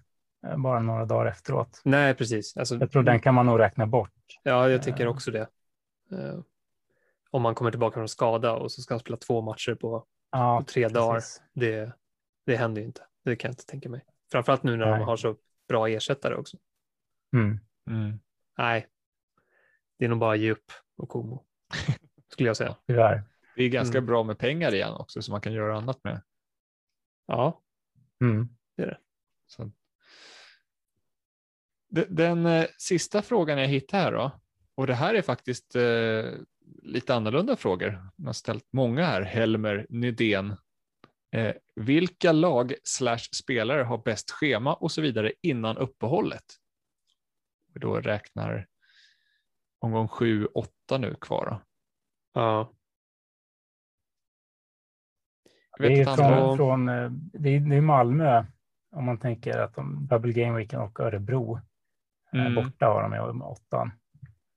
bara 0.57 0.81
några 0.81 1.05
dagar 1.05 1.27
efteråt. 1.27 1.81
Nej, 1.85 2.15
precis. 2.15 2.57
Alltså, 2.57 2.75
jag 2.75 2.91
tror 2.91 3.03
den 3.03 3.21
kan 3.21 3.35
man 3.35 3.47
nog 3.47 3.59
räkna 3.59 3.87
bort. 3.87 4.13
Ja, 4.43 4.69
jag 4.69 4.83
tycker 4.83 5.05
eh. 5.05 5.11
också 5.11 5.31
det. 5.31 5.49
Eh, 6.13 6.41
om 7.31 7.43
man 7.43 7.55
kommer 7.55 7.71
tillbaka 7.71 7.95
från 7.95 8.09
skada 8.09 8.53
och 8.53 8.73
så 8.73 8.83
ska 8.83 8.95
han 8.95 9.01
spela 9.01 9.17
två 9.17 9.41
matcher 9.41 9.75
på, 9.75 10.07
ja, 10.31 10.59
på 10.59 10.65
tre 10.65 10.83
precis. 10.83 10.95
dagar. 10.95 11.23
Det, 11.53 11.93
det 12.47 12.57
händer 12.57 12.81
ju 12.81 12.87
inte. 12.87 13.03
Det 13.25 13.37
kan 13.37 13.49
jag 13.49 13.53
inte 13.53 13.67
tänka 13.67 13.89
mig. 13.89 14.05
Framförallt 14.33 14.63
nu 14.63 14.77
när 14.77 14.91
Nej. 14.91 14.99
de 14.99 15.05
har 15.05 15.17
så 15.17 15.37
bra 15.69 15.89
ersättare 15.89 16.35
också. 16.35 16.57
Mm. 17.37 17.59
Mm. 17.91 18.21
Nej, 18.59 18.87
det 19.99 20.05
är 20.05 20.09
nog 20.09 20.19
bara 20.19 20.33
att 20.33 20.41
ge 20.41 20.53
upp 20.53 20.73
och 20.97 21.09
Komo, 21.09 21.45
skulle 22.33 22.49
jag 22.49 22.57
säga. 22.57 22.77
Tyvärr. 22.87 23.23
Det 23.57 23.63
är 23.63 23.69
ganska 23.69 23.99
mm. 23.99 24.07
bra 24.07 24.23
med 24.23 24.39
pengar 24.39 24.75
igen 24.75 24.93
också, 24.93 25.23
så 25.23 25.33
man 25.33 25.41
kan 25.41 25.53
göra 25.53 25.77
annat 25.77 26.05
med. 26.05 26.23
Ja, 27.27 27.63
mm. 28.21 28.49
det 28.77 28.83
är 28.83 28.87
det. 28.87 28.99
Så. 29.47 29.71
Den, 31.91 32.47
eh, 32.47 32.67
sista 32.79 33.23
frågan 33.23 33.59
jag 33.59 33.69
hittade 33.69 34.03
här 34.03 34.13
då, 34.13 34.41
och 34.75 34.87
det 34.87 34.95
här 34.95 35.15
är 35.15 35.23
faktiskt 35.23 35.77
eh, 35.77 36.25
lite 36.83 37.15
annorlunda 37.15 37.57
frågor. 37.57 38.11
Jag 38.17 38.27
har 38.27 38.33
ställt 38.33 38.73
många 38.73 39.05
här. 39.05 39.23
Helmer 39.23 39.87
Nydén. 39.89 40.57
Eh, 41.33 41.55
vilka 41.77 42.33
lag 42.33 42.75
slash 42.85 43.19
spelare 43.35 43.83
har 43.83 43.99
bäst 43.99 44.31
schema 44.31 44.75
och 44.75 44.93
så 44.93 45.03
vidare 45.03 45.33
innan 45.43 45.77
uppehållet? 45.77 46.45
Då 47.75 48.01
räknar 48.01 48.67
omgång 49.79 50.09
7, 50.09 50.47
8 50.47 50.99
nu 50.99 51.15
kvar. 51.21 51.47
Då. 51.47 51.63
Ja. 52.41 52.73
Det 55.79 56.01
är, 56.01 56.17
från, 56.17 56.57
från, 56.57 56.87
det, 57.33 57.49
är, 57.49 57.81
Malmö, 57.81 58.45
om 58.91 59.05
man 59.05 59.19
tänker 59.19 59.59
att 59.59 59.75
de 59.75 60.07
Double 60.07 60.33
Game 60.33 60.59
Weekend 60.59 60.83
och 60.83 61.01
Örebro 61.01 61.61
mm. 62.33 62.55
borta 62.55 62.87
har 62.87 63.03
de 63.03 63.11
med 63.11 63.47
åttan. 63.47 63.91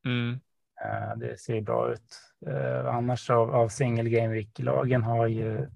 Mm. 0.05 0.39
Eh, 0.85 1.17
det 1.17 1.39
ser 1.39 1.61
bra 1.61 1.93
ut. 1.93 2.19
Eh, 2.47 2.95
annars 2.95 3.29
av, 3.29 3.55
av 3.55 3.69
single 3.69 4.09
game 4.09 4.33
week-lagen 4.33 5.03
har 5.03 5.27
ju 5.27 5.67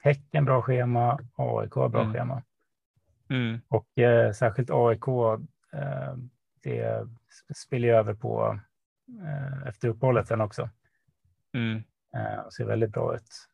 Häcken 0.00 0.44
bra 0.44 0.62
schema, 0.62 1.18
AIK 1.34 1.74
bra 1.74 2.00
mm. 2.00 2.12
schema. 2.12 2.42
Mm. 3.30 3.60
Och 3.68 3.88
särskilt 4.34 4.70
AIK, 4.70 5.04
det 6.62 7.06
spiller 7.56 7.88
ju 7.88 7.94
över 7.94 8.14
på 8.14 8.60
efter 9.66 9.88
uppehållet 9.88 10.28
sen 10.28 10.40
också. 10.40 10.70
Mm. 11.52 11.82
Ser 12.56 12.64
väldigt 12.64 12.92
bra 12.92 13.14
ut. 13.14 13.48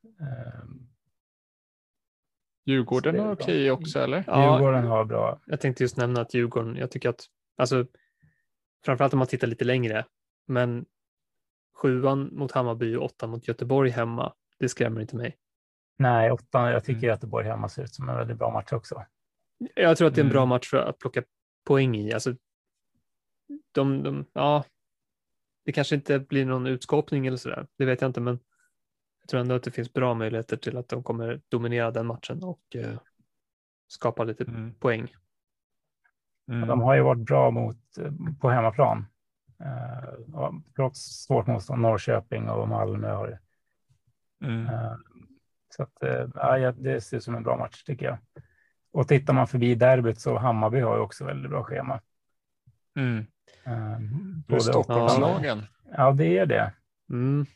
Djurgården 2.65 3.19
har 3.19 3.33
okej 3.33 3.71
också 3.71 3.99
eller? 3.99 4.25
Ja, 4.27 4.53
Djurgården 4.53 4.87
har 4.87 5.05
bra. 5.05 5.41
Jag 5.47 5.61
tänkte 5.61 5.85
just 5.85 5.97
nämna 5.97 6.21
att 6.21 6.35
Djurgården, 6.35 6.77
jag 6.77 6.91
tycker 6.91 7.09
att, 7.09 7.25
alltså 7.57 7.87
framförallt 8.85 9.13
om 9.13 9.19
man 9.19 9.29
tittar 9.29 9.47
lite 9.47 9.65
längre, 9.65 10.05
men 10.47 10.85
sjuan 11.77 12.31
mot 12.33 12.53
Hammarby 12.53 12.97
och 12.97 13.05
åttan 13.05 13.31
mot 13.31 13.49
Göteborg 13.49 13.91
hemma, 13.91 14.33
det 14.59 14.69
skrämmer 14.69 15.01
inte 15.01 15.17
mig. 15.17 15.37
Nej, 15.99 16.33
åttan, 16.33 16.71
jag 16.71 16.85
tycker 16.85 16.99
mm. 16.99 17.09
Göteborg 17.09 17.47
hemma 17.47 17.69
ser 17.69 17.83
ut 17.83 17.95
som 17.95 18.09
en 18.09 18.17
väldigt 18.17 18.39
bra 18.39 18.51
match 18.51 18.73
också. 18.73 19.05
Jag 19.75 19.99
tror 19.99 20.09
att 20.09 20.15
det 20.15 20.21
är 20.21 20.25
en 20.25 20.31
bra 20.31 20.41
mm. 20.41 20.49
match 20.49 20.71
för 20.71 20.77
att 20.77 20.99
plocka 20.99 21.23
poäng 21.67 21.97
i. 21.97 22.13
Alltså, 22.13 22.35
de, 23.73 24.03
de, 24.03 24.27
ja, 24.33 24.65
det 25.65 25.73
kanske 25.73 25.95
inte 25.95 26.19
blir 26.19 26.45
någon 26.45 26.67
utskåpning 26.67 27.27
eller 27.27 27.37
sådär, 27.37 27.67
det 27.79 27.85
vet 27.85 28.01
jag 28.01 28.09
inte, 28.09 28.21
men 28.21 28.39
tror 29.31 29.41
ändå 29.41 29.55
att 29.55 29.63
det 29.63 29.71
finns 29.71 29.93
bra 29.93 30.15
möjligheter 30.15 30.57
till 30.57 30.77
att 30.77 30.89
de 30.89 31.03
kommer 31.03 31.41
dominera 31.49 31.91
den 31.91 32.07
matchen 32.07 32.43
och 32.43 32.61
eh, 32.75 32.99
skapa 33.89 34.25
lite 34.25 34.45
mm. 34.45 34.75
poäng. 34.75 35.15
Mm. 36.51 36.69
De 36.69 36.81
har 36.81 36.95
ju 36.95 37.03
varit 37.03 37.27
bra 37.27 37.51
mot, 37.51 37.99
eh, 37.99 38.13
på 38.41 38.51
hemmaplan. 38.51 39.07
Uh, 39.63 40.53
trots 40.77 41.25
svårt 41.27 41.47
motstånd, 41.47 41.83
Norrköping 41.83 42.49
och 42.49 42.69
Malmö 42.69 43.11
har 43.11 43.29
det. 43.29 43.39
Mm. 44.47 44.67
Uh, 44.67 44.95
så 45.77 45.83
att, 45.83 45.97
ja, 46.35 46.73
det 46.73 47.01
ser 47.01 47.17
ut 47.17 47.25
som 47.25 47.35
en 47.35 47.43
bra 47.43 47.57
match 47.57 47.83
tycker 47.83 48.07
jag. 48.07 48.19
Och 48.93 49.09
tittar 49.09 49.33
man 49.33 49.49
förbi 49.49 49.75
derbyt 49.75 50.21
så 50.21 50.39
Hammarby 50.39 50.81
har 50.81 50.97
ju 50.97 51.03
också 51.03 51.25
väldigt 51.25 51.51
bra 51.51 51.65
schema. 51.65 52.01
Mm. 52.97 53.27
Uh, 54.49 54.59
Stockholmslagen. 54.59 55.63
Ja, 55.97 56.13
det 56.13 56.39
är 56.39 56.47
det. 56.47 56.73
Mm. 57.11 57.47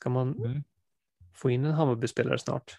Ska 0.00 0.10
man 0.10 0.36
mm. 0.36 0.62
få 1.34 1.50
in 1.50 1.64
en 1.64 1.72
Hammarby-spelare 1.72 2.38
snart? 2.38 2.78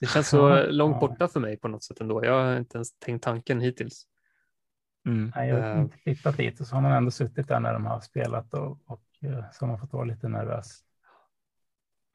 Det 0.00 0.06
känns 0.10 0.28
så 0.28 0.70
långt 0.70 1.00
borta 1.00 1.28
för 1.28 1.40
mig 1.40 1.56
på 1.56 1.68
något 1.68 1.84
sätt 1.84 2.00
ändå. 2.00 2.24
Jag 2.24 2.44
har 2.44 2.56
inte 2.56 2.78
ens 2.78 2.98
tänkt 2.98 3.22
tanken 3.22 3.60
hittills. 3.60 4.06
Mm. 5.06 5.32
Nej, 5.36 5.48
jag 5.48 5.62
har 5.62 5.74
eh. 5.74 5.80
inte 5.80 5.98
tittat 5.98 6.36
dit 6.36 6.60
och 6.60 6.66
så 6.66 6.74
har 6.74 6.82
man 6.82 6.92
ändå 6.92 7.10
suttit 7.10 7.48
där 7.48 7.60
när 7.60 7.72
de 7.72 7.86
har 7.86 8.00
spelat 8.00 8.54
och, 8.54 8.78
och 8.86 9.02
eh, 9.22 9.44
så 9.52 9.64
har 9.64 9.66
man 9.66 9.78
fått 9.78 9.92
vara 9.92 10.04
lite 10.04 10.28
nervös. 10.28 10.80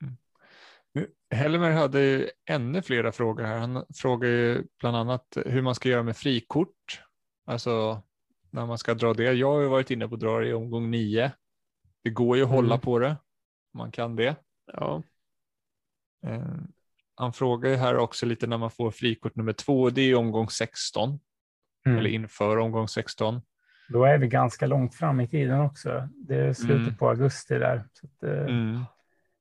Mm. 0.01 1.09
Helmer 1.31 1.71
hade 1.71 2.01
ju 2.01 2.29
ännu 2.45 2.81
flera 2.81 3.11
frågor 3.11 3.43
här. 3.43 3.57
Han 3.57 3.85
frågar 3.95 4.29
ju 4.29 4.63
bland 4.79 4.97
annat 4.97 5.37
hur 5.45 5.61
man 5.61 5.75
ska 5.75 5.89
göra 5.89 6.03
med 6.03 6.17
frikort. 6.17 7.03
Alltså 7.45 8.01
när 8.49 8.65
man 8.65 8.77
ska 8.77 8.93
dra 8.93 9.13
det. 9.13 9.33
Jag 9.33 9.51
har 9.51 9.61
ju 9.61 9.67
varit 9.67 9.91
inne 9.91 10.07
på 10.07 10.15
att 10.15 10.21
dra 10.21 10.39
det 10.39 10.47
i 10.47 10.53
omgång 10.53 10.91
nio. 10.91 11.31
Det 12.03 12.09
går 12.09 12.37
ju 12.37 12.43
att 12.43 12.49
hålla 12.49 12.75
mm. 12.75 12.81
på 12.81 12.99
det. 12.99 13.15
Man 13.73 13.91
kan 13.91 14.15
det. 14.15 14.35
Ja. 14.73 15.03
Eh, 16.25 16.55
han 17.15 17.33
frågar 17.33 17.69
ju 17.69 17.75
här 17.75 17.97
också 17.97 18.25
lite 18.25 18.47
när 18.47 18.57
man 18.57 18.71
får 18.71 18.91
frikort 18.91 19.35
nummer 19.35 19.53
två. 19.53 19.89
Det 19.89 20.01
är 20.01 20.15
omgång 20.15 20.49
16 20.49 21.19
mm. 21.85 21.97
eller 21.97 22.09
inför 22.09 22.57
omgång 22.57 22.87
16. 22.87 23.41
Då 23.89 24.03
är 24.03 24.17
vi 24.17 24.27
ganska 24.27 24.67
långt 24.67 24.95
fram 24.95 25.19
i 25.19 25.27
tiden 25.27 25.59
också. 25.59 26.09
Det 26.15 26.35
är 26.35 26.53
slutet 26.53 26.87
mm. 26.87 26.97
på 26.97 27.09
augusti 27.09 27.59
där. 27.59 27.83
Så 27.93 28.07
att, 28.07 28.23
eh, 28.23 28.45
mm. 28.45 28.81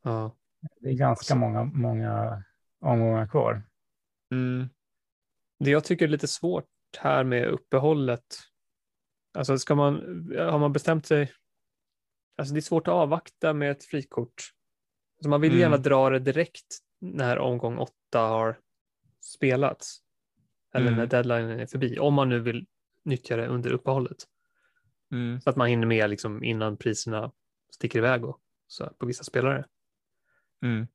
ja. 0.02 0.36
Det 0.80 0.88
är 0.88 0.94
ganska 0.94 1.34
många, 1.34 1.64
många 1.64 2.42
omgångar 2.80 3.26
kvar. 3.26 3.62
Mm. 4.30 4.68
Det 5.58 5.70
jag 5.70 5.84
tycker 5.84 6.04
är 6.04 6.08
lite 6.08 6.28
svårt 6.28 6.64
här 6.98 7.24
med 7.24 7.48
uppehållet. 7.48 8.24
Alltså 9.34 9.58
ska 9.58 9.74
man, 9.74 9.94
har 10.38 10.58
man 10.58 10.72
bestämt 10.72 11.06
sig. 11.06 11.32
Alltså 12.36 12.54
det 12.54 12.58
är 12.58 12.62
svårt 12.62 12.88
att 12.88 12.94
avvakta 12.94 13.52
med 13.52 13.70
ett 13.70 13.84
frikort. 13.84 14.52
Alltså 15.18 15.28
man 15.28 15.40
vill 15.40 15.58
gärna 15.58 15.74
mm. 15.74 15.82
dra 15.82 16.10
det 16.10 16.18
direkt 16.18 16.78
när 17.00 17.38
omgång 17.38 17.78
åtta 17.78 18.20
har 18.20 18.58
spelats. 19.20 19.98
Eller 20.74 20.86
mm. 20.86 20.98
när 20.98 21.06
deadlinen 21.06 21.60
är 21.60 21.66
förbi. 21.66 21.98
Om 21.98 22.14
man 22.14 22.28
nu 22.28 22.40
vill 22.40 22.66
nyttja 23.04 23.36
det 23.36 23.46
under 23.46 23.72
uppehållet. 23.72 24.24
Mm. 25.12 25.40
Så 25.40 25.50
att 25.50 25.56
man 25.56 25.68
hinner 25.68 25.86
med 25.86 26.10
liksom 26.10 26.44
innan 26.44 26.76
priserna 26.76 27.32
sticker 27.70 27.98
iväg 27.98 28.24
och 28.24 28.40
så 28.66 28.86
på 28.98 29.06
vissa 29.06 29.24
spelare. 29.24 29.64
Mm. 30.62 30.86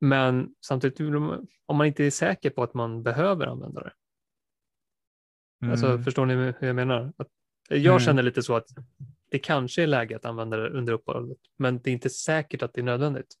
Men 0.00 0.54
samtidigt, 0.60 1.00
om 1.66 1.76
man 1.76 1.86
inte 1.86 2.04
är 2.04 2.10
säker 2.10 2.50
på 2.50 2.62
att 2.62 2.74
man 2.74 3.02
behöver 3.02 3.46
använda 3.46 3.80
det. 3.80 3.92
Alltså, 5.70 5.86
mm. 5.86 6.04
förstår 6.04 6.26
ni 6.26 6.34
hur 6.34 6.66
jag 6.66 6.76
menar? 6.76 7.12
Att 7.16 7.28
jag 7.68 7.86
mm. 7.86 8.00
känner 8.00 8.22
lite 8.22 8.42
så 8.42 8.56
att 8.56 8.68
det 9.34 9.38
kanske 9.38 9.82
är 9.82 9.86
läge 9.86 10.16
att 10.16 10.24
använda 10.24 10.56
det 10.56 10.68
under 10.68 10.92
uppehållet, 10.92 11.38
men 11.56 11.78
det 11.78 11.90
är 11.90 11.92
inte 11.92 12.10
säkert 12.10 12.62
att 12.62 12.74
det 12.74 12.80
är 12.80 12.84
nödvändigt. 12.84 13.34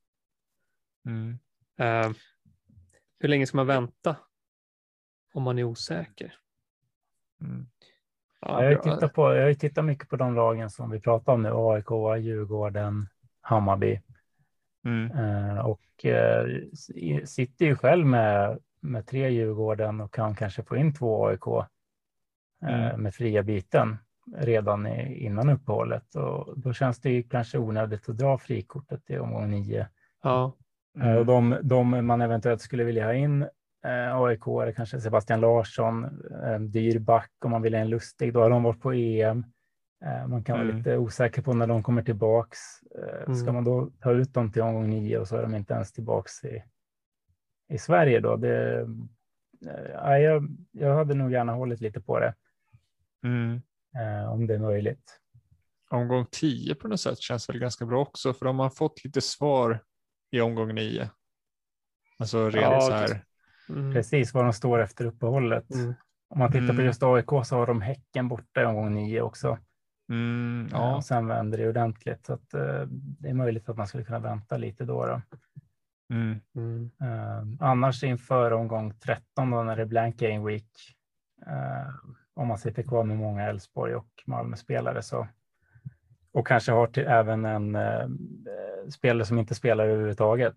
Mm. 1.06 1.38
Uh, 1.80 2.16
hur 3.20 3.28
länge 3.28 3.46
ska 3.46 3.56
man 3.56 3.66
vänta 3.66 4.16
om 5.34 5.42
man 5.42 5.58
är 5.58 5.64
osäker? 5.64 6.34
Mm. 7.40 7.66
Ja, 8.40 8.64
jag, 8.64 8.76
har 8.76 8.82
tittat 8.82 9.14
på, 9.14 9.34
jag 9.34 9.46
har 9.46 9.54
tittat 9.54 9.84
mycket 9.84 10.08
på 10.08 10.16
de 10.16 10.34
lagen 10.34 10.70
som 10.70 10.90
vi 10.90 11.00
pratar 11.00 11.32
om 11.32 11.42
nu, 11.42 11.50
AIK, 11.52 12.24
Djurgården, 12.24 13.08
Hammarby. 13.40 14.00
Mm. 14.84 15.10
Uh, 15.18 15.58
och 15.58 16.04
uh, 16.04 17.24
sitter 17.24 17.64
ju 17.64 17.76
själv 17.76 18.06
med, 18.06 18.58
med 18.80 19.06
tre 19.06 19.30
Djurgården 19.30 20.00
och 20.00 20.14
kan 20.14 20.34
kanske 20.34 20.62
få 20.62 20.76
in 20.76 20.94
två 20.94 21.26
AIK 21.26 21.46
uh, 21.46 21.64
mm. 22.62 23.02
med 23.02 23.14
fria 23.14 23.42
byten 23.42 23.98
redan 24.36 24.86
innan 24.96 25.48
uppehållet. 25.48 26.14
Och 26.14 26.58
då 26.58 26.72
känns 26.72 27.00
det 27.00 27.10
ju 27.10 27.22
kanske 27.22 27.58
onödigt 27.58 28.08
att 28.08 28.18
dra 28.18 28.38
frikortet 28.38 29.10
i 29.10 29.18
omgång 29.18 29.50
nio. 29.50 29.88
Ja. 30.22 30.52
Mm. 31.00 31.26
De, 31.26 31.58
de 31.62 32.06
man 32.06 32.20
eventuellt 32.20 32.60
skulle 32.60 32.84
vilja 32.84 33.04
ha 33.04 33.14
in 33.14 33.42
eh, 33.84 34.16
AIK 34.16 34.46
eller 34.46 34.72
kanske 34.72 35.00
Sebastian 35.00 35.40
Larsson, 35.40 36.04
eh, 36.44 36.60
Dyrback 36.60 37.30
om 37.44 37.50
man 37.50 37.62
vill 37.62 37.74
ha 37.74 37.80
en 37.80 37.90
lustig, 37.90 38.32
då 38.32 38.40
har 38.40 38.50
de 38.50 38.62
varit 38.62 38.80
på 38.80 38.92
EM. 38.92 39.44
Eh, 40.04 40.26
man 40.26 40.44
kan 40.44 40.56
mm. 40.56 40.66
vara 40.66 40.76
lite 40.76 40.96
osäker 40.96 41.42
på 41.42 41.52
när 41.52 41.66
de 41.66 41.82
kommer 41.82 42.02
tillbaks. 42.02 42.58
Eh, 42.98 43.22
mm. 43.22 43.34
Ska 43.34 43.52
man 43.52 43.64
då 43.64 43.90
ta 44.00 44.12
ut 44.12 44.34
dem 44.34 44.52
till 44.52 44.62
omgång 44.62 44.90
nio 44.90 45.18
och 45.18 45.28
så 45.28 45.36
är 45.36 45.42
de 45.42 45.54
inte 45.54 45.74
ens 45.74 45.92
tillbaks 45.92 46.44
i, 46.44 46.62
i 47.68 47.78
Sverige 47.78 48.20
då? 48.20 48.36
Det, 48.36 48.86
jag, 50.04 50.48
jag 50.72 50.94
hade 50.94 51.14
nog 51.14 51.32
gärna 51.32 51.52
hållit 51.52 51.80
lite 51.80 52.00
på 52.00 52.20
det. 52.20 52.34
Mm. 53.24 53.62
Eh, 53.96 54.32
om 54.32 54.46
det 54.46 54.54
är 54.54 54.58
möjligt. 54.58 55.20
Omgång 55.90 56.26
10 56.30 56.74
på 56.74 56.88
något 56.88 57.00
sätt 57.00 57.18
känns 57.18 57.48
väl 57.48 57.58
ganska 57.58 57.86
bra 57.86 58.02
också, 58.02 58.34
för 58.34 58.46
de 58.46 58.58
har 58.58 58.70
fått 58.70 59.04
lite 59.04 59.20
svar 59.20 59.82
i 60.30 60.40
omgång 60.40 60.74
9. 60.74 61.10
Alltså 62.18 62.50
rent 62.50 62.72
ja, 62.72 62.80
så 62.80 62.92
här. 62.92 63.24
Mm. 63.68 63.92
Precis 63.92 64.34
var 64.34 64.44
de 64.44 64.52
står 64.52 64.78
efter 64.78 65.04
uppehållet. 65.04 65.74
Mm. 65.74 65.94
Om 66.28 66.38
man 66.38 66.52
tittar 66.52 66.66
på 66.66 66.72
mm. 66.72 66.84
just 66.84 67.02
AIK 67.02 67.28
så 67.44 67.56
har 67.56 67.66
de 67.66 67.80
Häcken 67.80 68.28
borta 68.28 68.62
i 68.62 68.64
omgång 68.64 68.94
9 68.94 69.20
också. 69.20 69.58
Mm, 70.08 70.68
ja. 70.72 70.96
Och 70.96 71.04
sen 71.04 71.26
vänder 71.26 71.58
det 71.58 71.68
ordentligt. 71.68 72.26
Så 72.26 72.32
att, 72.32 72.54
uh, 72.54 72.86
det 72.90 73.28
är 73.28 73.34
möjligt 73.34 73.68
att 73.68 73.76
man 73.76 73.86
skulle 73.86 74.04
kunna 74.04 74.18
vänta 74.18 74.56
lite 74.56 74.84
då. 74.84 75.06
då. 75.06 75.22
Mm. 76.10 76.40
Uh, 77.02 77.56
annars 77.60 78.04
inför 78.04 78.50
omgång 78.52 78.94
13 78.98 79.50
då 79.50 79.62
när 79.62 79.76
det 79.76 79.82
är 79.82 79.86
blank 79.86 80.16
game 80.16 80.46
week. 80.46 80.70
Uh, 81.46 82.14
om 82.34 82.48
man 82.48 82.58
sitter 82.58 82.82
kvar 82.82 83.04
med 83.04 83.16
många 83.16 83.48
Elfsborg 83.48 83.94
och 83.94 84.22
Malmö-spelare 84.26 85.02
så 85.02 85.28
och 86.32 86.46
kanske 86.46 86.72
har 86.72 86.86
till, 86.86 87.06
även 87.06 87.44
en 87.44 87.74
eh, 87.74 88.08
spelare 88.90 89.26
som 89.26 89.38
inte 89.38 89.54
spelar 89.54 89.84
överhuvudtaget. 89.84 90.56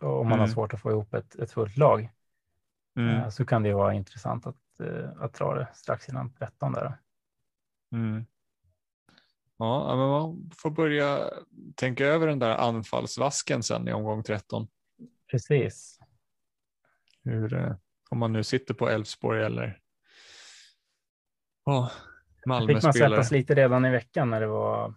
Om 0.00 0.26
man 0.26 0.26
mm. 0.26 0.38
har 0.38 0.46
svårt 0.46 0.74
att 0.74 0.80
få 0.80 0.90
ihop 0.90 1.14
ett, 1.14 1.34
ett 1.34 1.50
fullt 1.52 1.76
lag 1.76 2.10
mm. 2.96 3.16
eh, 3.16 3.28
så 3.28 3.44
kan 3.44 3.62
det 3.62 3.74
vara 3.74 3.94
intressant 3.94 4.46
att, 4.46 4.80
eh, 4.80 5.10
att 5.22 5.34
dra 5.34 5.54
det 5.54 5.68
strax 5.74 6.08
innan 6.08 6.32
13 6.32 6.72
där. 6.72 6.98
Mm. 7.92 8.26
Ja, 9.56 9.96
men 9.96 10.08
man 10.08 10.50
får 10.56 10.70
börja 10.70 11.30
tänka 11.74 12.06
över 12.06 12.26
den 12.26 12.38
där 12.38 12.56
anfallsvasken 12.56 13.62
sen 13.62 13.88
i 13.88 13.92
omgång 13.92 14.22
13. 14.22 14.68
Precis. 15.30 15.98
Hur, 17.22 17.54
eh, 17.54 17.74
om 18.10 18.18
man 18.18 18.32
nu 18.32 18.44
sitter 18.44 18.74
på 18.74 18.88
Elfsborg 18.88 19.42
eller 19.42 19.80
oh, 21.70 21.90
Malmö 22.46 22.74
fick 22.74 22.82
man 22.82 22.92
svettas 22.92 23.30
lite 23.30 23.54
redan 23.54 23.84
i 23.84 23.90
veckan 23.90 24.30
när 24.30 24.40
det 24.40 24.46
var 24.46 24.94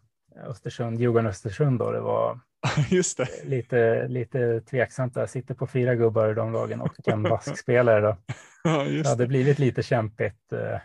Östersund, 0.47 0.99
Djurgården-Östersund 0.99 1.79
då. 1.79 1.91
Det 1.91 2.01
var 2.01 2.39
Just 2.89 3.17
det. 3.17 3.45
Lite, 3.45 4.07
lite 4.07 4.61
tveksamt 4.61 5.13
där. 5.13 5.25
Sitter 5.25 5.55
på 5.55 5.67
fyra 5.67 5.95
gubbar 5.95 6.31
i 6.31 6.33
de 6.33 6.53
lagen 6.53 6.81
och 6.81 7.07
en 7.07 7.23
baskspelare 7.29 8.01
då. 8.01 8.17
Ja, 8.63 8.85
just 8.85 9.03
det 9.03 9.09
hade 9.09 9.27
blivit 9.27 9.59
lite 9.59 9.83
kämpigt. 9.83 10.51
Eh. 10.53 10.79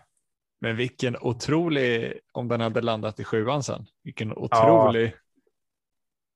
Men 0.60 0.76
vilken 0.76 1.16
otrolig, 1.20 2.18
om 2.32 2.48
den 2.48 2.60
hade 2.60 2.80
landat 2.80 3.20
i 3.20 3.24
sjuan 3.24 3.62
sen, 3.62 3.86
vilken 4.04 4.32
otrolig, 4.32 5.06
ja. 5.06 5.18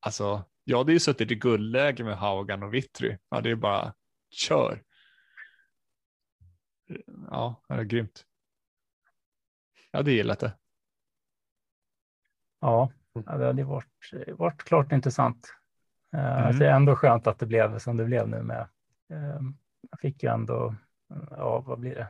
alltså 0.00 0.44
jag 0.64 0.78
hade 0.78 0.92
ju 0.92 1.00
suttit 1.00 1.30
i 1.30 1.34
guldläge 1.34 2.04
med 2.04 2.16
Haugan 2.16 2.62
och 2.62 2.74
Vittry. 2.74 3.16
Ja, 3.28 3.40
det 3.40 3.50
är 3.50 3.54
bara 3.54 3.94
kör. 4.30 4.82
Ja, 7.30 7.62
det 7.68 7.74
är 7.74 7.82
grymt. 7.82 8.24
Jag 9.92 9.98
hade 9.98 10.12
gillat 10.12 10.40
det. 10.40 10.52
Ja, 12.60 12.90
Ja, 13.12 13.38
det 13.38 13.46
hade 13.46 13.64
varit, 13.64 13.86
varit 14.28 14.62
klart 14.62 14.92
intressant. 14.92 15.54
Mm. 16.12 16.44
Alltså 16.44 16.58
det 16.58 16.68
är 16.68 16.74
ändå 16.76 16.96
skönt 16.96 17.26
att 17.26 17.38
det 17.38 17.46
blev 17.46 17.78
som 17.78 17.96
det 17.96 18.04
blev 18.04 18.28
nu 18.28 18.42
med. 18.42 18.68
Ehm, 19.12 19.56
jag 19.90 20.00
fick 20.00 20.22
ju 20.22 20.28
ändå, 20.28 20.74
ja 21.30 21.60
vad 21.66 21.78
blir 21.78 21.94
det? 21.94 22.08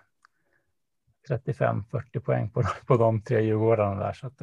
35-40 1.29 2.21
poäng 2.21 2.51
på, 2.51 2.63
på 2.87 2.97
de 2.97 3.23
tre 3.23 3.41
Djurgårdarna 3.41 4.01
där. 4.01 4.13
Så 4.13 4.27
att, 4.27 4.41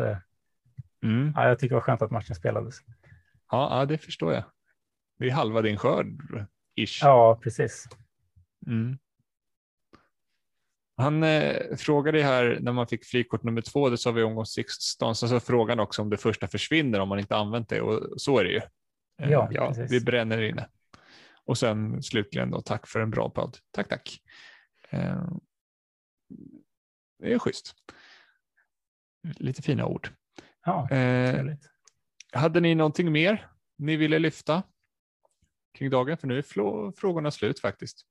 mm. 1.04 1.34
ja, 1.36 1.48
jag 1.48 1.60
tycker 1.60 1.70
det 1.70 1.80
var 1.80 1.82
skönt 1.82 2.02
att 2.02 2.12
matchen 2.12 2.36
spelades. 2.36 2.76
Ja, 3.52 3.80
ja 3.80 3.86
det 3.86 3.98
förstår 3.98 4.34
jag. 4.34 4.44
Det 5.20 5.28
är 5.28 5.32
halva 5.32 5.62
din 5.62 5.78
skörd. 5.78 6.08
Ish. 6.76 7.00
Ja, 7.04 7.40
precis. 7.44 7.88
Mm. 8.68 8.98
Han 11.00 11.24
eh, 11.24 11.76
frågade 11.76 12.24
här 12.24 12.58
när 12.62 12.72
man 12.72 12.88
fick 12.88 13.06
frikort 13.06 13.44
nummer 13.44 13.62
två, 13.62 13.90
det 13.90 13.98
sa 13.98 14.12
vi 14.12 14.24
omgång 14.24 14.46
16, 14.46 15.16
så, 15.16 15.28
så 15.28 15.40
frågan 15.40 15.80
också 15.80 16.02
om 16.02 16.10
det 16.10 16.18
första 16.18 16.48
försvinner 16.48 17.00
om 17.00 17.10
man 17.10 17.20
inte 17.20 17.36
använt 17.36 17.70
det 17.70 17.82
och 17.82 18.22
så 18.22 18.40
är 18.40 18.44
det 18.44 18.52
ju. 18.52 18.62
Eh, 19.22 19.32
ja, 19.32 19.48
ja 19.52 19.74
det 19.90 20.06
bränner 20.06 20.42
inne. 20.42 20.68
Och 21.46 21.58
sen 21.58 22.04
slutligen 22.04 22.52
då 22.52 22.62
tack 22.62 22.88
för 22.88 23.00
en 23.00 23.10
bra 23.10 23.30
podd. 23.30 23.58
Tack, 23.72 23.90
tack. 23.90 24.22
Eh, 24.90 25.28
det 27.20 27.34
är 27.34 27.40
schysst. 27.40 27.76
Lite 29.38 29.62
fina 29.62 29.86
ord. 29.86 30.10
Ja, 30.66 30.90
eh, 30.90 31.46
hade 32.32 32.60
ni 32.60 32.76
någonting 32.76 33.12
mer 33.12 33.50
ni 33.78 33.96
ville 33.96 34.20
lyfta 34.20 34.64
kring 35.78 35.90
dagen? 35.90 36.18
För 36.18 36.28
nu 36.28 36.38
är 36.38 36.92
frågorna 36.92 37.32
slut 37.32 37.60
faktiskt. 37.60 38.06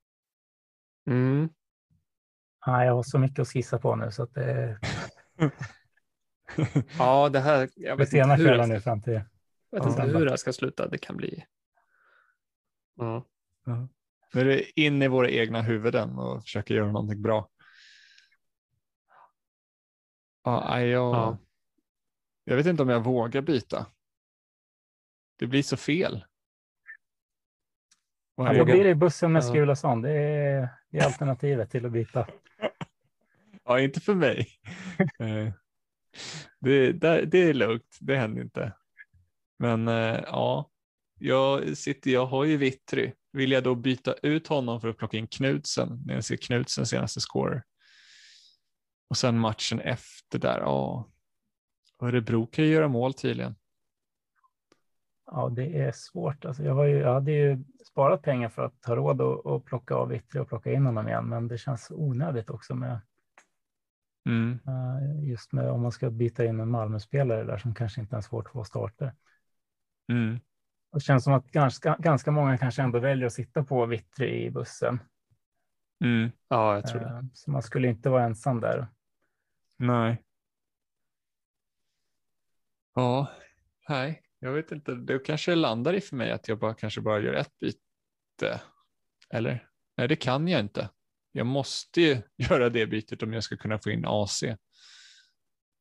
Mm. 1.11 1.49
Ja, 2.67 2.85
jag 2.85 2.95
har 2.95 3.03
så 3.03 3.19
mycket 3.19 3.39
att 3.39 3.49
skissa 3.49 3.79
på 3.79 3.97
nu 3.97 4.11
så 4.11 4.23
att 4.23 4.35
det... 4.35 4.79
ja, 6.99 7.29
det 7.29 7.41
här. 7.41 7.69
Jag 7.75 7.97
vet 7.97 8.13
inte 8.13 8.35
hur 8.35 8.57
det, 8.57 8.67
nu 8.67 8.81
fram 8.81 9.03
till... 9.03 9.21
Jag 9.71 9.85
vet 9.85 9.91
inte 9.91 10.03
hur 10.03 10.25
det 10.25 10.31
här 10.31 10.37
ska 10.37 10.53
sluta. 10.53 10.89
Det 10.89 10.99
kan 10.99 11.17
bli. 11.17 11.45
Ja. 12.97 13.25
ja. 13.67 13.89
Nu 14.35 14.41
är 14.41 14.45
det 14.45 14.81
in 14.81 15.03
i 15.03 15.09
våra 15.09 15.31
egna 15.31 15.63
huvuden 15.63 16.19
och 16.19 16.43
försöka 16.43 16.75
göra 16.75 16.93
någonting 16.93 17.23
bra. 17.23 17.49
Ja, 20.45 20.81
jag, 20.81 21.15
ja. 21.15 21.39
jag 22.45 22.57
vet 22.57 22.67
inte 22.67 22.83
om 22.83 22.89
jag 22.89 23.05
vågar 23.05 23.43
byta. 23.43 23.87
Det 25.37 25.47
blir 25.47 25.63
så 25.63 25.77
fel. 25.77 26.25
Ja, 28.47 28.53
då 28.53 28.65
blir 28.65 28.85
det 28.85 28.95
bussen 28.95 29.33
med 29.33 29.45
Skulason. 29.45 30.03
Det 30.03 30.11
är, 30.11 30.69
det 30.91 30.99
är 30.99 31.05
alternativet 31.05 31.71
till 31.71 31.87
att 31.87 31.93
byta. 31.93 32.27
Ja, 33.65 33.81
inte 33.81 34.01
för 34.01 34.15
mig. 34.15 34.49
Eh, 35.19 35.53
det, 36.61 36.93
det, 36.93 37.25
det 37.25 37.39
är 37.39 37.55
lugnt, 37.55 37.99
det 38.01 38.17
händer 38.17 38.43
inte. 38.43 38.73
Men 39.59 39.89
eh, 39.89 40.21
ja, 40.27 40.71
jag, 41.19 41.77
sitter, 41.77 42.11
jag 42.11 42.27
har 42.27 42.45
ju 42.45 42.57
Vittry. 42.57 43.13
Vill 43.33 43.53
jag 43.53 43.65
då 43.65 43.75
byta 43.75 44.15
ut 44.23 44.47
honom 44.47 44.81
för 44.81 44.89
att 44.89 44.97
plocka 44.97 45.17
in 45.17 45.27
Knutsen 45.27 46.03
när 46.07 46.15
jag 46.15 46.25
ser 46.25 46.37
Knutsen 46.37 46.87
senaste 46.87 47.21
score? 47.21 47.63
Och 49.11 49.17
sen 49.17 49.39
matchen 49.39 49.81
efter 49.81 50.39
där, 50.39 50.59
ja. 50.59 51.09
Örebro 52.03 52.47
kan 52.47 52.65
ju 52.65 52.71
göra 52.71 52.89
mål 52.89 53.15
tydligen. 53.15 53.55
Ja, 55.31 55.49
det 55.49 55.79
är 55.79 55.93
svårt. 55.93 56.45
Alltså 56.45 56.63
jag, 56.63 56.75
var 56.75 56.85
ju, 56.85 56.99
jag 56.99 57.15
hade 57.15 57.33
ju 57.33 57.65
sparat 57.87 58.23
pengar 58.23 58.49
för 58.49 58.63
att 58.63 58.85
ha 58.87 58.97
råd 58.97 59.21
att, 59.21 59.47
att 59.47 59.65
plocka 59.65 59.95
av 59.95 60.09
Vittry 60.09 60.41
och 60.41 60.49
plocka 60.49 60.73
in 60.73 60.87
honom 60.87 61.09
igen, 61.09 61.29
men 61.29 61.49
det 61.49 61.59
känns 61.59 61.91
onödigt 61.91 62.51
också 62.51 62.75
med 62.75 63.01
mm. 64.27 64.59
uh, 64.69 65.29
just 65.29 65.53
med 65.53 65.71
om 65.71 65.83
man 65.83 65.93
ska 65.93 66.11
byta 66.11 66.45
in 66.45 66.61
en 66.61 66.71
Malmö-spelare 66.71 67.45
där 67.45 67.59
som 67.59 67.75
kanske 67.75 68.01
inte 68.01 68.15
ens 68.15 68.29
får 68.29 68.43
två 68.53 68.65
starter. 68.65 69.15
Mm. 70.09 70.41
Det 70.93 71.01
känns 71.01 71.25
som 71.25 71.33
att 71.33 71.51
ganska, 71.51 71.97
ganska 71.99 72.31
många 72.31 72.59
kanske 72.59 72.83
ändå 72.83 72.99
väljer 72.99 73.27
att 73.27 73.33
sitta 73.33 73.65
på 73.65 73.87
Vittry 73.87 74.45
i 74.45 74.51
bussen. 74.51 75.01
Mm. 76.05 76.31
Ja, 76.49 76.75
jag 76.75 76.87
tror 76.87 77.01
det. 77.01 77.07
Uh, 77.07 77.23
så 77.33 77.51
man 77.51 77.63
skulle 77.63 77.89
inte 77.89 78.11
vara 78.11 78.25
ensam 78.25 78.61
där. 78.61 78.87
Nej. 79.77 80.23
Ja, 82.95 83.31
nej. 83.89 84.23
Jag 84.39 84.53
vet 84.53 84.73
inte, 84.73 84.95
det 84.95 85.19
kanske 85.19 85.55
landar 85.55 85.95
i 85.95 86.01
för 86.01 86.17
mig 86.17 86.31
att 86.33 86.49
jag 86.49 86.59
bara 86.59 86.75
kanske 86.75 87.01
bara 87.01 87.21
gör 87.21 87.35
ett 87.35 87.59
byte. 87.59 88.61
Eller? 89.31 89.69
Nej, 89.97 90.09
det 90.09 90.17
kan 90.17 90.49
jag 90.49 90.61
inte. 90.61 90.91
Jag 91.33 91.47
måste 91.47 92.01
ju 92.01 92.23
göra 92.37 92.69
det 92.69 92.87
bytet 92.87 93.23
om 93.23 93.33
jag 93.33 93.45
ska 93.45 93.57
kunna 93.57 93.79
få 93.79 93.91
in 93.91 94.05
AC. 94.07 94.45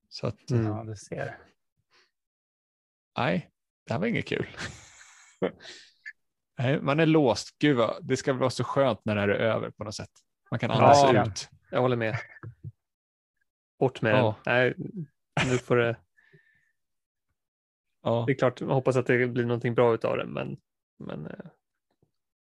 Så 0.10 0.28
att. 0.28 0.52
Mm. 0.52 0.66
Ja, 0.66 0.84
du 0.84 0.96
ser. 0.96 1.38
Nej, 3.18 3.52
det 3.86 3.94
här 3.94 4.00
var 4.00 4.08
inget 4.08 4.28
kul. 4.28 4.48
nej, 6.58 6.82
man 6.82 7.00
är 7.00 7.06
låst. 7.06 7.58
Gud 7.60 7.78
vad, 7.78 8.08
det 8.08 8.18
ska 8.18 8.34
vara 8.34 8.50
så 8.50 8.64
skönt 8.64 9.06
när 9.06 9.16
det 9.16 9.22
är 9.22 9.40
över 9.40 9.72
på 9.72 9.84
något 9.84 9.96
sätt. 9.96 10.12
Man 10.52 10.60
kan 10.60 10.72
andas 10.72 11.04
ja, 11.04 11.26
ut. 11.26 11.50
Jag 11.72 11.82
håller 11.82 11.96
med. 11.96 12.18
Bort 13.80 14.02
med 14.02 14.12
ja. 14.12 14.36
den. 14.44 14.54
Nej, 14.54 14.76
nu 15.46 15.58
får 15.58 15.76
det 15.76 15.96
Ja. 18.08 18.24
Det 18.28 18.34
är 18.34 18.36
klart, 18.36 18.62
jag 18.62 18.68
hoppas 18.68 18.96
att 18.96 19.06
det 19.06 19.28
blir 19.28 19.46
någonting 19.46 19.76
bra 19.76 19.94
utav 19.94 20.18
det, 20.18 20.26
men, 20.26 20.58
men 21.00 21.26
eh, 21.26 21.32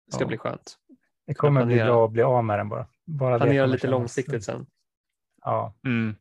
det 0.06 0.12
ska 0.12 0.22
ja. 0.22 0.26
bli 0.26 0.38
skönt. 0.38 0.78
Det 1.26 1.34
kommer 1.34 1.64
bli 1.64 1.76
bra 1.76 2.04
att 2.04 2.12
bli 2.12 2.22
av 2.22 2.44
med 2.44 2.58
den 2.58 2.68
bara. 2.68 2.86
bara 3.04 3.38
planera 3.38 3.66
lite 3.66 3.88
långsiktigt 3.88 4.44
sen. 4.44 4.66
Ja. 5.42 5.74
Mm. 5.84 6.14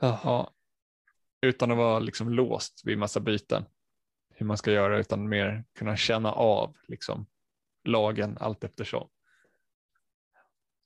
Jaha. 0.00 0.50
Utan 1.40 1.70
att 1.70 1.76
vara 1.76 1.98
liksom 1.98 2.28
låst 2.28 2.82
vid 2.84 2.98
massa 2.98 3.20
byten. 3.20 3.64
Hur 4.34 4.46
man 4.46 4.56
ska 4.56 4.72
göra 4.72 4.98
utan 4.98 5.28
mer 5.28 5.64
kunna 5.78 5.96
känna 5.96 6.32
av 6.32 6.76
liksom 6.88 7.26
lagen 7.84 8.36
allt 8.40 8.64
eftersom. 8.64 9.08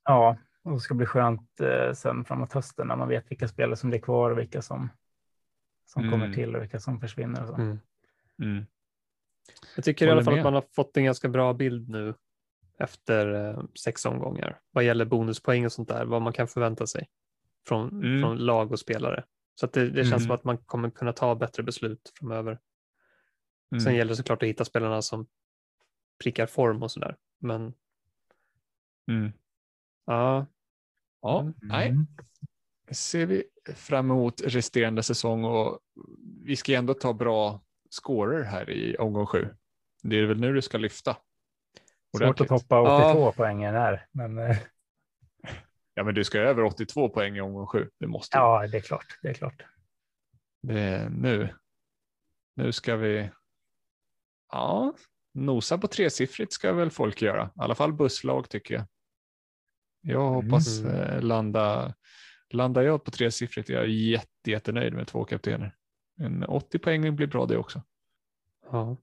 Ja, 0.05 0.36
och 0.62 0.72
det 0.72 0.81
ska 0.81 0.94
bli 0.94 1.06
skönt 1.06 1.60
eh, 1.60 1.93
sen 1.93 2.24
framåt 2.24 2.52
hösten 2.52 2.86
när 2.86 2.97
man 2.97 3.09
vet 3.09 3.31
vilka 3.31 3.48
spelare 3.48 3.76
som 3.76 3.90
blir 3.90 4.01
kvar 4.01 4.31
och 4.31 4.39
vilka 4.39 4.62
som 4.62 4.90
som 5.85 6.02
mm. 6.02 6.12
kommer 6.12 6.35
till 6.35 6.56
och 6.56 6.62
vilka 6.62 6.81
som 6.81 7.01
försvinner. 7.01 7.43
Och 7.43 7.48
så. 7.48 7.55
Mm. 7.55 7.78
Mm. 8.43 8.66
Jag 9.77 9.85
tycker 9.85 10.06
Håller 10.06 10.15
i 10.15 10.16
alla 10.16 10.24
fall 10.24 10.35
med. 10.35 10.40
att 10.40 10.44
man 10.44 10.55
har 10.55 10.65
fått 10.74 10.97
en 10.97 11.05
ganska 11.05 11.28
bra 11.28 11.52
bild 11.52 11.89
nu 11.89 12.15
efter 12.78 13.35
eh, 13.35 13.65
sex 13.85 14.05
omgångar 14.05 14.61
vad 14.70 14.85
gäller 14.85 15.05
bonuspoäng 15.05 15.65
och 15.65 15.73
sånt 15.73 15.89
där, 15.89 16.05
vad 16.05 16.23
man 16.23 16.32
kan 16.32 16.48
förvänta 16.48 16.86
sig 16.86 17.09
från, 17.69 17.89
mm. 17.89 18.20
från 18.20 18.36
lag 18.36 18.73
och 18.73 18.78
spelare. 18.78 19.24
Så 19.55 19.66
att 19.66 19.73
det, 19.73 19.90
det 19.90 20.05
känns 20.05 20.12
mm. 20.12 20.20
som 20.20 20.31
att 20.31 20.44
man 20.44 20.59
kommer 20.59 20.90
kunna 20.90 21.12
ta 21.12 21.35
bättre 21.35 21.62
beslut 21.62 22.12
framöver. 22.19 22.59
Sen 23.82 23.94
gäller 23.94 24.09
det 24.09 24.16
såklart 24.16 24.43
att 24.43 24.48
hitta 24.48 24.65
spelarna 24.65 25.02
som 25.02 25.27
prickar 26.23 26.47
form 26.47 26.82
och 26.82 26.90
sådär. 26.90 27.16
Men 27.39 27.74
ja. 30.05 30.47
Ja, 31.20 31.52
nej. 31.62 31.94
Ser 32.90 33.27
vi 33.27 33.44
fram 33.74 34.11
emot 34.11 34.40
resterande 34.40 35.02
säsong 35.02 35.44
och 35.44 35.78
vi 36.44 36.56
ska 36.56 36.73
ändå 36.73 36.94
ta 36.94 37.12
bra 37.12 37.61
scorer 37.90 38.43
här 38.43 38.70
i 38.70 38.97
omgång 38.97 39.27
sju. 39.27 39.48
Det 40.02 40.16
är 40.16 40.27
väl 40.27 40.40
nu 40.40 40.55
du 40.55 40.62
ska 40.62 40.78
lyfta. 40.78 41.16
Svårt 42.19 42.40
att 42.40 42.48
toppa 42.48 42.81
82 42.81 43.20
ja. 43.20 43.32
poängen 43.36 43.74
här, 43.74 44.06
men. 44.12 44.39
Eh, 44.39 44.56
ja, 45.94 46.05
men 46.05 46.15
du 46.15 46.24
ska 46.24 46.39
över 46.39 46.62
82 46.62 47.09
poäng 47.09 47.36
i 47.36 47.40
omgång 47.40 47.66
sju. 47.66 47.90
Det 47.98 48.06
måste. 48.06 48.36
Ja, 48.36 48.66
det 48.66 48.77
är 48.77 48.81
klart. 48.81 49.19
Det 49.23 49.28
är 49.28 49.35
klart. 49.35 49.62
Det 50.62 50.81
är 50.81 51.09
nu. 51.09 51.55
Nu 52.56 52.73
ska 52.73 52.97
vi. 52.97 53.31
Ja, 54.52 54.94
nosa 55.35 55.78
på 55.78 55.89
tresiffrigt 55.89 56.52
ska 56.52 56.73
väl 56.73 56.90
folk 56.90 57.23
göra. 57.23 57.47
I 57.47 57.61
alla 57.61 57.74
fall 57.74 57.93
busslag 57.93 58.48
tycker 58.48 58.74
jag. 58.74 58.86
Jag 60.01 60.31
hoppas 60.31 60.78
mm. 60.78 60.94
Eh, 60.94 61.23
landa 61.23 61.94
Landar 62.55 62.82
jag 62.82 63.05
på 63.05 63.10
tresiffrigt 63.10 63.70
är 63.70 63.74
jag 63.74 63.89
jätte, 63.89 64.51
jättenöjd 64.51 64.93
med 64.93 65.06
två 65.06 65.24
kaptener. 65.24 65.74
En 66.20 66.44
80 66.44 66.78
poäng 66.78 67.16
blir 67.16 67.26
bra 67.26 67.47
det 67.47 67.56
också. 67.56 67.82
Ja. 68.70 68.97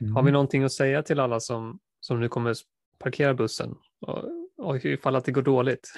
Mm. 0.00 0.16
Har 0.16 0.22
vi 0.22 0.32
någonting 0.32 0.64
att 0.64 0.72
säga 0.72 1.02
till 1.02 1.20
alla 1.20 1.40
som, 1.40 1.78
som 2.00 2.20
nu 2.20 2.28
kommer 2.28 2.54
parkera 2.98 3.34
bussen 3.34 3.74
och, 4.00 4.24
och 4.56 4.84
ifall 4.84 5.16
att 5.16 5.24
det 5.24 5.32
går 5.32 5.42
dåligt? 5.42 5.92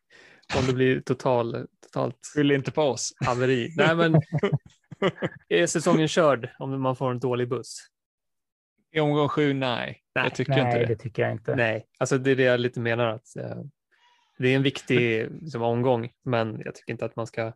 Om 0.58 0.66
det 0.66 0.72
blir 0.72 1.00
total, 1.00 1.66
totalt 1.82 2.18
Skyll 2.34 2.50
inte 2.50 2.70
på 2.70 2.82
oss. 2.82 3.12
haveri. 3.26 3.74
Nej, 3.76 3.96
men 3.96 4.14
är 5.48 5.66
säsongen 5.66 6.08
körd 6.08 6.48
om 6.58 6.82
man 6.82 6.96
får 6.96 7.10
en 7.10 7.18
dålig 7.18 7.48
buss? 7.48 7.78
I 8.92 9.00
omgång 9.00 9.28
sju, 9.28 9.52
nej. 9.52 10.02
nej. 10.14 10.24
Jag 10.24 10.34
tycker 10.34 10.52
nej, 10.52 10.66
inte 10.66 10.78
det. 10.78 10.86
det 10.86 10.96
tycker 10.96 11.22
jag 11.22 11.32
inte. 11.32 11.56
Nej, 11.56 11.86
alltså 11.98 12.18
det 12.18 12.30
är 12.30 12.36
det 12.36 12.42
jag 12.42 12.60
lite 12.60 12.80
menar 12.80 13.06
att 13.06 13.36
eh, 13.36 13.62
det 14.38 14.48
är 14.48 14.56
en 14.56 14.62
viktig 14.62 15.28
liksom, 15.40 15.62
omgång, 15.62 16.10
men 16.22 16.62
jag 16.64 16.74
tycker 16.74 16.92
inte 16.92 17.04
att 17.04 17.16
man 17.16 17.26
ska, 17.26 17.52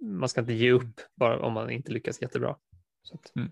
man 0.00 0.28
ska 0.28 0.40
inte 0.40 0.52
ge 0.52 0.72
upp 0.72 1.00
bara 1.14 1.40
om 1.40 1.52
man 1.52 1.70
inte 1.70 1.92
lyckas 1.92 2.22
jättebra. 2.22 2.56
Mm. 3.36 3.50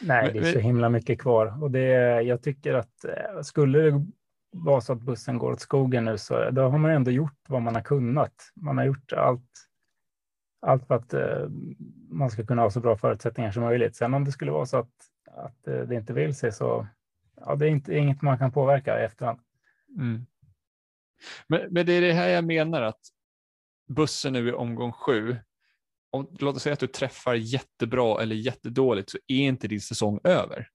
Nej, 0.00 0.32
det 0.32 0.38
är 0.38 0.52
så 0.52 0.58
himla 0.58 0.88
mycket 0.88 1.20
kvar 1.20 1.62
och 1.62 1.70
det, 1.70 2.22
jag 2.22 2.42
tycker 2.42 2.74
att 2.74 3.04
eh, 3.04 3.40
skulle 3.42 3.78
det 3.78 4.06
vara 4.52 4.80
så 4.80 4.92
att 4.92 5.00
bussen 5.00 5.38
går 5.38 5.52
åt 5.52 5.60
skogen 5.60 6.04
nu 6.04 6.18
så 6.18 6.50
då 6.50 6.62
har 6.62 6.78
man 6.78 6.90
ändå 6.90 7.10
gjort 7.10 7.40
vad 7.48 7.62
man 7.62 7.74
har 7.74 7.82
kunnat. 7.82 8.34
Man 8.54 8.78
har 8.78 8.84
gjort 8.84 9.12
allt, 9.12 9.50
allt 10.60 10.86
för 10.86 10.94
att 10.94 11.14
uh, 11.14 11.48
man 12.08 12.30
ska 12.30 12.46
kunna 12.46 12.62
ha 12.62 12.70
så 12.70 12.80
bra 12.80 12.96
förutsättningar 12.96 13.50
som 13.50 13.62
möjligt. 13.62 13.96
Sen 13.96 14.14
om 14.14 14.24
det 14.24 14.32
skulle 14.32 14.50
vara 14.50 14.66
så 14.66 14.76
att 14.76 14.90
att 15.36 15.64
det 15.64 15.94
inte 15.94 16.12
vill 16.12 16.34
sig 16.34 16.52
så 16.52 16.86
ja, 17.36 17.54
det 17.54 17.66
är 17.66 17.70
inte, 17.70 17.96
inget 17.96 18.22
man 18.22 18.38
kan 18.38 18.52
påverka 18.52 19.00
i 19.00 19.04
efterhand. 19.04 19.38
Mm. 19.96 20.26
Men, 21.46 21.72
men 21.72 21.86
det 21.86 21.92
är 21.92 22.00
det 22.00 22.12
här 22.12 22.28
jag 22.28 22.44
menar 22.44 22.82
att 22.82 23.00
bussen 23.88 24.32
nu 24.32 24.48
i 24.48 24.52
omgång 24.52 24.92
sju, 24.92 25.36
om, 26.10 26.36
låt 26.38 26.56
oss 26.56 26.62
säga 26.62 26.72
att 26.72 26.80
du 26.80 26.86
träffar 26.86 27.34
jättebra 27.34 28.22
eller 28.22 28.36
jättedåligt 28.36 29.10
så 29.10 29.18
är 29.26 29.40
inte 29.40 29.68
din 29.68 29.80
säsong 29.80 30.20
över. 30.24 30.68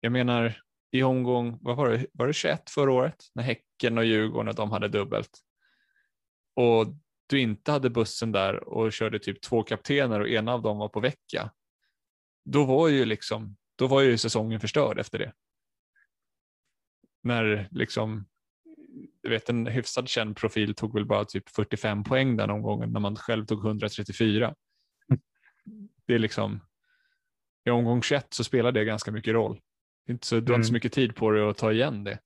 Jag 0.00 0.12
menar 0.12 0.62
i 0.90 1.02
omgång, 1.02 1.58
vad 1.60 1.76
var 1.76 1.90
det, 1.90 2.06
var 2.12 2.26
det 2.26 2.32
21 2.32 2.70
förra 2.70 2.92
året 2.92 3.24
när 3.34 3.42
Häcken 3.42 3.98
och 3.98 4.04
Djurgården 4.04 4.54
de 4.54 4.70
hade 4.70 4.88
dubbelt 4.88 5.30
och 6.56 6.86
du 7.26 7.40
inte 7.40 7.72
hade 7.72 7.90
bussen 7.90 8.32
där 8.32 8.68
och 8.68 8.92
körde 8.92 9.18
typ 9.18 9.40
två 9.40 9.62
kaptener 9.62 10.20
och 10.20 10.28
ena 10.28 10.52
av 10.52 10.62
dem 10.62 10.78
var 10.78 10.88
på 10.88 11.00
vecka. 11.00 11.50
Då 12.44 12.64
var 12.64 12.88
ju 12.88 13.04
liksom, 13.04 13.56
då 13.76 13.86
var 13.86 14.00
ju 14.00 14.18
säsongen 14.18 14.60
förstörd 14.60 14.98
efter 14.98 15.18
det. 15.18 15.32
När 17.22 17.68
liksom 17.70 18.26
jag 19.22 19.30
vet 19.30 19.48
en 19.48 19.66
hyfsad 19.66 20.08
känd 20.08 20.36
profil 20.36 20.74
tog 20.74 20.94
väl 20.94 21.06
bara 21.06 21.24
typ 21.24 21.48
45 21.48 22.04
poäng 22.04 22.36
den 22.36 22.50
omgången 22.50 22.92
när 22.92 23.00
man 23.00 23.16
själv 23.16 23.46
tog 23.46 23.66
134. 23.66 24.54
Det 26.06 26.14
är 26.14 26.18
liksom, 26.18 26.60
i 27.64 27.70
omgång 27.70 28.02
21 28.02 28.26
så 28.34 28.44
spelar 28.44 28.72
det 28.72 28.84
ganska 28.84 29.12
mycket 29.12 29.34
roll. 29.34 29.60
Inte 30.08 30.26
så, 30.26 30.40
du 30.40 30.52
har 30.52 30.56
inte 30.56 30.66
så 30.66 30.70
mm. 30.70 30.76
mycket 30.76 30.92
tid 30.92 31.16
på 31.16 31.30
dig 31.30 31.48
att 31.48 31.56
ta 31.56 31.72
igen 31.72 32.04
det. 32.04 32.18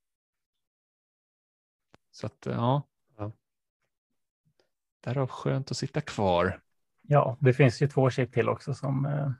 Så 2.10 2.26
att 2.26 2.46
ja. 2.46 2.88
ja. 3.16 3.32
Därav 5.00 5.28
skönt 5.28 5.70
att 5.70 5.76
sitta 5.76 6.00
kvar. 6.00 6.60
Ja, 7.02 7.36
det 7.40 7.52
finns 7.52 7.82
ju 7.82 7.88
två 7.88 8.10
chip 8.10 8.32
till 8.32 8.48
också 8.48 8.74
som 8.74 9.06
eh, 9.06 9.30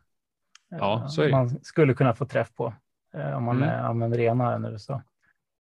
ja, 0.69 1.09
så 1.09 1.29
man 1.29 1.65
skulle 1.65 1.95
kunna 1.95 2.15
få 2.15 2.27
träff 2.27 2.55
på. 2.55 2.75
Eh, 3.15 3.37
om 3.37 3.45
man 3.45 3.57
mm. 3.57 3.69
Eh, 3.69 3.85
använder 3.85 4.21
ena 4.21 4.59
nu 4.59 4.79
så, 4.79 5.03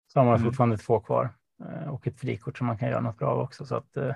så 0.07 0.19
har 0.19 0.25
man 0.25 0.35
mm. 0.35 0.45
fortfarande 0.45 0.77
två 0.77 0.99
kvar. 0.99 1.36
Eh, 1.59 1.89
och 1.89 2.07
ett 2.07 2.19
frikort 2.19 2.57
som 2.57 2.67
man 2.67 2.77
kan 2.77 2.89
göra 2.89 3.01
något 3.01 3.17
bra 3.17 3.29
av 3.29 3.39
också. 3.39 3.65
Så 3.65 3.75
att 3.75 3.97
eh, 3.97 4.15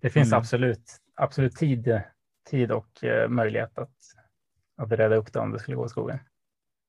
det 0.00 0.10
finns 0.10 0.28
mm. 0.28 0.38
absolut, 0.38 0.98
absolut 1.14 1.56
tid, 1.56 2.02
tid 2.50 2.72
och 2.72 3.04
eh, 3.04 3.28
möjlighet 3.28 3.78
att, 3.78 3.96
att 4.76 4.92
rädda 4.92 5.16
upp 5.16 5.32
det 5.32 5.38
om 5.38 5.50
det 5.50 5.58
skulle 5.58 5.76
gå 5.76 5.86
i 5.86 5.88
skogen. 5.88 6.18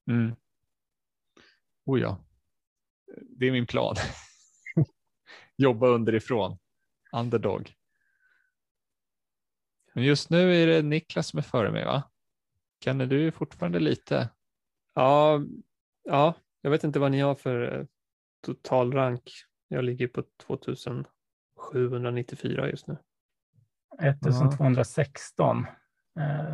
Mm. 0.07 0.35
Oh 1.85 1.99
ja, 1.99 2.17
det 3.29 3.45
är 3.45 3.51
min 3.51 3.67
plan. 3.67 3.95
Jobba 5.57 5.87
underifrån, 5.87 6.57
underdog. 7.11 7.73
Men 9.93 10.03
just 10.03 10.29
nu 10.29 10.55
är 10.55 10.67
det 10.67 10.81
Niklas 10.81 11.27
som 11.27 11.37
är 11.37 11.43
före 11.43 11.71
mig 11.71 11.85
va? 11.85 12.03
Känner 12.83 13.05
du 13.05 13.31
fortfarande 13.31 13.79
lite? 13.79 14.29
Ja, 14.93 15.41
ja, 16.03 16.33
jag 16.61 16.71
vet 16.71 16.83
inte 16.83 16.99
vad 16.99 17.11
ni 17.11 17.19
har 17.19 17.35
för 17.35 17.87
totalrank 18.41 19.31
jag 19.67 19.83
ligger 19.83 20.07
på 20.07 20.23
2794 20.47 22.69
just 22.69 22.87
nu. 22.87 22.97
1216. 24.01 25.65
Eh, 26.19 26.53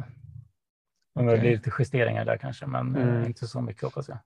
okay. 1.15 1.35
Det 1.35 1.39
blir 1.39 1.51
lite 1.51 1.71
justeringar 1.79 2.25
där 2.25 2.37
kanske, 2.37 2.65
men 2.65 2.95
eh, 2.95 3.07
mm. 3.07 3.25
inte 3.25 3.47
så 3.47 3.61
mycket 3.61 3.83
hoppas 3.83 4.09
jag. 4.09 4.17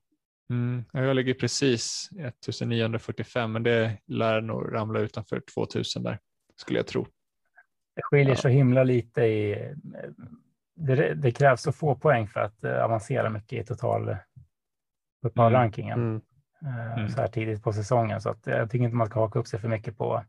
Mm. 0.50 0.86
Jag 0.92 1.16
ligger 1.16 1.34
precis 1.34 2.10
1945, 2.12 3.52
men 3.52 3.64
det 3.64 3.98
lär 4.08 4.42
nog 4.42 4.74
ramla 4.74 5.00
utanför 5.00 5.42
2000 5.54 6.04
där, 6.04 6.20
skulle 6.56 6.80
jag 6.80 6.88
tro. 6.88 7.08
Det 7.96 8.02
skiljer 8.04 8.30
ja. 8.30 8.36
så 8.36 8.48
himla 8.48 8.84
lite 8.84 9.22
i... 9.22 9.52
Eh, 9.52 9.72
det, 10.78 11.14
det, 11.14 11.32
krävs 11.32 11.62
så 11.62 11.72
få 11.72 11.96
poäng 11.96 12.28
för 12.28 12.40
att 12.40 12.64
uh, 12.64 12.84
avancera 12.84 13.30
mycket 13.30 13.64
i 13.64 13.66
total, 13.66 14.16
totalrankingen. 15.24 16.00
Mm. 16.00 16.08
Eh, 16.08 16.12
mm. 16.12 16.22
Så 17.16 17.22
här 17.22 17.28
tidigt 17.28 17.64
på 17.64 17.74
säsongen. 17.74 18.22
Så 18.22 18.30
att 18.30 18.48
jag 18.48 18.70
tycker 18.70 18.86
inte 18.86 18.96
man 18.96 19.08
ska 19.08 19.20
haka 19.20 19.40
upp 19.40 19.48
sig 19.48 19.60
för 19.60 19.68
mycket 19.68 19.98
på, 19.98 20.24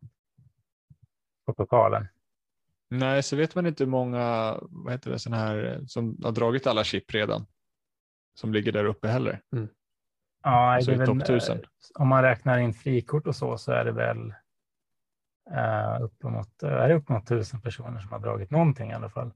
på 1.47 1.55
pokalen. 1.55 2.09
Nej, 2.91 3.23
så 3.23 3.37
vet 3.37 3.55
man 3.55 3.67
inte 3.67 3.85
hur 3.85 3.91
många 3.91 4.57
vad 4.61 4.93
heter 4.93 5.11
det, 5.11 5.19
såna 5.19 5.37
här, 5.37 5.81
som 5.87 6.19
har 6.25 6.33
dragit 6.33 6.67
alla 6.67 6.85
chip 6.85 7.15
redan. 7.15 7.47
Som 8.35 8.53
ligger 8.53 8.73
där 8.73 8.85
uppe 8.85 9.09
heller. 9.09 9.41
Mm. 9.53 9.69
Ja, 10.43 10.75
alltså 10.75 10.91
det 10.91 10.97
är 11.03 11.07
väl, 11.07 11.23
1000. 11.23 11.59
om 11.99 12.09
man 12.09 12.23
räknar 12.23 12.59
in 12.59 12.75
frikort 12.75 13.27
och 13.27 13.37
så, 13.37 13.59
så 13.59 13.73
är 13.73 13.85
det 13.85 13.93
väl 13.93 14.35
uh, 15.51 16.03
uppemot, 16.03 16.63
är 16.63 16.89
det 16.89 16.95
uppemot 16.95 17.27
tusen 17.27 17.61
personer 17.61 18.01
som 18.01 18.13
har 18.13 18.19
dragit 18.19 18.51
någonting 18.51 18.91
i 18.91 18.95
alla 18.95 19.11
fall. 19.11 19.33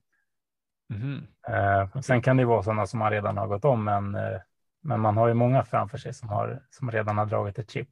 Mm. 0.93 1.27
Uh, 1.49 2.01
sen 2.01 2.23
kan 2.23 2.37
det 2.37 2.45
vara 2.45 2.63
sådana 2.63 2.87
som 2.87 2.99
man 2.99 3.11
redan 3.11 3.37
har 3.37 3.47
gått 3.47 3.65
om, 3.65 3.85
men 3.85 4.15
uh, 4.15 4.41
men 4.81 5.01
man 5.01 5.17
har 5.17 5.29
ju 5.29 5.35
många 5.35 5.65
framför 5.65 5.99
sig 5.99 6.15
som, 6.15 6.29
har, 6.29 6.63
som 6.71 6.91
redan 6.91 7.19
har 7.19 7.27
dragit 7.27 7.59
ett 7.59 7.71
chip. 7.71 7.89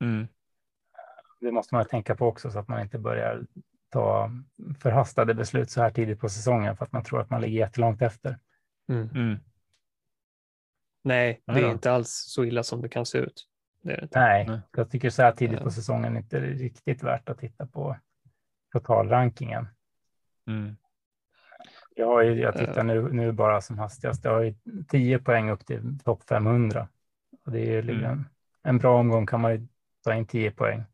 Mm. 0.00 0.28
Det 1.40 1.52
måste 1.52 1.74
man 1.74 1.84
tänka 1.84 2.16
på 2.16 2.26
också 2.26 2.50
så 2.50 2.58
att 2.58 2.68
man 2.68 2.80
inte 2.80 2.98
börjar 2.98 3.46
ta 3.88 4.30
förhastade 4.78 5.34
beslut 5.34 5.70
så 5.70 5.82
här 5.82 5.90
tidigt 5.90 6.20
på 6.20 6.28
säsongen 6.28 6.76
för 6.76 6.84
att 6.84 6.92
man 6.92 7.04
tror 7.04 7.20
att 7.20 7.30
man 7.30 7.40
ligger 7.40 7.58
jättelångt 7.58 8.02
efter. 8.02 8.38
Mm. 8.88 9.08
Mm. 9.14 9.38
Nej, 11.04 11.42
det 11.46 11.60
är 11.60 11.70
inte 11.70 11.92
alls 11.92 12.10
så 12.10 12.44
illa 12.44 12.62
som 12.62 12.82
det 12.82 12.88
kan 12.88 13.06
se 13.06 13.18
ut. 13.18 13.48
Det 13.82 13.96
det 13.96 14.08
Nej, 14.14 14.46
Nej, 14.46 14.60
jag 14.76 14.90
tycker 14.90 15.10
så 15.10 15.22
här 15.22 15.32
tidigt 15.32 15.60
på 15.60 15.70
säsongen 15.70 16.16
inte 16.16 16.36
är 16.36 16.40
riktigt 16.40 17.02
värt 17.02 17.28
att 17.28 17.38
titta 17.38 17.66
på 17.66 17.96
totalrankingen. 18.72 19.68
Mm. 20.46 20.76
Jag, 21.94 22.06
har 22.06 22.22
ju, 22.22 22.40
jag 22.40 22.56
tittar 22.56 22.84
nu, 22.84 23.12
nu 23.12 23.32
bara 23.32 23.60
som 23.60 23.78
hastigast. 23.78 24.24
Jag 24.24 24.32
har 24.32 24.42
ju 24.42 24.54
10 24.88 25.18
poäng 25.18 25.50
upp 25.50 25.66
till 25.66 25.98
topp 26.04 26.22
500. 26.28 26.88
Och 27.44 27.52
det 27.52 27.60
är 27.60 27.72
ju 27.72 27.82
liksom, 27.82 28.04
mm. 28.04 28.24
en 28.62 28.78
bra 28.78 28.98
omgång 28.98 29.26
kan 29.26 29.40
man 29.40 29.52
ju 29.52 29.66
ta 30.04 30.14
in 30.14 30.26
10 30.26 30.50
poäng. 30.50 30.84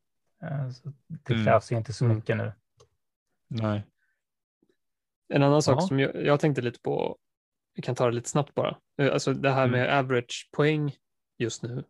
Eh, 0.43 0.71
så 0.71 0.93
det 1.07 1.33
mm. 1.35 1.47
krävs 1.47 1.73
ju 1.73 1.77
inte 1.77 1.93
så 1.93 2.05
mycket 2.05 2.37
nu. 2.37 2.53
Nej. 3.49 3.87
En 5.29 5.43
annan 5.43 5.63
sak 5.63 5.89
som 5.89 6.01
jag, 6.01 6.25
jag, 6.25 6.41
tänkte 6.41 6.63
lite 6.63 6.81
på, 6.81 7.19
vi 7.75 7.83
kan 7.83 7.95
ta 7.95 8.07
det 8.07 8.13
lite 8.13 8.29
snabbt 8.29 8.55
bara, 8.55 8.79
eh, 8.99 9.13
alltså 9.13 9.33
det 9.33 9.51
här 9.51 9.67
med 9.67 9.85
mm. 9.85 9.99
average 9.99 10.51
poäng 10.53 10.97
just 11.39 11.63
nu 11.63 11.85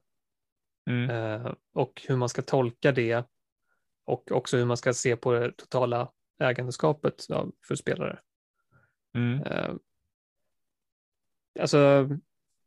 mm. 0.91 1.11
eh, 1.11 1.53
och 1.75 2.03
hur 2.09 2.17
man 2.17 2.29
ska 2.29 2.43
tolka 2.43 2.93
det 2.93 3.27
och 4.05 4.33
också 4.33 4.57
hur 4.57 4.65
man 4.65 4.77
ska 4.77 4.95
se 4.95 5.17
på 5.17 5.33
det 5.33 5.53
totala 5.53 6.13
ägandeskapet 6.41 7.27
för 7.69 7.75
spelare. 7.75 8.19
Mm. 9.15 9.43
Uh, 9.43 9.77
alltså, 11.61 12.09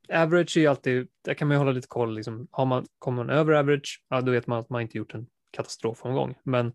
average 0.09 0.57
är 0.57 0.61
ju 0.61 0.67
alltid, 0.67 1.07
där 1.21 1.33
kan 1.33 1.47
man 1.47 1.55
ju 1.55 1.59
hålla 1.59 1.71
lite 1.71 1.87
koll. 1.87 2.15
Liksom, 2.15 2.47
har 2.51 2.65
man, 2.65 2.87
kommer 2.99 3.23
man 3.23 3.35
över 3.35 3.53
average, 3.53 4.03
ja, 4.09 4.21
då 4.21 4.31
vet 4.31 4.47
man 4.47 4.59
att 4.59 4.69
man 4.69 4.81
inte 4.81 4.97
gjort 4.97 5.13
en 5.13 5.27
katastrofomgång. 5.51 6.35
Men 6.43 6.73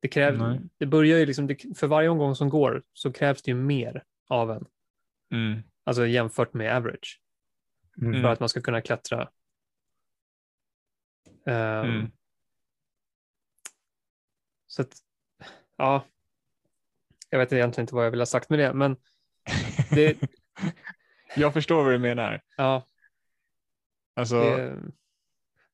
det, 0.00 0.08
kräv, 0.08 0.60
det 0.78 0.86
börjar 0.86 1.18
ju 1.18 1.26
liksom, 1.26 1.46
det, 1.46 1.78
för 1.78 1.86
varje 1.86 2.08
omgång 2.08 2.34
som 2.34 2.48
går 2.48 2.82
så 2.92 3.12
krävs 3.12 3.42
det 3.42 3.50
ju 3.50 3.56
mer 3.56 4.04
av 4.28 4.50
en. 4.50 4.66
Mm. 5.32 5.62
Alltså 5.84 6.06
jämfört 6.06 6.54
med 6.54 6.76
average. 6.76 7.20
Mm. 8.02 8.22
För 8.22 8.28
att 8.28 8.40
man 8.40 8.48
ska 8.48 8.60
kunna 8.60 8.80
klättra. 8.80 9.30
Um, 11.44 12.12
så 14.66 14.82
att, 14.82 14.96
ja, 15.76 16.04
jag 17.30 17.38
vet 17.38 17.52
egentligen 17.52 17.84
inte 17.84 17.94
vad 17.94 18.06
jag 18.06 18.10
vill 18.10 18.20
ha 18.20 18.26
sagt 18.26 18.50
med 18.50 18.58
det, 18.58 18.72
men 18.74 18.96
det... 19.90 20.16
jag 21.36 21.52
förstår 21.52 21.84
vad 21.84 21.92
du 21.92 21.98
menar. 21.98 22.40
Ja. 22.56 22.86
Alltså, 24.16 24.40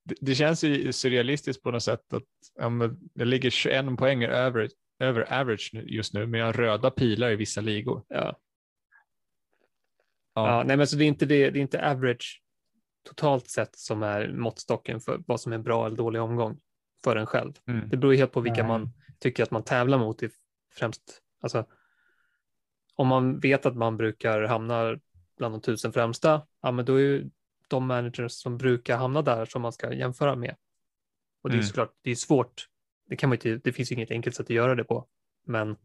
det... 0.03 0.15
det, 0.20 0.35
känns 0.35 0.65
ju 0.65 0.93
surrealistiskt 0.93 1.62
på 1.62 1.70
något 1.70 1.83
sätt 1.83 2.12
att 2.12 2.23
ja, 2.55 2.70
jag 3.15 3.28
ligger 3.28 3.51
21 3.51 3.99
poäng 3.99 4.24
över, 4.24 4.70
över 4.99 5.33
average 5.41 5.70
just 5.74 6.15
nu, 6.15 6.27
men 6.27 6.41
jag 6.41 6.47
har 6.47 6.53
röda 6.53 6.91
pilar 6.91 7.31
i 7.31 7.37
vissa 7.37 7.61
ligor. 7.61 8.05
Ja. 8.09 8.39
Ja. 10.35 10.49
ja 10.49 10.62
nej, 10.62 10.77
men 10.77 10.87
så 10.87 10.97
det 10.97 11.05
är 11.05 11.09
inte 11.09 11.27
det, 11.27 11.51
det 11.51 11.59
är 11.59 11.62
inte 11.62 11.91
average 11.91 12.43
totalt 13.07 13.49
sett 13.49 13.78
som 13.78 14.03
är 14.03 14.28
måttstocken 14.28 15.01
för 15.01 15.23
vad 15.27 15.41
som 15.41 15.53
är 15.53 15.57
en 15.57 15.62
bra 15.62 15.87
eller 15.87 15.97
dålig 15.97 16.23
omgång 16.23 16.59
för 17.05 17.16
en 17.16 17.27
själv. 17.27 17.53
Mm. 17.69 17.89
Det 17.89 17.97
beror 17.97 18.15
helt 18.15 18.33
på 18.33 18.41
vilka 18.41 18.62
Nej. 18.62 18.69
man 18.69 18.93
tycker 19.19 19.43
att 19.43 19.51
man 19.51 19.62
tävlar 19.62 19.99
mot 19.99 20.23
i 20.23 20.28
främst 20.74 21.23
Alltså, 21.47 21.73
om 22.94 23.09
man 23.09 23.40
vet 23.40 23.66
att 23.66 23.77
man 23.77 23.97
brukar 23.97 24.43
hamna 24.43 24.98
bland 25.36 25.55
de 25.55 25.60
tusen 25.60 25.93
främsta, 25.93 26.47
ja, 26.62 26.70
men 26.70 26.85
då 26.85 26.94
är 26.94 27.01
ju 27.01 27.31
de 27.68 27.86
managers 27.86 28.32
som 28.32 28.59
brukar 28.59 28.97
hamna 28.97 29.23
där 29.23 29.44
som 29.44 29.62
man 29.62 29.73
ska 29.73 29.93
jämföra 29.93 30.36
med. 30.36 30.56
Och 31.43 31.51
det 31.51 31.55
är 31.55 31.59
mm. 31.59 31.66
såklart, 31.66 31.94
det 32.02 32.10
är 32.10 32.14
svårt. 32.14 32.68
Det, 33.09 33.16
kan 33.16 33.28
man 33.28 33.36
inte, 33.36 33.60
det 33.64 33.73
finns 33.73 33.93
inget 33.93 34.10
enkelt 34.10 34.36
sätt 34.36 34.47
att 34.47 34.51
göra 34.51 34.74
det 34.74 34.85
på, 34.85 35.06
men 35.47 35.77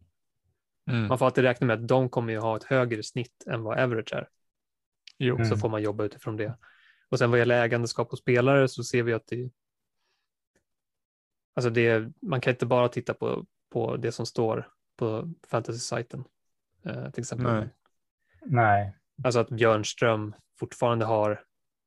mm. 0.89 1.07
man 1.07 1.17
får 1.17 1.25
alltid 1.25 1.43
räkna 1.43 1.67
med 1.67 1.79
att 1.79 1.87
de 1.87 2.09
kommer 2.09 2.33
ju 2.33 2.39
ha 2.39 2.57
ett 2.57 2.63
högre 2.63 3.03
snitt 3.03 3.43
än 3.47 3.63
vad 3.63 3.79
average 3.79 4.13
är. 4.13 4.29
Jo. 5.17 5.35
Mm. 5.35 5.49
Så 5.49 5.57
får 5.57 5.69
man 5.69 5.81
jobba 5.81 6.03
utifrån 6.03 6.37
det. 6.37 6.57
Och 7.09 7.19
sen 7.19 7.29
vad 7.29 7.39
gäller 7.39 7.63
ägandeskap 7.63 8.11
och 8.11 8.17
spelare 8.17 8.67
så 8.67 8.83
ser 8.83 9.03
vi 9.03 9.13
att 9.13 9.27
det, 9.27 9.51
alltså 11.53 11.69
det, 11.69 12.11
man 12.21 12.41
kan 12.41 12.51
inte 12.53 12.65
bara 12.65 12.89
titta 12.89 13.13
på, 13.13 13.45
på 13.69 13.97
det 13.97 14.11
som 14.11 14.25
står 14.25 14.71
på 15.01 15.33
fantasy-sajten 15.47 16.23
eh, 16.85 17.09
till 17.09 17.21
exempel. 17.21 17.53
Nej. 17.53 17.69
Nej. 18.45 18.97
Alltså 19.23 19.39
att 19.39 19.49
Björnström 19.49 20.35
fortfarande 20.59 21.05
har 21.05 21.43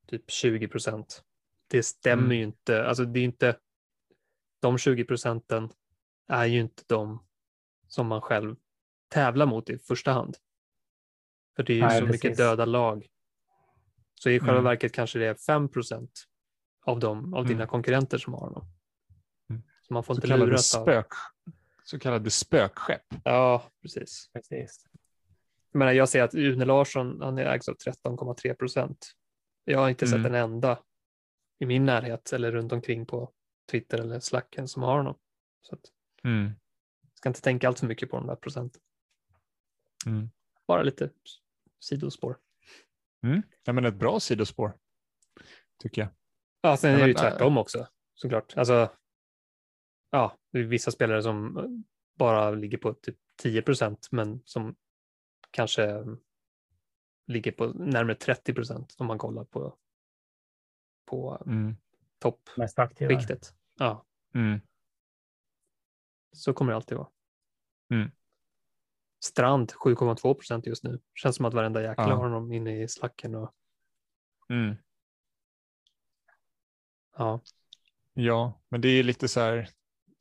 typ 0.06 0.30
20 0.30 0.68
procent. 0.68 1.22
Det 1.68 1.82
stämmer 1.82 2.24
mm. 2.24 2.36
ju 2.36 2.42
inte. 2.42 2.86
Alltså 2.86 3.04
det 3.04 3.20
är 3.20 3.24
inte. 3.24 3.56
De 4.60 4.78
20 4.78 5.04
procenten 5.04 5.70
är 6.28 6.44
ju 6.44 6.60
inte 6.60 6.82
de 6.86 7.26
som 7.88 8.06
man 8.06 8.20
själv 8.20 8.56
tävlar 9.08 9.46
mot 9.46 9.70
i 9.70 9.78
första 9.78 10.12
hand. 10.12 10.36
För 11.56 11.62
det 11.62 11.72
är 11.72 11.76
ju 11.76 11.82
Nej, 11.82 12.00
så 12.00 12.06
precis. 12.06 12.24
mycket 12.24 12.38
döda 12.38 12.64
lag. 12.64 13.06
Så 14.14 14.30
i 14.30 14.40
själva 14.40 14.52
mm. 14.52 14.64
verket 14.64 14.92
kanske 14.92 15.18
det 15.18 15.26
är 15.26 15.34
5 15.34 15.68
procent 15.68 16.24
av, 16.84 17.00
dem, 17.00 17.34
av 17.34 17.46
dina 17.46 17.62
mm. 17.62 17.68
konkurrenter 17.68 18.18
som 18.18 18.32
har 18.32 18.40
honom. 18.40 18.66
Mm. 19.50 19.62
Så 19.82 19.94
man 19.94 20.04
får 20.04 20.16
inte 20.16 20.36
luras 20.36 20.66
spök, 20.66 21.06
av... 21.06 21.33
Så 21.86 21.98
kallade 21.98 22.30
spökskepp. 22.30 23.04
Ja, 23.24 23.70
precis. 23.82 24.30
precis. 24.32 24.86
Men 25.72 25.96
jag 25.96 26.08
ser 26.08 26.22
att 26.22 26.34
Une 26.34 26.64
Larsson, 26.64 27.20
han 27.22 27.38
ägs 27.38 27.68
av 27.68 27.76
13,3 27.76 28.54
procent. 28.54 29.12
Jag 29.64 29.78
har 29.78 29.88
inte 29.88 30.04
mm. 30.06 30.18
sett 30.18 30.28
en 30.28 30.34
enda 30.34 30.78
i 31.58 31.66
min 31.66 31.84
närhet 31.84 32.32
eller 32.32 32.52
runt 32.52 32.72
omkring 32.72 33.06
på 33.06 33.32
Twitter 33.70 33.98
eller 33.98 34.20
Slacken 34.20 34.68
som 34.68 34.82
har 34.82 34.96
honom. 34.96 35.18
Så 35.62 35.74
att, 35.74 35.80
mm. 36.24 36.52
Ska 37.14 37.28
inte 37.28 37.40
tänka 37.40 37.68
allt 37.68 37.78
för 37.78 37.86
mycket 37.86 38.10
på 38.10 38.16
de 38.16 38.26
där 38.26 38.36
procenten. 38.36 38.82
Mm. 40.06 40.30
Bara 40.66 40.82
lite 40.82 41.10
sidospår. 41.80 42.38
Mm. 43.22 43.42
Ja, 43.64 43.72
men 43.72 43.84
ett 43.84 43.94
bra 43.94 44.20
sidospår 44.20 44.76
tycker 45.78 46.02
jag. 46.02 46.10
Ja, 46.60 46.76
sen 46.76 46.94
är 46.94 46.98
det 46.98 47.06
ju 47.06 47.14
tvärtom 47.14 47.58
också 47.58 47.86
såklart. 48.14 48.56
Alltså, 48.56 48.90
ja, 50.14 50.38
det 50.50 50.58
är 50.58 50.62
vissa 50.62 50.90
spelare 50.90 51.22
som 51.22 51.66
bara 52.14 52.50
ligger 52.50 52.78
på 52.78 52.94
typ 52.94 53.16
10 53.36 53.62
procent, 53.62 54.08
men 54.10 54.42
som 54.44 54.76
kanske 55.50 56.04
ligger 57.26 57.52
på 57.52 57.66
närmare 57.66 58.14
30 58.14 58.54
procent 58.54 58.96
om 58.98 59.06
man 59.06 59.18
kollar 59.18 59.44
på, 59.44 59.76
på 61.04 61.42
mm. 61.46 61.76
toppskiktet. 62.18 63.54
Ja. 63.78 64.06
Mm. 64.34 64.60
Så 66.32 66.52
kommer 66.52 66.72
det 66.72 66.76
alltid 66.76 66.98
vara. 66.98 67.08
Mm. 67.90 68.10
Strand 69.24 69.72
7,2 69.72 70.34
procent 70.34 70.66
just 70.66 70.84
nu. 70.84 71.00
Känns 71.14 71.36
som 71.36 71.44
att 71.44 71.54
varenda 71.54 71.82
jäkla 71.82 72.08
ja. 72.08 72.14
har 72.14 72.22
honom 72.22 72.52
inne 72.52 72.82
i 72.82 72.88
slacken. 72.88 73.34
Och... 73.34 73.54
Mm. 74.48 74.76
Ja. 77.16 77.40
Ja, 78.12 78.60
men 78.68 78.80
det 78.80 78.88
är 78.88 79.02
lite 79.02 79.28
så 79.28 79.40
här. 79.40 79.70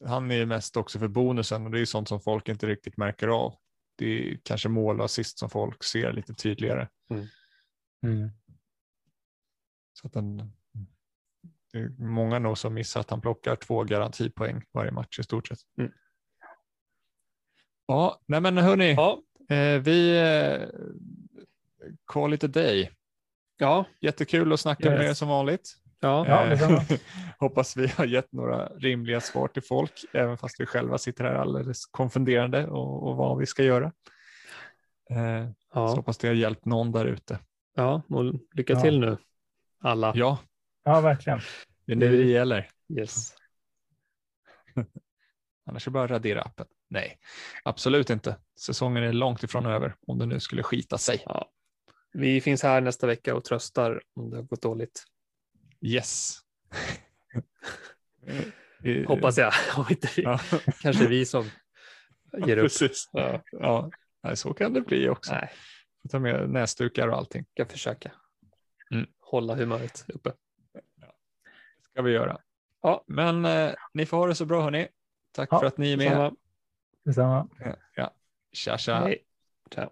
Han 0.05 0.31
är 0.31 0.45
mest 0.45 0.77
också 0.77 0.99
för 0.99 1.07
bonusen 1.07 1.65
och 1.65 1.71
det 1.71 1.79
är 1.79 1.85
sånt 1.85 2.07
som 2.07 2.19
folk 2.19 2.49
inte 2.49 2.67
riktigt 2.67 2.97
märker 2.97 3.27
av. 3.27 3.55
Det 3.95 4.05
är 4.05 4.39
kanske 4.43 4.69
mål 4.69 4.99
och 4.99 5.05
assist 5.05 5.39
som 5.39 5.49
folk 5.49 5.83
ser 5.83 6.13
lite 6.13 6.33
tydligare. 6.33 6.87
Mm. 7.09 7.25
Mm. 8.05 8.29
Så 9.93 10.07
att 10.07 10.13
den, 10.13 10.51
det 11.71 11.79
är 11.79 11.89
många 11.89 12.39
nog 12.39 12.57
som 12.57 12.73
missar 12.73 12.99
att 12.99 13.09
han 13.09 13.21
plockar 13.21 13.55
två 13.55 13.83
garantipoäng 13.83 14.63
varje 14.71 14.91
match 14.91 15.19
i 15.19 15.23
stort 15.23 15.47
sett. 15.47 15.59
Mm. 15.77 15.91
Ja, 17.85 18.21
nej 18.25 18.41
men 18.41 18.57
hörni, 18.57 18.93
ja. 18.93 19.21
eh, 19.49 19.81
vi 19.81 20.17
eh, 20.17 20.69
call 22.05 22.33
it 22.33 22.43
a 22.43 22.47
day. 22.47 22.91
Ja, 23.57 23.85
jättekul 24.01 24.53
att 24.53 24.59
snacka 24.59 24.89
yes. 24.89 24.99
med 24.99 25.09
er 25.09 25.13
som 25.13 25.27
vanligt. 25.27 25.82
Ja, 26.07 26.45
eh, 26.45 26.81
hoppas 27.39 27.77
vi 27.77 27.87
har 27.87 28.05
gett 28.05 28.31
några 28.31 28.67
rimliga 28.67 29.21
svar 29.21 29.47
till 29.47 29.63
folk, 29.63 30.05
även 30.13 30.37
fast 30.37 30.59
vi 30.59 30.65
själva 30.65 30.97
sitter 30.97 31.23
här 31.23 31.35
alldeles 31.35 31.85
konfunderande 31.85 32.67
och, 32.67 33.07
och 33.07 33.15
vad 33.15 33.37
vi 33.37 33.45
ska 33.45 33.63
göra. 33.63 33.91
Eh, 35.09 35.49
ja. 35.73 35.87
Så 35.87 35.95
hoppas 35.95 36.17
det 36.17 36.27
har 36.27 36.35
hjälpt 36.35 36.65
någon 36.65 36.91
där 36.91 37.05
ute. 37.05 37.39
Ja, 37.75 38.01
och 38.09 38.33
lycka 38.53 38.75
till 38.81 38.93
ja. 38.93 38.99
nu 38.99 39.17
alla. 39.81 40.11
Ja, 40.15 40.37
ja 40.83 41.01
verkligen. 41.01 41.39
Det 41.85 41.91
är 41.91 41.95
nu 41.95 42.17
det 42.17 42.31
gäller. 42.31 42.69
Yes. 42.99 43.35
Annars 45.65 45.87
är 45.87 45.91
det 45.91 45.93
bara 45.93 46.03
att 46.03 46.11
radera 46.11 46.41
appen. 46.41 46.65
Nej, 46.89 47.17
absolut 47.63 48.09
inte. 48.09 48.35
Säsongen 48.59 49.03
är 49.03 49.13
långt 49.13 49.43
ifrån 49.43 49.65
över 49.65 49.95
om 50.07 50.19
det 50.19 50.25
nu 50.25 50.39
skulle 50.39 50.63
skita 50.63 50.97
sig. 50.97 51.23
Ja. 51.25 51.49
Vi 52.13 52.41
finns 52.41 52.63
här 52.63 52.81
nästa 52.81 53.07
vecka 53.07 53.35
och 53.35 53.43
tröstar 53.43 54.01
om 54.15 54.29
det 54.29 54.35
har 54.35 54.43
gått 54.43 54.61
dåligt. 54.61 55.03
Yes. 55.83 56.37
Hoppas 59.07 59.37
jag. 59.37 59.53
Om 59.77 59.85
inte 59.89 60.09
vi. 60.15 60.23
Ja. 60.23 60.39
Kanske 60.81 61.07
vi 61.07 61.25
som 61.25 61.49
ger 62.47 62.57
upp. 62.57 62.63
Precis. 62.63 63.09
Ja. 63.11 63.41
Ja. 63.51 63.91
Nej, 64.23 64.37
så 64.37 64.53
kan 64.53 64.73
det 64.73 64.81
bli 64.81 65.09
också. 65.09 65.33
Nej. 65.33 65.51
Ta 66.09 66.19
med 66.19 66.49
näsdukar 66.49 67.07
och 67.07 67.17
allting. 67.17 67.45
Ska 67.53 67.65
försöka 67.65 68.11
mm. 68.91 69.07
hålla 69.19 69.55
humöret 69.55 70.05
uppe. 70.07 70.33
Ja. 70.73 71.07
Det 71.77 71.83
ska 71.83 72.01
vi 72.01 72.11
göra. 72.11 72.41
Ja, 72.81 73.03
men 73.07 73.45
eh, 73.45 73.73
ni 73.93 74.05
får 74.05 74.17
ha 74.17 74.27
det 74.27 74.35
så 74.35 74.45
bra 74.45 74.61
hörni. 74.61 74.87
Tack 75.31 75.49
ja, 75.51 75.59
för 75.59 75.67
att 75.67 75.77
ni 75.77 75.93
är 75.93 75.97
med. 75.97 76.35
Detsamma. 77.05 77.49
Ja, 77.59 77.75
ja. 77.95 78.13
Tja, 78.51 78.77
tja. 78.77 78.99
Hej. 78.99 79.25
Ciao. 79.73 79.89